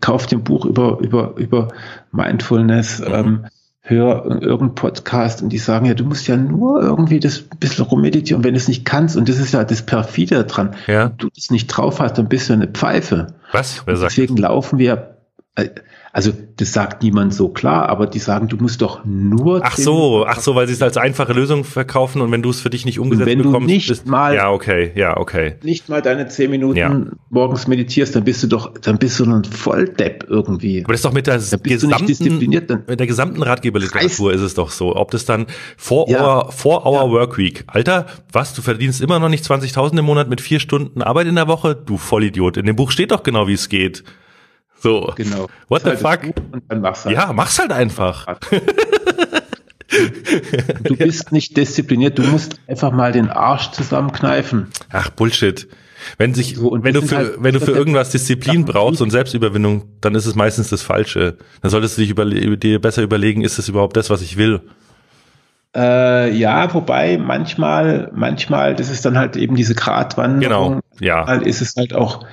kauf 0.00 0.26
den 0.26 0.42
Buch 0.42 0.64
über, 0.64 0.98
über, 0.98 1.36
über 1.36 1.68
Mindfulness, 2.10 2.98
mhm. 2.98 3.14
ähm, 3.14 3.46
hör 3.87 4.24
irgendeinen 4.24 4.74
Podcast 4.74 5.43
und 5.43 5.51
die 5.51 5.59
sagen, 5.59 5.85
ja, 5.85 5.93
du 5.93 6.05
musst 6.05 6.26
ja 6.26 6.39
nur 6.39 6.82
irgendwie 6.82 7.20
das 7.20 7.45
ein 7.51 7.59
bisschen 7.59 7.85
rummeditieren, 7.85 8.43
wenn 8.43 8.55
du 8.55 8.59
es 8.59 8.66
nicht 8.66 8.87
kannst, 8.87 9.14
und 9.14 9.28
das 9.28 9.39
ist 9.39 9.53
ja 9.53 9.62
das 9.62 9.82
Perfide 9.82 10.45
dran, 10.45 10.74
ja. 10.87 11.11
wenn 11.11 11.18
du 11.18 11.28
das 11.28 11.51
nicht 11.51 11.66
drauf 11.66 12.01
hast, 12.01 12.16
dann 12.16 12.28
bist 12.28 12.49
du 12.49 12.55
eine 12.55 12.66
Pfeife. 12.66 13.35
Was? 13.53 13.82
Wer 13.87 13.97
sagt 13.97 14.12
deswegen 14.12 14.37
das? 14.37 14.43
laufen 14.45 14.78
wir, 14.78 15.18
äh, 15.55 15.68
also 16.14 16.30
das 16.56 16.72
sagt 16.72 17.02
niemand 17.02 17.34
so 17.34 17.48
klar, 17.48 17.88
aber 17.88 18.06
die 18.06 18.20
sagen, 18.20 18.46
du 18.46 18.56
musst 18.56 18.80
doch 18.82 19.04
nur. 19.04 19.62
Ach 19.64 19.76
so, 19.76 20.24
ach 20.24 20.38
so, 20.38 20.54
weil 20.54 20.68
sie 20.68 20.72
es 20.72 20.80
als 20.80 20.96
einfache 20.96 21.32
Lösung 21.32 21.64
verkaufen 21.64 22.20
und 22.20 22.30
wenn 22.30 22.40
du 22.40 22.50
es 22.50 22.60
für 22.60 22.70
dich 22.70 22.84
nicht 22.84 23.00
umgesetzt 23.00 23.26
wenn 23.26 23.38
bekommst, 23.38 23.68
du 23.68 23.72
nicht 23.72 23.88
bist, 23.88 24.06
mal, 24.06 24.32
ja 24.32 24.52
okay, 24.52 24.92
ja 24.94 25.16
okay, 25.16 25.56
nicht 25.64 25.88
mal 25.88 26.02
deine 26.02 26.28
zehn 26.28 26.52
Minuten 26.52 26.78
ja. 26.78 27.04
morgens 27.30 27.66
meditierst, 27.66 28.14
dann 28.14 28.22
bist 28.22 28.44
du 28.44 28.46
doch, 28.46 28.78
dann 28.78 28.98
bist 28.98 29.18
du 29.18 29.24
ein 29.24 29.42
Volldepp 29.42 30.26
irgendwie. 30.28 30.84
Aber 30.84 30.92
das 30.92 31.00
ist 31.00 31.04
doch 31.04 31.12
mit 31.12 31.26
der 31.26 31.38
gesamten, 31.38 32.38
mit 32.86 33.00
der 33.00 33.06
gesamten 33.08 33.42
Ratgeberliteratur 33.42 34.32
ist 34.32 34.40
es 34.40 34.54
doch 34.54 34.70
so, 34.70 34.94
ob 34.94 35.10
das 35.10 35.24
dann 35.24 35.46
vor 35.76 36.08
ja. 36.08 36.48
Vor 36.48 36.86
Our 36.86 37.06
ja. 37.06 37.10
Workweek, 37.10 37.64
Alter, 37.66 38.06
was, 38.30 38.54
du 38.54 38.62
verdienst 38.62 39.00
immer 39.00 39.18
noch 39.18 39.28
nicht 39.28 39.44
20.000 39.44 39.98
im 39.98 40.04
Monat 40.04 40.28
mit 40.28 40.40
vier 40.40 40.60
Stunden 40.60 41.02
Arbeit 41.02 41.26
in 41.26 41.34
der 41.34 41.48
Woche, 41.48 41.74
du 41.74 41.96
Vollidiot. 41.96 42.56
In 42.56 42.66
dem 42.66 42.76
Buch 42.76 42.92
steht 42.92 43.10
doch 43.10 43.24
genau, 43.24 43.48
wie 43.48 43.54
es 43.54 43.68
geht. 43.68 44.04
So. 44.85 45.14
Genau. 45.16 45.49
What 45.68 45.82
the 45.85 45.93
fuck? 45.93 46.20
Mach's 46.68 47.07
halt. 47.07 47.16
Ja, 47.16 47.32
mach's 47.32 47.59
halt 47.59 47.72
einfach. 47.72 48.26
du 50.82 50.97
bist 50.97 51.32
nicht 51.32 51.57
diszipliniert, 51.57 52.18
du 52.18 52.22
musst 52.24 52.61
einfach 52.66 52.93
mal 52.93 53.11
den 53.11 53.30
Arsch 53.30 53.70
zusammenkneifen. 53.70 54.66
Ach, 54.91 55.09
Bullshit. 55.09 55.66
Wenn 56.18 56.35
sich, 56.35 56.57
so, 56.57 56.76
wenn 56.82 56.93
du 56.93 57.01
für, 57.01 57.16
halt, 57.16 57.37
wenn 57.39 57.55
du 57.55 57.61
für 57.61 57.70
irgendwas 57.70 58.11
Disziplin 58.11 58.66
brauchst 58.66 59.01
und 59.01 59.09
Selbstüberwindung, 59.09 59.85
dann 60.03 60.14
ist 60.14 60.26
es 60.26 60.35
meistens 60.35 60.68
das 60.68 60.82
Falsche. 60.82 61.39
Dann 61.62 61.70
solltest 61.70 61.97
du 61.97 62.03
dich 62.03 62.11
über, 62.11 62.26
dir 62.26 62.78
besser 62.78 63.03
überlegen, 63.03 63.41
ist 63.41 63.59
es 63.59 63.70
überhaupt 63.70 63.97
das, 63.97 64.11
was 64.11 64.20
ich 64.20 64.37
will? 64.37 64.61
Äh, 65.74 66.30
ja, 66.36 66.72
wobei 66.72 67.18
manchmal, 67.18 68.10
manchmal, 68.14 68.76
das 68.76 68.90
ist 68.90 69.04
dann 69.04 69.18
halt 69.18 69.36
eben 69.36 69.56
diese 69.56 69.74
Gratwanderung. 69.74 70.74
Genau, 70.74 70.80
ja. 71.00 71.32
Ist 71.34 71.60
es 71.60 71.74
halt 71.76 71.94
auch, 71.94 72.24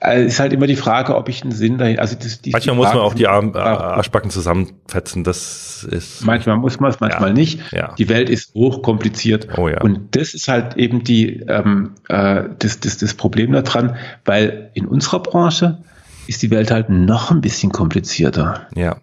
äh, 0.00 0.26
ist 0.26 0.38
halt 0.38 0.52
immer 0.52 0.66
die 0.66 0.76
Frage, 0.76 1.16
ob 1.16 1.30
ich 1.30 1.42
einen 1.42 1.52
Sinn 1.52 1.78
dahin, 1.78 1.98
also 1.98 2.14
das, 2.14 2.42
die, 2.42 2.50
Manchmal 2.50 2.74
die 2.74 2.78
muss 2.78 2.88
man 2.92 2.98
auch 2.98 3.14
die 3.14 3.26
Arm, 3.26 3.54
äh, 3.54 3.58
Arschbacken 3.58 4.30
zusammenfetzen, 4.30 5.24
das 5.24 5.84
ist. 5.84 6.26
Manchmal 6.26 6.58
muss 6.58 6.78
man 6.78 6.90
es, 6.90 7.00
manchmal 7.00 7.30
ja, 7.30 7.34
nicht. 7.34 7.72
Ja. 7.72 7.94
Die 7.96 8.10
Welt 8.10 8.28
ist 8.28 8.52
hochkompliziert. 8.54 9.48
Oh, 9.56 9.68
ja. 9.68 9.80
Und 9.80 10.14
das 10.14 10.34
ist 10.34 10.48
halt 10.48 10.76
eben 10.76 11.02
die, 11.02 11.40
ähm, 11.48 11.94
äh, 12.08 12.44
das, 12.58 12.80
das, 12.80 12.98
das 12.98 13.14
Problem 13.14 13.52
daran, 13.52 13.96
weil 14.26 14.70
in 14.74 14.86
unserer 14.86 15.20
Branche 15.20 15.78
ist 16.26 16.42
die 16.42 16.50
Welt 16.50 16.70
halt 16.70 16.90
noch 16.90 17.30
ein 17.30 17.40
bisschen 17.40 17.72
komplizierter. 17.72 18.66
Ja. 18.74 18.98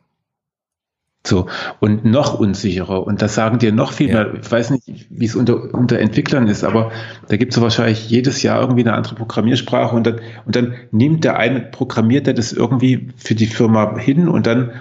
So, 1.27 1.47
und 1.79 2.05
noch 2.05 2.39
unsicherer. 2.39 3.05
Und 3.05 3.21
das 3.21 3.35
sagen 3.35 3.59
dir 3.59 3.73
noch 3.73 3.91
viel 3.91 4.09
ja. 4.09 4.23
mehr. 4.23 4.33
Ich 4.41 4.49
weiß 4.49 4.69
nicht, 4.69 5.07
wie 5.09 5.25
es 5.25 5.35
unter, 5.35 5.73
unter 5.73 5.99
Entwicklern 5.99 6.47
ist, 6.47 6.63
aber 6.63 6.91
da 7.27 7.35
gibt 7.35 7.53
es 7.53 7.61
wahrscheinlich 7.61 8.09
jedes 8.09 8.43
Jahr 8.43 8.61
irgendwie 8.61 8.83
eine 8.83 8.93
andere 8.93 9.15
Programmiersprache 9.15 9.95
und 9.95 10.07
dann, 10.07 10.21
und 10.45 10.55
dann 10.55 10.75
nimmt 10.91 11.25
der 11.25 11.37
eine, 11.37 11.59
programmiert 11.59 12.27
er 12.27 12.33
das 12.33 12.53
irgendwie 12.53 13.09
für 13.17 13.35
die 13.35 13.47
Firma 13.47 13.97
hin 13.97 14.29
und 14.29 14.47
dann 14.47 14.71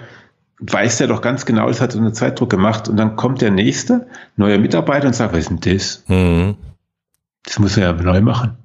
weiß 0.59 0.99
der 0.99 1.07
doch 1.07 1.21
ganz 1.21 1.45
genau, 1.45 1.67
es 1.69 1.81
hat 1.81 1.91
so 1.91 1.99
eine 1.99 2.13
Zeitdruck 2.13 2.49
gemacht 2.49 2.87
und 2.87 2.97
dann 2.97 3.17
kommt 3.17 3.41
der 3.41 3.51
nächste, 3.51 4.07
neuer 4.37 4.57
Mitarbeiter 4.57 5.07
und 5.07 5.13
sagt, 5.13 5.33
was 5.33 5.39
ist 5.39 5.49
denn 5.49 5.59
das? 5.59 6.03
Mhm. 6.07 6.55
Das 7.43 7.59
muss 7.59 7.77
er 7.77 7.83
ja 7.83 7.93
neu 7.93 8.21
machen 8.21 8.57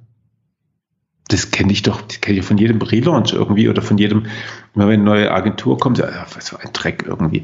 das 1.29 1.51
kenne 1.51 1.71
ich 1.71 1.81
doch, 1.83 2.01
das 2.01 2.21
kenne 2.21 2.39
ich 2.39 2.45
von 2.45 2.57
jedem 2.57 2.81
Relaunch 2.81 3.33
irgendwie 3.33 3.69
oder 3.69 3.81
von 3.81 3.97
jedem, 3.97 4.25
wenn 4.75 4.87
eine 4.87 5.03
neue 5.03 5.31
Agentur 5.31 5.77
kommt, 5.77 5.97
ja, 5.97 6.07
für 6.25 6.59
ein 6.59 6.73
Dreck 6.73 7.05
irgendwie. 7.07 7.43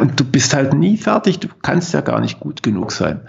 Und 0.00 0.18
du 0.18 0.24
bist 0.24 0.54
halt 0.54 0.74
nie 0.74 0.96
fertig, 0.96 1.40
du 1.40 1.48
kannst 1.62 1.92
ja 1.92 2.00
gar 2.00 2.20
nicht 2.20 2.38
gut 2.38 2.62
genug 2.62 2.92
sein. 2.92 3.20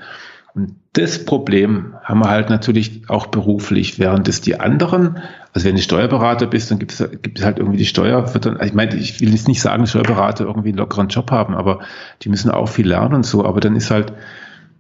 Und 0.54 0.76
das 0.94 1.26
Problem 1.26 1.96
haben 2.04 2.20
wir 2.20 2.30
halt 2.30 2.50
natürlich 2.50 3.10
auch 3.10 3.28
beruflich, 3.28 4.00
während 4.00 4.28
es 4.28 4.42
die 4.42 4.60
anderen, 4.60 5.20
also 5.54 5.68
wenn 5.68 5.76
du 5.76 5.82
Steuerberater 5.82 6.48
bist, 6.48 6.72
dann 6.72 6.80
gibt 6.80 6.94
es, 6.94 7.12
gibt 7.22 7.40
es 7.40 7.46
halt 7.46 7.60
irgendwie 7.60 7.78
die 7.78 7.86
Steuer, 7.86 8.34
wird 8.34 8.46
dann, 8.46 8.60
ich 8.64 8.74
meine, 8.74 8.96
ich 8.96 9.20
will 9.20 9.30
jetzt 9.32 9.48
nicht 9.48 9.62
sagen, 9.62 9.86
Steuerberater 9.86 10.46
irgendwie 10.46 10.70
einen 10.70 10.78
lockeren 10.78 11.10
Job 11.10 11.32
haben, 11.32 11.56
aber 11.56 11.80
die 12.24 12.30
müssen 12.30 12.50
auch 12.50 12.70
viel 12.70 12.88
lernen 12.88 13.16
und 13.16 13.26
so, 13.26 13.46
aber 13.46 13.60
dann 13.60 13.76
ist 13.76 13.92
halt, 13.92 14.14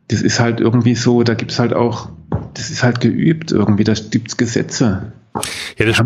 das 0.08 0.22
ist 0.22 0.40
halt 0.40 0.60
irgendwie 0.60 0.96
so, 0.96 1.24
da 1.24 1.34
gibt 1.34 1.52
es 1.52 1.60
halt 1.60 1.74
auch, 1.74 2.10
das 2.54 2.70
ist 2.70 2.84
halt 2.84 3.02
geübt 3.02 3.52
irgendwie, 3.52 3.84
da 3.84 3.94
gibt 3.94 4.30
es 4.30 4.38
Gesetze. 4.38 5.12
Ja, 5.78 5.86
das, 5.86 6.04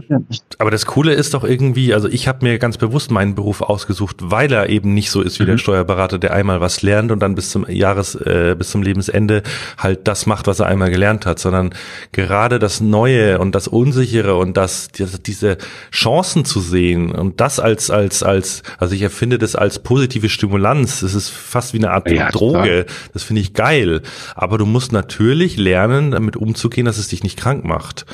aber 0.57 0.71
das 0.71 0.85
Coole 0.85 1.13
ist 1.13 1.33
doch 1.33 1.43
irgendwie, 1.43 1.93
also 1.93 2.07
ich 2.07 2.27
habe 2.27 2.45
mir 2.45 2.59
ganz 2.59 2.77
bewusst 2.77 3.11
meinen 3.11 3.35
Beruf 3.35 3.61
ausgesucht, 3.61 4.17
weil 4.21 4.51
er 4.51 4.69
eben 4.69 4.93
nicht 4.93 5.11
so 5.11 5.21
ist 5.21 5.39
wie 5.39 5.43
mhm. 5.43 5.47
der 5.47 5.57
Steuerberater, 5.57 6.19
der 6.19 6.33
einmal 6.33 6.61
was 6.61 6.81
lernt 6.81 7.11
und 7.11 7.19
dann 7.19 7.35
bis 7.35 7.49
zum 7.49 7.69
Jahres, 7.69 8.15
äh, 8.15 8.55
bis 8.57 8.71
zum 8.71 8.83
Lebensende 8.83 9.43
halt 9.77 10.07
das 10.07 10.25
macht, 10.25 10.47
was 10.47 10.59
er 10.59 10.67
einmal 10.67 10.89
gelernt 10.89 11.25
hat, 11.25 11.39
sondern 11.39 11.73
gerade 12.11 12.59
das 12.59 12.81
Neue 12.81 13.39
und 13.39 13.55
das 13.55 13.67
Unsichere 13.67 14.35
und 14.35 14.57
das, 14.57 14.89
diese 14.89 15.57
Chancen 15.91 16.45
zu 16.45 16.59
sehen 16.59 17.11
und 17.11 17.39
das 17.39 17.59
als, 17.59 17.89
als, 17.89 18.23
als, 18.23 18.63
also 18.77 18.95
ich 18.95 19.01
erfinde 19.01 19.37
das 19.37 19.55
als 19.55 19.79
positive 19.79 20.29
Stimulanz. 20.29 21.01
Es 21.01 21.13
ist 21.13 21.29
fast 21.29 21.73
wie 21.73 21.77
eine 21.77 21.91
Art 21.91 22.09
ja, 22.09 22.29
Droge. 22.29 22.85
Klar. 22.85 22.97
Das 23.13 23.23
finde 23.23 23.41
ich 23.41 23.53
geil. 23.53 24.01
Aber 24.35 24.57
du 24.57 24.65
musst 24.65 24.91
natürlich 24.91 25.57
lernen, 25.57 26.11
damit 26.11 26.35
umzugehen, 26.35 26.85
dass 26.85 26.97
es 26.97 27.07
dich 27.07 27.23
nicht 27.23 27.37
krank 27.37 27.63
macht. 27.63 28.05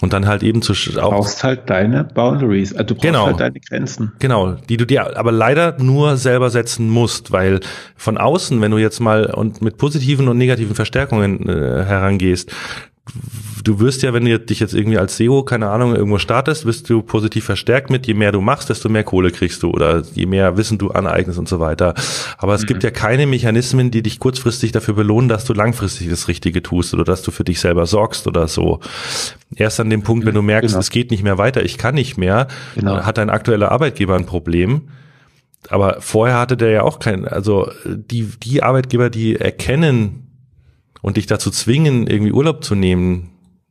Und 0.00 0.12
dann 0.12 0.26
halt 0.26 0.42
eben 0.42 0.62
zu 0.64 0.90
du 0.90 1.00
brauchst 1.00 1.44
halt 1.44 1.68
deine 1.70 2.04
Boundaries, 2.04 2.72
also 2.72 2.86
du 2.86 2.94
brauchst 2.94 3.06
genau, 3.06 3.26
halt 3.26 3.40
deine 3.40 3.60
Grenzen. 3.60 4.12
Genau, 4.18 4.52
die 4.52 4.76
du 4.76 4.86
dir 4.86 5.16
aber 5.16 5.32
leider 5.32 5.76
nur 5.78 6.16
selber 6.16 6.50
setzen 6.50 6.88
musst, 6.88 7.32
weil 7.32 7.60
von 7.96 8.18
außen, 8.18 8.60
wenn 8.60 8.70
du 8.70 8.78
jetzt 8.78 9.00
mal 9.00 9.26
und 9.26 9.62
mit 9.62 9.76
positiven 9.76 10.28
und 10.28 10.38
negativen 10.38 10.74
Verstärkungen 10.74 11.48
äh, 11.48 11.84
herangehst, 11.84 12.50
du 13.62 13.80
wirst 13.80 14.02
ja, 14.02 14.14
wenn 14.14 14.24
du 14.24 14.38
dich 14.38 14.60
jetzt 14.60 14.74
irgendwie 14.74 14.98
als 14.98 15.16
SEO, 15.16 15.42
keine 15.42 15.68
Ahnung, 15.68 15.94
irgendwo 15.94 16.18
startest, 16.18 16.64
wirst 16.64 16.88
du 16.88 17.02
positiv 17.02 17.44
verstärkt 17.44 17.90
mit, 17.90 18.06
je 18.06 18.14
mehr 18.14 18.32
du 18.32 18.40
machst, 18.40 18.70
desto 18.70 18.88
mehr 18.88 19.04
Kohle 19.04 19.30
kriegst 19.30 19.62
du 19.62 19.70
oder 19.70 20.02
je 20.14 20.26
mehr 20.26 20.56
Wissen 20.56 20.78
du 20.78 20.90
aneignest 20.90 21.38
und 21.38 21.48
so 21.48 21.60
weiter. 21.60 21.94
Aber 22.38 22.54
es 22.54 22.62
mhm. 22.62 22.66
gibt 22.66 22.82
ja 22.82 22.90
keine 22.90 23.26
Mechanismen, 23.26 23.90
die 23.90 24.02
dich 24.02 24.18
kurzfristig 24.20 24.72
dafür 24.72 24.94
belohnen, 24.94 25.28
dass 25.28 25.44
du 25.44 25.52
langfristig 25.52 26.08
das 26.08 26.28
Richtige 26.28 26.62
tust 26.62 26.94
oder 26.94 27.04
dass 27.04 27.22
du 27.22 27.30
für 27.30 27.44
dich 27.44 27.60
selber 27.60 27.86
sorgst 27.86 28.26
oder 28.26 28.48
so. 28.48 28.80
Erst 29.54 29.80
an 29.80 29.90
dem 29.90 30.02
Punkt, 30.02 30.24
wenn 30.24 30.34
du 30.34 30.42
merkst, 30.42 30.70
genau. 30.70 30.80
es 30.80 30.90
geht 30.90 31.10
nicht 31.10 31.22
mehr 31.22 31.38
weiter, 31.38 31.62
ich 31.62 31.78
kann 31.78 31.94
nicht 31.94 32.16
mehr, 32.16 32.48
genau. 32.74 33.04
hat 33.04 33.18
dein 33.18 33.30
aktueller 33.30 33.70
Arbeitgeber 33.70 34.16
ein 34.16 34.26
Problem 34.26 34.88
aber 35.70 35.96
vorher 36.00 36.38
hatte 36.38 36.58
der 36.58 36.70
ja 36.70 36.82
auch 36.82 36.98
kein, 36.98 37.26
also 37.26 37.70
die, 37.86 38.28
die 38.42 38.62
Arbeitgeber, 38.62 39.08
die 39.08 39.36
erkennen, 39.36 40.23
und 41.04 41.18
dich 41.18 41.26
dazu 41.26 41.50
zwingen, 41.50 42.06
irgendwie 42.06 42.32
Urlaub 42.32 42.64
zu 42.64 42.74
nehmen, 42.74 43.28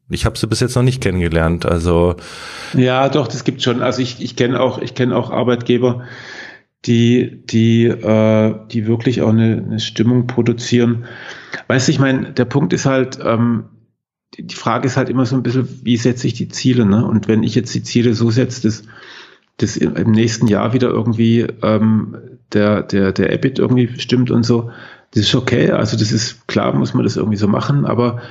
ich 0.07 0.25
habe 0.25 0.37
sie 0.37 0.45
bis 0.45 0.59
jetzt 0.59 0.75
noch 0.75 0.83
nicht 0.83 1.01
kennengelernt. 1.01 1.65
Also 1.65 2.15
ja, 2.75 3.09
doch, 3.09 3.27
das 3.27 3.43
gibt 3.43 3.63
schon. 3.63 3.81
Also 3.81 4.03
ich, 4.03 4.21
ich 4.21 4.35
kenne 4.35 4.59
auch, 4.59 4.79
ich 4.79 4.93
kenne 4.93 5.15
auch 5.15 5.31
Arbeitgeber, 5.31 6.03
die, 6.85 7.41
die, 7.45 7.85
äh, 7.85 8.53
die 8.69 8.85
wirklich 8.85 9.23
auch 9.23 9.29
eine, 9.29 9.63
eine 9.65 9.79
Stimmung 9.79 10.27
produzieren. 10.27 11.05
Weißt 11.65 11.87
du, 11.87 11.93
ich 11.93 11.99
meine, 11.99 12.33
der 12.33 12.45
Punkt 12.45 12.71
ist 12.71 12.85
halt, 12.85 13.17
ähm, 13.23 13.63
die 14.37 14.53
Frage 14.53 14.85
ist 14.85 14.97
halt 14.97 15.09
immer 15.09 15.25
so 15.25 15.35
ein 15.35 15.41
bisschen, 15.41 15.67
wie 15.81 15.97
setze 15.97 16.27
ich 16.27 16.35
die 16.35 16.49
Ziele, 16.49 16.85
ne? 16.85 17.03
Und 17.03 17.27
wenn 17.27 17.41
ich 17.41 17.55
jetzt 17.55 17.73
die 17.73 17.83
Ziele 17.83 18.13
so 18.13 18.29
setze, 18.29 18.61
dass, 18.61 18.83
dass 19.57 19.75
im 19.75 20.11
nächsten 20.11 20.45
Jahr 20.45 20.73
wieder 20.73 20.89
irgendwie 20.89 21.47
ähm, 21.63 22.15
der, 22.51 22.83
der, 22.83 23.11
der 23.11 23.33
EBIT 23.33 23.57
irgendwie 23.57 23.99
stimmt 23.99 24.29
und 24.29 24.43
so, 24.43 24.69
das 25.13 25.25
ist 25.25 25.35
okay, 25.35 25.71
also 25.71 25.97
das 25.97 26.11
ist 26.11 26.47
klar, 26.47 26.73
muss 26.73 26.93
man 26.93 27.03
das 27.03 27.17
irgendwie 27.17 27.37
so 27.37 27.47
machen, 27.47 27.85
aber, 27.85 28.21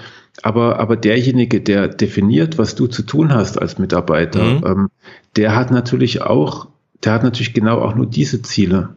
aber, 0.42 0.80
aber 0.80 0.96
derjenige, 0.96 1.60
der 1.60 1.88
definiert, 1.88 2.58
was 2.58 2.74
du 2.74 2.86
zu 2.86 3.02
tun 3.02 3.32
hast 3.32 3.60
als 3.60 3.78
Mitarbeiter, 3.78 4.42
mhm. 4.42 4.64
ähm, 4.66 4.88
der 5.36 5.54
hat 5.54 5.70
natürlich 5.70 6.22
auch, 6.22 6.68
der 7.04 7.12
hat 7.12 7.22
natürlich 7.22 7.54
genau 7.54 7.80
auch 7.80 7.94
nur 7.94 8.06
diese 8.06 8.42
Ziele. 8.42 8.90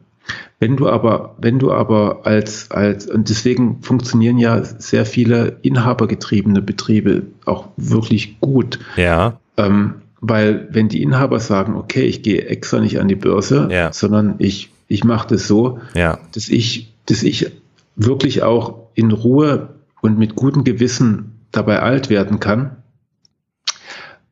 Wenn 0.59 0.77
du 0.77 0.89
aber, 0.89 1.35
wenn 1.37 1.59
du 1.59 1.71
aber 1.71 2.21
als, 2.25 2.71
als, 2.71 3.05
und 3.07 3.29
deswegen 3.29 3.83
funktionieren 3.83 4.39
ja 4.39 4.63
sehr 4.63 5.05
viele 5.05 5.57
inhabergetriebene 5.61 6.61
Betriebe 6.63 7.23
auch 7.45 7.67
wirklich 7.77 8.39
gut. 8.39 8.79
Ja. 8.95 9.39
Ähm, 9.57 9.95
weil 10.21 10.67
wenn 10.71 10.89
die 10.89 11.03
Inhaber 11.03 11.39
sagen, 11.39 11.75
okay, 11.75 12.03
ich 12.03 12.23
gehe 12.23 12.45
extra 12.47 12.79
nicht 12.79 12.99
an 12.99 13.07
die 13.07 13.15
Börse, 13.15 13.67
ja. 13.69 13.93
sondern 13.93 14.35
ich, 14.39 14.71
ich 14.87 15.03
mache 15.03 15.27
das 15.27 15.47
so, 15.47 15.79
ja. 15.93 16.17
dass 16.33 16.49
ich, 16.49 16.93
dass 17.05 17.21
ich 17.21 17.51
wirklich 17.95 18.43
auch 18.43 18.89
in 18.93 19.11
Ruhe 19.11 19.75
und 20.01 20.17
mit 20.17 20.35
gutem 20.35 20.63
Gewissen 20.63 21.39
dabei 21.51 21.81
alt 21.81 22.09
werden 22.09 22.39
kann, 22.39 22.77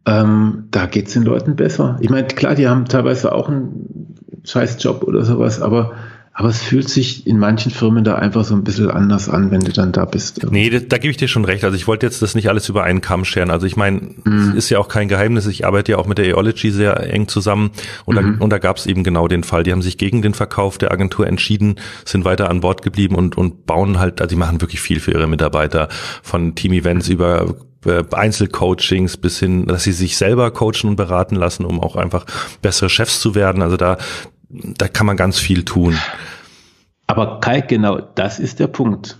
ähm, 0.06 0.66
da 0.72 0.86
geht 0.86 1.08
es 1.08 1.14
den 1.14 1.24
Leuten 1.24 1.56
besser. 1.56 1.98
Ich 2.02 2.10
meine, 2.10 2.28
klar, 2.28 2.56
die 2.56 2.68
haben 2.68 2.86
teilweise 2.86 3.34
auch 3.34 3.48
einen 3.48 4.16
Scheißjob 4.44 5.04
oder 5.04 5.24
sowas, 5.24 5.62
aber 5.62 5.94
aber 6.36 6.50
es 6.50 6.64
fühlt 6.64 6.90
sich 6.90 7.28
in 7.28 7.38
manchen 7.38 7.72
Firmen 7.72 8.04
da 8.04 8.16
einfach 8.16 8.44
so 8.44 8.56
ein 8.56 8.64
bisschen 8.64 8.90
anders 8.90 9.30
an, 9.30 9.52
wenn 9.52 9.62
du 9.62 9.72
dann 9.72 9.92
da 9.92 10.06
bist. 10.06 10.44
Nee, 10.50 10.72
da, 10.72 10.80
da 10.80 10.98
gebe 10.98 11.12
ich 11.12 11.18
dir 11.18 11.28
schon 11.28 11.46
recht. 11.46 11.64
Also 11.64 11.76
ich 11.78 11.88
wollte 11.88 12.08
jetzt 12.08 12.24
das 12.24 12.34
nicht 12.34 12.50
alles 12.50 12.68
über 12.70 12.84
einen 12.84 13.02
Kamm 13.02 13.24
scheren. 13.24 13.52
Also 13.52 13.68
ich 13.68 13.76
meine, 13.76 14.02
mhm. 14.24 14.54
ist 14.56 14.72
ja 14.72 14.80
auch 14.80 14.88
kein 14.88 15.08
Geheimnis. 15.08 15.46
Ich 15.46 15.64
arbeite 15.64 15.92
ja 15.92 16.00
auch 16.00 16.08
mit 16.08 16.18
der 16.18 16.26
Eology 16.26 16.72
sehr 16.72 17.00
eng 17.14 17.28
zusammen 17.28 17.70
und 18.06 18.16
mhm. 18.16 18.38
da, 18.40 18.44
und 18.44 18.50
da 18.50 18.58
gab 18.58 18.78
es 18.78 18.88
eben 18.88 19.04
genau 19.04 19.28
den 19.28 19.44
Fall. 19.44 19.62
Die 19.62 19.72
haben 19.72 19.84
sich 19.84 20.00
gegen 20.00 20.24
den 20.24 20.34
Verkauf 20.34 20.80
der 20.80 20.92
Agentur 20.92 21.28
entschieden, 21.28 21.76
sind 22.04 22.26
weiter 22.26 22.50
an 22.50 22.62
Bord 22.62 22.82
geblieben 22.82 23.14
und, 23.14 23.38
und 23.38 23.68
bauen 23.68 24.00
halt, 24.00 24.20
also 24.20 24.30
die 24.30 24.40
machen 24.40 24.60
wirklich 24.60 24.82
viel 24.82 25.00
für 25.00 25.12
ihre 25.12 25.28
Mitarbeiter. 25.28 25.88
Von 26.24 26.56
Team-Events 26.56 27.10
über 27.10 27.56
äh, 27.86 28.04
Einzelcoachings 28.12 29.18
bis 29.18 29.40
hin, 29.40 29.68
dass 29.68 29.84
sie 29.84 29.92
sich 29.92 30.18
selber 30.18 30.52
coachen 30.52 30.90
und 30.90 30.96
beraten 30.96 31.36
lassen, 31.36 31.66
um 31.66 31.80
auch 31.80 31.96
einfach 31.96 32.26
bessere 32.62 32.90
Chefs 32.90 33.20
zu 33.20 33.36
werden. 33.36 33.62
Also 33.62 33.78
da, 33.78 33.98
da 34.54 34.88
kann 34.88 35.08
man 35.08 35.18
ganz 35.18 35.38
viel 35.38 35.66
tun. 35.66 35.98
Aber 37.08 37.40
Kai, 37.40 37.62
genau, 37.62 38.00
das 38.00 38.40
ist 38.40 38.60
der 38.60 38.68
Punkt. 38.68 39.18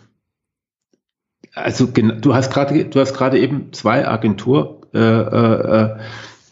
Also 1.54 1.86
du 1.86 2.34
hast 2.34 2.52
gerade, 2.52 2.86
du 2.86 3.00
hast 3.00 3.14
gerade 3.14 3.40
eben 3.40 3.74
zwei 3.74 4.08
Agenturgründer 4.08 5.98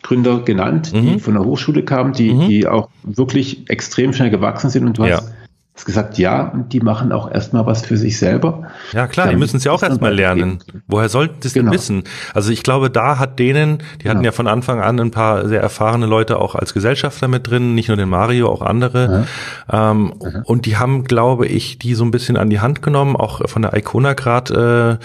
äh, 0.10 0.40
äh, 0.40 0.44
genannt, 0.44 0.94
mhm. 0.94 1.02
die 1.02 1.20
von 1.20 1.34
der 1.34 1.44
Hochschule 1.44 1.84
kamen, 1.84 2.14
die, 2.14 2.34
mhm. 2.34 2.48
die 2.48 2.68
auch 2.68 2.90
wirklich 3.04 3.70
extrem 3.70 4.14
schnell 4.14 4.30
gewachsen 4.30 4.70
sind 4.70 4.86
und 4.86 4.98
du 4.98 5.06
ja. 5.06 5.18
hast 5.18 5.34
hast 5.74 5.86
gesagt, 5.86 6.18
ja, 6.18 6.50
und 6.50 6.74
die 6.74 6.82
machen 6.82 7.12
auch 7.12 7.32
erstmal 7.32 7.66
was 7.66 7.86
für 7.86 7.96
sich 7.96 8.20
selber. 8.20 8.68
Ja, 8.92 9.08
klar, 9.08 9.30
die 9.30 9.38
müssen 9.38 9.58
es 9.58 9.64
ja 9.64 9.72
auch 9.72 9.82
erstmal 9.82 10.14
lernen. 10.14 10.60
Geben. 10.66 10.84
Woher 10.88 11.08
sollten 11.08 11.38
das 11.42 11.54
genau. 11.54 11.72
denn 11.72 11.80
wissen? 11.80 12.04
Also 12.34 12.52
ich 12.52 12.64
glaube, 12.64 12.90
da 12.90 13.20
hat 13.20 13.40
denen, 13.40 13.78
die 13.78 14.04
genau. 14.04 14.16
hatten 14.16 14.24
ja 14.26 14.32
von 14.34 14.48
Anfang 14.48 14.82
an 14.82 15.00
ein 15.00 15.12
paar 15.12 15.48
sehr 15.48 15.62
erfahrene 15.62 16.06
Leute 16.06 16.40
auch 16.40 16.56
als 16.56 16.74
Gesellschafter 16.74 17.30
mit 17.30 17.50
drin, 17.50 17.74
nicht 17.74 17.88
nur 17.88 17.96
den 17.96 18.10
Mario, 18.10 18.50
auch 18.50 18.62
andere. 18.62 19.26
Ja. 19.72 19.92
Ähm, 19.92 20.14
ja. 20.22 20.42
Und 20.44 20.66
die 20.66 20.76
haben, 20.76 21.06
glaube 21.06 21.48
ich, 21.48 21.80
die 21.80 21.94
so 21.94 22.04
ein 22.04 22.12
bisschen 22.12 22.36
an 22.36 22.50
die 22.50 22.60
Hand 22.60 22.82
genommen, 22.82 23.16
auch 23.16 23.48
von 23.50 23.62
der 23.62 23.76
Icona 23.76 24.14
grad, 24.14 24.52
äh, 24.52 24.98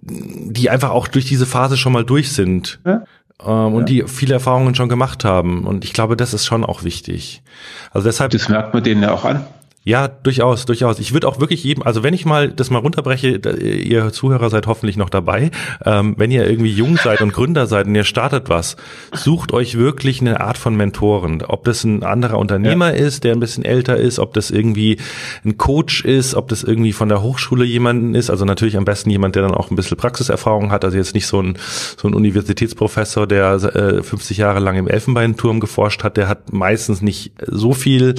die 0.00 0.70
einfach 0.70 0.90
auch 0.90 1.06
durch 1.06 1.26
diese 1.26 1.44
Phase 1.44 1.76
schon 1.76 1.92
mal 1.92 2.04
durch 2.04 2.32
sind. 2.32 2.80
Ja. 2.86 3.02
Ähm, 3.44 3.74
und 3.74 3.88
die 3.90 4.04
viele 4.06 4.34
Erfahrungen 4.34 4.74
schon 4.74 4.88
gemacht 4.88 5.24
haben. 5.24 5.66
Und 5.66 5.84
ich 5.84 5.92
glaube, 5.92 6.16
das 6.16 6.32
ist 6.32 6.46
schon 6.46 6.64
auch 6.64 6.82
wichtig. 6.82 7.42
Also 7.90 8.08
deshalb. 8.08 8.30
Das 8.32 8.48
merkt 8.48 8.72
man 8.72 8.82
denen 8.82 9.02
ja 9.02 9.12
auch 9.12 9.24
an. 9.24 9.44
Ja, 9.84 10.06
durchaus, 10.06 10.64
durchaus. 10.64 11.00
Ich 11.00 11.12
würde 11.12 11.26
auch 11.26 11.40
wirklich 11.40 11.64
jedem, 11.64 11.82
also 11.82 12.04
wenn 12.04 12.14
ich 12.14 12.24
mal 12.24 12.52
das 12.52 12.70
mal 12.70 12.78
runterbreche, 12.78 13.40
ihr 13.58 14.12
Zuhörer 14.12 14.48
seid 14.48 14.68
hoffentlich 14.68 14.96
noch 14.96 15.10
dabei, 15.10 15.50
ähm, 15.84 16.14
wenn 16.16 16.30
ihr 16.30 16.48
irgendwie 16.48 16.70
jung 16.70 16.96
seid 16.98 17.20
und 17.20 17.32
Gründer 17.32 17.66
seid 17.66 17.88
und 17.88 17.94
ihr 17.96 18.04
startet 18.04 18.48
was, 18.48 18.76
sucht 19.12 19.52
euch 19.52 19.76
wirklich 19.76 20.20
eine 20.20 20.40
Art 20.40 20.56
von 20.56 20.76
Mentoren. 20.76 21.42
Ob 21.42 21.64
das 21.64 21.82
ein 21.82 22.04
anderer 22.04 22.38
Unternehmer 22.38 22.90
ja. 22.90 23.06
ist, 23.06 23.24
der 23.24 23.32
ein 23.32 23.40
bisschen 23.40 23.64
älter 23.64 23.96
ist, 23.96 24.20
ob 24.20 24.34
das 24.34 24.52
irgendwie 24.52 24.98
ein 25.44 25.58
Coach 25.58 26.04
ist, 26.04 26.36
ob 26.36 26.46
das 26.46 26.62
irgendwie 26.62 26.92
von 26.92 27.08
der 27.08 27.20
Hochschule 27.20 27.64
jemanden 27.64 28.14
ist, 28.14 28.30
also 28.30 28.44
natürlich 28.44 28.76
am 28.76 28.84
besten 28.84 29.10
jemand, 29.10 29.34
der 29.34 29.42
dann 29.42 29.54
auch 29.54 29.72
ein 29.72 29.76
bisschen 29.76 29.96
Praxiserfahrung 29.96 30.70
hat, 30.70 30.84
also 30.84 30.96
jetzt 30.96 31.14
nicht 31.14 31.26
so 31.26 31.42
ein, 31.42 31.58
so 31.96 32.06
ein 32.06 32.14
Universitätsprofessor, 32.14 33.26
der 33.26 33.54
äh, 33.54 34.02
50 34.04 34.36
Jahre 34.36 34.60
lang 34.60 34.76
im 34.76 34.86
Elfenbeinturm 34.86 35.58
geforscht 35.58 36.04
hat, 36.04 36.16
der 36.16 36.28
hat 36.28 36.52
meistens 36.52 37.02
nicht 37.02 37.32
so 37.44 37.72
viel, 37.72 38.14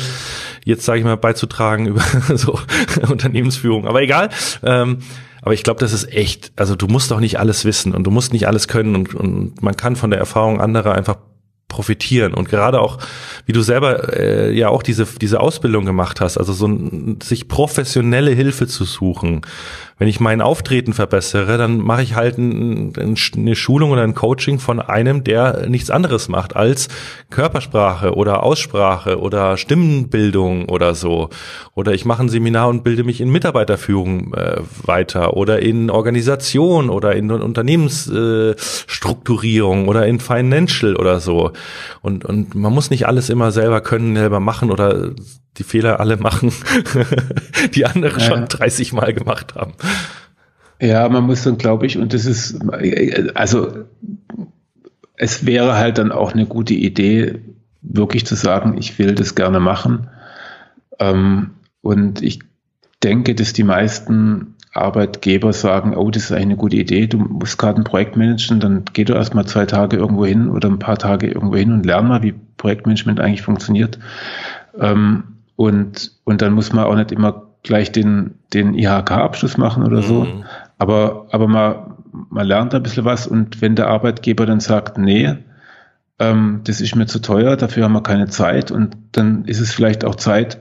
jetzt 0.65 0.83
sage 0.83 0.99
ich 0.99 1.05
mal, 1.05 1.15
beizutragen 1.15 1.52
beizutragen 1.53 1.87
über 1.87 2.01
so 2.35 2.59
Unternehmensführung. 3.09 3.87
Aber 3.87 4.01
egal. 4.01 4.29
Ähm, 4.63 4.99
aber 5.41 5.53
ich 5.53 5.63
glaube, 5.63 5.79
das 5.79 5.91
ist 5.91 6.11
echt, 6.11 6.53
also 6.55 6.75
du 6.75 6.87
musst 6.87 7.11
doch 7.11 7.19
nicht 7.19 7.37
alles 7.37 7.65
wissen 7.65 7.93
und 7.93 8.05
du 8.05 8.11
musst 8.11 8.31
nicht 8.31 8.47
alles 8.47 8.67
können 8.67 8.95
und, 8.95 9.13
und 9.13 9.61
man 9.61 9.75
kann 9.75 9.95
von 9.97 10.09
der 10.09 10.19
Erfahrung 10.19 10.61
anderer 10.61 10.93
einfach 10.93 11.17
profitieren 11.67 12.33
und 12.33 12.47
gerade 12.49 12.79
auch, 12.79 12.99
wie 13.45 13.51
du 13.51 13.61
selber 13.61 14.15
äh, 14.17 14.53
ja 14.55 14.69
auch 14.69 14.83
diese 14.83 15.05
diese 15.05 15.39
Ausbildung 15.39 15.85
gemacht 15.85 16.21
hast, 16.21 16.37
also 16.37 16.53
so 16.53 16.67
ein, 16.67 17.19
sich 17.21 17.47
professionelle 17.47 18.31
Hilfe 18.31 18.67
zu 18.67 18.85
suchen, 18.85 19.41
wenn 19.97 20.07
ich 20.07 20.19
mein 20.19 20.41
Auftreten 20.41 20.93
verbessere, 20.93 21.57
dann 21.57 21.77
mache 21.77 22.03
ich 22.03 22.15
halt 22.15 22.37
ein, 22.37 22.93
ein, 22.97 23.15
eine 23.35 23.55
Schulung 23.55 23.91
oder 23.91 24.03
ein 24.03 24.15
Coaching 24.15 24.59
von 24.59 24.79
einem, 24.79 25.23
der 25.23 25.69
nichts 25.69 25.89
anderes 25.89 26.29
macht 26.29 26.55
als 26.55 26.87
Körpersprache 27.29 28.15
oder 28.15 28.43
Aussprache 28.43 29.19
oder 29.19 29.57
Stimmenbildung 29.57 30.69
oder 30.69 30.95
so. 30.95 31.29
Oder 31.75 31.93
ich 31.93 32.05
mache 32.05 32.23
ein 32.23 32.29
Seminar 32.29 32.69
und 32.69 32.83
bilde 32.83 33.03
mich 33.03 33.21
in 33.21 33.31
Mitarbeiterführung 33.31 34.33
äh, 34.33 34.61
weiter 34.83 35.37
oder 35.37 35.61
in 35.61 35.89
Organisation 35.89 36.89
oder 36.89 37.15
in 37.15 37.31
Unternehmensstrukturierung 37.31 39.85
äh, 39.85 39.89
oder 39.89 40.07
in 40.07 40.19
Financial 40.19 40.95
oder 40.95 41.19
so. 41.19 41.51
Und, 42.01 42.25
und 42.25 42.55
man 42.55 42.73
muss 42.73 42.89
nicht 42.89 43.07
alles 43.07 43.29
immer 43.29 43.51
selber 43.51 43.81
können, 43.81 44.15
selber 44.15 44.39
machen 44.39 44.71
oder 44.71 45.11
die 45.57 45.63
Fehler 45.63 45.99
alle 45.99 46.17
machen, 46.17 46.51
die 47.75 47.85
andere 47.85 48.19
ja. 48.19 48.25
schon 48.25 48.45
30 48.45 48.93
Mal 48.93 49.13
gemacht 49.13 49.55
haben. 49.55 49.73
Ja, 50.79 51.07
man 51.09 51.23
muss 51.23 51.43
dann, 51.43 51.57
glaube 51.57 51.85
ich, 51.85 51.97
und 51.97 52.13
das 52.13 52.25
ist, 52.25 52.59
also 53.35 53.85
es 55.15 55.45
wäre 55.45 55.75
halt 55.75 55.97
dann 55.97 56.11
auch 56.11 56.33
eine 56.33 56.45
gute 56.45 56.73
Idee, 56.73 57.39
wirklich 57.81 58.25
zu 58.25 58.35
sagen, 58.35 58.77
ich 58.77 58.97
will 58.97 59.15
das 59.15 59.35
gerne 59.35 59.59
machen. 59.59 60.09
Ähm, 60.99 61.51
und 61.81 62.21
ich 62.21 62.39
denke, 63.03 63.35
dass 63.35 63.53
die 63.53 63.63
meisten 63.63 64.55
Arbeitgeber 64.73 65.53
sagen, 65.53 65.95
oh, 65.95 66.09
das 66.09 66.23
ist 66.23 66.31
eigentlich 66.31 66.43
eine 66.43 66.55
gute 66.57 66.77
Idee, 66.77 67.07
du 67.07 67.17
musst 67.17 67.57
gerade 67.57 67.79
ein 67.79 67.83
Projekt 67.83 68.17
managen, 68.17 68.59
dann 68.59 68.85
geh 68.91 69.03
du 69.03 69.13
erst 69.13 69.35
mal 69.35 69.45
zwei 69.45 69.65
Tage 69.65 69.97
irgendwo 69.97 70.25
hin 70.25 70.49
oder 70.49 70.69
ein 70.69 70.79
paar 70.79 70.97
Tage 70.97 71.27
irgendwo 71.27 71.55
hin 71.55 71.71
und 71.71 71.85
lern 71.85 72.07
mal, 72.07 72.23
wie 72.23 72.33
Projektmanagement 72.57 73.19
eigentlich 73.19 73.43
funktioniert. 73.43 73.99
Ähm, 74.79 75.32
und, 75.55 76.11
und 76.23 76.41
dann 76.41 76.53
muss 76.53 76.73
man 76.73 76.85
auch 76.85 76.95
nicht 76.95 77.11
immer 77.11 77.47
gleich 77.63 77.91
den, 77.91 78.35
den 78.53 78.73
IHK-Abschluss 78.73 79.57
machen 79.57 79.83
oder 79.83 80.01
so. 80.01 80.25
Mhm. 80.25 80.43
Aber, 80.77 81.27
aber 81.31 81.47
man, 81.47 81.75
man 82.29 82.45
lernt 82.45 82.75
ein 82.75 82.83
bisschen 82.83 83.05
was 83.05 83.25
und 83.25 83.61
wenn 83.61 83.75
der 83.75 83.87
Arbeitgeber 83.87 84.45
dann 84.45 84.59
sagt, 84.59 84.97
nee, 84.97 85.35
ähm, 86.19 86.61
das 86.65 86.81
ist 86.81 86.95
mir 86.95 87.05
zu 87.05 87.19
teuer, 87.19 87.55
dafür 87.55 87.85
haben 87.85 87.93
wir 87.93 88.03
keine 88.03 88.27
Zeit 88.27 88.71
und 88.71 88.97
dann 89.13 89.45
ist 89.45 89.59
es 89.59 89.73
vielleicht 89.73 90.05
auch 90.05 90.15
Zeit, 90.15 90.59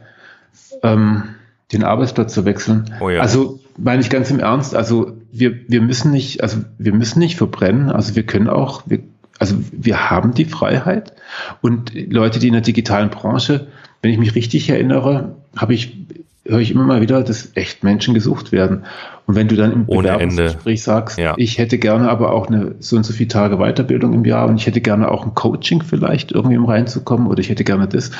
ähm, 0.82 1.24
den 1.72 1.84
Arbeitsplatz 1.84 2.34
zu 2.34 2.44
wechseln. 2.44 2.94
Oh 3.00 3.10
ja. 3.10 3.20
Also 3.20 3.60
meine 3.76 4.02
ich 4.02 4.10
ganz 4.10 4.30
im 4.30 4.38
Ernst, 4.38 4.74
also 4.74 5.16
wir, 5.32 5.68
wir 5.68 5.80
müssen 5.80 6.10
nicht, 6.10 6.42
also 6.42 6.58
wir 6.78 6.92
müssen 6.92 7.18
nicht 7.18 7.36
verbrennen, 7.36 7.90
also 7.90 8.14
wir 8.14 8.24
können 8.24 8.48
auch, 8.48 8.82
wir, 8.86 9.00
also 9.38 9.56
wir 9.72 10.10
haben 10.10 10.34
die 10.34 10.44
Freiheit 10.44 11.14
und 11.62 11.92
Leute, 11.94 12.38
die 12.38 12.48
in 12.48 12.52
der 12.52 12.62
digitalen 12.62 13.10
Branche, 13.10 13.68
wenn 14.02 14.10
ich 14.10 14.18
mich 14.18 14.34
richtig 14.34 14.68
erinnere, 14.68 15.36
habe 15.56 15.74
ich 15.74 15.96
höre 16.44 16.58
ich 16.58 16.72
immer 16.72 16.84
mal 16.84 17.00
wieder, 17.00 17.22
dass 17.22 17.52
echt 17.54 17.84
Menschen 17.84 18.14
gesucht 18.14 18.50
werden. 18.50 18.82
Und 19.26 19.36
wenn 19.36 19.46
du 19.46 19.54
dann 19.54 19.72
im 19.72 19.86
Bewerbungsgespräch 19.86 20.82
sagst, 20.82 21.18
Ja. 21.18 21.34
ich 21.36 21.58
hätte 21.58 21.78
gerne 21.78 22.10
aber 22.10 22.32
auch 22.32 22.48
eine 22.48 22.74
so 22.80 22.96
und 22.96 23.04
so 23.04 23.12
viele 23.12 23.28
Tage 23.28 23.58
Weiterbildung 23.58 24.12
im 24.12 24.24
Jahr 24.24 24.48
und 24.48 24.56
ich 24.56 24.66
hätte 24.66 24.80
gerne 24.80 25.10
auch 25.10 25.24
ein 25.24 25.34
Coaching 25.34 25.82
vielleicht 25.82 26.32
irgendwie 26.32 26.58
um 26.58 26.64
reinzukommen 26.64 27.28
oder 27.28 27.38
ich 27.38 27.48
hätte 27.48 27.62
gerne 27.62 27.86
das. 27.86 28.10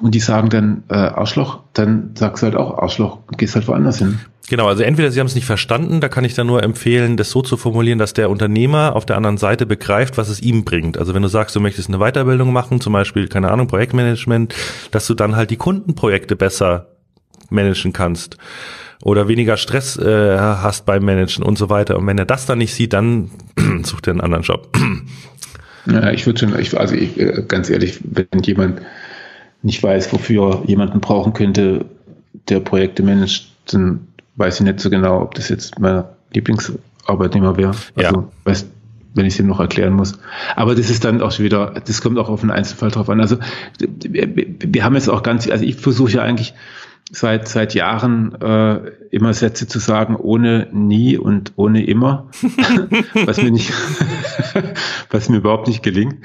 Und 0.00 0.14
die 0.14 0.20
sagen 0.20 0.50
dann 0.50 0.82
äh, 0.88 0.94
Arschloch, 0.94 1.60
dann 1.72 2.10
sagst 2.14 2.42
du 2.42 2.46
halt 2.46 2.56
auch 2.56 2.78
Arschloch 2.78 3.18
und 3.26 3.38
gehst 3.38 3.54
halt 3.54 3.66
woanders 3.66 3.98
hin. 3.98 4.18
Genau, 4.48 4.66
also 4.66 4.82
entweder 4.82 5.10
Sie 5.10 5.20
haben 5.20 5.26
es 5.26 5.34
nicht 5.34 5.46
verstanden, 5.46 6.00
da 6.00 6.08
kann 6.08 6.24
ich 6.24 6.34
dann 6.34 6.46
nur 6.46 6.62
empfehlen, 6.62 7.16
das 7.16 7.30
so 7.30 7.40
zu 7.40 7.56
formulieren, 7.56 7.98
dass 7.98 8.12
der 8.12 8.28
Unternehmer 8.28 8.94
auf 8.94 9.06
der 9.06 9.16
anderen 9.16 9.38
Seite 9.38 9.64
begreift, 9.64 10.18
was 10.18 10.28
es 10.28 10.40
ihm 10.40 10.64
bringt. 10.64 10.98
Also 10.98 11.14
wenn 11.14 11.22
du 11.22 11.28
sagst, 11.28 11.56
du 11.56 11.60
möchtest 11.60 11.88
eine 11.88 11.98
Weiterbildung 11.98 12.52
machen, 12.52 12.80
zum 12.80 12.92
Beispiel, 12.92 13.28
keine 13.28 13.50
Ahnung, 13.50 13.68
Projektmanagement, 13.68 14.54
dass 14.90 15.06
du 15.06 15.14
dann 15.14 15.34
halt 15.34 15.50
die 15.50 15.56
Kundenprojekte 15.56 16.36
besser 16.36 16.88
managen 17.48 17.94
kannst 17.94 18.36
oder 19.02 19.28
weniger 19.28 19.56
Stress 19.56 19.96
äh, 19.96 20.38
hast 20.38 20.84
beim 20.84 21.04
Managen 21.04 21.42
und 21.42 21.56
so 21.56 21.70
weiter. 21.70 21.96
Und 21.96 22.06
wenn 22.06 22.18
er 22.18 22.26
das 22.26 22.44
dann 22.44 22.58
nicht 22.58 22.74
sieht, 22.74 22.92
dann 22.92 23.30
sucht 23.82 24.06
er 24.08 24.12
einen 24.12 24.20
anderen 24.20 24.44
Job. 24.44 24.76
Ja, 25.86 26.10
ich 26.10 26.26
würde 26.26 26.40
schon, 26.40 26.58
ich, 26.58 26.78
also 26.78 26.94
ich, 26.94 27.18
äh, 27.18 27.44
ganz 27.46 27.70
ehrlich, 27.70 28.00
wenn 28.02 28.42
jemand 28.42 28.82
nicht 29.62 29.82
weiß, 29.82 30.12
wofür 30.12 30.62
jemanden 30.66 31.00
brauchen 31.00 31.32
könnte, 31.32 31.86
der 32.48 32.60
Projekte 32.60 33.02
managt, 33.02 33.52
dann 33.70 34.08
weiß 34.36 34.60
ich 34.60 34.66
nicht 34.66 34.80
so 34.80 34.90
genau, 34.90 35.20
ob 35.20 35.34
das 35.34 35.48
jetzt 35.48 35.78
mein 35.78 36.04
Lieblingsarbeitnehmer 36.32 37.56
wäre. 37.56 37.74
Ja. 37.96 38.08
Also, 38.08 38.30
weiß, 38.44 38.66
wenn 39.14 39.26
ich 39.26 39.34
es 39.34 39.40
ihm 39.40 39.46
noch 39.46 39.60
erklären 39.60 39.94
muss. 39.94 40.18
Aber 40.56 40.74
das 40.74 40.90
ist 40.90 41.04
dann 41.04 41.22
auch 41.22 41.32
schon 41.32 41.44
wieder, 41.44 41.74
das 41.86 42.02
kommt 42.02 42.18
auch 42.18 42.28
auf 42.28 42.40
den 42.40 42.50
Einzelfall 42.50 42.90
drauf 42.90 43.08
an. 43.08 43.20
Also 43.20 43.38
wir, 43.78 44.28
wir 44.34 44.84
haben 44.84 44.94
jetzt 44.94 45.08
auch 45.08 45.22
ganz, 45.22 45.48
also 45.48 45.64
ich 45.64 45.76
versuche 45.76 46.12
ja 46.12 46.22
eigentlich 46.22 46.54
seit 47.10 47.48
seit 47.48 47.74
Jahren 47.74 48.34
äh, 48.40 48.80
immer 49.10 49.34
Sätze 49.34 49.68
zu 49.68 49.78
sagen 49.78 50.16
ohne 50.16 50.68
nie 50.72 51.16
und 51.16 51.52
ohne 51.56 51.84
immer, 51.84 52.30
was 53.26 53.40
mir 53.40 53.50
nicht, 53.50 53.72
was 55.10 55.28
mir 55.28 55.36
überhaupt 55.36 55.68
nicht 55.68 55.82
gelingt. 55.82 56.16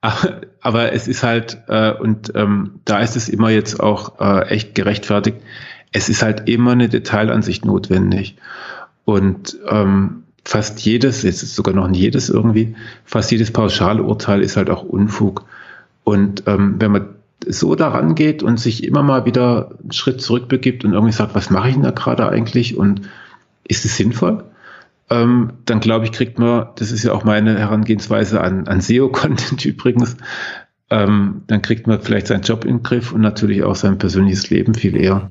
Aber, 0.00 0.40
aber 0.60 0.92
es 0.92 1.06
ist 1.06 1.22
halt 1.22 1.58
äh, 1.68 1.92
und 1.92 2.32
ähm, 2.34 2.80
da 2.84 3.00
ist 3.00 3.14
es 3.14 3.28
immer 3.28 3.50
jetzt 3.50 3.78
auch 3.78 4.20
äh, 4.20 4.48
echt 4.48 4.74
gerechtfertigt. 4.74 5.38
Es 5.92 6.08
ist 6.08 6.22
halt 6.22 6.48
immer 6.48 6.72
eine 6.72 6.88
Detailansicht 6.88 7.64
notwendig 7.64 8.36
und 9.04 9.58
ähm, 9.68 10.24
fast 10.44 10.80
jedes, 10.80 11.22
jetzt 11.22 11.42
ist 11.42 11.54
sogar 11.54 11.74
noch 11.74 11.88
nicht 11.88 12.00
jedes 12.00 12.28
irgendwie, 12.28 12.74
fast 13.04 13.30
jedes 13.30 13.50
Pauschalurteil 13.50 14.42
ist 14.42 14.56
halt 14.56 14.70
auch 14.70 14.82
Unfug. 14.82 15.44
Und 16.04 16.44
ähm, 16.46 16.76
wenn 16.78 16.92
man 16.92 17.08
so 17.46 17.74
daran 17.74 18.14
geht 18.14 18.42
und 18.42 18.58
sich 18.58 18.84
immer 18.84 19.02
mal 19.02 19.24
wieder 19.24 19.72
einen 19.82 19.92
Schritt 19.92 20.20
zurückbegibt 20.20 20.84
und 20.84 20.92
irgendwie 20.92 21.12
sagt, 21.12 21.34
was 21.34 21.50
mache 21.50 21.68
ich 21.68 21.74
denn 21.74 21.82
da 21.82 21.90
gerade 21.90 22.28
eigentlich 22.28 22.76
und 22.76 23.02
ist 23.66 23.84
es 23.84 23.96
sinnvoll? 23.96 24.44
Ähm, 25.10 25.52
dann 25.66 25.80
glaube 25.80 26.04
ich, 26.04 26.12
kriegt 26.12 26.38
man, 26.38 26.68
das 26.76 26.92
ist 26.92 27.04
ja 27.04 27.12
auch 27.12 27.24
meine 27.24 27.58
Herangehensweise 27.58 28.40
an, 28.40 28.66
an 28.68 28.80
SEO-Content 28.80 29.64
übrigens, 29.64 30.16
ähm, 30.90 31.42
dann 31.46 31.62
kriegt 31.62 31.86
man 31.86 32.00
vielleicht 32.00 32.28
seinen 32.28 32.42
Job 32.42 32.64
in 32.64 32.78
den 32.78 32.82
Griff 32.82 33.12
und 33.12 33.20
natürlich 33.20 33.62
auch 33.62 33.76
sein 33.76 33.98
persönliches 33.98 34.50
Leben 34.50 34.74
viel 34.74 34.96
eher. 34.96 35.30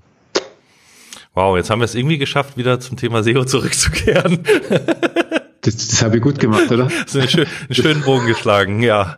Wow, 1.33 1.55
jetzt 1.57 1.69
haben 1.69 1.79
wir 1.79 1.85
es 1.85 1.95
irgendwie 1.95 2.17
geschafft, 2.17 2.57
wieder 2.57 2.79
zum 2.79 2.97
Thema 2.97 3.23
SEO 3.23 3.45
zurückzukehren. 3.45 4.39
Das, 5.63 5.75
das 5.77 6.01
habe 6.01 6.17
ich 6.17 6.23
gut 6.23 6.39
gemacht, 6.39 6.71
oder? 6.71 6.85
Das 7.05 7.13
ist 7.13 7.15
einen, 7.17 7.29
schön, 7.29 7.45
einen 7.67 7.75
schönen 7.75 8.01
Bogen 8.01 8.25
geschlagen, 8.25 8.81
ja. 8.81 9.15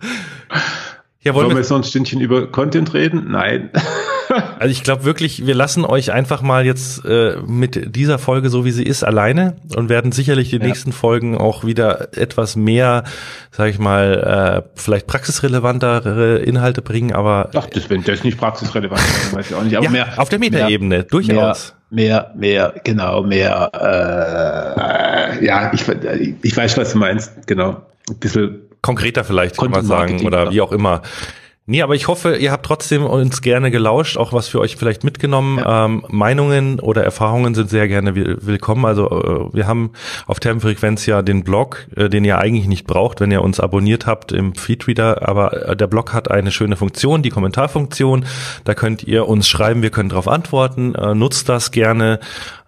Ja, 1.22 1.34
wollen 1.34 1.45
Wollen 1.45 1.56
wir 1.56 1.61
jetzt 1.61 1.69
noch 1.69 1.77
ein 1.77 1.85
Stündchen 1.85 2.19
über 2.19 2.48
Content 2.52 2.94
reden? 2.94 3.27
Nein. 3.31 3.69
also 4.60 4.69
ich 4.69 4.84
glaube 4.84 5.06
wirklich, 5.06 5.48
wir 5.48 5.56
lassen 5.56 5.85
euch 5.85 6.11
einfach 6.11 6.41
mal 6.41 6.65
jetzt 6.65 7.06
äh, 7.06 7.38
mit 7.48 7.95
dieser 7.95 8.19
Folge, 8.19 8.49
so 8.49 8.65
wie 8.65 8.72
sie 8.72 8.84
ist, 8.84 9.06
alleine 9.06 9.56
und 9.73 9.88
werden 9.88 10.11
sicherlich 10.11 10.49
die 10.49 10.57
Ja. 10.57 10.65
nächsten 10.65 10.91
Folgen 10.91 11.38
auch 11.38 11.64
wieder 11.64 12.10
etwas 12.18 12.57
mehr, 12.57 13.06
sage 13.52 13.69
ich 13.69 13.80
mal, 13.80 14.64
äh, 14.65 14.69
vielleicht 14.76 15.07
praxisrelevantere 15.07 16.40
Inhalte 16.40 16.81
bringen, 16.81 17.14
aber 17.14 17.52
Ach, 17.56 17.68
das, 17.68 17.90
wenn 17.90 18.03
das 18.03 18.26
nicht 18.26 18.38
praxisrelevant 18.38 18.99
ist, 18.99 19.34
weiß 19.34 19.49
ich 19.49 19.56
auch 19.56 19.64
nicht. 19.64 19.77
Aber 19.77 19.85
ja, 19.85 19.91
mehr, 19.91 20.19
auf 20.19 20.27
der 20.27 20.40
Metaebene, 20.40 21.06
durchaus. 21.06 21.31
mehr, 21.31 21.56
mehr, 21.94 22.74
genau, 22.84 23.24
mehr, 23.24 23.70
äh, 23.74 25.45
ja, 25.45 25.72
ich, 25.74 25.86
ich 26.41 26.57
weiß, 26.57 26.78
was 26.78 26.94
du 26.94 26.98
meinst, 26.98 27.48
genau. 27.48 27.82
Ein 28.10 28.18
bisschen 28.20 28.61
konkreter 28.82 29.24
vielleicht 29.24 29.57
kann 29.57 29.72
man 29.72 29.86
sagen 29.86 30.26
oder 30.26 30.45
ja. 30.45 30.52
wie 30.52 30.61
auch 30.61 30.72
immer. 30.72 31.02
Nee, 31.65 31.81
aber 31.81 31.95
ich 31.95 32.10
hoffe, 32.10 32.35
ihr 32.35 32.52
habt 32.52 32.65
trotzdem 32.65 33.06
uns 33.06 33.41
gerne 33.41 33.72
gelauscht, 33.72 34.18
auch 34.18 34.34
was 34.34 34.49
für 34.49 34.60
euch 34.60 34.76
vielleicht 34.76 35.06
mitgenommen. 35.06 35.64
Ähm, 35.65 36.03
Meinungen 36.10 36.81
oder 36.81 37.06
Erfahrungen 37.06 37.56
sind 37.56 37.69
sehr 37.69 37.88
gerne 37.88 38.15
will 38.15 38.38
willkommen. 38.41 38.84
Also 38.84 39.10
äh, 39.10 39.56
wir 39.56 39.65
haben 39.65 39.91
auf 40.27 40.41
Termfrequenz 40.41 41.06
ja 41.06 41.22
den 41.22 41.45
Blog, 41.45 41.88
äh, 41.95 42.10
den 42.10 42.26
ihr 42.26 42.38
eigentlich 42.38 42.68
nicht 42.68 42.85
braucht, 42.85 43.22
wenn 43.22 43.31
ihr 43.31 43.41
uns 43.41 43.61
abonniert 43.61 44.07
habt 44.07 44.34
im 44.34 44.56
Feedreader. 44.56 45.26
Aber 45.26 45.69
äh, 45.69 45.76
der 45.77 45.88
Blog 45.88 46.11
hat 46.11 46.30
eine 46.30 46.52
schöne 46.52 46.76
Funktion, 46.76 47.22
die 47.22 47.30
Kommentarfunktion. 47.30 48.26
Da 48.65 48.73
könnt 48.73 49.06
ihr 49.06 49.30
uns 49.30 49.48
schreiben, 49.48 49.81
wir 49.81 49.90
können 49.90 50.10
darauf 50.10 50.27
antworten. 50.27 50.95
Äh, 50.95 51.15
nutzt 51.15 51.48
das 51.48 51.72
gerne. 51.72 52.19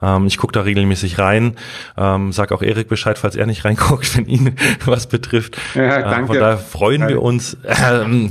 Ähm, 0.06 0.28
ich 0.28 0.38
gucke 0.38 0.52
da 0.54 0.62
regelmäßig 0.62 1.18
rein. 1.18 1.56
Ähm, 1.98 2.32
sag 2.32 2.52
auch 2.52 2.62
Erik 2.62 2.88
Bescheid, 2.90 3.18
falls 3.18 3.36
er 3.36 3.46
nicht 3.48 3.66
reinguckt, 3.66 4.16
wenn 4.18 4.26
ihn 4.28 4.56
was 4.86 5.08
betrifft. 5.08 5.58
Ja, 5.74 5.98
Äh, 5.98 6.04
danke. 6.04 6.28
Von 6.28 6.40
daher 6.40 6.58
freuen 6.58 7.02
wir 7.02 7.08
Geil. 7.16 7.18
uns. 7.18 7.58
Ähm, 7.66 8.30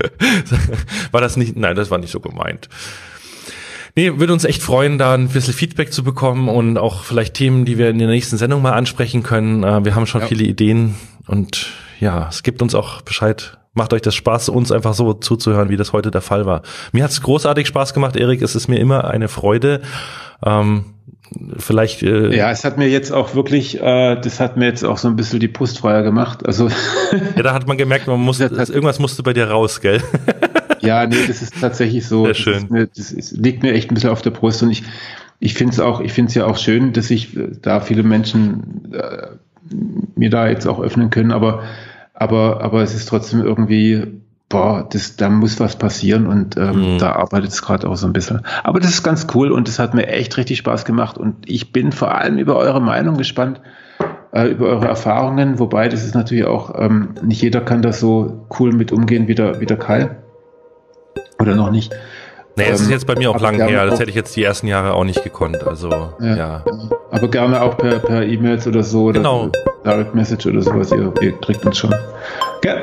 war 1.12 1.20
das 1.20 1.36
nicht? 1.36 1.56
Nein, 1.56 1.76
das 1.76 1.90
war 1.90 1.98
nicht 1.98 2.10
so 2.12 2.20
gemeint. 2.20 2.68
Nee, 3.96 4.18
würde 4.18 4.32
uns 4.32 4.44
echt 4.44 4.62
freuen, 4.62 4.96
da 4.98 5.14
ein 5.14 5.28
bisschen 5.28 5.54
Feedback 5.54 5.92
zu 5.92 6.04
bekommen 6.04 6.48
und 6.48 6.78
auch 6.78 7.02
vielleicht 7.02 7.34
Themen, 7.34 7.64
die 7.64 7.78
wir 7.78 7.90
in 7.90 7.98
der 7.98 8.06
nächsten 8.08 8.36
Sendung 8.36 8.62
mal 8.62 8.72
ansprechen 8.74 9.22
können. 9.24 9.64
Äh, 9.64 9.84
Wir 9.84 9.94
haben 9.96 10.06
schon 10.06 10.20
Ja. 10.20 10.26
viele 10.28 10.44
Ideen 10.44 10.94
und 11.26 11.72
ja, 11.98 12.28
es 12.28 12.44
gibt 12.44 12.62
uns 12.62 12.76
auch 12.76 13.02
Bescheid. 13.02 13.58
Macht 13.78 13.92
euch 13.92 14.02
das 14.02 14.16
Spaß, 14.16 14.48
uns 14.48 14.72
einfach 14.72 14.92
so 14.92 15.12
zuzuhören, 15.14 15.68
wie 15.68 15.76
das 15.76 15.92
heute 15.92 16.10
der 16.10 16.20
Fall 16.20 16.46
war. 16.46 16.62
Mir 16.90 17.04
hat 17.04 17.12
es 17.12 17.22
großartig 17.22 17.68
Spaß 17.68 17.94
gemacht, 17.94 18.16
Erik. 18.16 18.42
Es 18.42 18.56
ist 18.56 18.66
mir 18.66 18.80
immer 18.80 19.04
eine 19.08 19.28
Freude. 19.28 19.82
Ähm, 20.44 20.84
vielleicht 21.58 22.02
äh, 22.02 22.34
Ja, 22.36 22.50
es 22.50 22.64
hat 22.64 22.76
mir 22.76 22.88
jetzt 22.88 23.12
auch 23.12 23.36
wirklich, 23.36 23.80
äh, 23.80 24.16
das 24.20 24.40
hat 24.40 24.56
mir 24.56 24.64
jetzt 24.66 24.84
auch 24.84 24.98
so 24.98 25.06
ein 25.06 25.14
bisschen 25.14 25.38
die 25.38 25.46
Brust 25.46 25.78
freier 25.78 26.02
gemacht. 26.02 26.44
Also 26.44 26.68
ja, 27.36 27.42
da 27.44 27.52
hat 27.54 27.68
man 27.68 27.78
gemerkt, 27.78 28.08
man 28.08 28.26
Das 28.26 28.40
hat- 28.40 28.68
irgendwas 28.68 28.98
musste 28.98 29.22
bei 29.22 29.32
dir 29.32 29.48
raus, 29.48 29.80
gell? 29.80 30.02
ja, 30.80 31.06
nee, 31.06 31.24
das 31.28 31.40
ist 31.40 31.54
tatsächlich 31.60 32.04
so. 32.04 32.22
Sehr 32.24 32.28
das 32.32 32.38
schön. 32.38 32.54
Ist 32.54 32.70
mir, 32.72 32.86
das 32.88 33.12
ist, 33.12 33.30
liegt 33.36 33.62
mir 33.62 33.74
echt 33.74 33.92
ein 33.92 33.94
bisschen 33.94 34.10
auf 34.10 34.22
der 34.22 34.30
Brust 34.30 34.60
und 34.64 34.70
ich, 34.70 34.82
ich 35.38 35.54
finde 35.54 35.72
es 35.74 35.78
auch, 35.78 36.00
ich 36.00 36.12
finde 36.12 36.30
es 36.30 36.34
ja 36.34 36.46
auch 36.46 36.56
schön, 36.56 36.92
dass 36.92 37.06
sich 37.06 37.36
äh, 37.36 37.52
da 37.62 37.80
viele 37.80 38.02
Menschen 38.02 38.90
äh, 38.92 39.28
mir 40.16 40.30
da 40.30 40.48
jetzt 40.48 40.66
auch 40.66 40.80
öffnen 40.80 41.10
können, 41.10 41.30
aber, 41.30 41.62
aber, 42.20 42.62
aber 42.62 42.82
es 42.82 42.94
ist 42.94 43.08
trotzdem 43.08 43.42
irgendwie, 43.44 44.20
boah, 44.48 44.86
das, 44.90 45.16
da 45.16 45.28
muss 45.28 45.60
was 45.60 45.76
passieren 45.76 46.26
und 46.26 46.56
ähm, 46.56 46.94
Mhm. 46.94 46.98
da 46.98 47.12
arbeitet 47.12 47.50
es 47.50 47.62
gerade 47.62 47.88
auch 47.88 47.96
so 47.96 48.06
ein 48.06 48.12
bisschen. 48.12 48.40
Aber 48.64 48.80
das 48.80 48.90
ist 48.90 49.02
ganz 49.04 49.26
cool 49.34 49.52
und 49.52 49.68
das 49.68 49.78
hat 49.78 49.94
mir 49.94 50.08
echt 50.08 50.36
richtig 50.36 50.58
Spaß 50.58 50.84
gemacht 50.84 51.16
und 51.16 51.36
ich 51.46 51.72
bin 51.72 51.92
vor 51.92 52.14
allem 52.14 52.38
über 52.38 52.56
eure 52.56 52.80
Meinung 52.80 53.16
gespannt, 53.16 53.60
äh, 54.32 54.48
über 54.48 54.66
eure 54.66 54.88
Erfahrungen, 54.88 55.58
wobei 55.58 55.88
das 55.88 56.04
ist 56.04 56.14
natürlich 56.14 56.44
auch, 56.44 56.74
ähm, 56.76 57.14
nicht 57.22 57.40
jeder 57.42 57.60
kann 57.60 57.82
da 57.82 57.92
so 57.92 58.46
cool 58.58 58.72
mit 58.72 58.90
umgehen 58.90 59.28
wie 59.28 59.34
der, 59.34 59.60
wie 59.60 59.66
der 59.66 59.78
Kai. 59.78 60.16
Oder 61.40 61.54
noch 61.54 61.70
nicht. 61.70 61.94
Nee, 62.58 62.64
es 62.70 62.80
ist 62.80 62.86
Ähm, 62.86 62.92
jetzt 62.92 63.06
bei 63.06 63.14
mir 63.14 63.30
auch 63.30 63.36
aber 63.36 63.44
lang 63.44 63.56
gerne 63.56 63.70
her. 63.70 63.86
Das 63.86 64.00
hätte 64.00 64.10
ich 64.10 64.16
jetzt 64.16 64.34
die 64.34 64.42
ersten 64.42 64.66
Jahre 64.66 64.92
auch 64.94 65.04
nicht 65.04 65.22
gekonnt. 65.22 65.64
Also, 65.64 65.90
ja. 66.20 66.36
Ja. 66.36 66.64
Aber 67.12 67.28
gerne 67.28 67.62
auch 67.62 67.76
per, 67.76 68.00
per 68.00 68.22
E-Mails 68.24 68.66
oder 68.66 68.82
so 68.82 69.04
oder 69.04 69.20
Genau. 69.20 69.48
Direct 69.86 70.12
Message 70.14 70.44
oder 70.46 70.60
sowas. 70.60 70.90
Ihr, 70.90 71.12
ihr 71.20 71.32
kriegt 71.40 71.64
uns 71.64 71.78
schon. 71.78 71.94
Ja. 72.64 72.74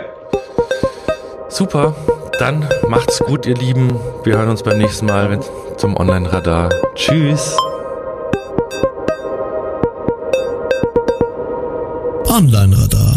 Super. 1.50 1.94
Dann 2.40 2.66
macht's 2.88 3.20
gut, 3.20 3.46
ihr 3.46 3.56
Lieben. 3.56 4.00
Wir 4.24 4.38
hören 4.38 4.50
uns 4.50 4.64
beim 4.64 4.78
nächsten 4.78 5.08
Mal 5.08 5.40
zum 5.76 5.98
Online-Radar. 5.98 6.70
Tschüss. 6.96 7.58
Online 12.30 12.76
Radar. 12.78 13.15